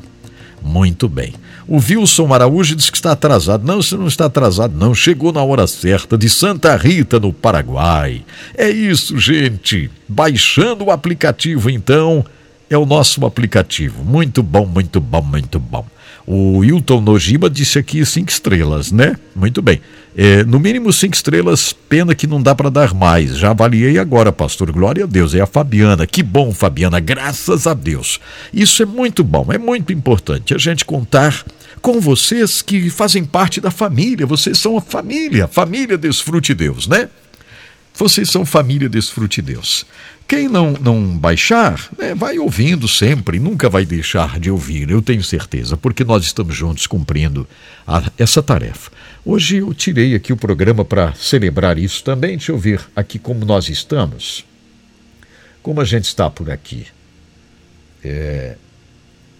Muito 0.63 1.09
bem. 1.09 1.35
O 1.67 1.77
Wilson 1.77 2.33
Araújo 2.33 2.75
diz 2.75 2.91
que 2.91 2.97
está 2.97 3.13
atrasado. 3.13 3.67
Não, 3.67 3.83
você 3.83 3.97
não 3.97 4.07
está 4.07 4.27
atrasado, 4.27 4.75
não. 4.77 4.95
Chegou 4.95 5.33
na 5.33 5.43
hora 5.43 5.67
certa, 5.67 6.17
de 6.17 6.29
Santa 6.29 6.75
Rita, 6.77 7.21
no 7.21 7.33
Paraguai. 7.33 8.25
É 8.57 8.71
isso, 8.71 9.19
gente. 9.19 9.91
Baixando 10.09 10.87
o 10.87 10.91
aplicativo, 10.91 11.69
então, 11.69 12.25
é 12.71 12.77
o 12.77 12.87
nosso 12.87 13.25
aplicativo. 13.27 14.05
Muito 14.05 14.43
bom, 14.43 14.67
muito 14.67 15.01
bom, 15.01 15.23
muito 15.23 15.59
bom. 15.59 15.85
O 16.31 16.63
Hilton 16.63 17.01
Nojiba 17.01 17.49
disse 17.49 17.79
aqui 17.79 18.05
cinco 18.05 18.31
estrelas, 18.31 18.93
né? 18.93 19.17
Muito 19.35 19.63
bem. 19.63 19.81
É, 20.15 20.45
no 20.45 20.61
mínimo 20.61 20.93
cinco 20.93 21.15
estrelas, 21.15 21.73
pena 21.73 22.15
que 22.15 22.27
não 22.27 22.43
dá 22.43 22.55
para 22.55 22.69
dar 22.69 22.93
mais. 22.93 23.39
Já 23.39 23.53
avaliei 23.53 23.99
agora, 23.99 24.31
pastor. 24.31 24.71
Glória 24.71 25.05
a 25.05 25.07
Deus. 25.07 25.35
É 25.35 25.41
a 25.41 25.47
Fabiana. 25.47 26.07
Que 26.07 26.23
bom, 26.23 26.53
Fabiana. 26.53 27.01
Graças 27.01 27.67
a 27.67 27.73
Deus. 27.73 28.21
Isso 28.53 28.83
é 28.83 28.85
muito 28.85 29.25
bom, 29.25 29.47
é 29.51 29.57
muito 29.57 29.91
importante 29.91 30.55
a 30.55 30.59
gente 30.59 30.85
contar 30.85 31.47
com 31.81 31.99
vocês 31.99 32.61
que 32.61 32.91
fazem 32.91 33.25
parte 33.25 33.59
da 33.59 33.71
família. 33.71 34.27
Vocês 34.27 34.59
são 34.59 34.77
a 34.77 34.83
família, 34.83 35.49
família 35.49 35.97
Desfrute 35.97 36.53
Deus, 36.53 36.87
né? 36.87 37.09
Vocês 37.95 38.29
são 38.29 38.45
família 38.45 38.87
Desfrute 38.87 39.41
Deus. 39.41 39.87
Quem 40.29 40.47
não, 40.47 40.73
não 40.73 41.17
baixar, 41.17 41.89
né, 41.97 42.15
vai 42.15 42.39
ouvindo 42.39 42.87
sempre, 42.87 43.41
nunca 43.41 43.71
vai 43.71 43.87
deixar 43.87 44.39
de 44.39 44.51
ouvir, 44.51 44.91
eu 44.91 45.01
tenho 45.01 45.25
certeza, 45.25 45.75
porque 45.75 46.05
nós 46.05 46.23
estamos 46.23 46.55
juntos 46.55 46.87
cumprindo 46.87 47.49
a, 47.87 48.13
essa 48.19 48.43
tarefa. 48.43 48.91
Hoje 49.25 49.57
eu 49.57 49.73
tirei 49.73 50.15
aqui 50.15 50.31
o 50.31 50.37
programa 50.37 50.85
para 50.85 51.15
celebrar 51.15 51.79
isso 51.79 52.05
também. 52.05 52.37
Deixa 52.37 52.53
eu 52.53 52.59
ver 52.59 52.81
aqui 52.95 53.19
como 53.19 53.43
nós 53.47 53.71
estamos. 53.71 54.45
Como 55.63 55.81
a 55.81 55.85
gente 55.85 56.05
está 56.05 56.29
por 56.29 56.51
aqui. 56.51 56.87
É, 58.05 58.57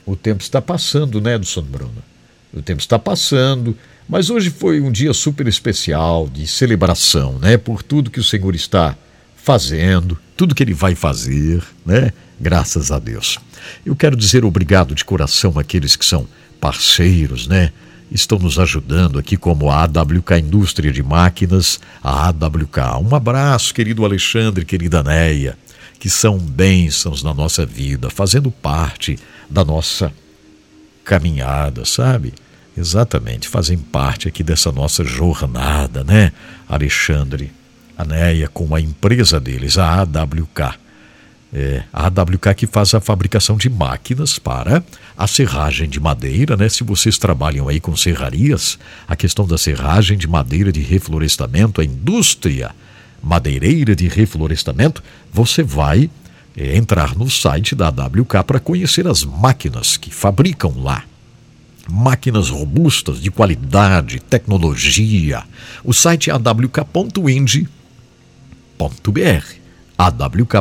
o 0.07 0.17
tempo 0.17 0.43
está 0.43 0.63
passando, 0.63 1.21
né, 1.21 1.35
Edson 1.35 1.63
Bruno? 1.63 2.03
O 2.51 2.63
tempo 2.63 2.81
está 2.81 2.99
passando, 2.99 3.77
mas 4.09 4.31
hoje 4.31 4.49
foi 4.49 4.81
um 4.81 4.91
dia 4.91 5.13
super 5.13 5.47
especial 5.47 6.27
de 6.29 6.47
celebração, 6.47 7.39
né, 7.39 7.59
por 7.59 7.83
tudo 7.83 8.11
que 8.11 8.21
o 8.21 8.25
Senhor 8.25 8.55
está 8.55 8.97
fazendo, 9.49 10.19
tudo 10.37 10.55
que 10.55 10.63
ele 10.63 10.75
vai 10.75 10.95
fazer, 10.95 11.63
né? 11.87 12.13
Graças 12.39 12.93
a 12.93 12.99
Deus. 12.99 13.39
Eu 13.85 13.97
quero 13.97 14.15
dizer 14.15 14.45
obrigado 14.45 14.95
de 14.95 15.03
coração 15.03 15.59
àqueles 15.59 15.97
que 15.97 16.05
são 16.05 16.29
parceiros, 16.61 17.47
né? 17.47 17.73
Estão 18.13 18.39
nos 18.39 18.59
ajudando 18.59 19.19
aqui, 19.19 19.39
como 19.39 19.71
a 19.71 19.85
AWK 19.85 20.33
Indústria 20.39 20.93
de 20.93 21.03
Máquinas, 21.03 21.81
a 22.05 22.29
AWK. 22.29 23.01
Um 23.03 23.15
abraço, 23.15 23.73
querido 23.73 24.05
Alexandre, 24.05 24.67
querida 24.67 25.03
Neia, 25.03 25.57
que 25.99 26.11
são 26.11 26.37
bênçãos 26.37 27.23
na 27.23 27.33
nossa 27.33 27.65
vida, 27.65 28.11
fazendo 28.11 28.51
parte 28.51 29.19
da 29.49 29.65
nossa 29.65 30.13
caminhada, 31.03 31.87
sabe? 31.87 32.35
Exatamente, 32.77 33.49
fazem 33.49 33.79
parte 33.79 34.29
aqui 34.29 34.43
dessa 34.43 34.71
nossa 34.71 35.03
jornada, 35.05 36.05
né, 36.05 36.33
Alexandre? 36.69 37.51
A 37.99 38.05
NEA 38.05 38.47
com 38.47 38.73
a 38.77 38.81
empresa 38.81 39.41
deles, 39.41 39.77
a 39.77 40.03
AWK. 40.03 40.79
É, 41.53 41.83
a 41.93 42.07
AWK 42.07 42.55
que 42.55 42.67
faz 42.67 42.95
a 42.95 43.01
fabricação 43.01 43.57
de 43.57 43.69
máquinas 43.69 44.39
para 44.39 44.85
a 45.17 45.27
serragem 45.27 45.89
de 45.89 45.99
madeira, 45.99 46.57
né? 46.57 46.69
Se 46.69 46.85
vocês 46.85 47.19
trabalham 47.19 47.69
aí 47.69 47.81
com 47.81 47.97
serrarias, 47.97 48.79
a 49.09 49.17
questão 49.17 49.47
da 49.47 49.59
serragem 49.59 50.17
de 50.17 50.29
madeira 50.29 50.71
de 50.71 50.81
reflorestamento, 50.81 51.81
a 51.81 51.85
indústria 51.85 52.71
madeireira 53.21 53.97
de 53.97 54.07
reflorestamento, 54.07 55.03
você 55.33 55.63
vai 55.63 56.09
é, 56.57 56.77
entrar 56.77 57.17
no 57.17 57.29
site 57.29 57.75
da 57.75 57.89
AWK 57.89 58.45
para 58.47 58.61
conhecer 58.61 59.09
as 59.09 59.25
máquinas 59.25 59.97
que 59.97 60.13
fabricam 60.13 60.75
lá. 60.77 61.03
Máquinas 61.91 62.51
robustas, 62.51 63.21
de 63.21 63.31
qualidade, 63.31 64.21
tecnologia. 64.21 65.43
O 65.83 65.95
site 65.95 66.29
é 66.29 66.35
awk.ind.com 66.35 67.78
awk.ind.br. 68.79 70.55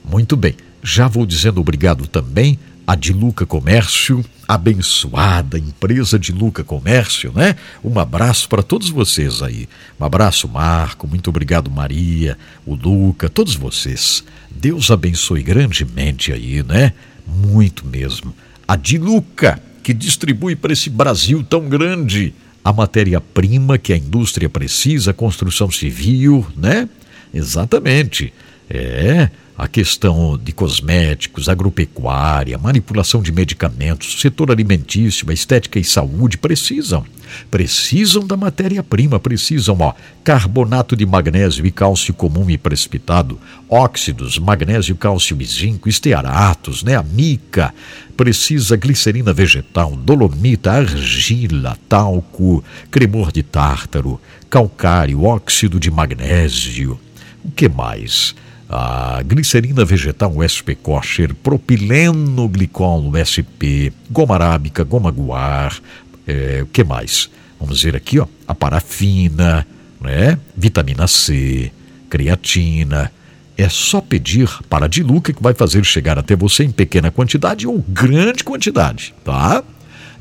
Muito 0.04 0.36
bem, 0.36 0.54
já 0.82 1.08
vou 1.08 1.26
dizendo 1.26 1.60
obrigado 1.60 2.06
também 2.06 2.56
a 2.86 2.94
de 2.94 3.12
Luca 3.12 3.46
Comércio, 3.46 4.24
abençoada 4.46 5.58
empresa 5.58 6.18
de 6.18 6.32
Luca 6.32 6.64
Comércio, 6.64 7.32
né? 7.32 7.56
Um 7.84 7.98
abraço 7.98 8.48
para 8.48 8.62
todos 8.62 8.90
vocês 8.90 9.42
aí. 9.42 9.68
Um 10.00 10.04
abraço, 10.04 10.48
Marco, 10.48 11.06
muito 11.06 11.30
obrigado, 11.30 11.70
Maria, 11.70 12.36
o 12.66 12.74
Luca, 12.74 13.28
todos 13.28 13.54
vocês. 13.54 14.24
Deus 14.50 14.90
abençoe 14.90 15.42
grandemente 15.42 16.32
aí, 16.32 16.62
né? 16.62 16.92
Muito 17.26 17.86
mesmo. 17.86 18.34
A 18.66 18.76
de 18.76 18.98
Luca, 18.98 19.60
que 19.82 19.94
distribui 19.94 20.56
para 20.56 20.72
esse 20.72 20.90
Brasil 20.90 21.44
tão 21.48 21.68
grande 21.68 22.34
a 22.64 22.72
matéria-prima 22.72 23.78
que 23.78 23.92
a 23.92 23.96
indústria 23.96 24.48
precisa, 24.48 25.10
a 25.10 25.14
construção 25.14 25.70
civil, 25.70 26.46
né? 26.56 26.88
Exatamente. 27.34 28.32
É, 28.70 29.28
a 29.62 29.68
questão 29.68 30.36
de 30.36 30.50
cosméticos, 30.50 31.48
agropecuária, 31.48 32.58
manipulação 32.58 33.22
de 33.22 33.30
medicamentos, 33.30 34.20
setor 34.20 34.50
alimentício, 34.50 35.30
estética 35.30 35.78
e 35.78 35.84
saúde 35.84 36.36
precisam. 36.36 37.06
Precisam 37.48 38.26
da 38.26 38.36
matéria-prima, 38.36 39.20
precisam, 39.20 39.76
ó, 39.78 39.94
carbonato 40.24 40.96
de 40.96 41.06
magnésio 41.06 41.64
e 41.64 41.70
cálcio 41.70 42.12
comum 42.12 42.50
e 42.50 42.58
precipitado, 42.58 43.38
óxidos, 43.70 44.36
magnésio, 44.36 44.96
cálcio 44.96 45.40
e 45.40 45.44
zinco, 45.44 45.88
estearatos, 45.88 46.82
né, 46.82 46.96
a 46.96 47.02
mica, 47.04 47.72
precisa 48.16 48.74
glicerina 48.74 49.32
vegetal, 49.32 49.94
dolomita, 49.94 50.72
argila, 50.72 51.78
talco, 51.88 52.64
cremor 52.90 53.30
de 53.30 53.44
tártaro, 53.44 54.20
calcário, 54.50 55.22
óxido 55.22 55.78
de 55.78 55.88
magnésio. 55.88 56.98
O 57.44 57.50
que 57.52 57.68
mais? 57.68 58.34
A 58.72 59.22
glicerina 59.22 59.84
vegetal 59.84 60.32
SP 60.40 60.72
kosher, 60.74 61.34
propileno 61.34 62.48
glicol 62.48 63.12
SP, 63.20 63.92
goma 64.10 64.34
arábica, 64.34 64.82
goma 64.82 65.10
guar, 65.10 65.78
é, 66.26 66.60
o 66.62 66.66
que 66.66 66.82
mais? 66.82 67.28
Vamos 67.60 67.82
ver 67.82 67.94
aqui, 67.94 68.18
ó, 68.18 68.26
a 68.48 68.54
parafina, 68.54 69.66
né? 70.00 70.38
vitamina 70.56 71.06
C, 71.06 71.70
creatina. 72.08 73.12
É 73.58 73.68
só 73.68 74.00
pedir 74.00 74.48
para 74.70 74.86
a 74.86 74.88
Diluca 74.88 75.34
que 75.34 75.42
vai 75.42 75.52
fazer 75.52 75.84
chegar 75.84 76.18
até 76.18 76.34
você 76.34 76.64
em 76.64 76.70
pequena 76.70 77.10
quantidade 77.10 77.66
ou 77.66 77.84
grande 77.86 78.42
quantidade, 78.42 79.14
tá? 79.22 79.62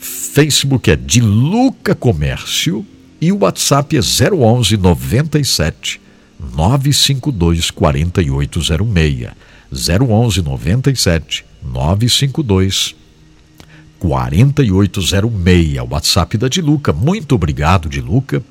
Facebook 0.04 0.90
é 0.90 0.96
de 0.96 1.18
Luca 1.22 1.94
Comércio 1.94 2.84
e 3.18 3.32
o 3.32 3.38
WhatsApp 3.38 3.96
é 3.96 4.00
011 4.00 4.76
97 4.76 5.98
952 6.38 7.70
4806. 7.70 9.30
011 9.72 10.42
97 10.42 11.44
952 11.62 12.94
4806, 13.98 15.78
o 15.78 15.88
WhatsApp 15.90 16.36
da 16.36 16.48
Diluca. 16.48 16.92
Muito 16.92 17.34
obrigado, 17.34 17.88
Diluca, 17.88 18.42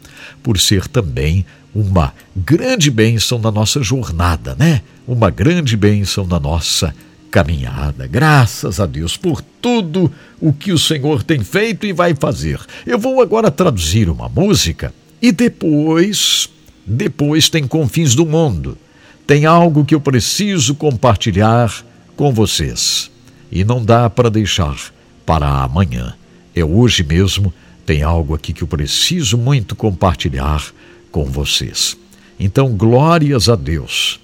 por 0.42 0.60
ser 0.60 0.88
também 0.88 1.46
uma 1.76 2.12
grande 2.36 2.90
bênção 2.90 3.38
na 3.38 3.52
nossa 3.52 3.84
jornada, 3.84 4.56
né? 4.58 4.82
Uma 5.08 5.30
grande 5.30 5.78
bênção 5.78 6.26
na 6.26 6.40
nossa 6.40 6.88
jornada 6.88 7.13
caminhada. 7.34 8.06
Graças 8.06 8.80
a 8.80 8.86
Deus 8.86 9.18
por 9.18 9.42
tudo 9.42 10.12
o 10.40 10.54
que 10.54 10.72
o 10.72 10.78
Senhor 10.78 11.24
tem 11.24 11.44
feito 11.44 11.84
e 11.84 11.92
vai 11.92 12.14
fazer. 12.14 12.60
Eu 12.86 13.00
vou 13.00 13.20
agora 13.24 13.50
traduzir 13.50 14.08
uma 14.08 14.30
música 14.30 14.94
e 15.20 15.32
depois, 15.32 16.48
depois 16.86 17.50
tem 17.50 17.68
Confins 17.68 18.14
do 18.14 18.24
Mundo. 18.24 18.78
Tem 19.26 19.48
algo 19.48 19.84
que 19.84 19.96
eu 19.96 20.00
preciso 20.00 20.76
compartilhar 20.76 21.74
com 22.16 22.32
vocês. 22.32 23.10
E 23.52 23.64
não 23.64 23.84
dá 23.84 24.08
para 24.12 24.30
deixar 24.30 24.78
para 25.26 25.48
amanhã. 25.64 26.14
É 26.56 26.64
hoje 26.64 27.02
mesmo, 27.02 27.52
tem 27.84 28.04
algo 28.04 28.36
aqui 28.36 28.54
que 28.54 28.62
eu 28.62 28.68
preciso 28.68 29.40
muito 29.40 29.76
compartilhar 29.76 30.64
com 31.12 31.26
vocês. 31.26 31.98
Então, 32.40 32.70
glórias 32.74 33.50
a 33.50 33.56
Deus 33.56 34.20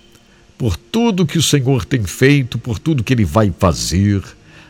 por 0.60 0.76
tudo 0.76 1.26
que 1.26 1.38
o 1.38 1.42
Senhor 1.42 1.86
tem 1.86 2.04
feito, 2.04 2.58
por 2.60 2.78
tudo 2.78 3.02
que 3.02 3.14
Ele 3.14 3.24
vai 3.24 3.50
fazer. 3.58 4.22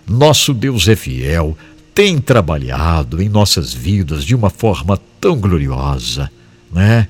Nosso 0.07 0.53
Deus 0.53 0.88
é 0.88 0.95
fiel, 0.95 1.57
tem 1.95 2.20
trabalhado 2.20 3.20
em 3.20 3.28
nossas 3.28 3.74
vidas 3.74 4.24
de 4.24 4.36
uma 4.36 4.52
forma 4.52 4.99
tão 5.20 5.40
gloriosa, 5.40 6.32
né? 6.72 7.07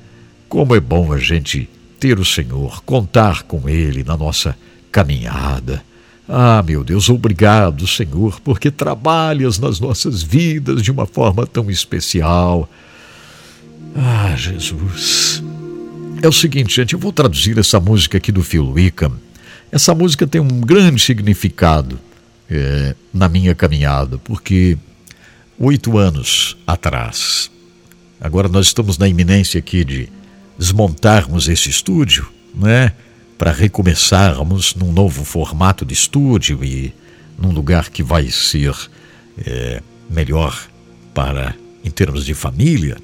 Como 0.48 0.74
é 0.74 0.80
bom 0.80 1.12
a 1.12 1.18
gente 1.18 1.70
ter 2.00 2.18
o 2.18 2.26
Senhor, 2.26 2.82
contar 2.84 3.44
com 3.44 3.68
Ele 3.68 4.02
na 4.02 4.16
nossa 4.16 4.56
caminhada. 4.90 5.84
Ah, 6.26 6.64
meu 6.66 6.82
Deus, 6.82 7.10
obrigado, 7.10 7.86
Senhor, 7.86 8.40
porque 8.40 8.72
trabalhas 8.72 9.60
nas 9.60 9.82
nossas 9.82 10.24
vidas 10.24 10.82
de 10.82 10.90
uma 10.90 11.06
forma 11.06 11.46
tão 11.46 11.70
especial. 11.70 12.70
Ah, 13.94 14.34
Jesus. 14.38 15.44
É 16.22 16.28
o 16.28 16.34
seguinte, 16.34 16.76
gente, 16.76 16.94
eu 16.94 17.00
vou 17.00 17.14
traduzir 17.14 17.58
essa 17.58 17.80
música 17.80 18.18
aqui 18.18 18.30
do 18.32 18.44
Phil 18.44 18.70
Wickham. 18.72 19.14
Essa 19.72 19.96
música 19.96 20.28
tem 20.28 20.42
um 20.42 20.60
grande 20.60 21.02
significado 21.02 21.98
é, 22.50 22.94
na 23.14 23.30
minha 23.30 23.56
caminhada, 23.56 24.18
porque 24.18 24.78
oito 25.58 25.98
anos 25.98 26.58
atrás, 26.68 27.50
agora 28.20 28.50
nós 28.50 28.68
estamos 28.68 28.98
na 28.98 29.08
iminência 29.08 29.60
aqui 29.60 29.86
de 29.86 30.10
desmontarmos 30.58 31.48
esse 31.48 31.70
estúdio, 31.70 32.28
né? 32.54 32.92
Para 33.38 33.54
recomeçarmos 33.54 34.76
num 34.76 34.92
novo 34.92 35.24
formato 35.24 35.86
de 35.86 35.94
estúdio 35.94 36.62
e 36.64 36.94
num 37.38 37.52
lugar 37.52 37.90
que 37.90 38.04
vai 38.04 38.30
ser 38.30 38.76
é, 39.46 39.82
melhor 40.10 40.68
para 41.14 41.56
em 41.82 41.90
termos 41.90 42.26
de 42.26 42.34
família. 42.34 42.98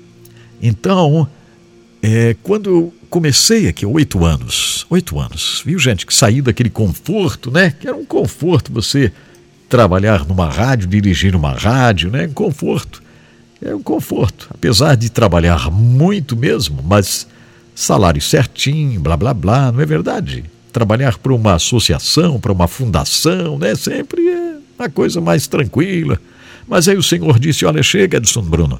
Então, 0.61 1.29
é, 2.05 2.35
quando 2.43 2.69
eu 2.69 2.93
comecei 3.09 3.67
aqui, 3.67 3.83
oito 3.83 4.23
anos, 4.23 4.85
oito 4.91 5.19
anos, 5.19 5.63
viu 5.65 5.79
gente, 5.79 6.05
que 6.05 6.13
saí 6.13 6.39
daquele 6.39 6.69
conforto, 6.69 7.49
né? 7.49 7.71
Que 7.71 7.87
era 7.87 7.97
um 7.97 8.05
conforto 8.05 8.71
você 8.71 9.11
trabalhar 9.67 10.23
numa 10.23 10.47
rádio, 10.47 10.87
dirigir 10.87 11.35
uma 11.35 11.53
rádio, 11.53 12.11
né? 12.11 12.27
Um 12.27 12.33
conforto. 12.33 13.01
É 13.59 13.73
um 13.73 13.81
conforto. 13.81 14.47
Apesar 14.51 14.95
de 14.95 15.09
trabalhar 15.09 15.71
muito 15.71 16.37
mesmo, 16.37 16.83
mas 16.83 17.27
salário 17.73 18.21
certinho, 18.21 18.99
blá 19.01 19.17
blá 19.17 19.33
blá, 19.33 19.71
não 19.71 19.81
é 19.81 19.85
verdade? 19.85 20.43
Trabalhar 20.71 21.17
para 21.17 21.33
uma 21.33 21.55
associação, 21.55 22.39
para 22.39 22.51
uma 22.51 22.67
fundação, 22.67 23.57
né? 23.57 23.73
Sempre 23.73 24.27
é 24.27 24.57
uma 24.77 24.89
coisa 24.89 25.19
mais 25.19 25.47
tranquila. 25.47 26.19
Mas 26.67 26.87
aí 26.87 26.97
o 26.97 27.03
senhor 27.03 27.39
disse: 27.39 27.65
olha, 27.65 27.81
chega, 27.81 28.17
Edson 28.17 28.43
Bruno. 28.43 28.79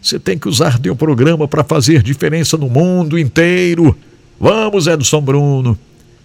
Você 0.00 0.18
tem 0.18 0.38
que 0.38 0.48
usar 0.48 0.78
teu 0.78 0.96
programa 0.96 1.46
para 1.46 1.62
fazer 1.62 2.02
diferença 2.02 2.56
no 2.56 2.68
mundo 2.68 3.18
inteiro. 3.18 3.96
Vamos, 4.38 4.86
Edson 4.86 5.20
Bruno. 5.20 5.78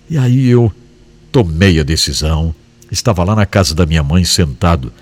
E 0.09 0.17
aí 0.17 0.47
eu 0.47 0.71
tomei 1.31 1.79
a 1.79 1.83
decisão. 1.83 2.55
Estava 2.89 3.23
lá 3.23 3.35
na 3.35 3.45
casa 3.45 3.75
da 3.75 3.85
minha 3.85 4.03
mãe 4.03 4.23
sentado, 4.23 4.93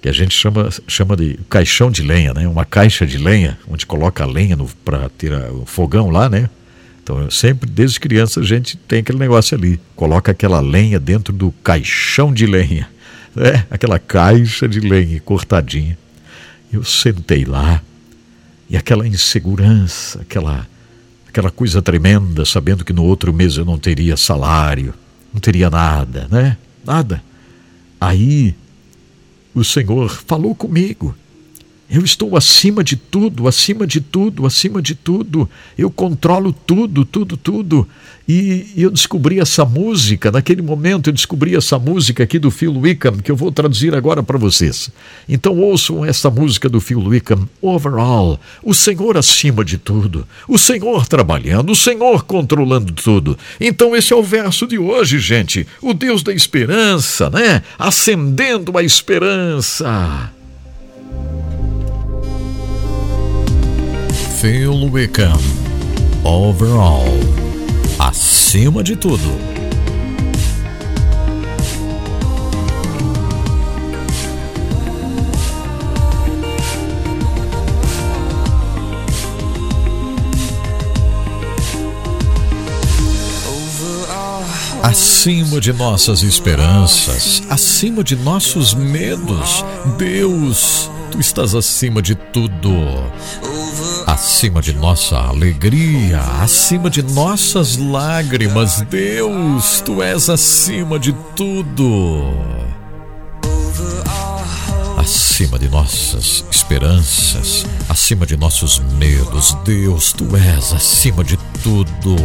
que 0.00 0.08
a 0.08 0.12
gente 0.12 0.34
chama, 0.34 0.68
chama 0.86 1.16
de 1.16 1.38
caixão 1.48 1.90
de 1.90 2.02
lenha, 2.02 2.32
né? 2.32 2.46
Uma 2.46 2.64
caixa 2.64 3.04
de 3.04 3.18
lenha, 3.18 3.58
onde 3.68 3.86
coloca 3.86 4.22
a 4.22 4.26
lenha 4.26 4.56
para 4.84 5.08
ter 5.08 5.32
o 5.50 5.64
fogão 5.66 6.10
lá, 6.10 6.28
né? 6.28 6.48
Então, 7.02 7.20
eu 7.20 7.30
sempre, 7.30 7.68
desde 7.68 7.98
criança, 7.98 8.38
a 8.38 8.44
gente 8.44 8.76
tem 8.76 9.00
aquele 9.00 9.18
negócio 9.18 9.56
ali. 9.56 9.80
Coloca 9.96 10.30
aquela 10.30 10.60
lenha 10.60 11.00
dentro 11.00 11.32
do 11.32 11.50
caixão 11.64 12.32
de 12.32 12.46
lenha. 12.46 12.88
É, 13.36 13.64
aquela 13.70 13.98
caixa 13.98 14.68
de 14.68 14.78
lenha 14.80 15.20
cortadinha. 15.20 15.98
Eu 16.72 16.84
sentei 16.84 17.44
lá, 17.44 17.82
e 18.70 18.76
aquela 18.76 19.06
insegurança, 19.06 20.20
aquela, 20.20 20.64
aquela 21.28 21.50
coisa 21.50 21.82
tremenda, 21.82 22.44
sabendo 22.44 22.84
que 22.84 22.92
no 22.92 23.02
outro 23.02 23.34
mês 23.34 23.56
eu 23.56 23.64
não 23.64 23.76
teria 23.76 24.16
salário, 24.16 24.94
não 25.34 25.40
teria 25.40 25.68
nada, 25.68 26.28
né? 26.30 26.56
Nada. 26.86 27.20
Aí 28.00 28.54
o 29.52 29.64
Senhor 29.64 30.08
falou 30.08 30.54
comigo 30.54 31.14
eu 31.90 32.04
estou 32.04 32.36
acima 32.36 32.84
de 32.84 32.94
tudo, 32.94 33.48
acima 33.48 33.84
de 33.84 34.00
tudo, 34.00 34.46
acima 34.46 34.80
de 34.80 34.94
tudo. 34.94 35.50
Eu 35.76 35.90
controlo 35.90 36.52
tudo, 36.52 37.04
tudo, 37.04 37.36
tudo. 37.36 37.86
E, 38.28 38.66
eu 38.76 38.92
descobri 38.92 39.40
essa 39.40 39.64
música, 39.64 40.30
naquele 40.30 40.62
momento 40.62 41.08
eu 41.08 41.12
descobri 41.12 41.56
essa 41.56 41.80
música 41.80 42.22
aqui 42.22 42.38
do 42.38 42.48
Phil 42.48 42.72
Wickham, 42.78 43.16
que 43.16 43.28
eu 43.28 43.34
vou 43.34 43.50
traduzir 43.50 43.92
agora 43.92 44.22
para 44.22 44.38
vocês. 44.38 44.88
Então 45.28 45.58
ouçam 45.58 46.04
essa 46.04 46.30
música 46.30 46.68
do 46.68 46.80
Phil 46.80 47.00
Wickham, 47.00 47.48
Overall, 47.60 48.38
o 48.62 48.72
Senhor 48.72 49.16
acima 49.16 49.64
de 49.64 49.76
tudo, 49.76 50.24
o 50.46 50.56
Senhor 50.56 51.08
trabalhando, 51.08 51.72
o 51.72 51.76
Senhor 51.76 52.24
controlando 52.24 52.92
tudo. 52.92 53.36
Então 53.60 53.96
esse 53.96 54.12
é 54.12 54.16
o 54.16 54.22
verso 54.22 54.64
de 54.64 54.78
hoje, 54.78 55.18
gente. 55.18 55.66
O 55.82 55.92
Deus 55.92 56.22
da 56.22 56.32
esperança, 56.32 57.28
né? 57.30 57.64
Acendendo 57.76 58.78
a 58.78 58.82
esperança. 58.84 60.30
Phil 64.40 64.88
Wickham. 64.90 65.38
Overall. 66.24 67.04
Acima 67.98 68.82
de 68.82 68.96
tudo. 68.96 69.20
acima 84.82 85.60
de 85.60 85.72
nossas 85.74 86.22
esperanças, 86.22 87.42
acima 87.50 88.02
de 88.02 88.16
nossos 88.16 88.72
medos. 88.72 89.62
Deus, 89.98 90.90
tu 91.10 91.20
estás 91.20 91.54
acima 91.54 92.00
de 92.00 92.14
tudo. 92.14 92.72
Acima 94.10 94.60
de 94.60 94.72
nossa 94.72 95.16
alegria, 95.16 96.20
acima 96.42 96.90
de 96.90 97.00
nossas 97.00 97.76
lágrimas. 97.76 98.80
Deus, 98.90 99.80
tu 99.82 100.02
és 100.02 100.28
acima 100.28 100.98
de 100.98 101.12
tudo. 101.36 102.34
Acima 104.96 105.60
de 105.60 105.68
nossas 105.68 106.44
esperanças, 106.50 107.64
acima 107.88 108.26
de 108.26 108.36
nossos 108.36 108.80
medos. 108.98 109.56
Deus, 109.64 110.12
tu 110.12 110.36
és 110.36 110.72
acima 110.72 111.22
de 111.22 111.38
tudo 111.62 112.16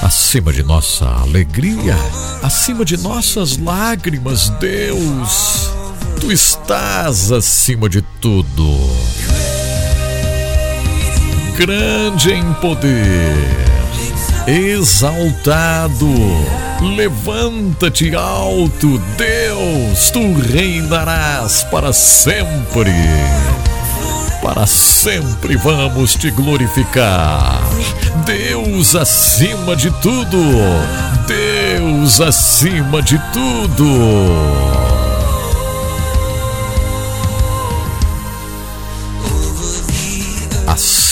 acima 0.00 0.52
de 0.52 0.62
nossa 0.62 1.06
alegria, 1.06 1.96
acima 2.42 2.84
de 2.84 2.96
nossas 2.96 3.58
lágrimas, 3.58 4.48
Deus, 4.60 5.70
tu 6.20 6.30
estás 6.30 7.32
acima 7.32 7.88
de 7.88 8.00
tudo. 8.20 9.57
Grande 11.58 12.34
em 12.34 12.52
poder, 12.60 13.34
exaltado, 14.46 16.08
levanta-te 16.96 18.14
alto, 18.14 19.02
Deus, 19.16 20.08
tu 20.12 20.40
reinarás 20.52 21.64
para 21.64 21.92
sempre 21.92 22.92
para 24.40 24.68
sempre 24.68 25.56
vamos 25.56 26.14
te 26.14 26.30
glorificar. 26.30 27.60
Deus 28.24 28.94
acima 28.94 29.74
de 29.74 29.90
tudo, 30.00 30.38
Deus 31.26 32.20
acima 32.20 33.02
de 33.02 33.18
tudo. 33.32 34.77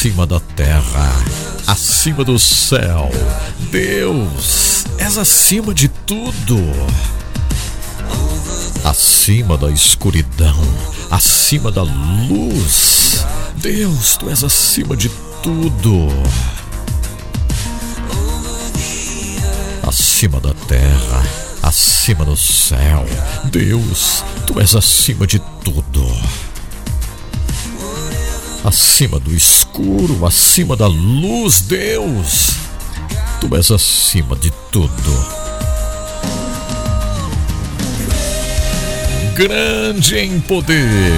Acima 0.06 0.24
da 0.24 0.38
terra, 0.38 1.24
acima 1.66 2.22
do 2.22 2.38
céu, 2.38 3.10
Deus, 3.72 4.84
és 4.98 5.18
acima 5.18 5.74
de 5.74 5.88
tudo 5.88 6.56
acima 8.84 9.58
da 9.58 9.68
escuridão, 9.68 10.56
acima 11.10 11.72
da 11.72 11.82
luz. 11.82 13.26
Deus, 13.56 14.16
tu 14.16 14.30
és 14.30 14.44
acima 14.44 14.96
de 14.96 15.08
tudo. 15.42 16.06
Acima 19.82 20.38
da 20.40 20.54
terra, 20.68 21.26
acima 21.64 22.24
do 22.24 22.36
céu. 22.36 23.04
Deus, 23.50 24.22
tu 24.46 24.60
és 24.60 24.72
acima 24.76 25.26
de 25.26 25.40
tudo. 25.64 26.06
Acima 28.66 29.18
do 29.20 29.32
escuro, 29.32 30.26
acima 30.26 30.76
da 30.76 30.86
luz, 30.86 31.62
Deus, 31.62 32.50
tu 33.40 33.56
és 33.56 33.70
acima 33.70 34.36
de 34.36 34.50
tudo. 34.70 35.46
grande 39.36 40.18
em 40.18 40.40
poder. 40.40 41.12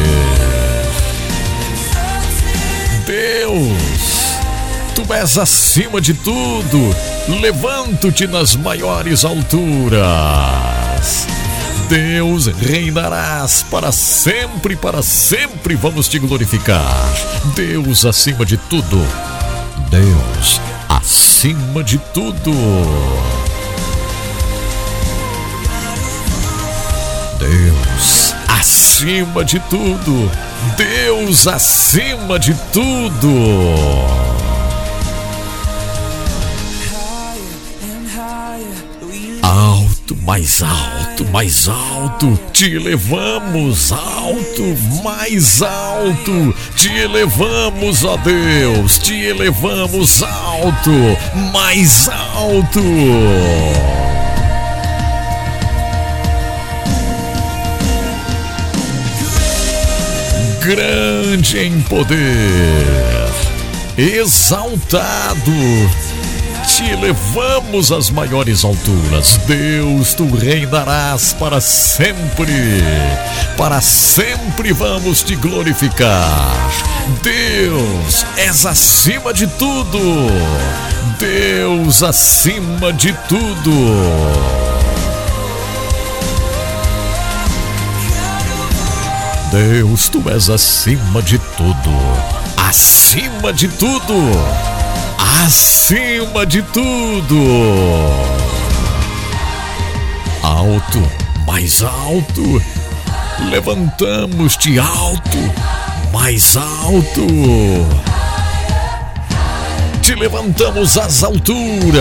Deus, 3.07 4.41
tu 4.93 5.15
és 5.15 5.39
acima 5.39 6.01
de 6.01 6.13
tudo, 6.15 6.97
levanto-te 7.41 8.27
nas 8.27 8.57
maiores 8.57 9.25
alturas. 9.25 10.59
Deus, 11.89 12.47
reinarás 12.47 13.65
para 13.71 13.91
sempre, 13.91 14.77
para 14.77 15.03
sempre 15.03 15.75
vamos 15.75 16.07
te 16.07 16.19
glorificar. 16.19 17.09
Deus 17.57 18.05
acima 18.05 18.45
de 18.45 18.59
tudo. 18.59 19.03
Deus 19.91 20.61
acima 20.87 21.83
de 21.83 21.97
tudo. 22.13 22.53
Deus 27.39 28.35
acima 28.47 29.43
de 29.43 29.59
tudo. 29.61 30.31
Deus 30.77 31.47
acima 31.47 32.39
de 32.39 32.53
tudo. 32.71 34.58
Alto, 40.09 40.17
mais 40.25 40.63
alto, 40.63 41.27
mais 41.31 41.69
alto, 41.69 42.41
te 42.51 42.65
elevamos, 42.65 43.93
alto, 43.93 44.75
mais 45.05 45.61
alto, 45.61 46.55
te 46.75 46.89
elevamos, 46.89 48.05
ó 48.05 48.17
Deus, 48.17 48.97
te 48.99 49.13
elevamos 49.13 50.23
alto, 50.23 50.91
mais 51.53 52.09
alto. 52.09 52.81
grande 60.61 61.59
em 61.59 61.81
poder, 61.83 62.17
exaltado. 63.99 65.53
Te 66.79 66.95
levamos 66.95 67.91
às 67.91 68.09
maiores 68.09 68.65
alturas. 68.65 69.37
Deus, 69.49 70.15
tu 70.15 70.33
reinarás 70.37 71.33
para 71.33 71.61
sempre. 71.61 72.53
Para 73.57 73.81
sempre 73.81 74.73
vamos 74.73 75.25
te 75.25 75.35
glorificar. 75.35 76.71
Deus, 77.21 78.25
és 78.37 78.65
acima 78.65 79.33
de 79.33 79.49
tudo. 79.49 79.99
Deus 81.19 82.05
acima 82.05 82.93
de 82.93 83.13
tudo. 83.29 83.73
Deus, 89.51 90.09
tu 90.09 90.23
és 90.31 90.49
acima 90.49 91.21
de 91.23 91.39
tudo. 91.57 91.91
Acima 92.57 93.53
de 93.53 93.67
tudo. 93.67 94.78
Acima 95.19 96.47
de 96.47 96.63
tudo. 96.63 97.37
Alto, 100.43 101.03
mais 101.47 101.83
alto. 101.83 102.63
Levantamos-te 103.51 104.79
alto, 104.79 105.39
mais 106.13 106.57
alto. 106.57 107.27
Te 110.03 110.15
levantamos 110.15 110.97
às 110.97 111.23
alturas. 111.23 112.01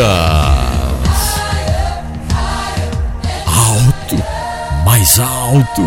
Alto, 3.45 4.23
mais 4.85 5.19
alto. 5.19 5.83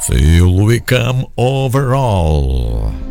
Feel 0.00 0.64
we 0.64 0.80
come 0.80 1.26
overall. 1.36 3.07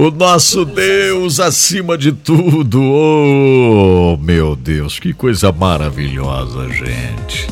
O 0.00 0.12
nosso 0.12 0.64
Deus 0.64 1.40
acima 1.40 1.98
de 1.98 2.12
tudo. 2.12 2.80
Oh, 2.80 4.16
meu 4.16 4.54
Deus, 4.54 5.00
que 5.00 5.12
coisa 5.12 5.50
maravilhosa, 5.50 6.68
gente. 6.68 7.48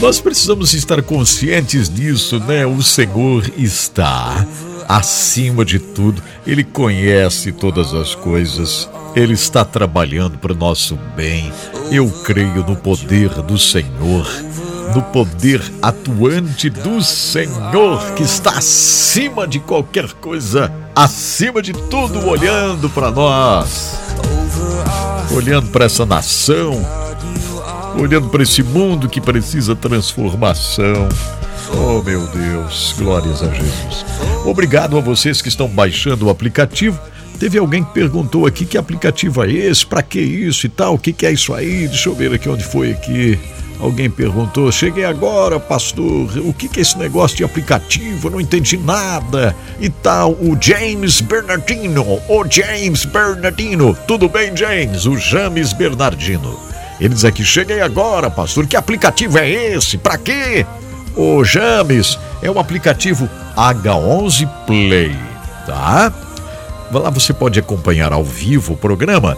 Nós 0.00 0.18
precisamos 0.18 0.72
estar 0.72 1.02
conscientes 1.02 1.90
disso, 1.90 2.40
né? 2.40 2.64
O 2.64 2.82
Senhor 2.82 3.44
está 3.58 4.46
acima 4.88 5.66
de 5.66 5.78
tudo. 5.78 6.22
Ele 6.46 6.64
conhece 6.64 7.52
todas 7.52 7.92
as 7.92 8.14
coisas. 8.14 8.88
Ele 9.14 9.34
está 9.34 9.62
trabalhando 9.62 10.38
para 10.38 10.54
o 10.54 10.56
nosso 10.56 10.98
bem. 11.14 11.52
Eu 11.92 12.10
creio 12.24 12.64
no 12.66 12.76
poder 12.76 13.28
do 13.42 13.58
Senhor 13.58 14.26
no 14.94 15.02
poder 15.02 15.62
atuante 15.82 16.70
do 16.70 17.02
Senhor 17.02 18.12
que 18.14 18.22
está 18.22 18.50
acima 18.50 19.46
de 19.46 19.60
qualquer 19.60 20.12
coisa, 20.12 20.72
acima 20.94 21.62
de 21.62 21.72
tudo, 21.72 22.26
olhando 22.26 22.88
para 22.90 23.10
nós, 23.10 23.98
olhando 25.30 25.68
para 25.68 25.84
essa 25.84 26.06
nação, 26.06 26.72
olhando 27.98 28.28
para 28.28 28.42
esse 28.42 28.62
mundo 28.62 29.08
que 29.08 29.20
precisa 29.20 29.74
transformação. 29.74 31.08
Oh 31.72 32.02
meu 32.02 32.26
Deus, 32.28 32.94
glórias 32.96 33.42
a 33.42 33.50
Jesus. 33.50 34.04
Obrigado 34.44 34.96
a 34.96 35.00
vocês 35.00 35.42
que 35.42 35.48
estão 35.48 35.68
baixando 35.68 36.26
o 36.26 36.30
aplicativo. 36.30 36.98
Teve 37.38 37.58
alguém 37.58 37.84
que 37.84 37.92
perguntou 37.92 38.46
aqui 38.46 38.64
que 38.64 38.78
aplicativo 38.78 39.44
é 39.44 39.50
esse, 39.50 39.84
para 39.84 40.02
que 40.02 40.20
isso 40.20 40.64
e 40.64 40.68
tal, 40.68 40.94
o 40.94 40.98
que, 40.98 41.12
que 41.12 41.26
é 41.26 41.32
isso 41.32 41.52
aí? 41.52 41.86
Deixa 41.88 42.08
eu 42.08 42.14
ver 42.14 42.32
aqui 42.32 42.48
onde 42.48 42.64
foi 42.64 42.92
aqui. 42.92 43.38
Alguém 43.78 44.08
perguntou: 44.08 44.72
Cheguei 44.72 45.04
agora, 45.04 45.60
pastor, 45.60 46.28
o 46.38 46.52
que, 46.52 46.68
é 46.78 46.80
esse 46.80 46.96
negócio 46.98 47.36
de 47.36 47.44
aplicativo? 47.44 48.28
Eu 48.28 48.32
não 48.32 48.40
entendi 48.40 48.76
nada. 48.76 49.54
E 49.78 49.88
tal, 49.88 50.32
o 50.32 50.56
James 50.60 51.20
Bernardino, 51.20 52.04
o 52.28 52.44
James 52.48 53.04
Bernardino. 53.04 53.96
Tudo 54.06 54.28
bem, 54.28 54.56
James? 54.56 55.06
O 55.06 55.16
James 55.18 55.72
Bernardino. 55.72 56.58
Ele 57.00 57.14
diz 57.14 57.24
aqui: 57.24 57.44
Cheguei 57.44 57.80
agora, 57.80 58.30
pastor, 58.30 58.66
que 58.66 58.76
aplicativo 58.76 59.38
é 59.38 59.48
esse? 59.48 59.98
Pra 59.98 60.16
quê? 60.16 60.64
O 61.14 61.44
James 61.44 62.18
é 62.42 62.50
o 62.50 62.58
aplicativo 62.58 63.28
H11 63.56 64.48
Play, 64.66 65.14
tá? 65.66 66.12
Lá 66.92 67.10
você 67.10 67.32
pode 67.32 67.58
acompanhar 67.58 68.12
ao 68.12 68.22
vivo 68.22 68.74
o 68.74 68.76
programa 68.76 69.36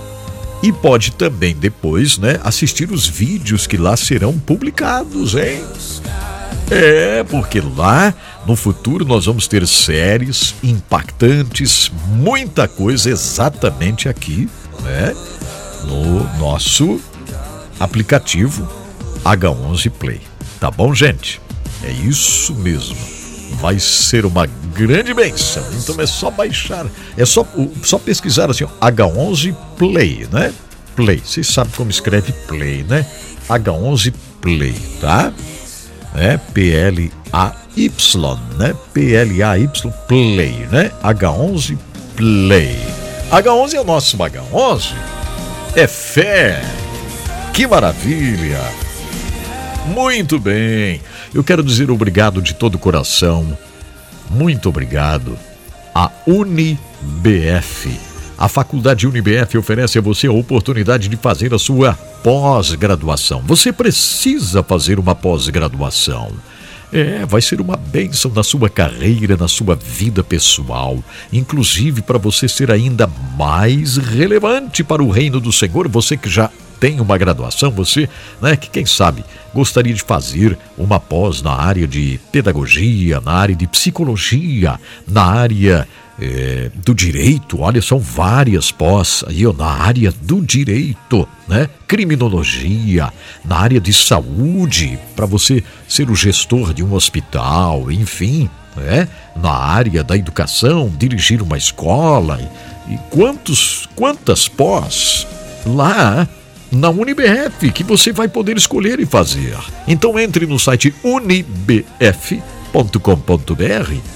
e 0.63 0.73
pode 0.73 1.13
também 1.13 1.55
depois, 1.55 2.19
né, 2.19 2.41
assistir 2.43 2.91
os 2.91 3.07
vídeos 3.07 3.67
que 3.67 3.77
lá 3.77 3.97
serão 3.97 4.39
publicados, 4.39 5.35
hein? 5.35 5.63
É, 6.71 7.25
porque 7.25 7.61
lá 7.61 8.13
no 8.47 8.55
futuro 8.55 9.05
nós 9.05 9.25
vamos 9.25 9.49
ter 9.49 9.67
séries 9.67 10.55
impactantes, 10.63 11.91
muita 12.09 12.69
coisa 12.69 13.09
exatamente 13.11 14.09
aqui, 14.09 14.49
né? 14.83 15.15
No 15.85 16.39
nosso 16.39 17.01
aplicativo 17.81 18.69
H11 19.25 19.91
Play. 19.91 20.21
Tá 20.61 20.71
bom, 20.71 20.95
gente? 20.95 21.41
É 21.83 21.91
isso 21.91 22.55
mesmo. 22.55 23.18
Vai 23.55 23.79
ser 23.79 24.25
uma 24.25 24.47
grande 24.75 25.13
bênção. 25.13 25.63
Então 25.75 26.01
é 26.01 26.07
só 26.07 26.31
baixar, 26.31 26.87
é 27.17 27.25
só, 27.25 27.47
só 27.83 27.99
pesquisar 27.99 28.51
assim, 28.51 28.65
H11 28.81 29.55
Play, 29.77 30.29
né? 30.31 30.53
Play. 30.95 31.23
Vocês 31.25 31.47
sabem 31.49 31.73
como 31.77 31.91
escreve 31.91 32.33
Play, 32.47 32.85
né? 32.85 33.07
H11 33.49 34.15
Play, 34.41 34.75
tá? 35.01 35.33
É 36.15 36.37
P-L-A-Y, 36.37 37.11
né? 38.57 38.75
P-L-A-Y 38.93 39.93
Play, 40.07 40.67
né? 40.71 40.91
H11 41.03 41.79
Play. 42.17 42.77
H11 43.31 43.75
é 43.75 43.81
o 43.81 43.85
nosso 43.85 44.17
H11. 44.17 44.93
É 45.77 45.87
fé. 45.87 46.63
Que 47.53 47.67
maravilha. 47.67 48.61
Muito 49.87 50.39
bem. 50.39 51.01
Eu 51.39 51.45
quero 51.45 51.63
dizer 51.63 51.91
obrigado 51.91 52.43
de 52.43 52.53
todo 52.53 52.75
o 52.75 52.79
coração 52.79 53.57
muito 54.31 54.69
obrigado. 54.69 55.39
A 55.95 56.11
UniBF. 56.27 57.99
A 58.37 58.47
Faculdade 58.47 59.07
UniBF 59.07 59.59
oferece 59.59 59.99
a 59.99 60.03
você 60.03 60.27
a 60.27 60.33
oportunidade 60.33 61.09
de 61.09 61.17
fazer 61.17 61.53
a 61.53 61.59
sua 61.59 61.95
pós-graduação. 62.23 63.43
Você 63.47 63.73
precisa 63.73 64.63
fazer 64.63 64.99
uma 64.99 65.15
pós-graduação. 65.15 66.31
É, 66.93 67.27
vai 67.27 67.43
ser 67.43 67.61
uma 67.61 67.77
bênção 67.77 68.31
na 68.35 68.43
sua 68.43 68.71
carreira, 68.71 69.37
na 69.37 69.49
sua 69.49 69.75
vida 69.75 70.23
pessoal, 70.23 71.03
inclusive 71.31 72.01
para 72.01 72.17
você 72.17 72.49
ser 72.49 72.71
ainda 72.71 73.07
mais 73.37 73.99
relevante 73.99 74.83
para 74.83 75.03
o 75.03 75.11
reino 75.11 75.39
do 75.39 75.53
Senhor, 75.53 75.87
você 75.87 76.17
que 76.17 76.31
já 76.31 76.51
tem 76.81 77.01
uma 77.01 77.19
graduação, 77.19 77.71
você, 77.71 78.09
né, 78.41 78.57
que 78.57 78.71
quem 78.71 78.87
sabe 78.87 79.25
gostaria 79.55 79.95
de 79.95 80.03
fazer 80.03 80.57
uma 80.77 81.01
pós 81.01 81.43
na 81.43 81.53
área 81.53 81.87
de 81.87 82.21
pedagogia, 82.31 83.21
na 83.21 83.33
área 83.33 83.57
de 83.57 83.67
psicologia, 83.67 84.79
na 85.07 85.25
área 85.25 85.89
é, 86.21 86.71
do 86.75 86.95
direito, 86.95 87.61
olha, 87.61 87.81
são 87.81 87.99
várias 87.99 88.73
pós 88.73 89.25
aí, 89.27 89.47
ó, 89.47 89.53
na 89.53 89.67
área 89.67 90.13
do 90.23 90.41
direito, 90.41 91.29
né? 91.47 91.69
Criminologia, 91.87 93.13
na 93.45 93.57
área 93.57 93.81
de 93.81 93.93
saúde, 93.93 94.99
para 95.15 95.27
você 95.27 95.63
ser 95.87 96.11
o 96.11 96.17
gestor 96.17 96.75
de 96.75 96.83
um 96.83 96.93
hospital, 96.93 97.91
enfim, 97.91 98.51
né? 98.77 99.09
Na 99.37 99.53
área 99.53 100.03
da 100.03 100.17
educação, 100.17 100.93
dirigir 100.99 101.41
uma 101.41 101.57
escola. 101.57 102.41
E, 102.89 102.99
quantos, 103.11 103.89
quantas 103.95 104.49
pós 104.49 105.27
lá 105.65 106.29
na 106.71 106.91
UniBF 106.91 107.71
que 107.73 107.83
você 107.85 108.13
vai 108.13 108.29
poder 108.29 108.57
escolher 108.57 109.01
e 109.01 109.07
fazer. 109.07 109.57
Então 109.87 110.19
entre 110.19 110.47
no 110.47 110.59
site 110.59 110.95
unibf.com.br, 111.03 111.85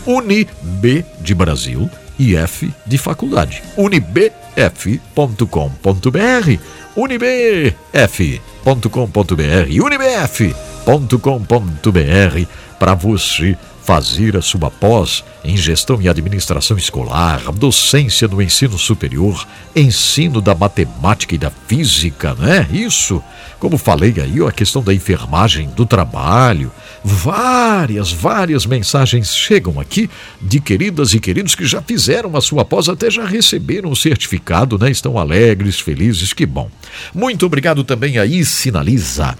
Unib 0.07 1.05
de 1.21 1.35
Brasil 1.35 1.91
e 2.19 2.37
F 2.37 2.73
de 2.87 2.99
faculdade. 2.99 3.63
unibf.com.br, 3.77 4.21
unibf.com.br, 6.97 7.73
unibf.com.br 10.85 12.47
para 12.79 12.95
você 12.95 13.57
fazer 13.85 14.37
a 14.37 14.43
sua 14.43 14.71
pós 14.71 15.25
em 15.45 15.57
gestão 15.57 16.01
e 16.01 16.09
administração 16.09 16.77
escolar, 16.77 17.51
docência 17.53 18.29
no 18.29 18.41
ensino 18.41 18.79
superior, 18.79 19.47
ensino 19.75 20.41
da 20.41 20.55
matemática 20.55 21.35
e 21.35 21.39
da 21.39 21.51
física, 21.51 22.35
né? 22.35 22.67
Isso. 22.73 23.23
Como 23.59 23.77
falei 23.77 24.15
aí, 24.21 24.41
a 24.47 24.53
questão 24.53 24.83
da 24.83 24.95
enfermagem 24.95 25.69
do 25.71 25.85
trabalho. 25.85 26.71
Várias, 27.05 28.13
várias 28.13 28.65
mensagens 28.67 29.35
chegam 29.35 29.81
aqui 29.81 30.09
de 30.41 30.61
queridas 30.61 31.15
e 31.15 31.21
queridos 31.21 31.55
que 31.55 31.67
já 31.67 31.83
fizeram 31.83 32.37
a 32.37 32.41
sua 32.41 32.65
pós, 32.65 32.89
até 32.89 33.11
já 33.11 33.25
receberam 33.25 33.91
o 33.91 33.97
certificado, 33.97 34.79
né? 34.79 34.91
Estão 34.91 35.19
alegres, 35.19 35.81
felizes, 35.81 36.33
que 36.33 36.47
bom. 36.47 36.71
Muito 37.15 37.45
obrigado 37.47 37.83
também 37.83 38.19
aí, 38.19 38.45
Sinaliza 38.45 39.37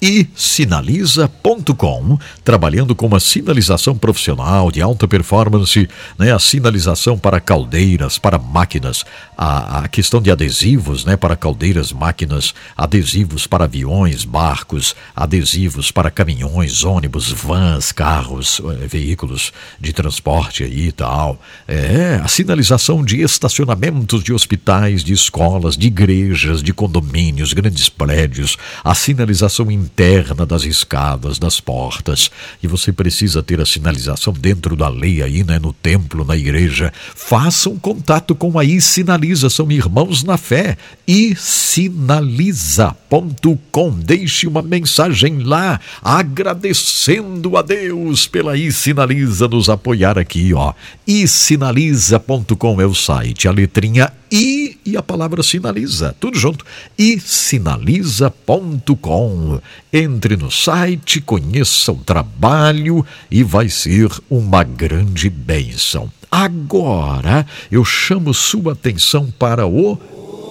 e 0.00 0.26
sinaliza.com, 0.34 2.18
trabalhando 2.42 2.94
com 2.94 3.06
uma 3.06 3.20
sinalização 3.20 3.96
profissional 3.96 4.70
de 4.70 4.80
alta 4.80 5.06
performance, 5.06 5.88
né, 6.18 6.32
a 6.32 6.38
sinalização 6.38 7.18
para 7.18 7.38
caldeiras, 7.40 8.18
para 8.18 8.38
máquinas, 8.38 9.04
a, 9.36 9.80
a 9.80 9.88
questão 9.88 10.22
de 10.22 10.30
adesivos, 10.30 11.04
né, 11.04 11.16
para 11.16 11.36
caldeiras, 11.36 11.92
máquinas, 11.92 12.54
adesivos 12.76 13.46
para 13.46 13.64
aviões, 13.64 14.24
barcos, 14.24 14.96
adesivos 15.14 15.90
para 15.90 16.10
caminhões, 16.10 16.82
ônibus, 16.82 17.30
vans, 17.30 17.92
carros, 17.92 18.60
eh, 18.64 18.86
veículos 18.86 19.52
de 19.78 19.92
transporte 19.92 20.64
e 20.64 20.90
tal. 20.92 21.38
É, 21.68 22.20
a 22.22 22.28
sinalização 22.28 23.04
de 23.04 23.20
estacionamentos 23.20 24.22
de 24.22 24.32
hospitais, 24.32 25.04
de 25.04 25.12
escolas, 25.12 25.76
de 25.76 25.88
igrejas, 25.88 26.62
de 26.62 26.72
condomínios, 26.72 27.52
grandes 27.52 27.88
prédios, 27.88 28.56
a 28.82 28.94
sinalização 28.94 29.70
interna 29.90 30.46
das 30.46 30.62
escadas, 30.62 31.36
das 31.38 31.60
portas, 31.60 32.30
e 32.62 32.68
você 32.68 32.92
precisa 32.92 33.42
ter 33.42 33.60
a 33.60 33.66
sinalização 33.66 34.32
dentro 34.32 34.76
da 34.76 34.88
lei 34.88 35.20
aí, 35.20 35.42
né, 35.42 35.58
no 35.58 35.72
templo, 35.72 36.24
na 36.24 36.36
igreja. 36.36 36.92
Faça 37.14 37.68
um 37.68 37.76
contato 37.76 38.36
com 38.36 38.56
a 38.58 38.64
iSinaliza, 38.64 39.50
são 39.50 39.70
irmãos 39.70 40.22
na 40.22 40.38
fé. 40.38 40.78
isinaliza.com. 41.06 43.90
Deixe 43.90 44.46
uma 44.46 44.62
mensagem 44.62 45.42
lá 45.42 45.80
agradecendo 46.02 47.56
a 47.56 47.62
Deus 47.62 48.28
pela 48.28 48.56
iSinaliza 48.56 49.48
nos 49.48 49.68
apoiar 49.68 50.16
aqui, 50.18 50.54
ó. 50.54 50.72
isinaliza.com 51.06 52.80
é 52.80 52.86
o 52.86 52.94
site, 52.94 53.46
a 53.48 53.50
letrinha 53.50 54.19
I 54.30 54.78
e 54.84 54.96
a 54.96 55.02
palavra 55.02 55.42
sinaliza, 55.42 56.14
tudo 56.20 56.38
junto. 56.38 56.64
E 56.96 57.18
sinaliza.com. 57.18 59.60
Entre 59.92 60.36
no 60.36 60.48
site, 60.50 61.20
conheça 61.20 61.90
o 61.92 61.96
trabalho 61.96 63.04
e 63.30 63.42
vai 63.42 63.68
ser 63.68 64.08
uma 64.28 64.62
grande 64.62 65.28
bênção. 65.28 66.08
Agora 66.30 67.44
eu 67.70 67.84
chamo 67.84 68.32
sua 68.32 68.72
atenção 68.74 69.30
para 69.36 69.66
o 69.66 69.96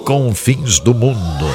Confins 0.06 0.80
do 0.80 0.94
Mundo. 0.94 1.48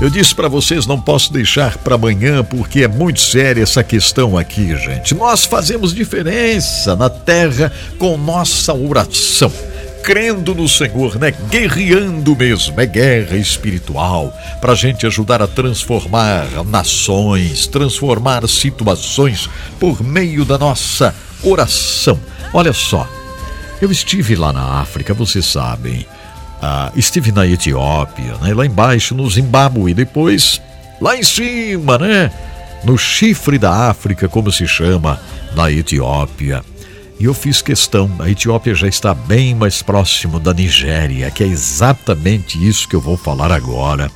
Eu 0.00 0.08
disse 0.08 0.34
para 0.34 0.48
vocês, 0.48 0.86
não 0.86 0.98
posso 0.98 1.30
deixar 1.30 1.76
para 1.76 1.94
amanhã 1.94 2.42
porque 2.42 2.80
é 2.80 2.88
muito 2.88 3.20
séria 3.20 3.62
essa 3.62 3.84
questão 3.84 4.38
aqui, 4.38 4.74
gente. 4.78 5.14
Nós 5.14 5.44
fazemos 5.44 5.94
diferença 5.94 6.96
na 6.96 7.10
terra 7.10 7.70
com 7.98 8.16
nossa 8.16 8.72
oração 8.72 9.52
crendo 10.02 10.54
no 10.54 10.66
Senhor, 10.66 11.18
né? 11.18 11.30
Guerreando 11.50 12.34
mesmo, 12.34 12.80
é 12.80 12.86
guerra 12.86 13.36
espiritual, 13.36 14.34
para 14.58 14.72
a 14.72 14.74
gente 14.74 15.06
ajudar 15.06 15.42
a 15.42 15.46
transformar 15.46 16.46
nações, 16.64 17.66
transformar 17.66 18.48
situações 18.48 19.48
por 19.78 20.02
meio 20.02 20.46
da 20.46 20.56
nossa 20.56 21.14
oração. 21.42 22.18
Olha 22.54 22.72
só, 22.72 23.06
eu 23.80 23.92
estive 23.92 24.34
lá 24.36 24.54
na 24.54 24.80
África, 24.80 25.12
vocês 25.12 25.44
sabem. 25.44 26.06
Ah, 26.62 26.92
estive 26.94 27.32
na 27.32 27.46
Etiópia, 27.46 28.34
né? 28.42 28.52
lá 28.52 28.66
embaixo 28.66 29.14
no 29.14 29.28
Zimbábue, 29.28 29.94
depois 29.94 30.60
lá 31.00 31.16
em 31.16 31.22
cima, 31.22 31.96
né? 31.98 32.30
No 32.84 32.98
chifre 32.98 33.58
da 33.58 33.88
África, 33.88 34.28
como 34.28 34.52
se 34.52 34.66
chama, 34.66 35.18
na 35.54 35.70
Etiópia. 35.70 36.62
E 37.18 37.24
eu 37.24 37.34
fiz 37.34 37.60
questão, 37.62 38.10
a 38.18 38.30
Etiópia 38.30 38.74
já 38.74 38.88
está 38.88 39.14
bem 39.14 39.54
mais 39.54 39.82
próximo 39.82 40.40
da 40.40 40.52
Nigéria, 40.54 41.30
que 41.30 41.42
é 41.42 41.46
exatamente 41.46 42.66
isso 42.66 42.88
que 42.88 42.96
eu 42.96 43.00
vou 43.00 43.16
falar 43.16 43.52
agora 43.52 44.10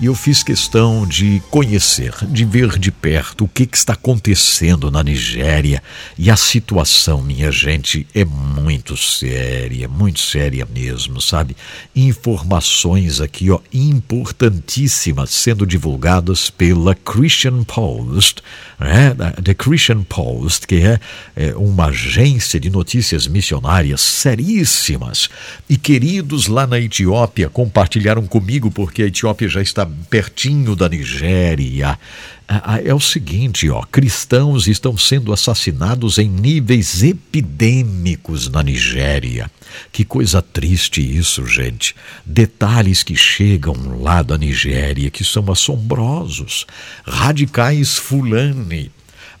e 0.00 0.06
eu 0.06 0.14
fiz 0.14 0.42
questão 0.42 1.06
de 1.06 1.40
conhecer, 1.50 2.12
de 2.26 2.44
ver 2.44 2.78
de 2.78 2.90
perto 2.90 3.44
o 3.44 3.48
que, 3.48 3.64
que, 3.64 3.76
está 3.76 3.92
acontecendo 3.92 4.90
na 4.90 5.04
Nigéria. 5.04 5.80
E 6.18 6.30
a 6.30 6.36
situação, 6.36 7.22
minha 7.22 7.52
gente, 7.52 8.04
é 8.12 8.24
muito 8.24 8.96
séria, 8.96 9.88
muito 9.88 10.18
séria 10.18 10.66
mesmo, 10.66 11.20
sabe? 11.20 11.56
Informações 11.94 13.20
aqui, 13.20 13.50
ó, 13.50 13.60
importantíssimas 13.72 15.30
sendo 15.30 15.64
divulgadas 15.64 16.50
pela 16.50 16.94
Christian 16.96 17.62
Post, 17.62 18.42
né? 18.80 19.14
The 19.42 19.54
Christian 19.54 20.02
Post, 20.02 20.66
que 20.66 20.76
é, 20.76 20.98
é 21.36 21.54
uma 21.54 21.86
agência 21.86 22.58
de 22.58 22.68
notícias 22.68 23.28
missionárias 23.28 24.00
seríssimas. 24.00 25.28
E 25.68 25.76
queridos 25.76 26.48
lá 26.48 26.66
na 26.66 26.80
Etiópia 26.80 27.48
compartilharam 27.48 28.26
comigo, 28.26 28.72
porque 28.72 29.04
a 29.04 29.06
Etiópia 29.06 29.48
já 29.48 29.62
está 29.62 29.83
pertinho 30.08 30.74
da 30.74 30.88
Nigéria. 30.88 31.98
Ah, 32.46 32.74
ah, 32.74 32.82
é 32.82 32.92
o 32.92 33.00
seguinte, 33.00 33.70
ó, 33.70 33.82
cristãos 33.82 34.66
estão 34.66 34.98
sendo 34.98 35.32
assassinados 35.32 36.18
em 36.18 36.28
níveis 36.28 37.02
epidêmicos 37.02 38.48
na 38.48 38.62
Nigéria. 38.62 39.50
Que 39.90 40.04
coisa 40.04 40.42
triste 40.42 41.00
isso, 41.00 41.46
gente. 41.46 41.96
Detalhes 42.24 43.02
que 43.02 43.16
chegam 43.16 44.00
lá 44.02 44.22
da 44.22 44.36
Nigéria 44.36 45.10
que 45.10 45.24
são 45.24 45.50
assombrosos. 45.50 46.66
Radicais 47.06 47.96
Fulani 47.96 48.90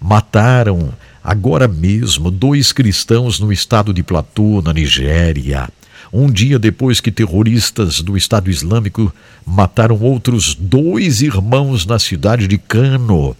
mataram 0.00 0.92
agora 1.22 1.68
mesmo 1.68 2.30
dois 2.30 2.72
cristãos 2.72 3.38
no 3.38 3.52
estado 3.52 3.92
de 3.92 4.02
Plateau, 4.02 4.62
na 4.62 4.72
Nigéria 4.72 5.68
um 6.14 6.30
dia 6.30 6.60
depois 6.60 7.00
que 7.00 7.10
terroristas 7.10 8.00
do 8.00 8.16
Estado 8.16 8.48
Islâmico 8.48 9.12
mataram 9.44 9.98
outros 10.00 10.54
dois 10.54 11.22
irmãos 11.22 11.84
na 11.84 11.98
cidade 11.98 12.46
de 12.46 12.56
Kano, 12.56 13.36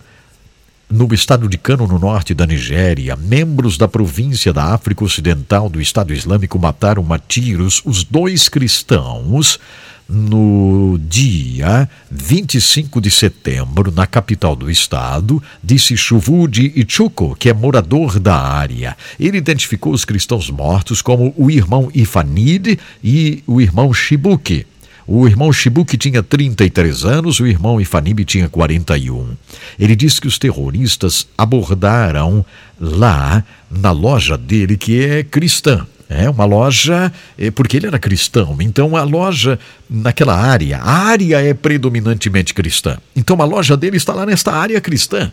no 0.91 1.15
estado 1.15 1.49
de 1.49 1.57
Kano, 1.57 1.87
no 1.87 2.01
norte 2.01 2.35
da 2.35 2.45
Nigéria, 2.45 3.15
membros 3.15 3.79
da 3.79 3.87
província 3.87 4.53
da 4.53 4.75
África 4.75 5.05
Ocidental 5.05 5.69
do 5.69 5.81
Estado 5.81 6.13
Islâmico 6.13 6.59
mataram 6.59 7.11
a 7.13 7.19
tiros 7.19 7.81
os 7.85 8.03
dois 8.03 8.49
cristãos 8.49 9.61
no 10.09 10.99
dia 11.09 11.89
25 12.11 13.01
de 13.01 13.11
setembro, 13.11 13.91
na 13.91 14.07
capital 14.07 14.55
do 14.55 14.71
estado, 14.71 15.43
disse 15.63 15.97
Chuvudi 15.97 16.73
Ichuko, 16.77 17.35
que 17.35 17.49
é 17.49 17.55
morador 17.55 18.19
da 18.19 18.37
área. 18.37 18.97
Ele 19.19 19.39
identificou 19.39 19.93
os 19.93 20.05
cristãos 20.05 20.51
mortos 20.51 21.01
como 21.01 21.35
o 21.37 21.51
irmão 21.51 21.91
Ifanid 21.95 22.79
e 23.03 23.43
o 23.47 23.61
irmão 23.61 23.93
Shibuki. 23.93 24.67
O 25.07 25.27
irmão 25.29 25.53
Shibuki 25.53 25.99
tinha 25.99 26.23
33 26.23 27.05
anos, 27.05 27.39
o 27.39 27.47
irmão 27.47 27.79
Ifanib 27.79 28.25
tinha 28.25 28.49
41. 28.49 29.37
Ele 29.79 29.95
disse 29.95 30.19
que 30.19 30.27
os 30.27 30.39
terroristas 30.39 31.27
abordaram 31.37 32.45
lá 32.81 33.45
na 33.71 33.91
loja 33.91 34.39
dele, 34.39 34.79
que 34.79 35.05
é 35.05 35.23
cristã. 35.23 35.87
É 36.09 36.29
uma 36.29 36.45
loja, 36.45 37.13
é, 37.39 37.51
porque 37.51 37.77
ele 37.77 37.87
era 37.87 37.99
cristão. 37.99 38.57
Então 38.61 38.97
a 38.97 39.03
loja 39.03 39.59
naquela 39.89 40.37
área, 40.37 40.79
a 40.79 40.93
área 40.93 41.41
é 41.41 41.55
predominantemente 41.55 42.53
cristã. 42.53 42.99
Então 43.17 43.41
a 43.41 43.45
loja 43.45 43.77
dele 43.77 43.97
está 43.97 44.13
lá 44.13 44.27
nesta 44.27 44.53
área 44.53 44.81
cristã. 44.81 45.33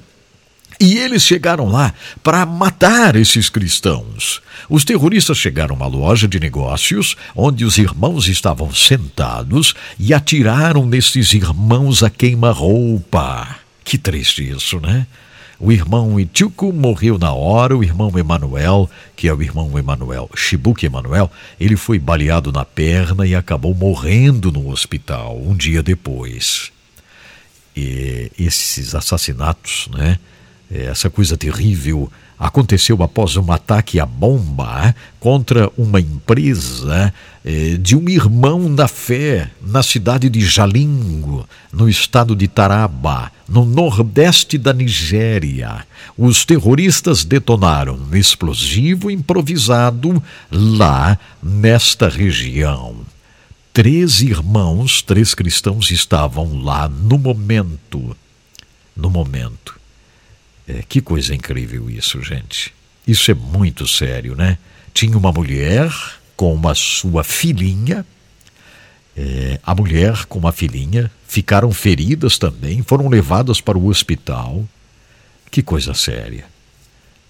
E 0.79 0.97
eles 0.97 1.21
chegaram 1.21 1.69
lá 1.69 1.93
para 2.23 2.43
matar 2.43 3.15
esses 3.15 3.49
cristãos. 3.49 4.41
Os 4.67 4.83
terroristas 4.83 5.37
chegaram 5.37 5.75
a 5.75 5.77
uma 5.77 5.85
loja 5.85 6.27
de 6.27 6.39
negócios 6.39 7.15
onde 7.35 7.63
os 7.63 7.77
irmãos 7.77 8.27
estavam 8.27 8.73
sentados 8.73 9.75
e 9.99 10.11
atiraram 10.11 10.85
nesses 10.85 11.33
irmãos 11.33 12.01
a 12.01 12.09
queima-roupa. 12.09 13.57
Que 13.83 13.97
triste 13.97 14.49
isso, 14.49 14.79
né? 14.79 15.05
O 15.63 15.71
irmão 15.71 16.19
Ituco 16.19 16.73
morreu 16.73 17.19
na 17.19 17.33
hora, 17.33 17.77
o 17.77 17.83
irmão 17.83 18.11
Emanuel, 18.17 18.89
que 19.15 19.27
é 19.27 19.33
o 19.33 19.43
irmão 19.43 19.77
Emanuel, 19.77 20.27
Shibuki 20.35 20.87
Emanuel, 20.87 21.29
ele 21.59 21.75
foi 21.75 21.99
baleado 21.99 22.51
na 22.51 22.65
perna 22.65 23.27
e 23.27 23.35
acabou 23.35 23.75
morrendo 23.75 24.51
no 24.51 24.71
hospital 24.71 25.39
um 25.39 25.55
dia 25.55 25.83
depois. 25.83 26.71
E 27.77 28.31
esses 28.39 28.95
assassinatos, 28.95 29.87
né? 29.93 30.17
Essa 30.71 31.11
coisa 31.11 31.37
terrível 31.37 32.11
aconteceu 32.39 33.03
após 33.03 33.37
um 33.37 33.51
ataque 33.51 33.99
à 33.99 34.05
bomba 34.05 34.95
contra 35.19 35.69
uma 35.77 35.99
empresa 35.99 37.13
eh, 37.43 37.77
de 37.79 37.95
um 37.95 38.07
irmão 38.07 38.73
da 38.73 38.87
fé 38.87 39.51
na 39.61 39.81
cidade 39.81 40.29
de 40.29 40.41
Jalingo, 40.41 41.47
no 41.71 41.89
estado 41.89 42.35
de 42.35 42.47
Taraba, 42.47 43.31
no 43.47 43.65
nordeste 43.65 44.57
da 44.57 44.73
Nigéria. 44.73 45.85
Os 46.17 46.45
terroristas 46.45 47.23
detonaram 47.23 47.95
um 47.95 48.15
explosivo 48.15 49.09
improvisado 49.09 50.21
lá 50.51 51.17
nesta 51.41 52.09
região. 52.09 52.95
Três 53.73 54.21
irmãos, 54.21 55.01
três 55.01 55.33
cristãos 55.33 55.91
estavam 55.91 56.61
lá 56.61 56.89
no 56.89 57.17
momento. 57.17 58.15
No 58.95 59.09
momento 59.09 59.81
é, 60.67 60.83
que 60.87 61.01
coisa 61.01 61.35
incrível 61.35 61.89
isso, 61.89 62.21
gente. 62.21 62.73
Isso 63.05 63.29
é 63.31 63.33
muito 63.33 63.87
sério, 63.87 64.35
né? 64.35 64.57
Tinha 64.93 65.17
uma 65.17 65.31
mulher 65.31 65.91
com 66.41 66.55
uma 66.55 66.73
sua 66.73 67.23
filhinha. 67.23 68.03
É, 69.15 69.59
a 69.63 69.75
mulher 69.75 70.25
com 70.25 70.39
uma 70.39 70.51
filhinha 70.51 71.11
ficaram 71.27 71.71
feridas 71.71 72.39
também, 72.39 72.81
foram 72.81 73.07
levadas 73.07 73.61
para 73.61 73.77
o 73.77 73.85
hospital. 73.85 74.67
Que 75.51 75.61
coisa 75.61 75.93
séria. 75.93 76.45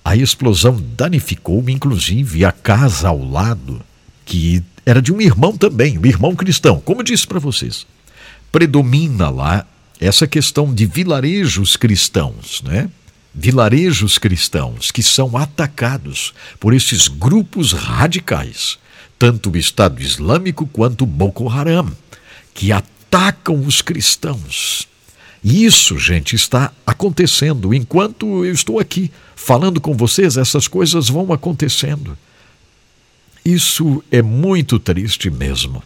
A 0.02 0.16
explosão 0.16 0.82
danificou, 0.96 1.62
inclusive, 1.70 2.46
a 2.46 2.54
casa 2.54 3.10
ao 3.10 3.22
lado, 3.22 3.82
que 4.24 4.64
era 4.86 5.02
de 5.02 5.12
um 5.12 5.20
irmão 5.20 5.58
também, 5.58 5.98
um 5.98 6.06
irmão 6.06 6.34
cristão. 6.34 6.80
Como 6.80 7.04
disse 7.04 7.28
para 7.28 7.38
vocês, 7.38 7.86
predomina 8.50 9.30
lá 9.30 9.68
essa 10.00 10.26
questão 10.26 10.74
de 10.74 10.86
vilarejos 10.86 11.76
cristãos, 11.76 12.62
né? 12.64 12.90
vilarejos 13.36 14.18
cristãos 14.18 14.90
que 14.90 15.04
são 15.04 15.36
atacados 15.36 16.34
por 16.62 16.74
esses 16.74 17.10
grupos 17.10 17.74
radicais, 17.74 18.80
tanto 19.22 19.52
o 19.52 19.56
Estado 19.56 20.02
Islâmico 20.02 20.66
quanto 20.66 21.06
Boko 21.06 21.48
Haram, 21.48 21.92
que 22.56 22.72
atacam 22.72 23.64
os 23.64 23.80
cristãos. 23.80 24.88
E 25.44 25.64
isso, 25.64 26.00
gente, 26.00 26.36
está 26.36 26.72
acontecendo. 26.84 27.72
Enquanto 27.72 28.44
eu 28.44 28.52
estou 28.52 28.80
aqui 28.80 29.12
falando 29.36 29.80
com 29.80 29.94
vocês, 29.96 30.38
essas 30.38 30.68
coisas 30.68 31.08
vão 31.08 31.32
acontecendo. 31.32 32.18
Isso 33.46 34.04
é 34.10 34.24
muito 34.24 34.80
triste 34.80 35.30
mesmo. 35.30 35.84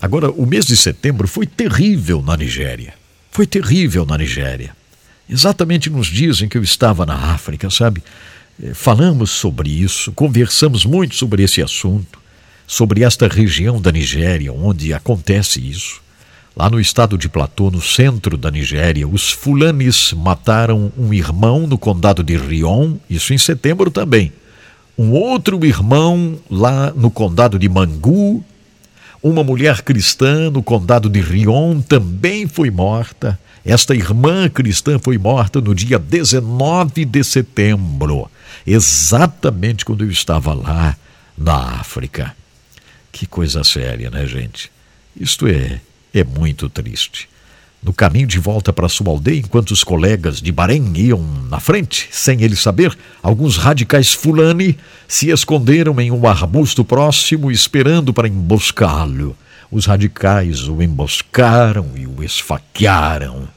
Agora, 0.00 0.30
o 0.30 0.46
mês 0.46 0.64
de 0.64 0.76
setembro 0.78 1.28
foi 1.28 1.46
terrível 1.46 2.22
na 2.22 2.34
Nigéria. 2.34 2.94
Foi 3.30 3.46
terrível 3.46 4.06
na 4.06 4.16
Nigéria 4.16 4.74
exatamente 5.28 5.90
nos 5.90 6.06
dias 6.06 6.40
em 6.40 6.48
que 6.48 6.56
eu 6.56 6.62
estava 6.62 7.04
na 7.04 7.14
África, 7.14 7.68
sabe? 7.68 8.02
Eh, 8.62 8.72
falamos 8.72 9.30
sobre 9.30 9.68
isso, 9.68 10.10
conversamos 10.12 10.86
muito 10.86 11.14
sobre 11.14 11.42
esse 11.42 11.60
assunto, 11.60 12.18
sobre 12.68 13.02
esta 13.02 13.26
região 13.26 13.80
da 13.80 13.90
Nigéria 13.90 14.52
onde 14.52 14.92
acontece 14.92 15.58
isso. 15.58 16.02
Lá 16.54 16.68
no 16.68 16.78
estado 16.78 17.16
de 17.16 17.28
Platô, 17.28 17.70
no 17.70 17.80
centro 17.80 18.36
da 18.36 18.50
Nigéria, 18.50 19.08
os 19.08 19.30
fulanis 19.30 20.12
mataram 20.12 20.92
um 20.98 21.14
irmão 21.14 21.66
no 21.66 21.78
condado 21.78 22.22
de 22.22 22.36
Rion, 22.36 22.96
isso 23.08 23.32
em 23.32 23.38
setembro 23.38 23.90
também. 23.90 24.32
Um 24.98 25.12
outro 25.12 25.64
irmão 25.64 26.38
lá 26.50 26.92
no 26.94 27.10
condado 27.10 27.58
de 27.58 27.68
Mangu. 27.68 28.44
Uma 29.22 29.42
mulher 29.42 29.82
cristã 29.82 30.50
no 30.50 30.62
condado 30.62 31.08
de 31.08 31.20
Rion 31.20 31.80
também 31.80 32.46
foi 32.46 32.70
morta. 32.70 33.38
Esta 33.64 33.94
irmã 33.94 34.48
cristã 34.48 34.98
foi 34.98 35.16
morta 35.16 35.60
no 35.60 35.74
dia 35.74 35.98
19 35.98 37.04
de 37.04 37.22
setembro, 37.24 38.30
exatamente 38.66 39.84
quando 39.84 40.04
eu 40.04 40.10
estava 40.10 40.54
lá 40.54 40.96
na 41.36 41.80
África. 41.80 42.37
Que 43.12 43.26
coisa 43.26 43.64
séria, 43.64 44.10
né, 44.10 44.26
gente? 44.26 44.70
Isto 45.16 45.46
é 45.48 45.80
é 46.12 46.24
muito 46.24 46.68
triste. 46.68 47.28
No 47.82 47.92
caminho 47.92 48.26
de 48.26 48.40
volta 48.40 48.72
para 48.72 48.88
sua 48.88 49.10
aldeia, 49.10 49.38
enquanto 49.38 49.70
os 49.70 49.84
colegas 49.84 50.42
de 50.42 50.50
Bahrein 50.50 50.92
iam 50.96 51.22
na 51.48 51.60
frente, 51.60 52.08
sem 52.10 52.42
ele 52.42 52.56
saber, 52.56 52.96
alguns 53.22 53.56
radicais 53.56 54.12
fulani 54.12 54.76
se 55.06 55.30
esconderam 55.30 56.00
em 56.00 56.10
um 56.10 56.26
arbusto 56.26 56.84
próximo, 56.84 57.52
esperando 57.52 58.12
para 58.12 58.26
emboscá-lo. 58.26 59.36
Os 59.70 59.86
radicais 59.86 60.66
o 60.66 60.82
emboscaram 60.82 61.92
e 61.94 62.06
o 62.06 62.22
esfaquearam. 62.22 63.48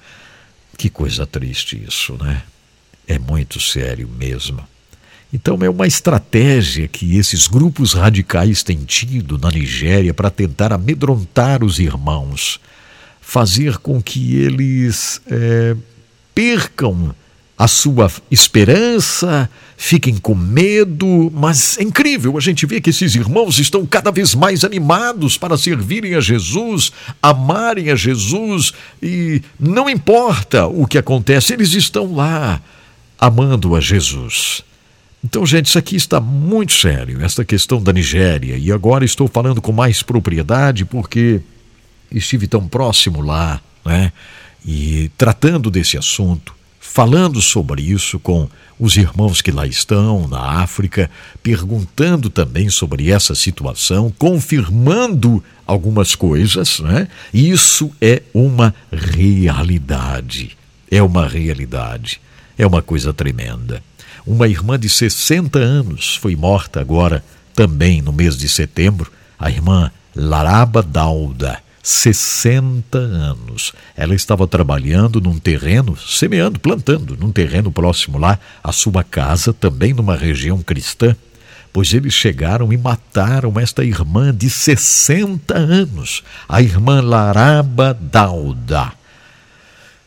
Que 0.78 0.90
coisa 0.90 1.26
triste 1.26 1.82
isso, 1.88 2.16
né? 2.22 2.44
É 3.08 3.18
muito 3.18 3.60
sério 3.60 4.08
mesmo. 4.08 4.68
Então, 5.34 5.58
é 5.62 5.70
uma 5.70 5.88
estratégia 5.88 6.88
que 6.88 7.18
esses 7.18 7.48
grupos 7.48 7.94
radicais 7.94 8.64
têm 8.64 8.80
tido 8.80 9.38
na 9.38 9.50
Nigéria 9.50 10.14
para 10.14 10.30
tentar 10.30 10.74
amedrontar 10.74 11.64
os 11.64 11.80
irmãos, 11.80 12.60
fazer 13.22 13.78
com 13.78 14.02
que 14.02 14.36
eles 14.36 15.22
é, 15.28 15.76
percam 16.36 17.16
a 17.58 17.68
sua 17.68 18.12
esperança, 18.32 19.48
fiquem 19.78 20.18
com 20.18 20.34
medo, 20.34 21.32
mas 21.32 21.78
é 21.78 21.84
incrível, 21.84 22.36
a 22.36 22.42
gente 22.42 22.66
vê 22.66 22.82
que 22.82 22.90
esses 22.90 23.14
irmãos 23.14 23.60
estão 23.60 23.86
cada 23.86 24.12
vez 24.12 24.34
mais 24.34 24.64
animados 24.64 25.38
para 25.38 25.56
servirem 25.56 26.16
a 26.16 26.20
Jesus, 26.20 26.92
amarem 27.22 27.92
a 27.92 27.96
Jesus 27.96 28.74
e 29.02 29.44
não 29.60 29.88
importa 29.88 30.66
o 30.66 30.88
que 30.88 30.98
acontece, 30.98 31.54
eles 31.54 31.74
estão 31.74 32.16
lá 32.16 32.60
amando 33.20 33.76
a 33.76 33.80
Jesus. 33.80 34.64
Então, 35.24 35.46
gente, 35.46 35.68
isso 35.68 35.78
aqui 35.78 35.96
está 35.96 36.20
muito 36.20 36.74
sério, 36.74 37.24
esta 37.24 37.46
questão 37.46 37.82
da 37.82 37.94
Nigéria. 37.94 38.58
E 38.58 38.72
agora 38.72 39.06
estou 39.06 39.28
falando 39.28 39.62
com 39.62 39.72
mais 39.72 40.02
propriedade 40.02 40.84
porque 40.84 41.42
estive 42.12 42.48
tão 42.48 42.68
próximo 42.68 43.22
lá, 43.22 43.62
né? 43.86 44.12
E 44.66 45.10
tratando 45.18 45.70
desse 45.70 45.98
assunto, 45.98 46.56
falando 46.80 47.42
sobre 47.42 47.84
isso 47.84 48.20
com 48.20 48.50
os 48.80 48.98
irmãos 48.98 49.42
que 49.42 49.52
lá 49.52 49.68
estão, 49.68 50.28
na 50.28 50.62
África, 50.62 51.10
perguntando 51.44 52.30
também 52.30 52.70
sobre 52.70 53.12
essa 53.12 53.36
situação, 53.36 54.12
confirmando 54.18 55.44
algumas 55.68 56.16
coisas, 56.16 56.80
né? 56.80 57.08
Isso 57.32 57.92
é 58.02 58.24
uma 58.34 58.74
realidade. 58.92 60.58
É 60.90 61.02
uma 61.02 61.28
realidade. 61.28 62.20
É 62.58 62.66
uma 62.66 62.82
coisa 62.82 63.14
tremenda. 63.14 63.84
Uma 64.26 64.48
irmã 64.48 64.80
de 64.80 64.88
60 64.88 65.58
anos 65.58 66.16
foi 66.16 66.36
morta 66.36 66.80
agora, 66.80 67.24
também 67.56 68.02
no 68.02 68.14
mês 68.14 68.38
de 68.38 68.48
setembro, 68.48 69.12
a 69.40 69.50
irmã 69.50 69.92
Laraba 70.16 70.84
Dauda, 70.84 71.60
60 71.82 72.98
anos. 72.98 73.74
Ela 73.96 74.14
estava 74.14 74.48
trabalhando 74.48 75.20
num 75.20 75.40
terreno, 75.40 75.98
semeando, 75.98 76.60
plantando, 76.60 77.18
num 77.18 77.32
terreno 77.32 77.72
próximo 77.72 78.18
lá 78.18 78.38
à 78.64 78.72
sua 78.72 79.04
casa, 79.04 79.52
também 79.54 79.94
numa 79.94 80.16
região 80.16 80.62
cristã, 80.62 81.16
pois 81.74 81.94
eles 81.94 82.14
chegaram 82.14 82.72
e 82.72 82.78
mataram 82.78 83.60
esta 83.60 83.84
irmã 83.84 84.34
de 84.34 84.50
60 84.50 85.58
anos, 85.58 86.24
a 86.48 86.62
irmã 86.62 87.02
Laraba 87.02 87.94
Dauda. 87.94 88.92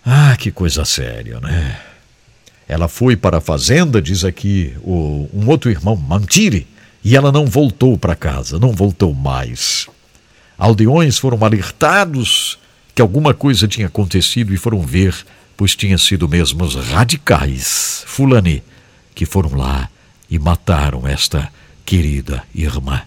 Ah, 0.06 0.36
que 0.38 0.52
coisa 0.52 0.84
séria, 0.84 1.40
né? 1.40 1.93
Ela 2.66 2.88
foi 2.88 3.14
para 3.16 3.38
a 3.38 3.40
fazenda, 3.40 4.00
diz 4.00 4.24
aqui 4.24 4.74
o, 4.82 5.28
um 5.32 5.48
outro 5.48 5.70
irmão, 5.70 5.96
Mantire, 5.96 6.66
e 7.02 7.14
ela 7.14 7.30
não 7.30 7.46
voltou 7.46 7.98
para 7.98 8.16
casa, 8.16 8.58
não 8.58 8.72
voltou 8.72 9.12
mais. 9.12 9.86
Aldeões 10.56 11.18
foram 11.18 11.44
alertados 11.44 12.58
que 12.94 13.02
alguma 13.02 13.34
coisa 13.34 13.68
tinha 13.68 13.88
acontecido 13.88 14.54
e 14.54 14.56
foram 14.56 14.80
ver, 14.80 15.14
pois 15.56 15.76
tinha 15.76 15.98
sido 15.98 16.28
mesmo 16.28 16.64
os 16.64 16.74
radicais, 16.74 18.02
Fulani, 18.06 18.62
que 19.14 19.26
foram 19.26 19.54
lá 19.54 19.90
e 20.30 20.38
mataram 20.38 21.06
esta 21.06 21.52
querida 21.84 22.42
irmã. 22.54 23.02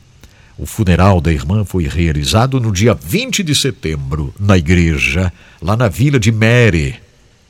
O 0.55 0.65
funeral 0.65 1.19
da 1.19 1.31
irmã 1.31 1.65
foi 1.65 1.87
realizado 1.87 2.59
no 2.59 2.71
dia 2.71 2.93
20 2.93 3.43
de 3.43 3.55
setembro, 3.55 4.33
na 4.39 4.57
igreja, 4.57 5.31
lá 5.61 5.75
na 5.75 5.87
vila 5.87 6.19
de 6.19 6.31
Mary. 6.31 6.95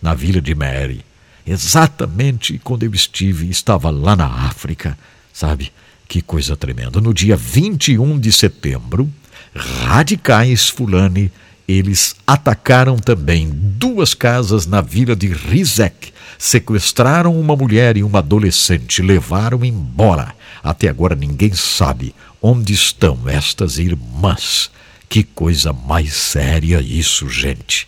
Na 0.01 0.13
vila 0.13 0.41
de 0.41 0.53
Mary 0.53 1.03
exatamente 1.47 2.59
quando 2.63 2.83
eu 2.83 2.93
estive, 2.93 3.49
estava 3.49 3.89
lá 3.89 4.15
na 4.15 4.27
África, 4.27 4.97
sabe? 5.33 5.71
Que 6.07 6.21
coisa 6.21 6.55
tremenda. 6.55 7.01
No 7.01 7.13
dia 7.13 7.35
21 7.35 8.19
de 8.19 8.31
setembro, 8.31 9.09
radicais 9.55 10.69
fulani, 10.69 11.31
eles 11.67 12.15
atacaram 12.25 12.97
também 12.97 13.49
duas 13.51 14.13
casas 14.13 14.65
na 14.65 14.79
vila 14.79 15.15
de 15.15 15.27
Rizek, 15.27 16.13
sequestraram 16.39 17.37
uma 17.37 17.55
mulher 17.55 17.97
e 17.97 18.03
uma 18.03 18.19
adolescente, 18.19 19.01
levaram 19.01 19.65
embora. 19.65 20.33
Até 20.63 20.87
agora 20.87 21.15
ninguém 21.15 21.53
sabe 21.53 22.15
onde 22.41 22.73
estão 22.73 23.27
estas 23.27 23.77
irmãs. 23.77 24.71
Que 25.09 25.23
coisa 25.23 25.73
mais 25.73 26.13
séria 26.13 26.81
isso, 26.81 27.29
gente. 27.29 27.87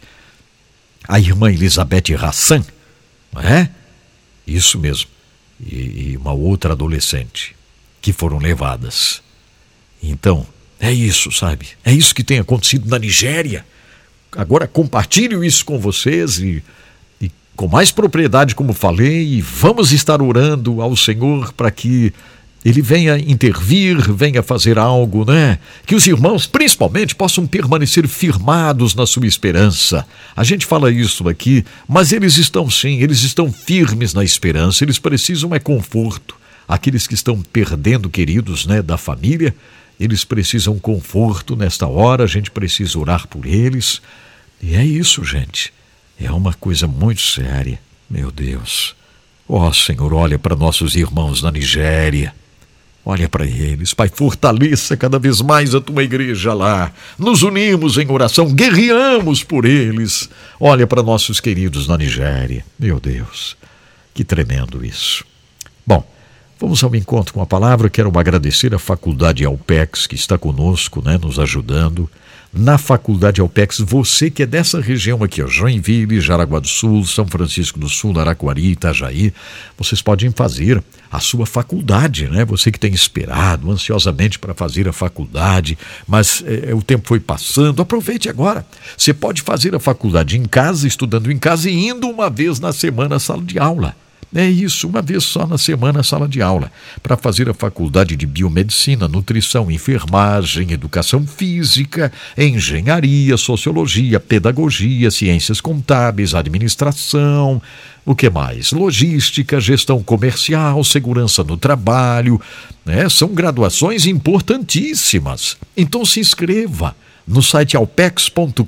A 1.07 1.19
irmã 1.19 1.51
Elizabeth 1.51 2.15
Hassan 2.17 2.63
é? 3.37 3.69
Isso 4.47 4.79
mesmo. 4.79 5.09
E, 5.59 6.11
e 6.11 6.17
uma 6.17 6.33
outra 6.33 6.73
adolescente 6.73 7.55
que 8.01 8.13
foram 8.13 8.37
levadas. 8.37 9.21
Então, 10.01 10.47
é 10.79 10.91
isso, 10.91 11.31
sabe? 11.31 11.67
É 11.83 11.91
isso 11.91 12.15
que 12.15 12.23
tem 12.23 12.39
acontecido 12.39 12.89
na 12.89 12.97
Nigéria. 12.97 13.65
Agora 14.31 14.67
compartilho 14.67 15.43
isso 15.43 15.65
com 15.65 15.77
vocês 15.77 16.39
e, 16.39 16.63
com 17.59 17.67
mais 17.67 17.91
propriedade, 17.91 18.55
como 18.55 18.71
falei, 18.71 19.33
e 19.33 19.41
vamos 19.41 19.91
estar 19.91 20.21
orando 20.21 20.81
ao 20.81 20.95
Senhor 20.95 21.51
para 21.51 21.69
que 21.69 22.13
ele 22.63 22.81
venha 22.81 23.17
intervir, 23.17 24.11
venha 24.11 24.43
fazer 24.43 24.77
algo, 24.77 25.23
né? 25.23 25.59
Que 25.85 25.95
os 25.95 26.05
irmãos, 26.05 26.45
principalmente, 26.45 27.15
possam 27.15 27.47
permanecer 27.47 28.07
firmados 28.07 28.93
na 28.93 29.05
sua 29.05 29.25
esperança. 29.25 30.05
A 30.35 30.43
gente 30.43 30.65
fala 30.65 30.91
isso 30.91 31.27
aqui, 31.29 31.63
mas 31.87 32.11
eles 32.11 32.37
estão 32.37 32.69
sim, 32.69 33.01
eles 33.01 33.23
estão 33.23 33.51
firmes 33.51 34.13
na 34.13 34.23
esperança, 34.23 34.83
eles 34.83 34.99
precisam 34.99 35.55
é 35.55 35.59
conforto. 35.59 36.35
Aqueles 36.67 37.07
que 37.07 37.13
estão 37.13 37.41
perdendo 37.41 38.09
queridos, 38.09 38.65
né, 38.65 38.81
da 38.81 38.97
família, 38.97 39.55
eles 39.99 40.23
precisam 40.23 40.77
conforto 40.77 41.55
nesta 41.55 41.87
hora, 41.87 42.25
a 42.25 42.27
gente 42.27 42.51
precisa 42.51 42.99
orar 42.99 43.27
por 43.27 43.45
eles. 43.45 44.01
E 44.61 44.75
é 44.75 44.85
isso, 44.85 45.23
gente. 45.23 45.73
É 46.19 46.31
uma 46.31 46.53
coisa 46.53 46.87
muito 46.87 47.21
séria. 47.21 47.79
Meu 48.09 48.31
Deus. 48.31 48.95
Ó 49.47 49.67
oh, 49.67 49.73
Senhor, 49.73 50.13
olha 50.13 50.37
para 50.37 50.55
nossos 50.55 50.95
irmãos 50.95 51.41
na 51.41 51.51
Nigéria. 51.51 52.33
Olha 53.05 53.27
para 53.29 53.45
eles, 53.45 53.93
Pai, 53.93 54.09
fortaleça 54.13 54.95
cada 54.97 55.17
vez 55.17 55.41
mais 55.41 55.73
a 55.73 55.81
tua 55.81 56.03
igreja 56.03 56.53
lá. 56.53 56.91
Nos 57.17 57.41
unimos 57.41 57.97
em 57.97 58.09
oração, 58.11 58.53
guerreamos 58.53 59.43
por 59.43 59.65
eles. 59.65 60.29
Olha 60.59 60.85
para 60.85 61.01
nossos 61.01 61.39
queridos 61.39 61.87
na 61.87 61.97
Nigéria. 61.97 62.63
Meu 62.77 62.99
Deus, 62.99 63.57
que 64.13 64.23
tremendo 64.23 64.85
isso. 64.85 65.23
Bom, 65.87 66.05
vamos 66.59 66.83
ao 66.83 66.93
encontro 66.95 67.33
com 67.33 67.41
a 67.41 67.45
palavra. 67.45 67.89
Quero 67.89 68.11
agradecer 68.19 68.75
à 68.75 68.79
Faculdade 68.79 69.45
Alpex, 69.45 70.05
que 70.05 70.15
está 70.15 70.37
conosco, 70.37 71.01
né, 71.03 71.17
nos 71.17 71.39
ajudando 71.39 72.09
na 72.51 72.77
Faculdade 72.77 73.41
Alpex. 73.41 73.79
Você 73.79 74.29
que 74.29 74.43
é 74.43 74.45
dessa 74.45 74.79
região 74.79 75.23
aqui, 75.23 75.41
ó, 75.41 75.47
Joinville, 75.47 76.19
Jaraguá 76.19 76.59
do 76.59 76.67
Sul, 76.67 77.05
São 77.05 77.27
Francisco 77.27 77.79
do 77.79 77.87
Sul, 77.87 78.17
Araquari, 78.19 78.71
Itajaí, 78.71 79.33
vocês 79.77 80.01
podem 80.01 80.31
fazer 80.31 80.83
a 81.11 81.19
sua 81.19 81.45
faculdade, 81.45 82.27
né? 82.27 82.45
Você 82.45 82.71
que 82.71 82.79
tem 82.79 82.93
esperado 82.93 83.71
ansiosamente 83.71 84.37
para 84.37 84.53
fazer 84.53 84.87
a 84.87 84.93
faculdade, 84.93 85.77
mas 86.07 86.43
é, 86.45 86.73
o 86.73 86.81
tempo 86.81 87.07
foi 87.07 87.19
passando, 87.19 87.81
aproveite 87.81 88.29
agora. 88.29 88.65
Você 88.97 89.13
pode 89.13 89.41
fazer 89.41 89.73
a 89.75 89.79
faculdade 89.79 90.37
em 90.37 90.45
casa, 90.45 90.87
estudando 90.87 91.31
em 91.31 91.37
casa 91.37 91.69
e 91.69 91.87
indo 91.87 92.07
uma 92.07 92.29
vez 92.29 92.59
na 92.59 92.73
semana 92.73 93.15
à 93.15 93.19
sala 93.19 93.43
de 93.43 93.57
aula 93.57 93.95
É 94.33 94.47
isso, 94.47 94.87
uma 94.87 95.01
vez 95.01 95.23
só 95.23 95.47
na 95.47 95.57
semana, 95.57 96.03
sala 96.03 96.27
de 96.27 96.39
aula, 96.39 96.71
para 97.01 97.17
fazer 97.17 97.49
a 97.49 97.53
faculdade 97.53 98.15
de 98.15 98.27
biomedicina, 98.27 99.07
nutrição, 99.07 99.71
enfermagem, 99.71 100.71
educação 100.71 101.25
física, 101.25 102.11
engenharia, 102.37 103.35
sociologia, 103.37 104.19
pedagogia, 104.19 105.09
ciências 105.09 105.59
contábeis, 105.59 106.35
administração, 106.35 107.59
o 108.05 108.13
que 108.13 108.29
mais? 108.29 108.71
Logística, 108.71 109.59
gestão 109.59 110.03
comercial, 110.03 110.83
segurança 110.83 111.43
no 111.43 111.57
trabalho. 111.57 112.39
Né? 112.85 113.09
São 113.09 113.29
graduações 113.29 114.05
importantíssimas. 114.05 115.57
Então 115.75 116.05
se 116.05 116.19
inscreva 116.19 116.95
no 117.27 117.41
site 117.41 117.75
alpex.com.br 117.75 118.59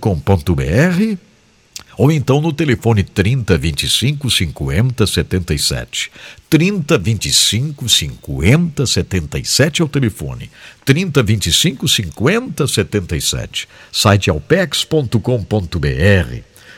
ou 1.98 2.12
então 2.12 2.42
no 2.42 2.54
telefone 2.54 3.04
30 3.04 3.58
25 3.58 4.30
50 4.30 5.08
77. 5.08 6.12
30 6.50 6.98
25 6.98 7.90
50 7.90 8.86
77 8.86 9.82
é 9.82 9.86
o 9.86 9.88
telefone. 9.88 10.50
30 10.86 11.24
25 11.24 11.88
50 11.88 12.68
77. 12.68 13.68
Site 13.92 14.30
alpex.com.br. 14.30 15.18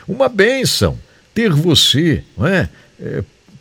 Uma 0.06 0.28
benção 0.28 0.98
ter 1.34 1.50
você, 1.50 2.22
não 2.36 2.46
é? 2.46 2.68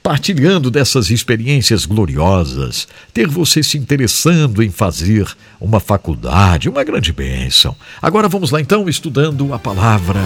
Partilhando 0.04 0.70
dessas 0.70 1.10
experiências 1.10 1.86
gloriosas, 1.86 2.88
ter 3.14 3.26
você 3.26 3.64
se 3.64 3.78
interessando 3.78 4.62
em 4.62 4.70
fazer 4.70 5.26
uma 5.62 5.80
faculdade, 5.80 6.68
uma 6.68 6.84
grande 6.84 7.14
bênção. 7.14 7.74
Agora 8.02 8.28
vamos 8.28 8.52
lá 8.52 8.60
então 8.60 8.90
estudando 8.90 9.54
a 9.54 9.58
palavra 9.58 10.20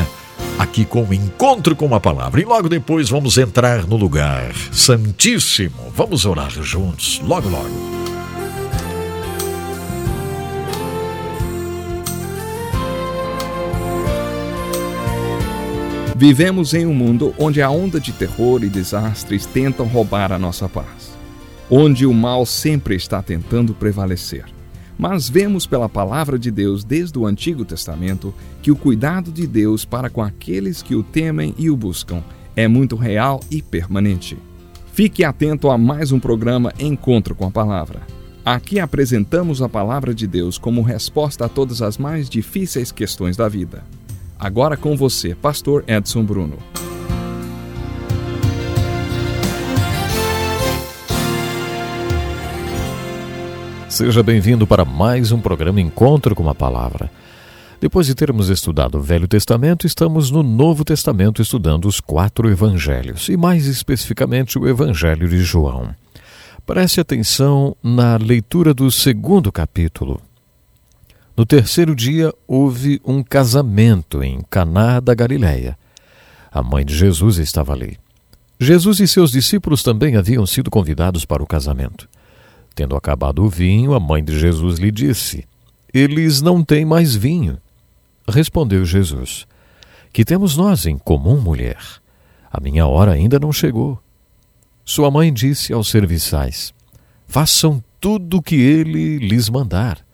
aqui 0.58 0.84
com 0.84 1.04
o 1.04 1.14
encontro 1.14 1.76
com 1.76 1.94
a 1.94 2.00
palavra. 2.00 2.42
E 2.42 2.46
logo 2.46 2.68
depois 2.68 3.08
vamos 3.10 3.38
entrar 3.38 3.86
no 3.86 3.96
lugar 3.96 4.52
santíssimo. 4.72 5.94
Vamos 5.96 6.26
orar 6.26 6.52
juntos, 6.52 7.22
logo 7.24 7.48
logo. 7.48 8.17
Vivemos 16.20 16.74
em 16.74 16.84
um 16.84 16.96
mundo 16.96 17.32
onde 17.38 17.62
a 17.62 17.70
onda 17.70 18.00
de 18.00 18.12
terror 18.12 18.64
e 18.64 18.70
desastres 18.70 19.46
tentam 19.46 19.86
roubar 19.86 20.32
a 20.32 20.40
nossa 20.40 20.68
paz, 20.68 21.16
onde 21.70 22.08
o 22.08 22.14
mal 22.14 22.44
sempre 22.44 22.96
está 22.96 23.22
tentando 23.22 23.72
prevalecer. 23.72 24.46
Mas 24.98 25.30
vemos 25.30 25.68
pela 25.68 25.88
palavra 25.88 26.40
de 26.40 26.50
Deus 26.50 26.84
desde 26.84 27.20
o 27.20 27.28
Antigo 27.28 27.64
Testamento 27.64 28.34
que 28.64 28.72
o 28.72 28.76
cuidado 28.76 29.32
de 29.32 29.46
Deus 29.46 29.86
para 29.86 30.10
com 30.10 30.24
aqueles 30.24 30.82
que 30.82 30.96
o 30.96 31.04
temem 31.04 31.54
e 31.56 31.70
o 31.70 31.78
buscam 31.78 32.24
é 32.56 32.68
muito 32.68 32.96
real 32.96 33.40
e 33.52 33.62
permanente. 33.62 34.40
Fique 34.92 35.24
atento 35.24 35.70
a 35.70 35.78
mais 35.78 36.12
um 36.12 36.20
programa 36.20 36.74
Encontro 36.80 37.36
com 37.36 37.46
a 37.46 37.52
Palavra. 37.52 38.02
Aqui 38.44 38.80
apresentamos 38.80 39.62
a 39.62 39.70
palavra 39.70 40.16
de 40.16 40.26
Deus 40.26 40.58
como 40.58 40.82
resposta 40.82 41.46
a 41.46 41.50
todas 41.50 41.80
as 41.84 42.00
mais 42.00 42.28
difíceis 42.28 42.92
questões 42.92 43.38
da 43.38 43.48
vida. 43.48 43.84
Agora 44.40 44.78
com 44.78 44.96
você, 44.96 45.34
Pastor 45.34 45.84
Edson 45.88 46.24
Bruno. 46.24 46.58
Seja 53.90 54.22
bem-vindo 54.22 54.68
para 54.68 54.86
mais 54.86 55.32
um 55.32 55.40
programa 55.40 55.82
Encontro 55.82 56.36
com 56.36 56.48
a 56.48 56.54
Palavra. 56.54 57.10
Depois 57.82 58.06
de 58.06 58.14
termos 58.14 58.50
estudado 58.50 59.00
o 59.00 59.02
Velho 59.02 59.28
Testamento, 59.28 59.88
estamos 59.88 60.30
no 60.30 60.44
Novo 60.44 60.86
Testamento 60.86 61.42
estudando 61.42 61.86
os 61.86 62.00
quatro 62.00 62.48
evangelhos, 62.48 63.30
e 63.30 63.38
mais 63.38 63.66
especificamente 63.66 64.60
o 64.60 64.68
Evangelho 64.68 65.28
de 65.28 65.40
João. 65.40 65.96
Preste 66.66 67.00
atenção 67.00 67.76
na 67.82 68.18
leitura 68.18 68.74
do 68.74 68.92
segundo 68.92 69.52
capítulo, 69.52 70.22
no 71.38 71.46
terceiro 71.46 71.96
dia 71.96 72.34
houve 72.48 73.00
um 73.06 73.22
casamento 73.22 74.24
em 74.24 74.42
Caná 74.50 75.00
da 75.00 75.14
Galiléia. 75.14 75.78
A 76.52 76.64
mãe 76.64 76.84
de 76.84 76.98
Jesus 76.98 77.38
estava 77.38 77.74
ali. 77.74 78.00
Jesus 78.60 79.00
e 79.00 79.08
seus 79.08 79.30
discípulos 79.30 79.84
também 79.84 80.16
haviam 80.16 80.48
sido 80.48 80.72
convidados 80.72 81.26
para 81.26 81.44
o 81.44 81.48
casamento. 81.48 82.10
Tendo 82.74 82.96
acabado 82.96 83.44
o 83.44 83.50
vinho, 83.50 83.94
a 83.94 84.00
mãe 84.00 84.24
de 84.24 84.40
Jesus 84.40 84.80
lhe 84.80 84.92
disse: 84.92 85.46
Eles 85.94 86.42
não 86.42 86.64
têm 86.64 86.84
mais 86.84 87.16
vinho. 87.16 87.60
Respondeu 88.28 88.84
Jesus: 88.84 89.46
Que 90.12 90.26
temos 90.26 90.58
nós 90.58 90.88
em 90.88 90.98
comum, 90.98 91.40
mulher? 91.40 91.78
A 92.52 92.60
minha 92.60 92.88
hora 92.88 93.12
ainda 93.12 93.40
não 93.40 93.54
chegou. 93.54 94.02
Sua 94.84 95.12
mãe 95.12 95.32
disse 95.32 95.72
aos 95.72 95.88
serviçais: 95.88 96.74
Façam 97.28 97.84
tudo 98.02 98.38
o 98.38 98.42
que 98.42 98.56
ele 98.56 99.20
lhes 99.20 99.50
mandar. 99.50 100.07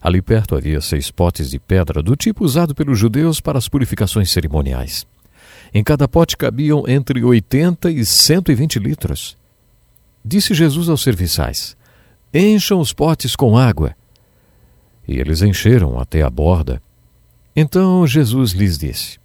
Ali 0.00 0.22
perto 0.22 0.54
havia 0.54 0.80
seis 0.80 1.10
potes 1.10 1.50
de 1.50 1.58
pedra 1.58 2.02
do 2.02 2.14
tipo 2.14 2.44
usado 2.44 2.74
pelos 2.74 2.98
judeus 2.98 3.40
para 3.40 3.58
as 3.58 3.68
purificações 3.68 4.30
cerimoniais. 4.30 5.06
Em 5.74 5.82
cada 5.82 6.06
pote 6.06 6.36
cabiam 6.36 6.84
entre 6.86 7.22
80 7.24 7.90
e 7.90 8.04
120 8.04 8.78
litros. 8.78 9.36
Disse 10.24 10.54
Jesus 10.54 10.88
aos 10.88 11.02
serviçais: 11.02 11.76
Encham 12.32 12.80
os 12.80 12.92
potes 12.92 13.34
com 13.34 13.56
água. 13.56 13.94
E 15.06 15.18
eles 15.18 15.42
encheram 15.42 15.98
até 15.98 16.22
a 16.22 16.30
borda. 16.30 16.82
Então 17.54 18.06
Jesus 18.06 18.52
lhes 18.52 18.78
disse: 18.78 19.18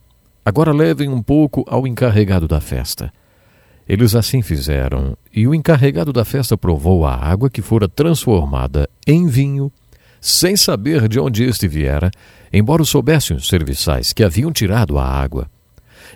Agora 0.44 0.72
levem 0.72 1.10
um 1.10 1.22
pouco 1.22 1.64
ao 1.68 1.86
encarregado 1.86 2.48
da 2.48 2.60
festa. 2.60 3.12
Eles 3.88 4.16
assim 4.16 4.42
fizeram, 4.42 5.18
e 5.34 5.48
o 5.48 5.54
encarregado 5.54 6.14
da 6.14 6.24
festa 6.24 6.58
provou 6.58 7.06
a 7.06 7.16
água 7.16 7.50
que 7.50 7.62
fora 7.62 7.90
transformada 7.90 8.90
em 9.06 9.28
vinho 9.28 9.72
sem 10.22 10.56
saber 10.56 11.10
de 11.10 11.20
onde 11.20 11.44
este 11.44 11.68
viera, 11.68 12.12
embora 12.54 12.86
soubessem 12.86 13.36
os 13.36 13.48
serviçais 13.48 14.14
que 14.14 14.24
haviam 14.24 14.52
tirado 14.54 15.00
a 15.00 15.04
água. 15.04 15.50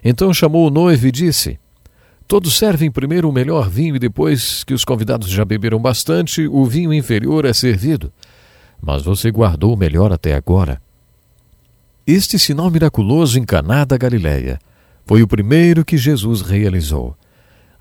Então 0.04 0.32
chamou 0.32 0.68
o 0.68 0.70
noivo 0.70 1.08
e 1.08 1.12
disse: 1.12 1.60
Todos 2.28 2.56
servem 2.56 2.92
primeiro 2.92 3.28
o 3.28 3.34
melhor 3.34 3.68
vinho 3.68 3.96
e 3.96 4.00
depois 4.00 4.64
que 4.64 4.74
os 4.74 4.86
convidados 4.86 5.28
já 5.28 5.44
beberam 5.44 5.80
bastante, 5.80 6.48
o 6.48 6.64
vinho 6.66 6.94
inferior 6.94 7.46
é 7.46 7.54
servido. 7.54 8.14
Mas 8.80 9.02
você 9.02 9.32
guardou 9.32 9.74
o 9.74 9.78
melhor 9.78 10.14
até 10.14 10.36
agora. 10.36 10.80
Este 12.06 12.38
sinal 12.38 12.70
miraculoso 12.70 13.40
em 13.40 13.44
Caná 13.44 13.84
da 13.84 13.98
Galiléia 13.98 14.60
foi 15.08 15.24
o 15.24 15.28
primeiro 15.28 15.84
que 15.84 15.98
Jesus 15.98 16.42
realizou. 16.42 17.16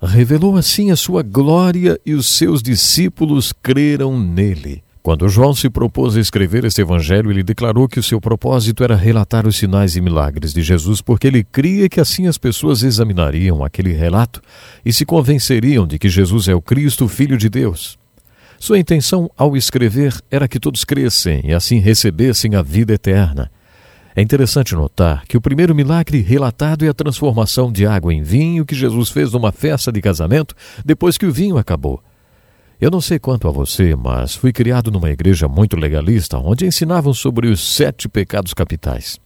Revelou 0.01 0.57
assim 0.57 0.89
a 0.89 0.95
sua 0.95 1.21
glória 1.21 1.99
e 2.03 2.13
os 2.13 2.35
seus 2.35 2.63
discípulos 2.63 3.53
creram 3.53 4.19
nele. 4.19 4.83
Quando 5.05 5.29
João 5.29 5.53
se 5.53 5.69
propôs 5.69 6.17
a 6.17 6.19
escrever 6.19 6.65
este 6.65 6.81
evangelho, 6.81 7.29
ele 7.29 7.43
declarou 7.43 7.87
que 7.87 7.99
o 7.99 8.03
seu 8.03 8.19
propósito 8.19 8.83
era 8.83 8.95
relatar 8.95 9.45
os 9.45 9.55
sinais 9.55 9.95
e 9.95 10.01
milagres 10.01 10.51
de 10.51 10.63
Jesus, 10.63 10.99
porque 10.99 11.27
ele 11.27 11.43
cria 11.43 11.87
que 11.87 12.01
assim 12.01 12.25
as 12.25 12.39
pessoas 12.39 12.81
examinariam 12.81 13.63
aquele 13.63 13.93
relato 13.93 14.41
e 14.83 14.91
se 14.91 15.05
convenceriam 15.05 15.85
de 15.85 15.99
que 15.99 16.09
Jesus 16.09 16.47
é 16.47 16.55
o 16.55 16.61
Cristo, 16.61 17.07
Filho 17.07 17.37
de 17.37 17.49
Deus. 17.49 17.99
Sua 18.59 18.79
intenção 18.79 19.29
ao 19.37 19.55
escrever 19.55 20.11
era 20.31 20.47
que 20.47 20.59
todos 20.59 20.83
crescem 20.83 21.39
e 21.43 21.53
assim 21.53 21.77
recebessem 21.77 22.55
a 22.55 22.63
vida 22.63 22.95
eterna. 22.95 23.51
É 24.15 24.23
interessante 24.23 24.73
notar 24.73 25.23
que 25.27 25.37
o 25.37 25.41
primeiro 25.41 25.75
milagre 25.75 26.19
relatado 26.19 26.83
é 26.83 26.89
a 26.89 26.95
transformação 26.95 27.71
de 27.71 27.85
água 27.85 28.11
em 28.11 28.23
vinho 28.23 28.65
que 28.65 28.73
Jesus 28.73 29.11
fez 29.11 29.33
numa 29.33 29.51
festa 29.51 29.91
de 29.91 30.01
casamento 30.01 30.55
depois 30.83 31.15
que 31.15 31.27
o 31.27 31.31
vinho 31.31 31.59
acabou. 31.59 32.01
Eu 32.79 32.91
não 32.91 32.99
sei 32.99 33.17
quanto 33.17 33.47
a 33.47 33.51
você, 33.51 33.95
mas 33.95 34.35
fui 34.35 34.51
criado 34.51 34.91
numa 34.91 35.09
igreja 35.09 35.47
muito 35.47 35.77
legalista, 35.77 36.37
onde 36.37 36.65
ensinavam 36.65 37.13
sobre 37.13 37.47
os 37.47 37.75
sete 37.75 38.09
pecados 38.09 38.53
capitais. 38.53 39.17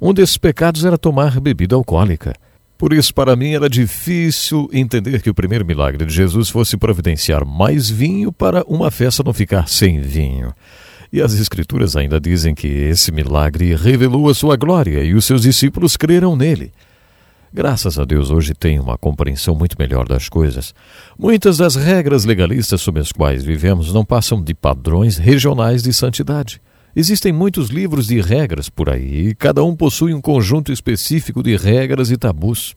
Um 0.00 0.14
desses 0.14 0.38
pecados 0.38 0.84
era 0.84 0.96
tomar 0.96 1.40
bebida 1.40 1.74
alcoólica. 1.74 2.32
Por 2.78 2.92
isso, 2.92 3.12
para 3.12 3.34
mim, 3.34 3.54
era 3.54 3.68
difícil 3.68 4.68
entender 4.72 5.20
que 5.20 5.30
o 5.30 5.34
primeiro 5.34 5.64
milagre 5.64 6.04
de 6.04 6.12
Jesus 6.12 6.48
fosse 6.48 6.76
providenciar 6.76 7.44
mais 7.44 7.90
vinho 7.90 8.30
para 8.30 8.62
uma 8.68 8.90
festa 8.90 9.22
não 9.24 9.32
ficar 9.32 9.68
sem 9.68 10.00
vinho. 10.00 10.52
E 11.12 11.22
as 11.22 11.32
Escrituras 11.34 11.96
ainda 11.96 12.20
dizem 12.20 12.54
que 12.54 12.68
esse 12.68 13.10
milagre 13.10 13.74
revelou 13.74 14.28
a 14.28 14.34
sua 14.34 14.56
glória 14.56 15.02
e 15.02 15.14
os 15.14 15.24
seus 15.24 15.42
discípulos 15.42 15.96
creram 15.96 16.36
nele. 16.36 16.72
Graças 17.56 17.98
a 17.98 18.04
Deus, 18.04 18.30
hoje 18.30 18.52
tenho 18.52 18.82
uma 18.82 18.98
compreensão 18.98 19.54
muito 19.54 19.76
melhor 19.78 20.06
das 20.06 20.28
coisas. 20.28 20.74
Muitas 21.18 21.56
das 21.56 21.74
regras 21.74 22.26
legalistas 22.26 22.82
sob 22.82 23.00
as 23.00 23.10
quais 23.10 23.42
vivemos 23.42 23.94
não 23.94 24.04
passam 24.04 24.42
de 24.42 24.52
padrões 24.52 25.16
regionais 25.16 25.82
de 25.82 25.90
santidade. 25.90 26.60
Existem 26.94 27.32
muitos 27.32 27.70
livros 27.70 28.08
de 28.08 28.20
regras 28.20 28.68
por 28.68 28.90
aí 28.90 29.28
e 29.28 29.34
cada 29.34 29.64
um 29.64 29.74
possui 29.74 30.12
um 30.12 30.20
conjunto 30.20 30.70
específico 30.70 31.42
de 31.42 31.56
regras 31.56 32.10
e 32.10 32.18
tabus. 32.18 32.74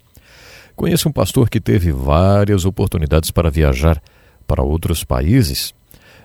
Conheço 0.77 1.10
um 1.10 1.11
pastor 1.11 1.49
que 1.49 1.60
teve 1.60 1.91
várias 1.91 2.64
oportunidades 2.64 3.31
para 3.31 3.51
viajar 3.51 4.01
para 4.47 4.64
outros 4.64 5.03
países 5.03 5.73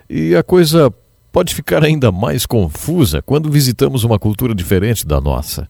e 0.08 0.36
a 0.36 0.44
coisa 0.44 0.94
pode 1.32 1.52
ficar 1.52 1.82
ainda 1.82 2.12
mais 2.12 2.46
confusa 2.46 3.20
quando 3.20 3.50
visitamos 3.50 4.04
uma 4.04 4.16
cultura 4.16 4.54
diferente 4.54 5.04
da 5.04 5.20
nossa. 5.20 5.68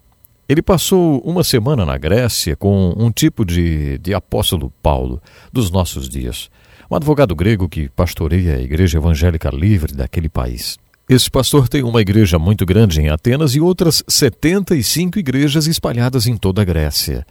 Ele 0.49 0.61
passou 0.61 1.21
uma 1.21 1.43
semana 1.43 1.87
na 1.87 1.97
Grécia 1.97 2.55
com 2.55 2.93
um 2.97 3.11
tipo 3.11 3.45
de, 3.45 3.97
de 3.99 4.12
apóstolo 4.12 4.71
Paulo 4.83 5.21
dos 5.51 5.71
nossos 5.71 6.09
dias, 6.09 6.51
um 6.91 6.95
advogado 6.95 7.35
grego 7.35 7.69
que 7.69 7.89
pastoreia 7.89 8.57
a 8.57 8.61
igreja 8.61 8.99
evangélica 8.99 9.49
livre 9.49 9.95
daquele 9.95 10.29
país. 10.29 10.79
Esse 11.09 11.31
pastor 11.31 11.69
tem 11.69 11.83
uma 11.83 12.01
igreja 12.01 12.39
muito 12.39 12.66
grande 12.66 13.01
em 13.01 13.09
Atenas 13.09 13.55
e 13.55 13.61
outras 13.61 14.03
75 14.07 15.19
igrejas 15.19 15.66
espalhadas 15.66 16.27
em 16.27 16.37
toda 16.37 16.61
a 16.61 16.65
Grécia. 16.65 17.27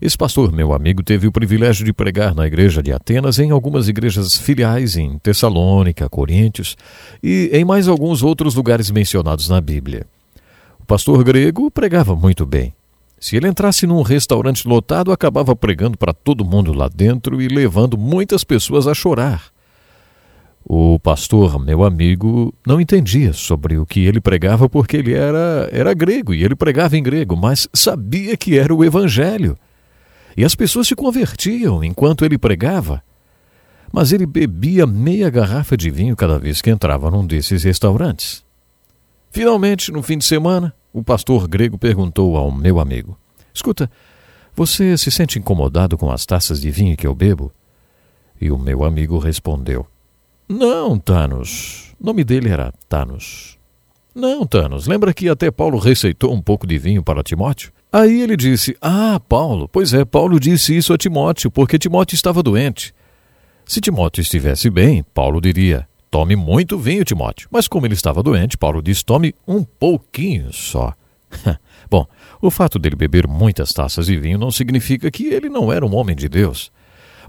Esse 0.00 0.18
pastor, 0.18 0.52
meu 0.52 0.72
amigo, 0.72 1.02
teve 1.02 1.26
o 1.26 1.32
privilégio 1.32 1.84
de 1.84 1.92
pregar 1.92 2.34
na 2.34 2.46
igreja 2.46 2.82
de 2.82 2.92
Atenas, 2.92 3.38
em 3.38 3.50
algumas 3.50 3.88
igrejas 3.88 4.34
filiais 4.34 4.96
em 4.96 5.18
Tessalônica, 5.18 6.08
Coríntios 6.08 6.76
e 7.22 7.50
em 7.52 7.64
mais 7.64 7.88
alguns 7.88 8.22
outros 8.22 8.54
lugares 8.54 8.90
mencionados 8.90 9.48
na 9.48 9.60
Bíblia. 9.60 10.06
O 10.84 10.86
pastor 10.86 11.24
grego 11.24 11.70
pregava 11.70 12.14
muito 12.14 12.44
bem. 12.44 12.74
Se 13.18 13.36
ele 13.36 13.48
entrasse 13.48 13.86
num 13.86 14.02
restaurante 14.02 14.68
lotado, 14.68 15.12
acabava 15.12 15.56
pregando 15.56 15.96
para 15.96 16.12
todo 16.12 16.44
mundo 16.44 16.74
lá 16.74 16.90
dentro 16.94 17.40
e 17.40 17.48
levando 17.48 17.96
muitas 17.96 18.44
pessoas 18.44 18.86
a 18.86 18.92
chorar. 18.92 19.44
O 20.62 20.98
pastor, 20.98 21.58
meu 21.58 21.84
amigo, 21.84 22.52
não 22.66 22.78
entendia 22.78 23.32
sobre 23.32 23.78
o 23.78 23.86
que 23.86 24.00
ele 24.00 24.20
pregava 24.20 24.68
porque 24.68 24.98
ele 24.98 25.14
era, 25.14 25.70
era 25.72 25.94
grego 25.94 26.34
e 26.34 26.44
ele 26.44 26.54
pregava 26.54 26.98
em 26.98 27.02
grego, 27.02 27.34
mas 27.34 27.66
sabia 27.72 28.36
que 28.36 28.58
era 28.58 28.74
o 28.74 28.84
evangelho. 28.84 29.56
E 30.36 30.44
as 30.44 30.54
pessoas 30.54 30.86
se 30.86 30.94
convertiam 30.94 31.82
enquanto 31.82 32.26
ele 32.26 32.36
pregava. 32.36 33.02
Mas 33.90 34.12
ele 34.12 34.26
bebia 34.26 34.86
meia 34.86 35.30
garrafa 35.30 35.78
de 35.78 35.88
vinho 35.88 36.14
cada 36.14 36.38
vez 36.38 36.60
que 36.60 36.68
entrava 36.68 37.10
num 37.10 37.26
desses 37.26 37.64
restaurantes. 37.64 38.44
Finalmente, 39.34 39.90
no 39.90 40.00
fim 40.00 40.16
de 40.16 40.24
semana, 40.24 40.72
o 40.92 41.02
pastor 41.02 41.48
grego 41.48 41.76
perguntou 41.76 42.36
ao 42.36 42.52
meu 42.52 42.78
amigo: 42.78 43.18
Escuta, 43.52 43.90
você 44.54 44.96
se 44.96 45.10
sente 45.10 45.40
incomodado 45.40 45.98
com 45.98 46.08
as 46.08 46.24
taças 46.24 46.60
de 46.60 46.70
vinho 46.70 46.96
que 46.96 47.04
eu 47.04 47.12
bebo? 47.16 47.50
E 48.40 48.52
o 48.52 48.56
meu 48.56 48.84
amigo 48.84 49.18
respondeu: 49.18 49.88
Não, 50.48 50.96
Thanos. 50.96 51.96
O 52.00 52.06
nome 52.06 52.22
dele 52.22 52.48
era 52.48 52.72
Thanos. 52.88 53.58
Não, 54.14 54.46
Thanos. 54.46 54.86
Lembra 54.86 55.12
que 55.12 55.28
até 55.28 55.50
Paulo 55.50 55.80
receitou 55.80 56.32
um 56.32 56.40
pouco 56.40 56.64
de 56.64 56.78
vinho 56.78 57.02
para 57.02 57.24
Timóteo? 57.24 57.72
Aí 57.92 58.20
ele 58.22 58.36
disse: 58.36 58.76
Ah, 58.80 59.20
Paulo, 59.28 59.66
pois 59.66 59.92
é, 59.92 60.04
Paulo 60.04 60.38
disse 60.38 60.76
isso 60.76 60.92
a 60.92 60.96
Timóteo, 60.96 61.50
porque 61.50 61.76
Timóteo 61.76 62.14
estava 62.14 62.40
doente. 62.40 62.94
Se 63.66 63.80
Timóteo 63.80 64.20
estivesse 64.20 64.70
bem, 64.70 65.04
Paulo 65.12 65.40
diria: 65.40 65.88
Tome 66.14 66.36
muito 66.36 66.78
vinho, 66.78 67.04
Timóteo. 67.04 67.48
Mas 67.50 67.66
como 67.66 67.88
ele 67.88 67.94
estava 67.94 68.22
doente, 68.22 68.56
Paulo 68.56 68.80
diz: 68.80 69.02
tome 69.02 69.34
um 69.48 69.64
pouquinho 69.64 70.52
só. 70.52 70.94
Bom, 71.90 72.06
o 72.40 72.52
fato 72.52 72.78
dele 72.78 72.94
beber 72.94 73.26
muitas 73.26 73.70
taças 73.70 74.06
de 74.06 74.16
vinho 74.16 74.38
não 74.38 74.52
significa 74.52 75.10
que 75.10 75.26
ele 75.26 75.48
não 75.48 75.72
era 75.72 75.84
um 75.84 75.92
homem 75.92 76.14
de 76.14 76.28
Deus. 76.28 76.70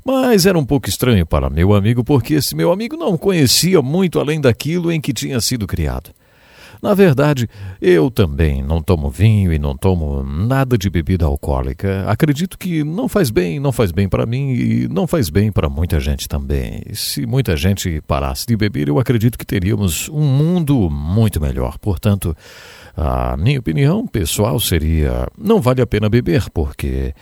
Mas 0.06 0.46
era 0.46 0.56
um 0.56 0.64
pouco 0.64 0.88
estranho 0.88 1.26
para 1.26 1.50
meu 1.50 1.74
amigo, 1.74 2.04
porque 2.04 2.36
esse 2.36 2.56
meu 2.56 2.72
amigo 2.72 2.96
não 2.96 3.18
conhecia 3.18 3.82
muito 3.82 4.20
além 4.20 4.40
daquilo 4.40 4.92
em 4.92 5.02
que 5.02 5.12
tinha 5.12 5.42
sido 5.42 5.66
criado. 5.66 6.12
Na 6.86 6.94
verdade, 6.94 7.50
eu 7.82 8.12
também 8.12 8.62
não 8.62 8.80
tomo 8.80 9.10
vinho 9.10 9.52
e 9.52 9.58
não 9.58 9.76
tomo 9.76 10.22
nada 10.22 10.78
de 10.78 10.88
bebida 10.88 11.26
alcoólica. 11.26 12.06
Acredito 12.08 12.60
que 12.60 12.84
não 12.84 13.10
faz 13.10 13.32
bem, 13.32 13.60
não 13.60 13.72
faz 13.72 13.92
bem 13.92 14.08
para 14.08 14.24
mim 14.28 14.52
e 14.52 14.88
não 14.88 15.08
faz 15.08 15.32
bem 15.32 15.52
para 15.52 15.68
muita 15.68 16.00
gente 16.00 16.30
também. 16.30 16.84
Se 16.94 17.26
muita 17.26 17.58
gente 17.58 18.00
parasse 18.02 18.46
de 18.46 18.56
beber, 18.56 18.88
eu 18.88 19.00
acredito 19.00 19.36
que 19.36 19.48
teríamos 19.48 20.10
um 20.10 20.22
mundo 20.22 20.88
muito 20.88 21.42
melhor. 21.42 21.80
Portanto, 21.80 22.38
a 22.96 23.36
minha 23.36 23.60
opinião 23.60 24.06
pessoal 24.06 24.60
seria: 24.60 25.28
não 25.36 25.60
vale 25.60 25.82
a 25.82 25.88
pena 25.88 26.08
beber, 26.08 26.52
porque 26.52 27.16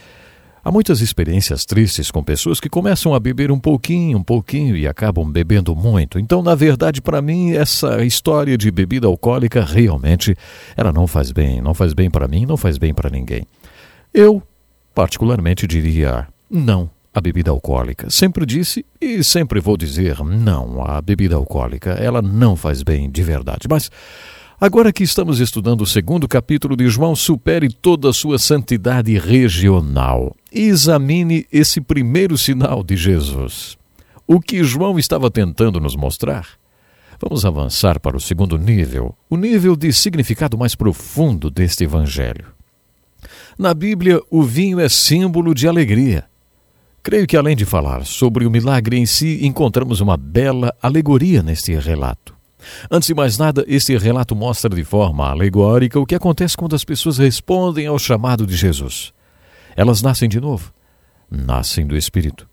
Há 0.65 0.71
muitas 0.71 1.01
experiências 1.01 1.65
tristes 1.65 2.09
com 2.09 2.23
pessoas 2.23 2.61
que 2.61 2.69
começam 2.69 3.13
a 3.13 3.19
beber 3.19 3.51
um 3.51 3.59
pouquinho, 3.59 4.17
um 4.17 4.23
pouquinho 4.23 4.77
e 4.77 4.87
acabam 4.87 5.29
bebendo 5.29 5.75
muito. 5.75 6.17
Então, 6.17 6.41
na 6.41 6.55
verdade, 6.55 7.01
para 7.01 7.21
mim, 7.21 7.51
essa 7.51 8.01
história 8.05 8.57
de 8.57 8.71
bebida 8.71 9.05
alcoólica 9.05 9.61
realmente 9.61 10.33
ela 10.77 10.93
não 10.93 11.05
faz 11.05 11.33
bem, 11.33 11.61
não 11.61 11.73
faz 11.73 11.93
bem 11.93 12.09
para 12.09 12.29
mim, 12.29 12.45
não 12.45 12.55
faz 12.55 12.77
bem 12.77 12.93
para 12.93 13.09
ninguém. 13.09 13.45
Eu, 14.13 14.41
particularmente, 14.95 15.67
diria 15.67 16.29
não 16.49 16.89
à 17.13 17.19
bebida 17.19 17.51
alcoólica. 17.51 18.09
Sempre 18.09 18.45
disse 18.45 18.85
e 19.01 19.21
sempre 19.21 19.59
vou 19.59 19.75
dizer 19.75 20.23
não 20.23 20.81
à 20.81 21.01
bebida 21.01 21.35
alcoólica. 21.35 21.91
Ela 21.91 22.21
não 22.21 22.55
faz 22.55 22.83
bem 22.83 23.11
de 23.11 23.21
verdade. 23.21 23.67
Mas 23.69 23.91
Agora 24.59 24.93
que 24.93 25.03
estamos 25.03 25.39
estudando 25.39 25.81
o 25.81 25.85
segundo 25.85 26.27
capítulo 26.27 26.75
de 26.75 26.87
João, 26.87 27.15
supere 27.15 27.69
toda 27.69 28.09
a 28.09 28.13
sua 28.13 28.37
santidade 28.37 29.17
regional. 29.17 30.35
Examine 30.51 31.45
esse 31.51 31.81
primeiro 31.81 32.37
sinal 32.37 32.83
de 32.83 32.95
Jesus. 32.95 33.77
O 34.27 34.39
que 34.39 34.63
João 34.63 34.97
estava 34.97 35.29
tentando 35.29 35.79
nos 35.79 35.95
mostrar? 35.95 36.47
Vamos 37.19 37.45
avançar 37.45 37.99
para 37.99 38.15
o 38.15 38.21
segundo 38.21 38.57
nível, 38.57 39.15
o 39.29 39.35
nível 39.35 39.75
de 39.75 39.91
significado 39.91 40.57
mais 40.57 40.75
profundo 40.75 41.49
deste 41.49 41.83
evangelho. 41.83 42.45
Na 43.57 43.73
Bíblia, 43.73 44.21
o 44.29 44.43
vinho 44.43 44.79
é 44.79 44.87
símbolo 44.87 45.53
de 45.53 45.67
alegria. 45.67 46.25
Creio 47.01 47.27
que, 47.27 47.35
além 47.35 47.55
de 47.55 47.65
falar 47.65 48.05
sobre 48.05 48.45
o 48.45 48.51
milagre 48.51 48.97
em 48.97 49.05
si, 49.05 49.45
encontramos 49.45 49.99
uma 49.99 50.15
bela 50.15 50.73
alegoria 50.81 51.43
neste 51.43 51.75
relato. 51.75 52.32
Antes 52.89 53.07
de 53.07 53.13
mais 53.13 53.37
nada, 53.37 53.63
este 53.67 53.97
relato 53.97 54.35
mostra 54.35 54.73
de 54.73 54.83
forma 54.83 55.29
alegórica 55.29 55.99
o 55.99 56.05
que 56.05 56.15
acontece 56.15 56.57
quando 56.57 56.75
as 56.75 56.83
pessoas 56.83 57.17
respondem 57.17 57.87
ao 57.87 57.99
chamado 57.99 58.45
de 58.45 58.55
Jesus. 58.55 59.13
Elas 59.75 60.01
nascem 60.01 60.29
de 60.29 60.39
novo, 60.39 60.73
nascem 61.29 61.85
do 61.85 61.97
Espírito. 61.97 62.47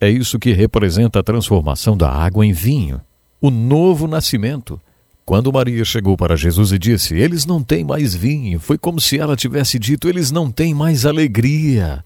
É 0.00 0.10
isso 0.10 0.38
que 0.38 0.52
representa 0.52 1.20
a 1.20 1.22
transformação 1.22 1.96
da 1.96 2.10
água 2.10 2.44
em 2.44 2.52
vinho, 2.52 3.00
o 3.40 3.50
novo 3.50 4.06
nascimento. 4.06 4.80
Quando 5.24 5.52
Maria 5.52 5.84
chegou 5.84 6.16
para 6.16 6.36
Jesus 6.36 6.70
e 6.70 6.78
disse: 6.78 7.16
Eles 7.16 7.46
não 7.46 7.62
têm 7.62 7.82
mais 7.82 8.14
vinho, 8.14 8.60
foi 8.60 8.78
como 8.78 9.00
se 9.00 9.18
ela 9.18 9.34
tivesse 9.34 9.78
dito: 9.78 10.08
Eles 10.08 10.30
não 10.30 10.50
têm 10.50 10.74
mais 10.74 11.04
alegria. 11.04 12.04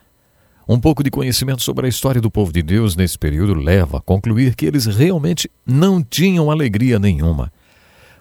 Um 0.69 0.79
pouco 0.79 1.03
de 1.03 1.11
conhecimento 1.11 1.63
sobre 1.63 1.87
a 1.87 1.89
história 1.89 2.21
do 2.21 2.31
povo 2.31 2.53
de 2.53 2.63
Deus 2.63 2.95
nesse 2.95 3.19
período 3.19 3.55
leva 3.55 3.99
a 3.99 4.01
concluir 4.01 4.55
que 4.55 4.67
eles 4.67 4.87
realmente 4.87 5.51
não 5.67 6.03
tinham 6.03 6.51
alegria 6.51 6.99
nenhuma. 6.99 7.53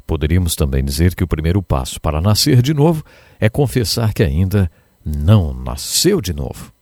Poderíamos 0.07 0.55
também 0.55 0.83
dizer 0.83 1.13
que 1.13 1.23
o 1.23 1.27
primeiro 1.27 1.61
passo 1.61 2.01
para 2.01 2.19
nascer 2.19 2.61
de 2.61 2.73
novo 2.73 3.03
é 3.39 3.47
confessar 3.47 4.13
que 4.13 4.23
ainda 4.23 4.71
não 5.05 5.53
nasceu 5.53 6.19
de 6.19 6.33
novo. 6.33 6.73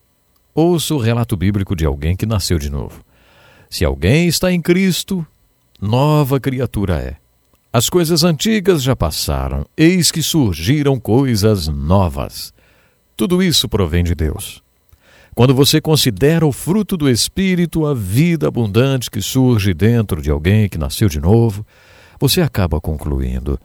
Ouça 0.55 0.95
o 0.95 0.97
relato 0.97 1.35
bíblico 1.35 1.75
de 1.75 1.85
alguém 1.85 2.15
que 2.15 2.25
nasceu 2.25 2.57
de 2.57 2.69
novo. 2.69 3.03
Se 3.69 3.83
alguém 3.83 4.27
está 4.27 4.51
em 4.51 4.61
Cristo, 4.61 5.27
nova 5.79 6.39
criatura 6.39 6.97
é. 6.99 7.17
As 7.71 7.89
coisas 7.89 8.23
antigas 8.23 8.81
já 8.81 8.95
passaram, 8.95 9.65
eis 9.75 10.09
que 10.09 10.23
surgiram 10.23 10.99
coisas 10.99 11.67
novas. 11.67 12.53
Tudo 13.15 13.43
isso 13.43 13.67
provém 13.67 14.03
de 14.03 14.15
Deus. 14.15 14.63
Quando 15.37 15.53
você 15.53 15.79
considera 15.79 16.47
o 16.47 16.51
fruto 16.51 16.97
do 16.97 17.07
Espírito, 17.07 17.85
a 17.85 17.93
vida 17.93 18.47
abundante 18.47 19.11
que 19.11 19.21
surge 19.21 19.71
dentro 19.71 20.19
de 20.19 20.31
alguém 20.31 20.67
que 20.67 20.79
nasceu 20.79 21.07
de 21.07 21.19
novo, 21.19 21.63
você 22.19 22.41
acaba 22.41 22.81
concluindo: 22.81 23.59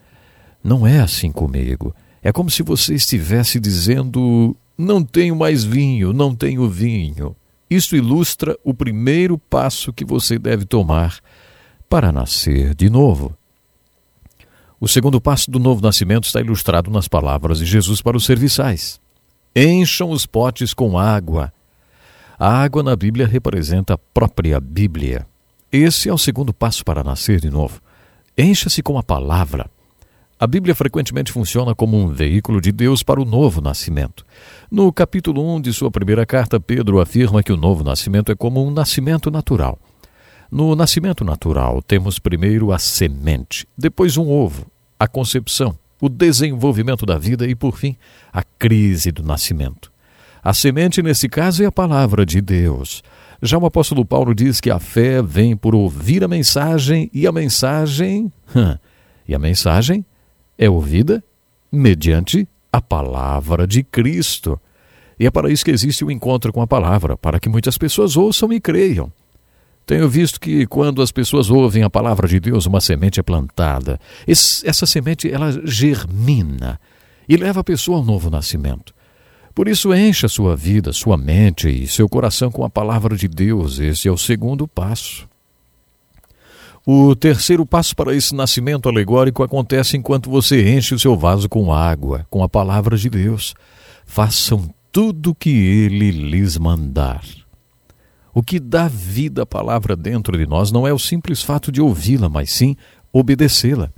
não 0.62 0.86
é 0.86 1.01
assim 1.01 1.32
comigo. 1.32 1.94
É 2.23 2.31
como 2.31 2.51
se 2.51 2.62
você 2.62 2.93
estivesse 2.93 3.59
dizendo: 3.59 4.55
não 4.77 5.03
tenho 5.03 5.35
mais 5.35 5.65
vinho, 5.65 6.12
não 6.12 6.35
tenho 6.35 6.69
vinho. 6.69 7.35
Isso 7.70 7.97
ilustra 7.97 8.55
o 8.62 8.74
primeiro 8.74 9.39
passo 9.39 9.94
que 9.94 10.05
você 10.05 10.39
deve 10.39 10.66
tomar 10.66 11.20
para 11.89 12.12
nascer 12.12 12.74
de 12.74 12.90
novo. 12.90 13.35
O 14.78 14.86
segundo 14.86 15.23
passo 15.23 15.51
do 15.51 15.59
novo 15.59 15.81
nascimento 15.81 16.27
está 16.27 16.39
ilustrado 16.39 16.90
nas 16.90 17.09
palavras 17.09 17.61
de 17.61 17.65
Jesus 17.65 18.03
para 18.03 18.19
os 18.19 18.27
serviçais: 18.27 19.01
Encham 19.57 20.11
os 20.11 20.27
potes 20.27 20.74
com 20.74 20.99
água 20.99 21.51
a 22.44 22.60
água 22.60 22.82
na 22.82 22.97
Bíblia 22.97 23.24
representa 23.24 23.94
a 23.94 23.98
própria 23.98 24.59
Bíblia. 24.59 25.28
Esse 25.70 26.09
é 26.09 26.12
o 26.12 26.19
segundo 26.19 26.52
passo 26.52 26.85
para 26.85 27.05
nascer 27.05 27.40
de 27.40 27.48
novo. 27.48 27.81
Encha-se 28.36 28.82
com 28.82 28.98
a 28.98 29.02
palavra. 29.05 29.70
A 30.40 30.47
Bíblia 30.48 30.74
frequentemente 30.74 31.31
funciona 31.31 31.73
como 31.73 31.97
um 31.97 32.09
veículo 32.09 32.60
de 32.60 32.73
Deus 32.73 33.05
para 33.05 33.23
o 33.23 33.24
novo 33.24 33.60
nascimento. 33.60 34.27
No 34.69 34.93
capítulo 34.93 35.55
1 35.55 35.60
de 35.60 35.73
sua 35.73 35.89
primeira 35.89 36.27
carta, 36.27 36.59
Pedro 36.59 37.01
afirma 37.01 37.44
que 37.44 37.52
o 37.52 37.56
novo 37.56 37.85
nascimento 37.85 38.32
é 38.32 38.35
como 38.35 38.66
um 38.66 38.73
nascimento 38.73 39.31
natural. 39.31 39.78
No 40.51 40.74
nascimento 40.74 41.24
natural, 41.24 41.81
temos 41.81 42.19
primeiro 42.19 42.73
a 42.73 42.78
semente, 42.81 43.69
depois 43.78 44.16
um 44.16 44.28
ovo, 44.28 44.66
a 44.98 45.06
concepção, 45.06 45.78
o 46.01 46.09
desenvolvimento 46.09 47.06
da 47.06 47.16
vida 47.19 47.47
e, 47.47 47.55
por 47.55 47.77
fim, 47.77 47.97
a 48.32 48.43
crise 48.43 49.12
do 49.12 49.23
nascimento. 49.23 49.91
A 50.43 50.52
semente, 50.52 51.02
nesse 51.02 51.28
caso, 51.28 51.62
é 51.62 51.66
a 51.66 51.73
palavra 51.73 52.27
de 52.27 52.40
Deus. 52.40 53.02
Já 53.40 53.59
o 53.59 53.66
apóstolo 53.66 54.05
Paulo 54.05 54.35
diz 54.35 54.60
que 54.60 54.70
a 54.70 54.78
fé 54.78 55.23
vem 55.23 55.56
por 55.56 55.74
ouvir 55.74 56.24
a 56.24 56.28
mensagem 56.28 57.09
e 57.12 57.27
a 57.27 57.32
mensagem. 57.32 58.32
e 59.27 59.35
a 59.35 59.39
mensagem 59.39 60.05
é 60.59 60.69
ouvida 60.69 61.23
mediante 61.70 62.48
a 62.73 62.81
palavra 62.81 63.66
de 63.66 63.85
Cristo. 63.85 64.60
E 65.19 65.27
é 65.27 65.31
para 65.31 65.51
isso 65.51 65.64
que 65.64 65.70
existe 65.70 66.05
o 66.05 66.10
encontro 66.10 66.52
com 66.52 66.60
a 66.60 66.66
palavra, 66.66 67.16
para 67.16 67.39
que 67.39 67.48
muitas 67.48 67.78
pessoas 67.78 68.16
ouçam 68.16 68.52
e 68.52 68.60
creiam. 68.60 69.12
Tenho 69.86 70.09
visto 70.09 70.40
que 70.40 70.66
quando 70.66 71.02
as 71.02 71.12
pessoas 71.12 71.51
ouvem 71.51 71.82
a 71.82 71.90
palavra 71.90 72.27
de 72.27 72.40
Deus, 72.40 72.66
uma 72.66 72.81
semente 72.81 73.20
é 73.20 73.23
plantada. 73.23 74.01
Esse, 74.27 74.66
essa 74.66 74.86
semente 74.86 75.31
ela 75.31 75.52
germina 75.64 76.81
e 77.28 77.36
leva 77.36 77.60
a 77.60 77.64
pessoa 77.64 77.98
ao 77.98 78.05
novo 78.05 78.31
nascimento. 78.31 78.94
Por 79.55 79.69
isso, 79.69 79.95
encha 79.95 80.29
sua 80.29 80.57
vida, 80.57 80.93
sua 80.93 81.16
mente 81.16 81.69
e 81.69 81.87
seu 81.87 82.09
coração 82.09 82.51
com 82.51 82.65
a 82.65 82.70
palavra 82.70 83.16
de 83.16 83.29
Deus. 83.29 83.79
Esse 83.79 84.09
é 84.09 84.11
o 84.11 84.16
segundo 84.16 84.66
passo. 84.66 85.29
O 86.85 87.15
terceiro 87.15 87.65
passo 87.65 87.95
para 87.95 88.15
esse 88.15 88.35
nascimento 88.35 88.89
alegórico 88.89 89.43
acontece 89.43 89.97
enquanto 89.97 90.29
você 90.29 90.77
enche 90.77 90.95
o 90.95 90.99
seu 90.99 91.16
vaso 91.16 91.49
com 91.49 91.73
água, 91.73 92.27
com 92.29 92.43
a 92.43 92.49
palavra 92.49 92.97
de 92.97 93.09
Deus. 93.09 93.55
Façam 94.05 94.69
tudo 94.91 95.31
o 95.31 95.35
que 95.35 95.51
ele 95.51 96.11
lhes 96.11 96.59
mandar. 96.59 97.23
O 98.35 98.43
que 98.43 98.59
dá 98.59 98.89
vida 98.89 99.43
à 99.43 99.47
palavra 99.47 99.95
dentro 99.95 100.37
de 100.37 100.47
nós 100.47 100.73
não 100.73 100.87
é 100.87 100.93
o 100.93 100.99
simples 100.99 101.43
fato 101.43 101.70
de 101.70 101.81
ouvi-la, 101.81 102.29
mas 102.29 102.51
sim 102.51 102.74
obedecê-la. 103.12 103.93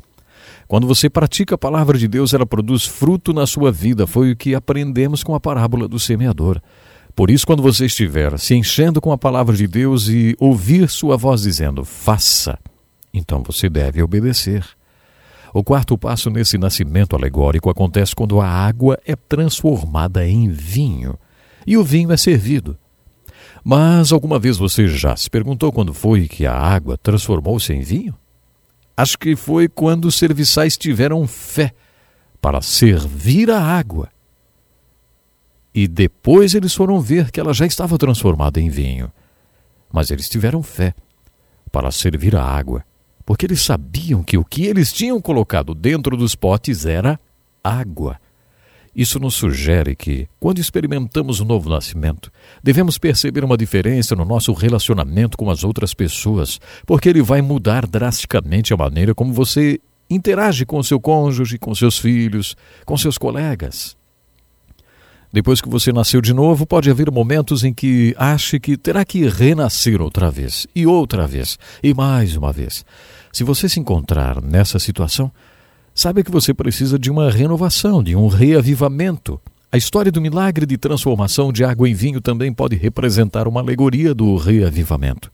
Quando 0.66 0.86
você 0.86 1.10
pratica 1.10 1.54
a 1.54 1.58
palavra 1.58 1.98
de 1.98 2.08
Deus, 2.08 2.32
ela 2.32 2.46
produz 2.46 2.84
fruto 2.84 3.32
na 3.32 3.46
sua 3.46 3.70
vida. 3.70 4.06
Foi 4.06 4.32
o 4.32 4.36
que 4.36 4.54
aprendemos 4.54 5.22
com 5.22 5.34
a 5.34 5.40
parábola 5.40 5.86
do 5.86 5.98
semeador. 5.98 6.60
Por 7.14 7.30
isso, 7.30 7.46
quando 7.46 7.62
você 7.62 7.86
estiver 7.86 8.38
se 8.38 8.54
enchendo 8.54 9.00
com 9.00 9.12
a 9.12 9.18
palavra 9.18 9.54
de 9.56 9.68
Deus 9.68 10.08
e 10.08 10.34
ouvir 10.40 10.88
sua 10.88 11.16
voz 11.16 11.42
dizendo, 11.42 11.84
faça, 11.84 12.58
então 13.12 13.42
você 13.42 13.68
deve 13.68 14.02
obedecer. 14.02 14.64
O 15.52 15.62
quarto 15.62 15.96
passo 15.96 16.28
nesse 16.30 16.58
nascimento 16.58 17.14
alegórico 17.14 17.70
acontece 17.70 18.16
quando 18.16 18.40
a 18.40 18.48
água 18.48 18.98
é 19.06 19.14
transformada 19.14 20.26
em 20.26 20.48
vinho 20.48 21.16
e 21.64 21.76
o 21.76 21.84
vinho 21.84 22.10
é 22.10 22.16
servido. 22.16 22.76
Mas 23.62 24.10
alguma 24.10 24.38
vez 24.38 24.56
você 24.56 24.88
já 24.88 25.14
se 25.14 25.30
perguntou 25.30 25.72
quando 25.72 25.94
foi 25.94 26.26
que 26.26 26.44
a 26.44 26.52
água 26.52 26.98
transformou-se 26.98 27.72
em 27.72 27.82
vinho? 27.82 28.14
Acho 28.96 29.18
que 29.18 29.34
foi 29.34 29.68
quando 29.68 30.04
os 30.06 30.14
serviçais 30.14 30.76
tiveram 30.76 31.26
fé 31.26 31.72
para 32.40 32.60
servir 32.60 33.50
a 33.50 33.60
água. 33.60 34.08
E 35.74 35.88
depois 35.88 36.54
eles 36.54 36.74
foram 36.74 37.00
ver 37.00 37.32
que 37.32 37.40
ela 37.40 37.52
já 37.52 37.66
estava 37.66 37.98
transformada 37.98 38.60
em 38.60 38.68
vinho. 38.68 39.10
Mas 39.92 40.10
eles 40.10 40.28
tiveram 40.28 40.62
fé 40.62 40.94
para 41.72 41.90
servir 41.90 42.36
a 42.36 42.44
água, 42.44 42.84
porque 43.26 43.46
eles 43.46 43.60
sabiam 43.62 44.22
que 44.22 44.38
o 44.38 44.44
que 44.44 44.66
eles 44.66 44.92
tinham 44.92 45.20
colocado 45.20 45.74
dentro 45.74 46.16
dos 46.16 46.36
potes 46.36 46.86
era 46.86 47.18
água. 47.62 48.20
Isso 48.94 49.18
nos 49.18 49.34
sugere 49.34 49.96
que, 49.96 50.28
quando 50.38 50.60
experimentamos 50.60 51.40
o 51.40 51.44
novo 51.44 51.68
nascimento, 51.68 52.30
devemos 52.62 52.96
perceber 52.96 53.44
uma 53.44 53.56
diferença 53.56 54.14
no 54.14 54.24
nosso 54.24 54.52
relacionamento 54.52 55.36
com 55.36 55.50
as 55.50 55.64
outras 55.64 55.92
pessoas, 55.92 56.60
porque 56.86 57.08
ele 57.08 57.22
vai 57.22 57.42
mudar 57.42 57.86
drasticamente 57.86 58.72
a 58.72 58.76
maneira 58.76 59.14
como 59.14 59.32
você 59.32 59.80
interage 60.08 60.64
com 60.64 60.82
seu 60.82 61.00
cônjuge, 61.00 61.58
com 61.58 61.74
seus 61.74 61.98
filhos, 61.98 62.56
com 62.84 62.96
seus 62.96 63.18
colegas. 63.18 63.96
Depois 65.32 65.60
que 65.60 65.68
você 65.68 65.92
nasceu 65.92 66.20
de 66.20 66.32
novo, 66.32 66.64
pode 66.64 66.88
haver 66.88 67.10
momentos 67.10 67.64
em 67.64 67.74
que 67.74 68.14
ache 68.16 68.60
que 68.60 68.76
terá 68.76 69.04
que 69.04 69.26
renascer 69.28 70.00
outra 70.00 70.30
vez, 70.30 70.64
e 70.72 70.86
outra 70.86 71.26
vez, 71.26 71.58
e 71.82 71.92
mais 71.92 72.36
uma 72.36 72.52
vez. 72.52 72.84
Se 73.32 73.42
você 73.42 73.68
se 73.68 73.80
encontrar 73.80 74.40
nessa 74.40 74.78
situação, 74.78 75.32
Saiba 75.94 76.24
que 76.24 76.30
você 76.30 76.52
precisa 76.52 76.98
de 76.98 77.08
uma 77.08 77.30
renovação, 77.30 78.02
de 78.02 78.16
um 78.16 78.26
reavivamento. 78.26 79.40
A 79.70 79.76
história 79.76 80.10
do 80.10 80.20
milagre 80.20 80.66
de 80.66 80.76
transformação 80.76 81.52
de 81.52 81.64
água 81.64 81.88
em 81.88 81.94
vinho 81.94 82.20
também 82.20 82.52
pode 82.52 82.74
representar 82.74 83.46
uma 83.46 83.60
alegoria 83.60 84.12
do 84.12 84.36
reavivamento. 84.36 85.30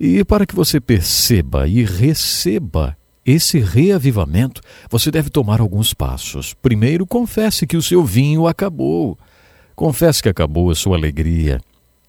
E 0.00 0.24
para 0.24 0.44
que 0.44 0.56
você 0.56 0.80
perceba 0.80 1.68
e 1.68 1.84
receba 1.84 2.96
esse 3.24 3.60
reavivamento, 3.60 4.60
você 4.90 5.08
deve 5.08 5.30
tomar 5.30 5.60
alguns 5.60 5.94
passos. 5.94 6.52
Primeiro, 6.54 7.06
confesse 7.06 7.64
que 7.64 7.76
o 7.76 7.82
seu 7.82 8.04
vinho 8.04 8.48
acabou. 8.48 9.16
Confesse 9.76 10.20
que 10.20 10.28
acabou 10.28 10.70
a 10.70 10.74
sua 10.74 10.96
alegria. 10.96 11.60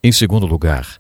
Em 0.04 0.12
segundo 0.12 0.48
lugar, 0.48 0.98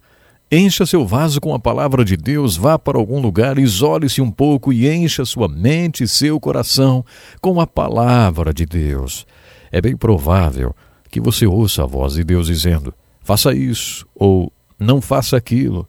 Encha 0.56 0.86
seu 0.86 1.04
vaso 1.04 1.42
com 1.42 1.52
a 1.56 1.58
palavra 1.60 2.06
de 2.06 2.16
Deus, 2.16 2.56
vá 2.56 2.78
para 2.78 2.96
algum 2.96 3.20
lugar, 3.20 3.58
isole-se 3.58 4.22
um 4.22 4.30
pouco 4.30 4.72
e 4.72 4.88
encha 4.88 5.26
sua 5.26 5.48
mente 5.48 6.04
e 6.04 6.08
seu 6.08 6.40
coração 6.40 7.04
com 7.42 7.60
a 7.60 7.66
palavra 7.66 8.54
de 8.54 8.64
Deus. 8.64 9.26
É 9.72 9.82
bem 9.82 9.98
provável 9.98 10.76
que 11.10 11.20
você 11.20 11.48
ouça 11.48 11.82
a 11.82 11.88
voz 11.88 12.14
de 12.14 12.24
Deus 12.24 12.46
dizendo: 12.46 12.94
faça 13.20 13.52
isso 13.52 14.06
ou 14.14 14.54
não 14.78 15.02
faça 15.02 15.36
aquilo. 15.36 15.88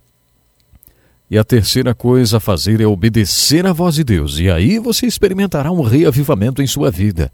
E 1.30 1.36
a 1.36 1.44
terceira 1.44 1.94
coisa 1.94 2.38
a 2.38 2.40
fazer 2.40 2.80
é 2.80 2.86
obedecer 2.86 3.66
à 3.66 3.72
voz 3.74 3.96
de 3.96 4.04
Deus, 4.04 4.38
e 4.38 4.50
aí 4.50 4.78
você 4.78 5.04
experimentará 5.04 5.70
um 5.70 5.82
reavivamento 5.82 6.62
em 6.62 6.66
sua 6.66 6.90
vida. 6.90 7.30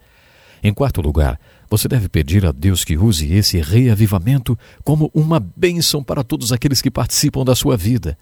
Em 0.64 0.74
quarto 0.74 1.00
lugar, 1.00 1.38
você 1.70 1.86
deve 1.86 2.08
pedir 2.08 2.44
a 2.44 2.50
Deus 2.50 2.82
que 2.82 2.98
use 2.98 3.32
esse 3.32 3.60
reavivamento 3.60 4.58
como 4.82 5.08
uma 5.14 5.38
bênção 5.38 6.02
para 6.02 6.24
todos 6.24 6.50
aqueles 6.50 6.82
que 6.82 6.90
participam 6.90 7.44
da 7.44 7.54
sua 7.54 7.76
vida. 7.76 8.18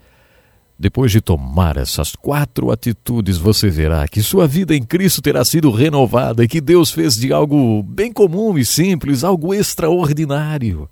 Depois 0.77 1.11
de 1.11 1.19
tomar 1.19 1.75
essas 1.75 2.15
quatro 2.15 2.71
atitudes, 2.71 3.37
você 3.37 3.69
verá 3.69 4.07
que 4.07 4.21
sua 4.21 4.47
vida 4.47 4.75
em 4.75 4.83
Cristo 4.83 5.21
terá 5.21 5.43
sido 5.43 5.71
renovada 5.71 6.43
e 6.43 6.47
que 6.47 6.61
Deus 6.61 6.91
fez 6.91 7.15
de 7.15 7.33
algo 7.33 7.81
bem 7.81 8.13
comum 8.13 8.57
e 8.57 8.63
simples 8.63 9.23
algo 9.23 9.53
extraordinário. 9.53 10.87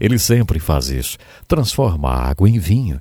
Ele 0.00 0.18
sempre 0.18 0.58
faz 0.58 0.88
isso, 0.88 1.18
transforma 1.46 2.08
a 2.08 2.30
água 2.30 2.48
em 2.48 2.58
vinho. 2.58 3.00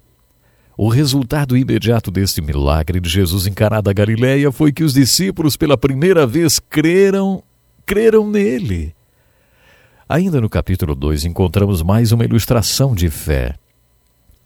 O 0.78 0.90
resultado 0.90 1.56
imediato 1.56 2.12
deste 2.12 2.42
milagre 2.42 3.00
de 3.00 3.10
Jesus 3.10 3.48
encarado 3.48 3.90
a 3.90 3.94
Galiléia 3.94 4.52
foi 4.52 4.72
que 4.72 4.84
os 4.84 4.94
discípulos 4.94 5.56
pela 5.56 5.78
primeira 5.78 6.28
vez 6.28 6.60
creram 6.60 7.42
creram 7.92 8.26
nele. 8.26 8.96
Ainda 10.08 10.40
no 10.40 10.50
capítulo 10.50 10.96
2 10.96 11.26
encontramos 11.26 11.82
mais 11.82 12.14
uma 12.14 12.24
ilustração 12.24 12.96
de 12.96 13.10
fé. 13.10 13.56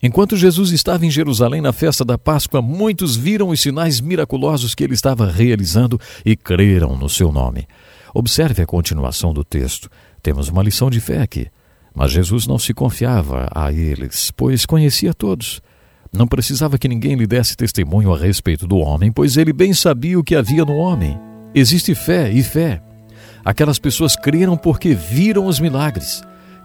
Enquanto 0.02 0.36
Jesus 0.36 0.72
estava 0.72 1.06
em 1.06 1.12
Jerusalém 1.12 1.62
na 1.62 1.72
festa 1.72 2.04
da 2.04 2.18
Páscoa, 2.18 2.60
muitos 2.60 3.16
viram 3.16 3.50
os 3.50 3.62
sinais 3.62 4.02
miraculosos 4.02 4.74
que 4.74 4.84
ele 4.84 4.96
estava 4.96 5.30
realizando 5.30 6.02
e 6.26 6.36
creram 6.36 6.98
no 6.98 7.08
seu 7.08 7.32
nome. 7.32 7.68
Observe 8.16 8.64
a 8.64 8.66
continuação 8.66 9.32
do 9.32 9.44
texto. 9.44 9.92
Temos 10.24 10.50
uma 10.50 10.64
lição 10.64 10.90
de 10.90 11.00
fé 11.00 11.22
aqui. 11.22 11.48
Mas 11.94 12.14
Jesus 12.14 12.48
não 12.48 12.58
se 12.58 12.74
confiava 12.74 13.48
a 13.54 13.72
eles, 13.72 14.32
pois 14.36 14.66
conhecia 14.66 15.14
todos. 15.14 15.62
Não 16.12 16.26
precisava 16.26 16.80
que 16.80 16.88
ninguém 16.88 17.14
lhe 17.14 17.28
desse 17.28 17.56
testemunho 17.56 18.12
a 18.12 18.18
respeito 18.18 18.66
do 18.66 18.78
homem, 18.78 19.12
pois 19.12 19.38
ele 19.38 19.54
bem 19.54 19.72
sabia 19.72 20.18
o 20.18 20.24
que 20.24 20.34
havia 20.34 20.66
no 20.66 20.78
homem. 20.78 21.16
Existe 21.54 21.94
fé 21.94 22.32
e 22.32 22.42
fé. 22.42 22.82
Aquelas 23.46 23.78
pessoas 23.78 24.16
creram 24.16 24.58
porque 24.58 24.96
viram 24.96 25.46
os 25.46 25.60
milagres. 25.60 26.24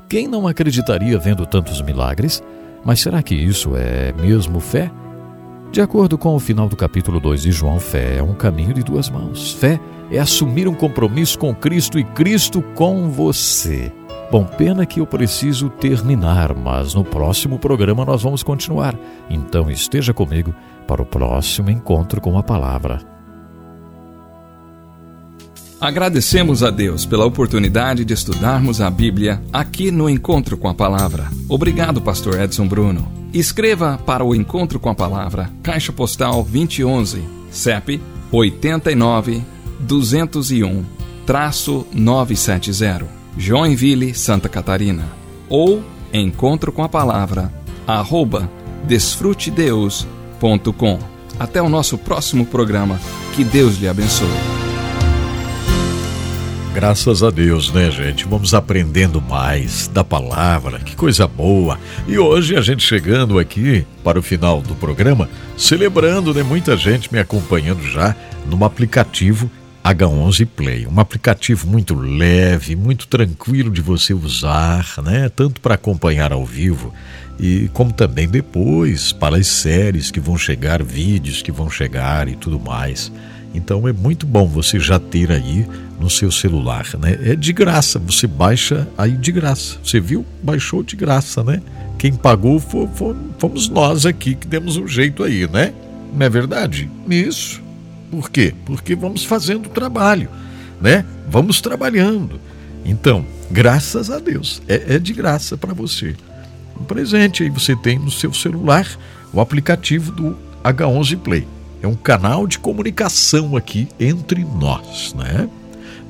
Quem 0.09 0.27
não 0.27 0.49
acreditaria 0.49 1.19
vendo 1.19 1.45
tantos 1.45 1.83
milagres? 1.83 2.43
Mas 2.83 3.01
será 3.01 3.23
que 3.23 3.35
isso 3.35 3.77
é 3.77 4.15
mesmo 4.15 4.59
fé? 4.61 4.91
De 5.71 5.83
acordo 5.83 6.17
com 6.17 6.35
o 6.35 6.41
final 6.41 6.69
do 6.69 6.77
capítulo 6.77 7.21
2 7.21 7.43
de 7.43 7.53
João, 7.53 7.79
fé 7.79 8.17
é 8.17 8.23
um 8.23 8.35
caminho 8.35 8.73
de 8.73 8.83
duas 8.83 9.11
mãos. 9.11 9.53
Fé 9.53 9.79
é 10.11 10.19
assumir 10.19 10.67
um 10.67 10.75
compromisso 10.75 11.39
com 11.39 11.55
Cristo 11.55 11.99
e 11.99 12.03
Cristo 12.03 12.63
com 12.75 13.11
você. 13.11 13.93
Bom, 14.33 14.45
pena 14.45 14.87
que 14.87 15.01
eu 15.01 15.07
preciso 15.07 15.69
terminar, 15.69 16.55
mas 16.57 16.95
no 16.95 17.05
próximo 17.05 17.59
programa 17.59 18.07
nós 18.07 18.23
vamos 18.23 18.43
continuar. 18.43 18.97
Então 19.29 19.71
esteja 19.71 20.15
comigo 20.15 20.55
para 20.87 21.03
o 21.03 21.07
próximo 21.07 21.71
encontro 21.71 22.21
com 22.21 22.39
a 22.39 22.43
palavra. 22.43 23.10
Agradecemos 25.81 26.63
a 26.63 26.71
Deus 26.71 27.07
pela 27.07 27.25
oportunidade 27.25 28.05
de 28.05 28.13
estudarmos 28.13 28.81
a 28.81 28.91
Bíblia 28.91 29.43
aqui 29.53 29.91
no 29.91 30.11
Encontro 30.11 30.57
com 30.57 30.69
a 30.69 30.75
Palavra. 30.75 31.29
Obrigado, 31.49 32.03
Pastor 32.03 32.39
Edson 32.39 32.69
Bruno. 32.69 33.11
Escreva 33.33 33.99
para 34.05 34.25
o 34.25 34.35
Encontro 34.35 34.79
com 34.79 34.91
a 34.91 34.95
Palavra, 34.95 35.51
Caixa 35.63 35.93
Postal 35.93 36.43
2011, 36.43 37.23
CEP 37.51 38.01
89 38.31 39.43
201 39.81 41.01
traço 41.31 41.87
970, 41.93 43.07
Joinville, 43.39 44.13
Santa 44.15 44.49
Catarina. 44.49 45.05
Ou 45.49 45.81
Encontro 46.13 46.73
com 46.73 46.83
a 46.83 46.89
Palavra, 46.89 47.55
arroba 47.87 48.51
desfrutedeus.com. 48.85 50.99
Até 51.39 51.63
o 51.63 51.69
nosso 51.69 51.97
próximo 51.97 52.45
programa. 52.45 52.99
Que 53.37 53.45
Deus 53.45 53.79
lhe 53.79 53.87
abençoe. 53.87 54.27
Graças 56.73 57.21
a 57.25 57.31
Deus, 57.31 57.73
né, 57.73 57.91
gente? 57.91 58.25
Vamos 58.25 58.55
aprendendo 58.55 59.21
mais 59.21 59.89
da 59.89 60.05
palavra, 60.05 60.79
que 60.79 60.95
coisa 60.95 61.27
boa. 61.27 61.77
E 62.07 62.17
hoje 62.17 62.57
a 62.57 62.61
gente 62.61 62.83
chegando 62.83 63.41
aqui 63.41 63.85
para 64.05 64.21
o 64.21 64.23
final 64.23 64.63
do 64.63 64.77
programa, 64.77 65.29
celebrando, 65.57 66.33
né? 66.33 66.45
Muita 66.45 66.77
gente 66.77 67.13
me 67.13 67.19
acompanhando 67.19 67.83
já 67.83 68.15
no 68.47 68.65
aplicativo 68.65 69.51
H11 69.85 70.47
Play, 70.47 70.87
um 70.87 71.01
aplicativo 71.01 71.67
muito 71.67 71.95
leve, 71.95 72.77
muito 72.77 73.09
tranquilo 73.09 73.71
de 73.71 73.81
você 73.81 74.15
usar, 74.15 74.87
né? 75.03 75.29
Tanto 75.29 75.61
para 75.61 75.75
acompanhar 75.75 76.33
ao 76.33 76.47
vivo 76.47 76.95
e 77.39 77.69
como 77.73 77.93
também 77.93 78.29
depois 78.29 79.13
para 79.13 79.39
as 79.39 79.49
séries 79.49 80.11
que 80.11 80.21
vão 80.21 80.39
chegar, 80.39 80.83
vídeos 80.85 81.43
que 81.43 81.51
vão 81.51 81.69
chegar 81.69 82.29
e 82.29 82.37
tudo 82.37 82.61
mais. 82.61 83.11
Então 83.55 83.87
é 83.89 83.93
muito 83.93 84.27
bom 84.27 84.47
você 84.47 84.79
já 84.79 84.99
ter 84.99 85.31
aí 85.31 85.67
no 85.99 86.09
seu 86.09 86.31
celular, 86.31 86.87
né? 86.99 87.19
É 87.23 87.37
de 87.37 87.53
graça, 87.53 87.99
você 87.99 88.27
baixa 88.27 88.89
aí 88.97 89.13
de 89.13 89.33
graça. 89.33 89.77
Você 89.83 90.01
viu? 90.01 90.25
Baixou 90.43 90.83
de 90.83 90.97
graça, 90.97 91.43
né? 91.43 91.61
Quem 91.99 92.13
pagou 92.13 92.59
fomos 93.39 93.69
nós 93.69 94.07
aqui 94.07 94.35
que 94.35 94.47
demos 94.47 94.77
um 94.77 94.89
jeito 94.89 95.23
aí, 95.23 95.47
né? 95.49 95.75
Não 96.13 96.25
é 96.25 96.31
verdade? 96.31 96.91
Isso. 97.09 97.61
Por 98.11 98.31
quê? 98.31 98.55
Porque 98.65 98.95
vamos 98.95 99.25
fazendo 99.25 99.69
trabalho, 99.69 100.29
né? 100.81 101.05
Vamos 101.29 101.61
trabalhando. 101.61 102.41
Então, 102.85 103.25
graças 103.51 104.11
a 104.11 104.19
Deus, 104.19 104.63
é, 104.67 104.97
é 104.97 104.99
de 104.99 105.13
graça 105.13 105.57
para 105.57 105.75
você. 105.75 106.17
Um 106.81 106.85
presente 106.85 107.43
aí 107.43 107.51
você 107.51 107.77
tem 107.77 107.99
no 107.99 108.11
seu 108.11 108.33
celular 108.33 108.87
o 109.33 109.41
aplicativo 109.41 110.11
do 110.11 110.37
H11 110.65 111.19
Play. 111.19 111.47
É 111.83 111.87
um 111.87 111.95
canal 111.95 112.47
de 112.47 112.59
comunicação 112.59 113.57
aqui 113.57 113.89
entre 113.99 114.45
nós, 114.45 115.15
né? 115.15 115.49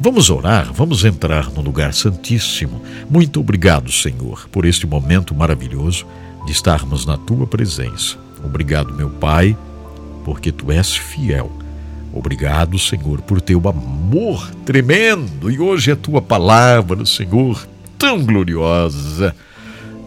Vamos 0.01 0.31
orar, 0.31 0.73
vamos 0.73 1.05
entrar 1.05 1.51
no 1.51 1.61
lugar 1.61 1.93
santíssimo. 1.93 2.81
Muito 3.09 3.41
obrigado, 3.41 3.93
Senhor, 3.93 4.49
por 4.51 4.65
este 4.65 4.87
momento 4.87 5.35
maravilhoso 5.35 6.07
de 6.47 6.53
estarmos 6.53 7.05
na 7.05 7.17
tua 7.19 7.47
presença. 7.47 8.17
Obrigado, 8.43 8.95
meu 8.95 9.11
Pai, 9.11 9.57
porque 10.25 10.51
tu 10.51 10.73
és 10.73 10.97
fiel 10.97 11.51
Obrigado, 12.13 12.79
Senhor, 12.79 13.21
por 13.21 13.41
teu 13.41 13.61
amor 13.69 14.51
tremendo 14.65 15.51
e 15.51 15.61
hoje 15.61 15.93
a 15.93 15.97
tua 15.97 16.21
palavra, 16.21 17.07
Senhor, 17.07 17.67
tão 17.97 18.25
gloriosa, 18.25 19.35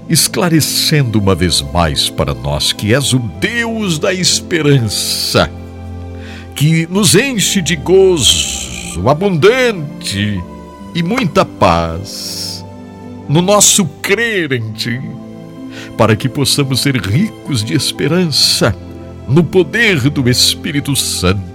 esclarecendo 0.09 1.19
uma 1.19 1.33
vez 1.33 1.61
mais 1.61 2.09
para 2.09 2.33
nós 2.33 2.71
que 2.71 2.93
és 2.93 3.13
o 3.13 3.19
Deus 3.19 3.99
da 3.99 4.13
esperança, 4.13 5.49
que 6.55 6.87
nos 6.89 7.15
enche 7.15 7.61
de 7.61 7.75
gozo 7.75 9.07
abundante 9.09 10.41
e 10.93 11.03
muita 11.03 11.43
paz 11.43 12.63
no 13.27 13.41
nosso 13.41 13.85
crer 14.01 14.51
em 14.51 14.71
Ti, 14.73 15.01
para 15.97 16.15
que 16.15 16.27
possamos 16.29 16.81
ser 16.81 16.97
ricos 16.97 17.63
de 17.63 17.73
esperança 17.73 18.75
no 19.27 19.43
poder 19.43 20.09
do 20.09 20.29
Espírito 20.29 20.95
Santo 20.95 21.53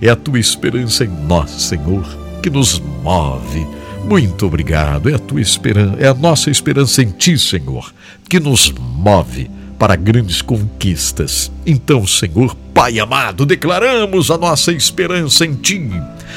é 0.00 0.08
a 0.08 0.16
tua 0.16 0.38
esperança 0.38 1.04
em 1.04 1.08
nós, 1.08 1.50
Senhor, 1.50 2.04
que 2.42 2.48
nos 2.48 2.78
move. 3.02 3.66
Muito 4.04 4.46
obrigado. 4.46 5.08
É 5.08 5.14
a 5.14 5.18
tua 5.18 5.40
esperança, 5.40 5.96
é 5.98 6.08
a 6.08 6.14
nossa 6.14 6.50
esperança 6.50 7.02
em 7.02 7.10
ti, 7.10 7.38
Senhor, 7.38 7.92
que 8.28 8.40
nos 8.40 8.72
move 8.72 9.50
para 9.78 9.96
grandes 9.96 10.42
conquistas. 10.42 11.52
Então, 11.64 12.06
Senhor, 12.06 12.56
Pai 12.74 13.00
amado, 13.00 13.44
declaramos 13.44 14.30
a 14.30 14.38
nossa 14.38 14.72
esperança 14.72 15.44
em 15.44 15.54
Ti, 15.54 15.90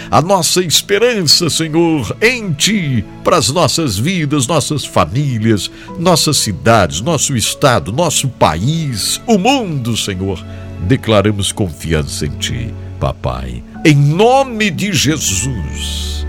a 0.10 0.22
nossa 0.22 0.64
esperança, 0.64 1.52
Senhor, 1.52 2.18
em 2.20 2.52
Ti, 2.52 3.06
para 3.24 3.38
as 3.38 3.50
nossas 3.50 3.98
vidas, 3.98 4.48
nossas 4.48 4.84
famílias, 4.84 5.70
nossas 6.00 6.38
cidades, 6.38 7.00
nosso 7.00 7.36
estado, 7.36 7.92
nosso 7.92 8.28
país, 8.28 9.22
o 9.28 9.38
mundo, 9.38 9.96
Senhor. 9.96 10.44
Declaramos 10.88 11.52
confiança 11.52 12.26
em 12.26 12.32
Ti 12.32 12.74
papai. 13.02 13.64
Em 13.84 13.96
nome 13.96 14.70
de 14.70 14.94
Jesus. 14.94 16.21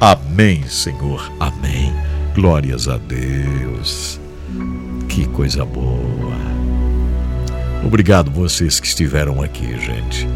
Amém, 0.00 0.62
Senhor. 0.68 1.32
Amém. 1.40 1.92
Glórias 2.34 2.86
a 2.86 2.98
Deus. 2.98 4.20
Que 5.08 5.26
coisa 5.26 5.64
boa. 5.64 6.36
Obrigado 7.84 8.30
vocês 8.30 8.78
que 8.78 8.86
estiveram 8.86 9.42
aqui, 9.42 9.66
gente. 9.78 10.28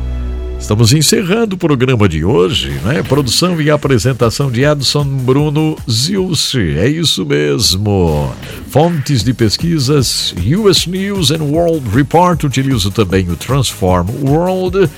Estamos 0.58 0.92
encerrando 0.92 1.56
o 1.56 1.58
programa 1.58 2.08
de 2.08 2.24
hoje, 2.24 2.70
né? 2.84 3.02
Produção 3.02 3.60
e 3.60 3.70
apresentação 3.70 4.50
de 4.50 4.62
Edson 4.62 5.04
Bruno 5.04 5.76
Zilce. 5.90 6.78
É 6.78 6.86
isso 6.86 7.26
mesmo. 7.26 8.32
Fontes 8.68 9.24
de 9.24 9.34
pesquisas: 9.34 10.34
US 10.58 10.86
News 10.86 11.30
and 11.30 11.42
World 11.42 11.88
Report. 11.90 12.44
Utilizo 12.44 12.90
também 12.90 13.28
o 13.30 13.36
Transform 13.36 14.08
World 14.22 14.88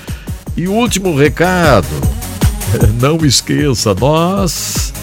e 0.55 0.67
último 0.67 1.17
recado: 1.17 1.87
Não 2.99 3.25
esqueça, 3.25 3.93
nós 3.93 4.93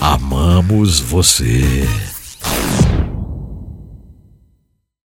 amamos 0.00 1.00
você. 1.00 1.86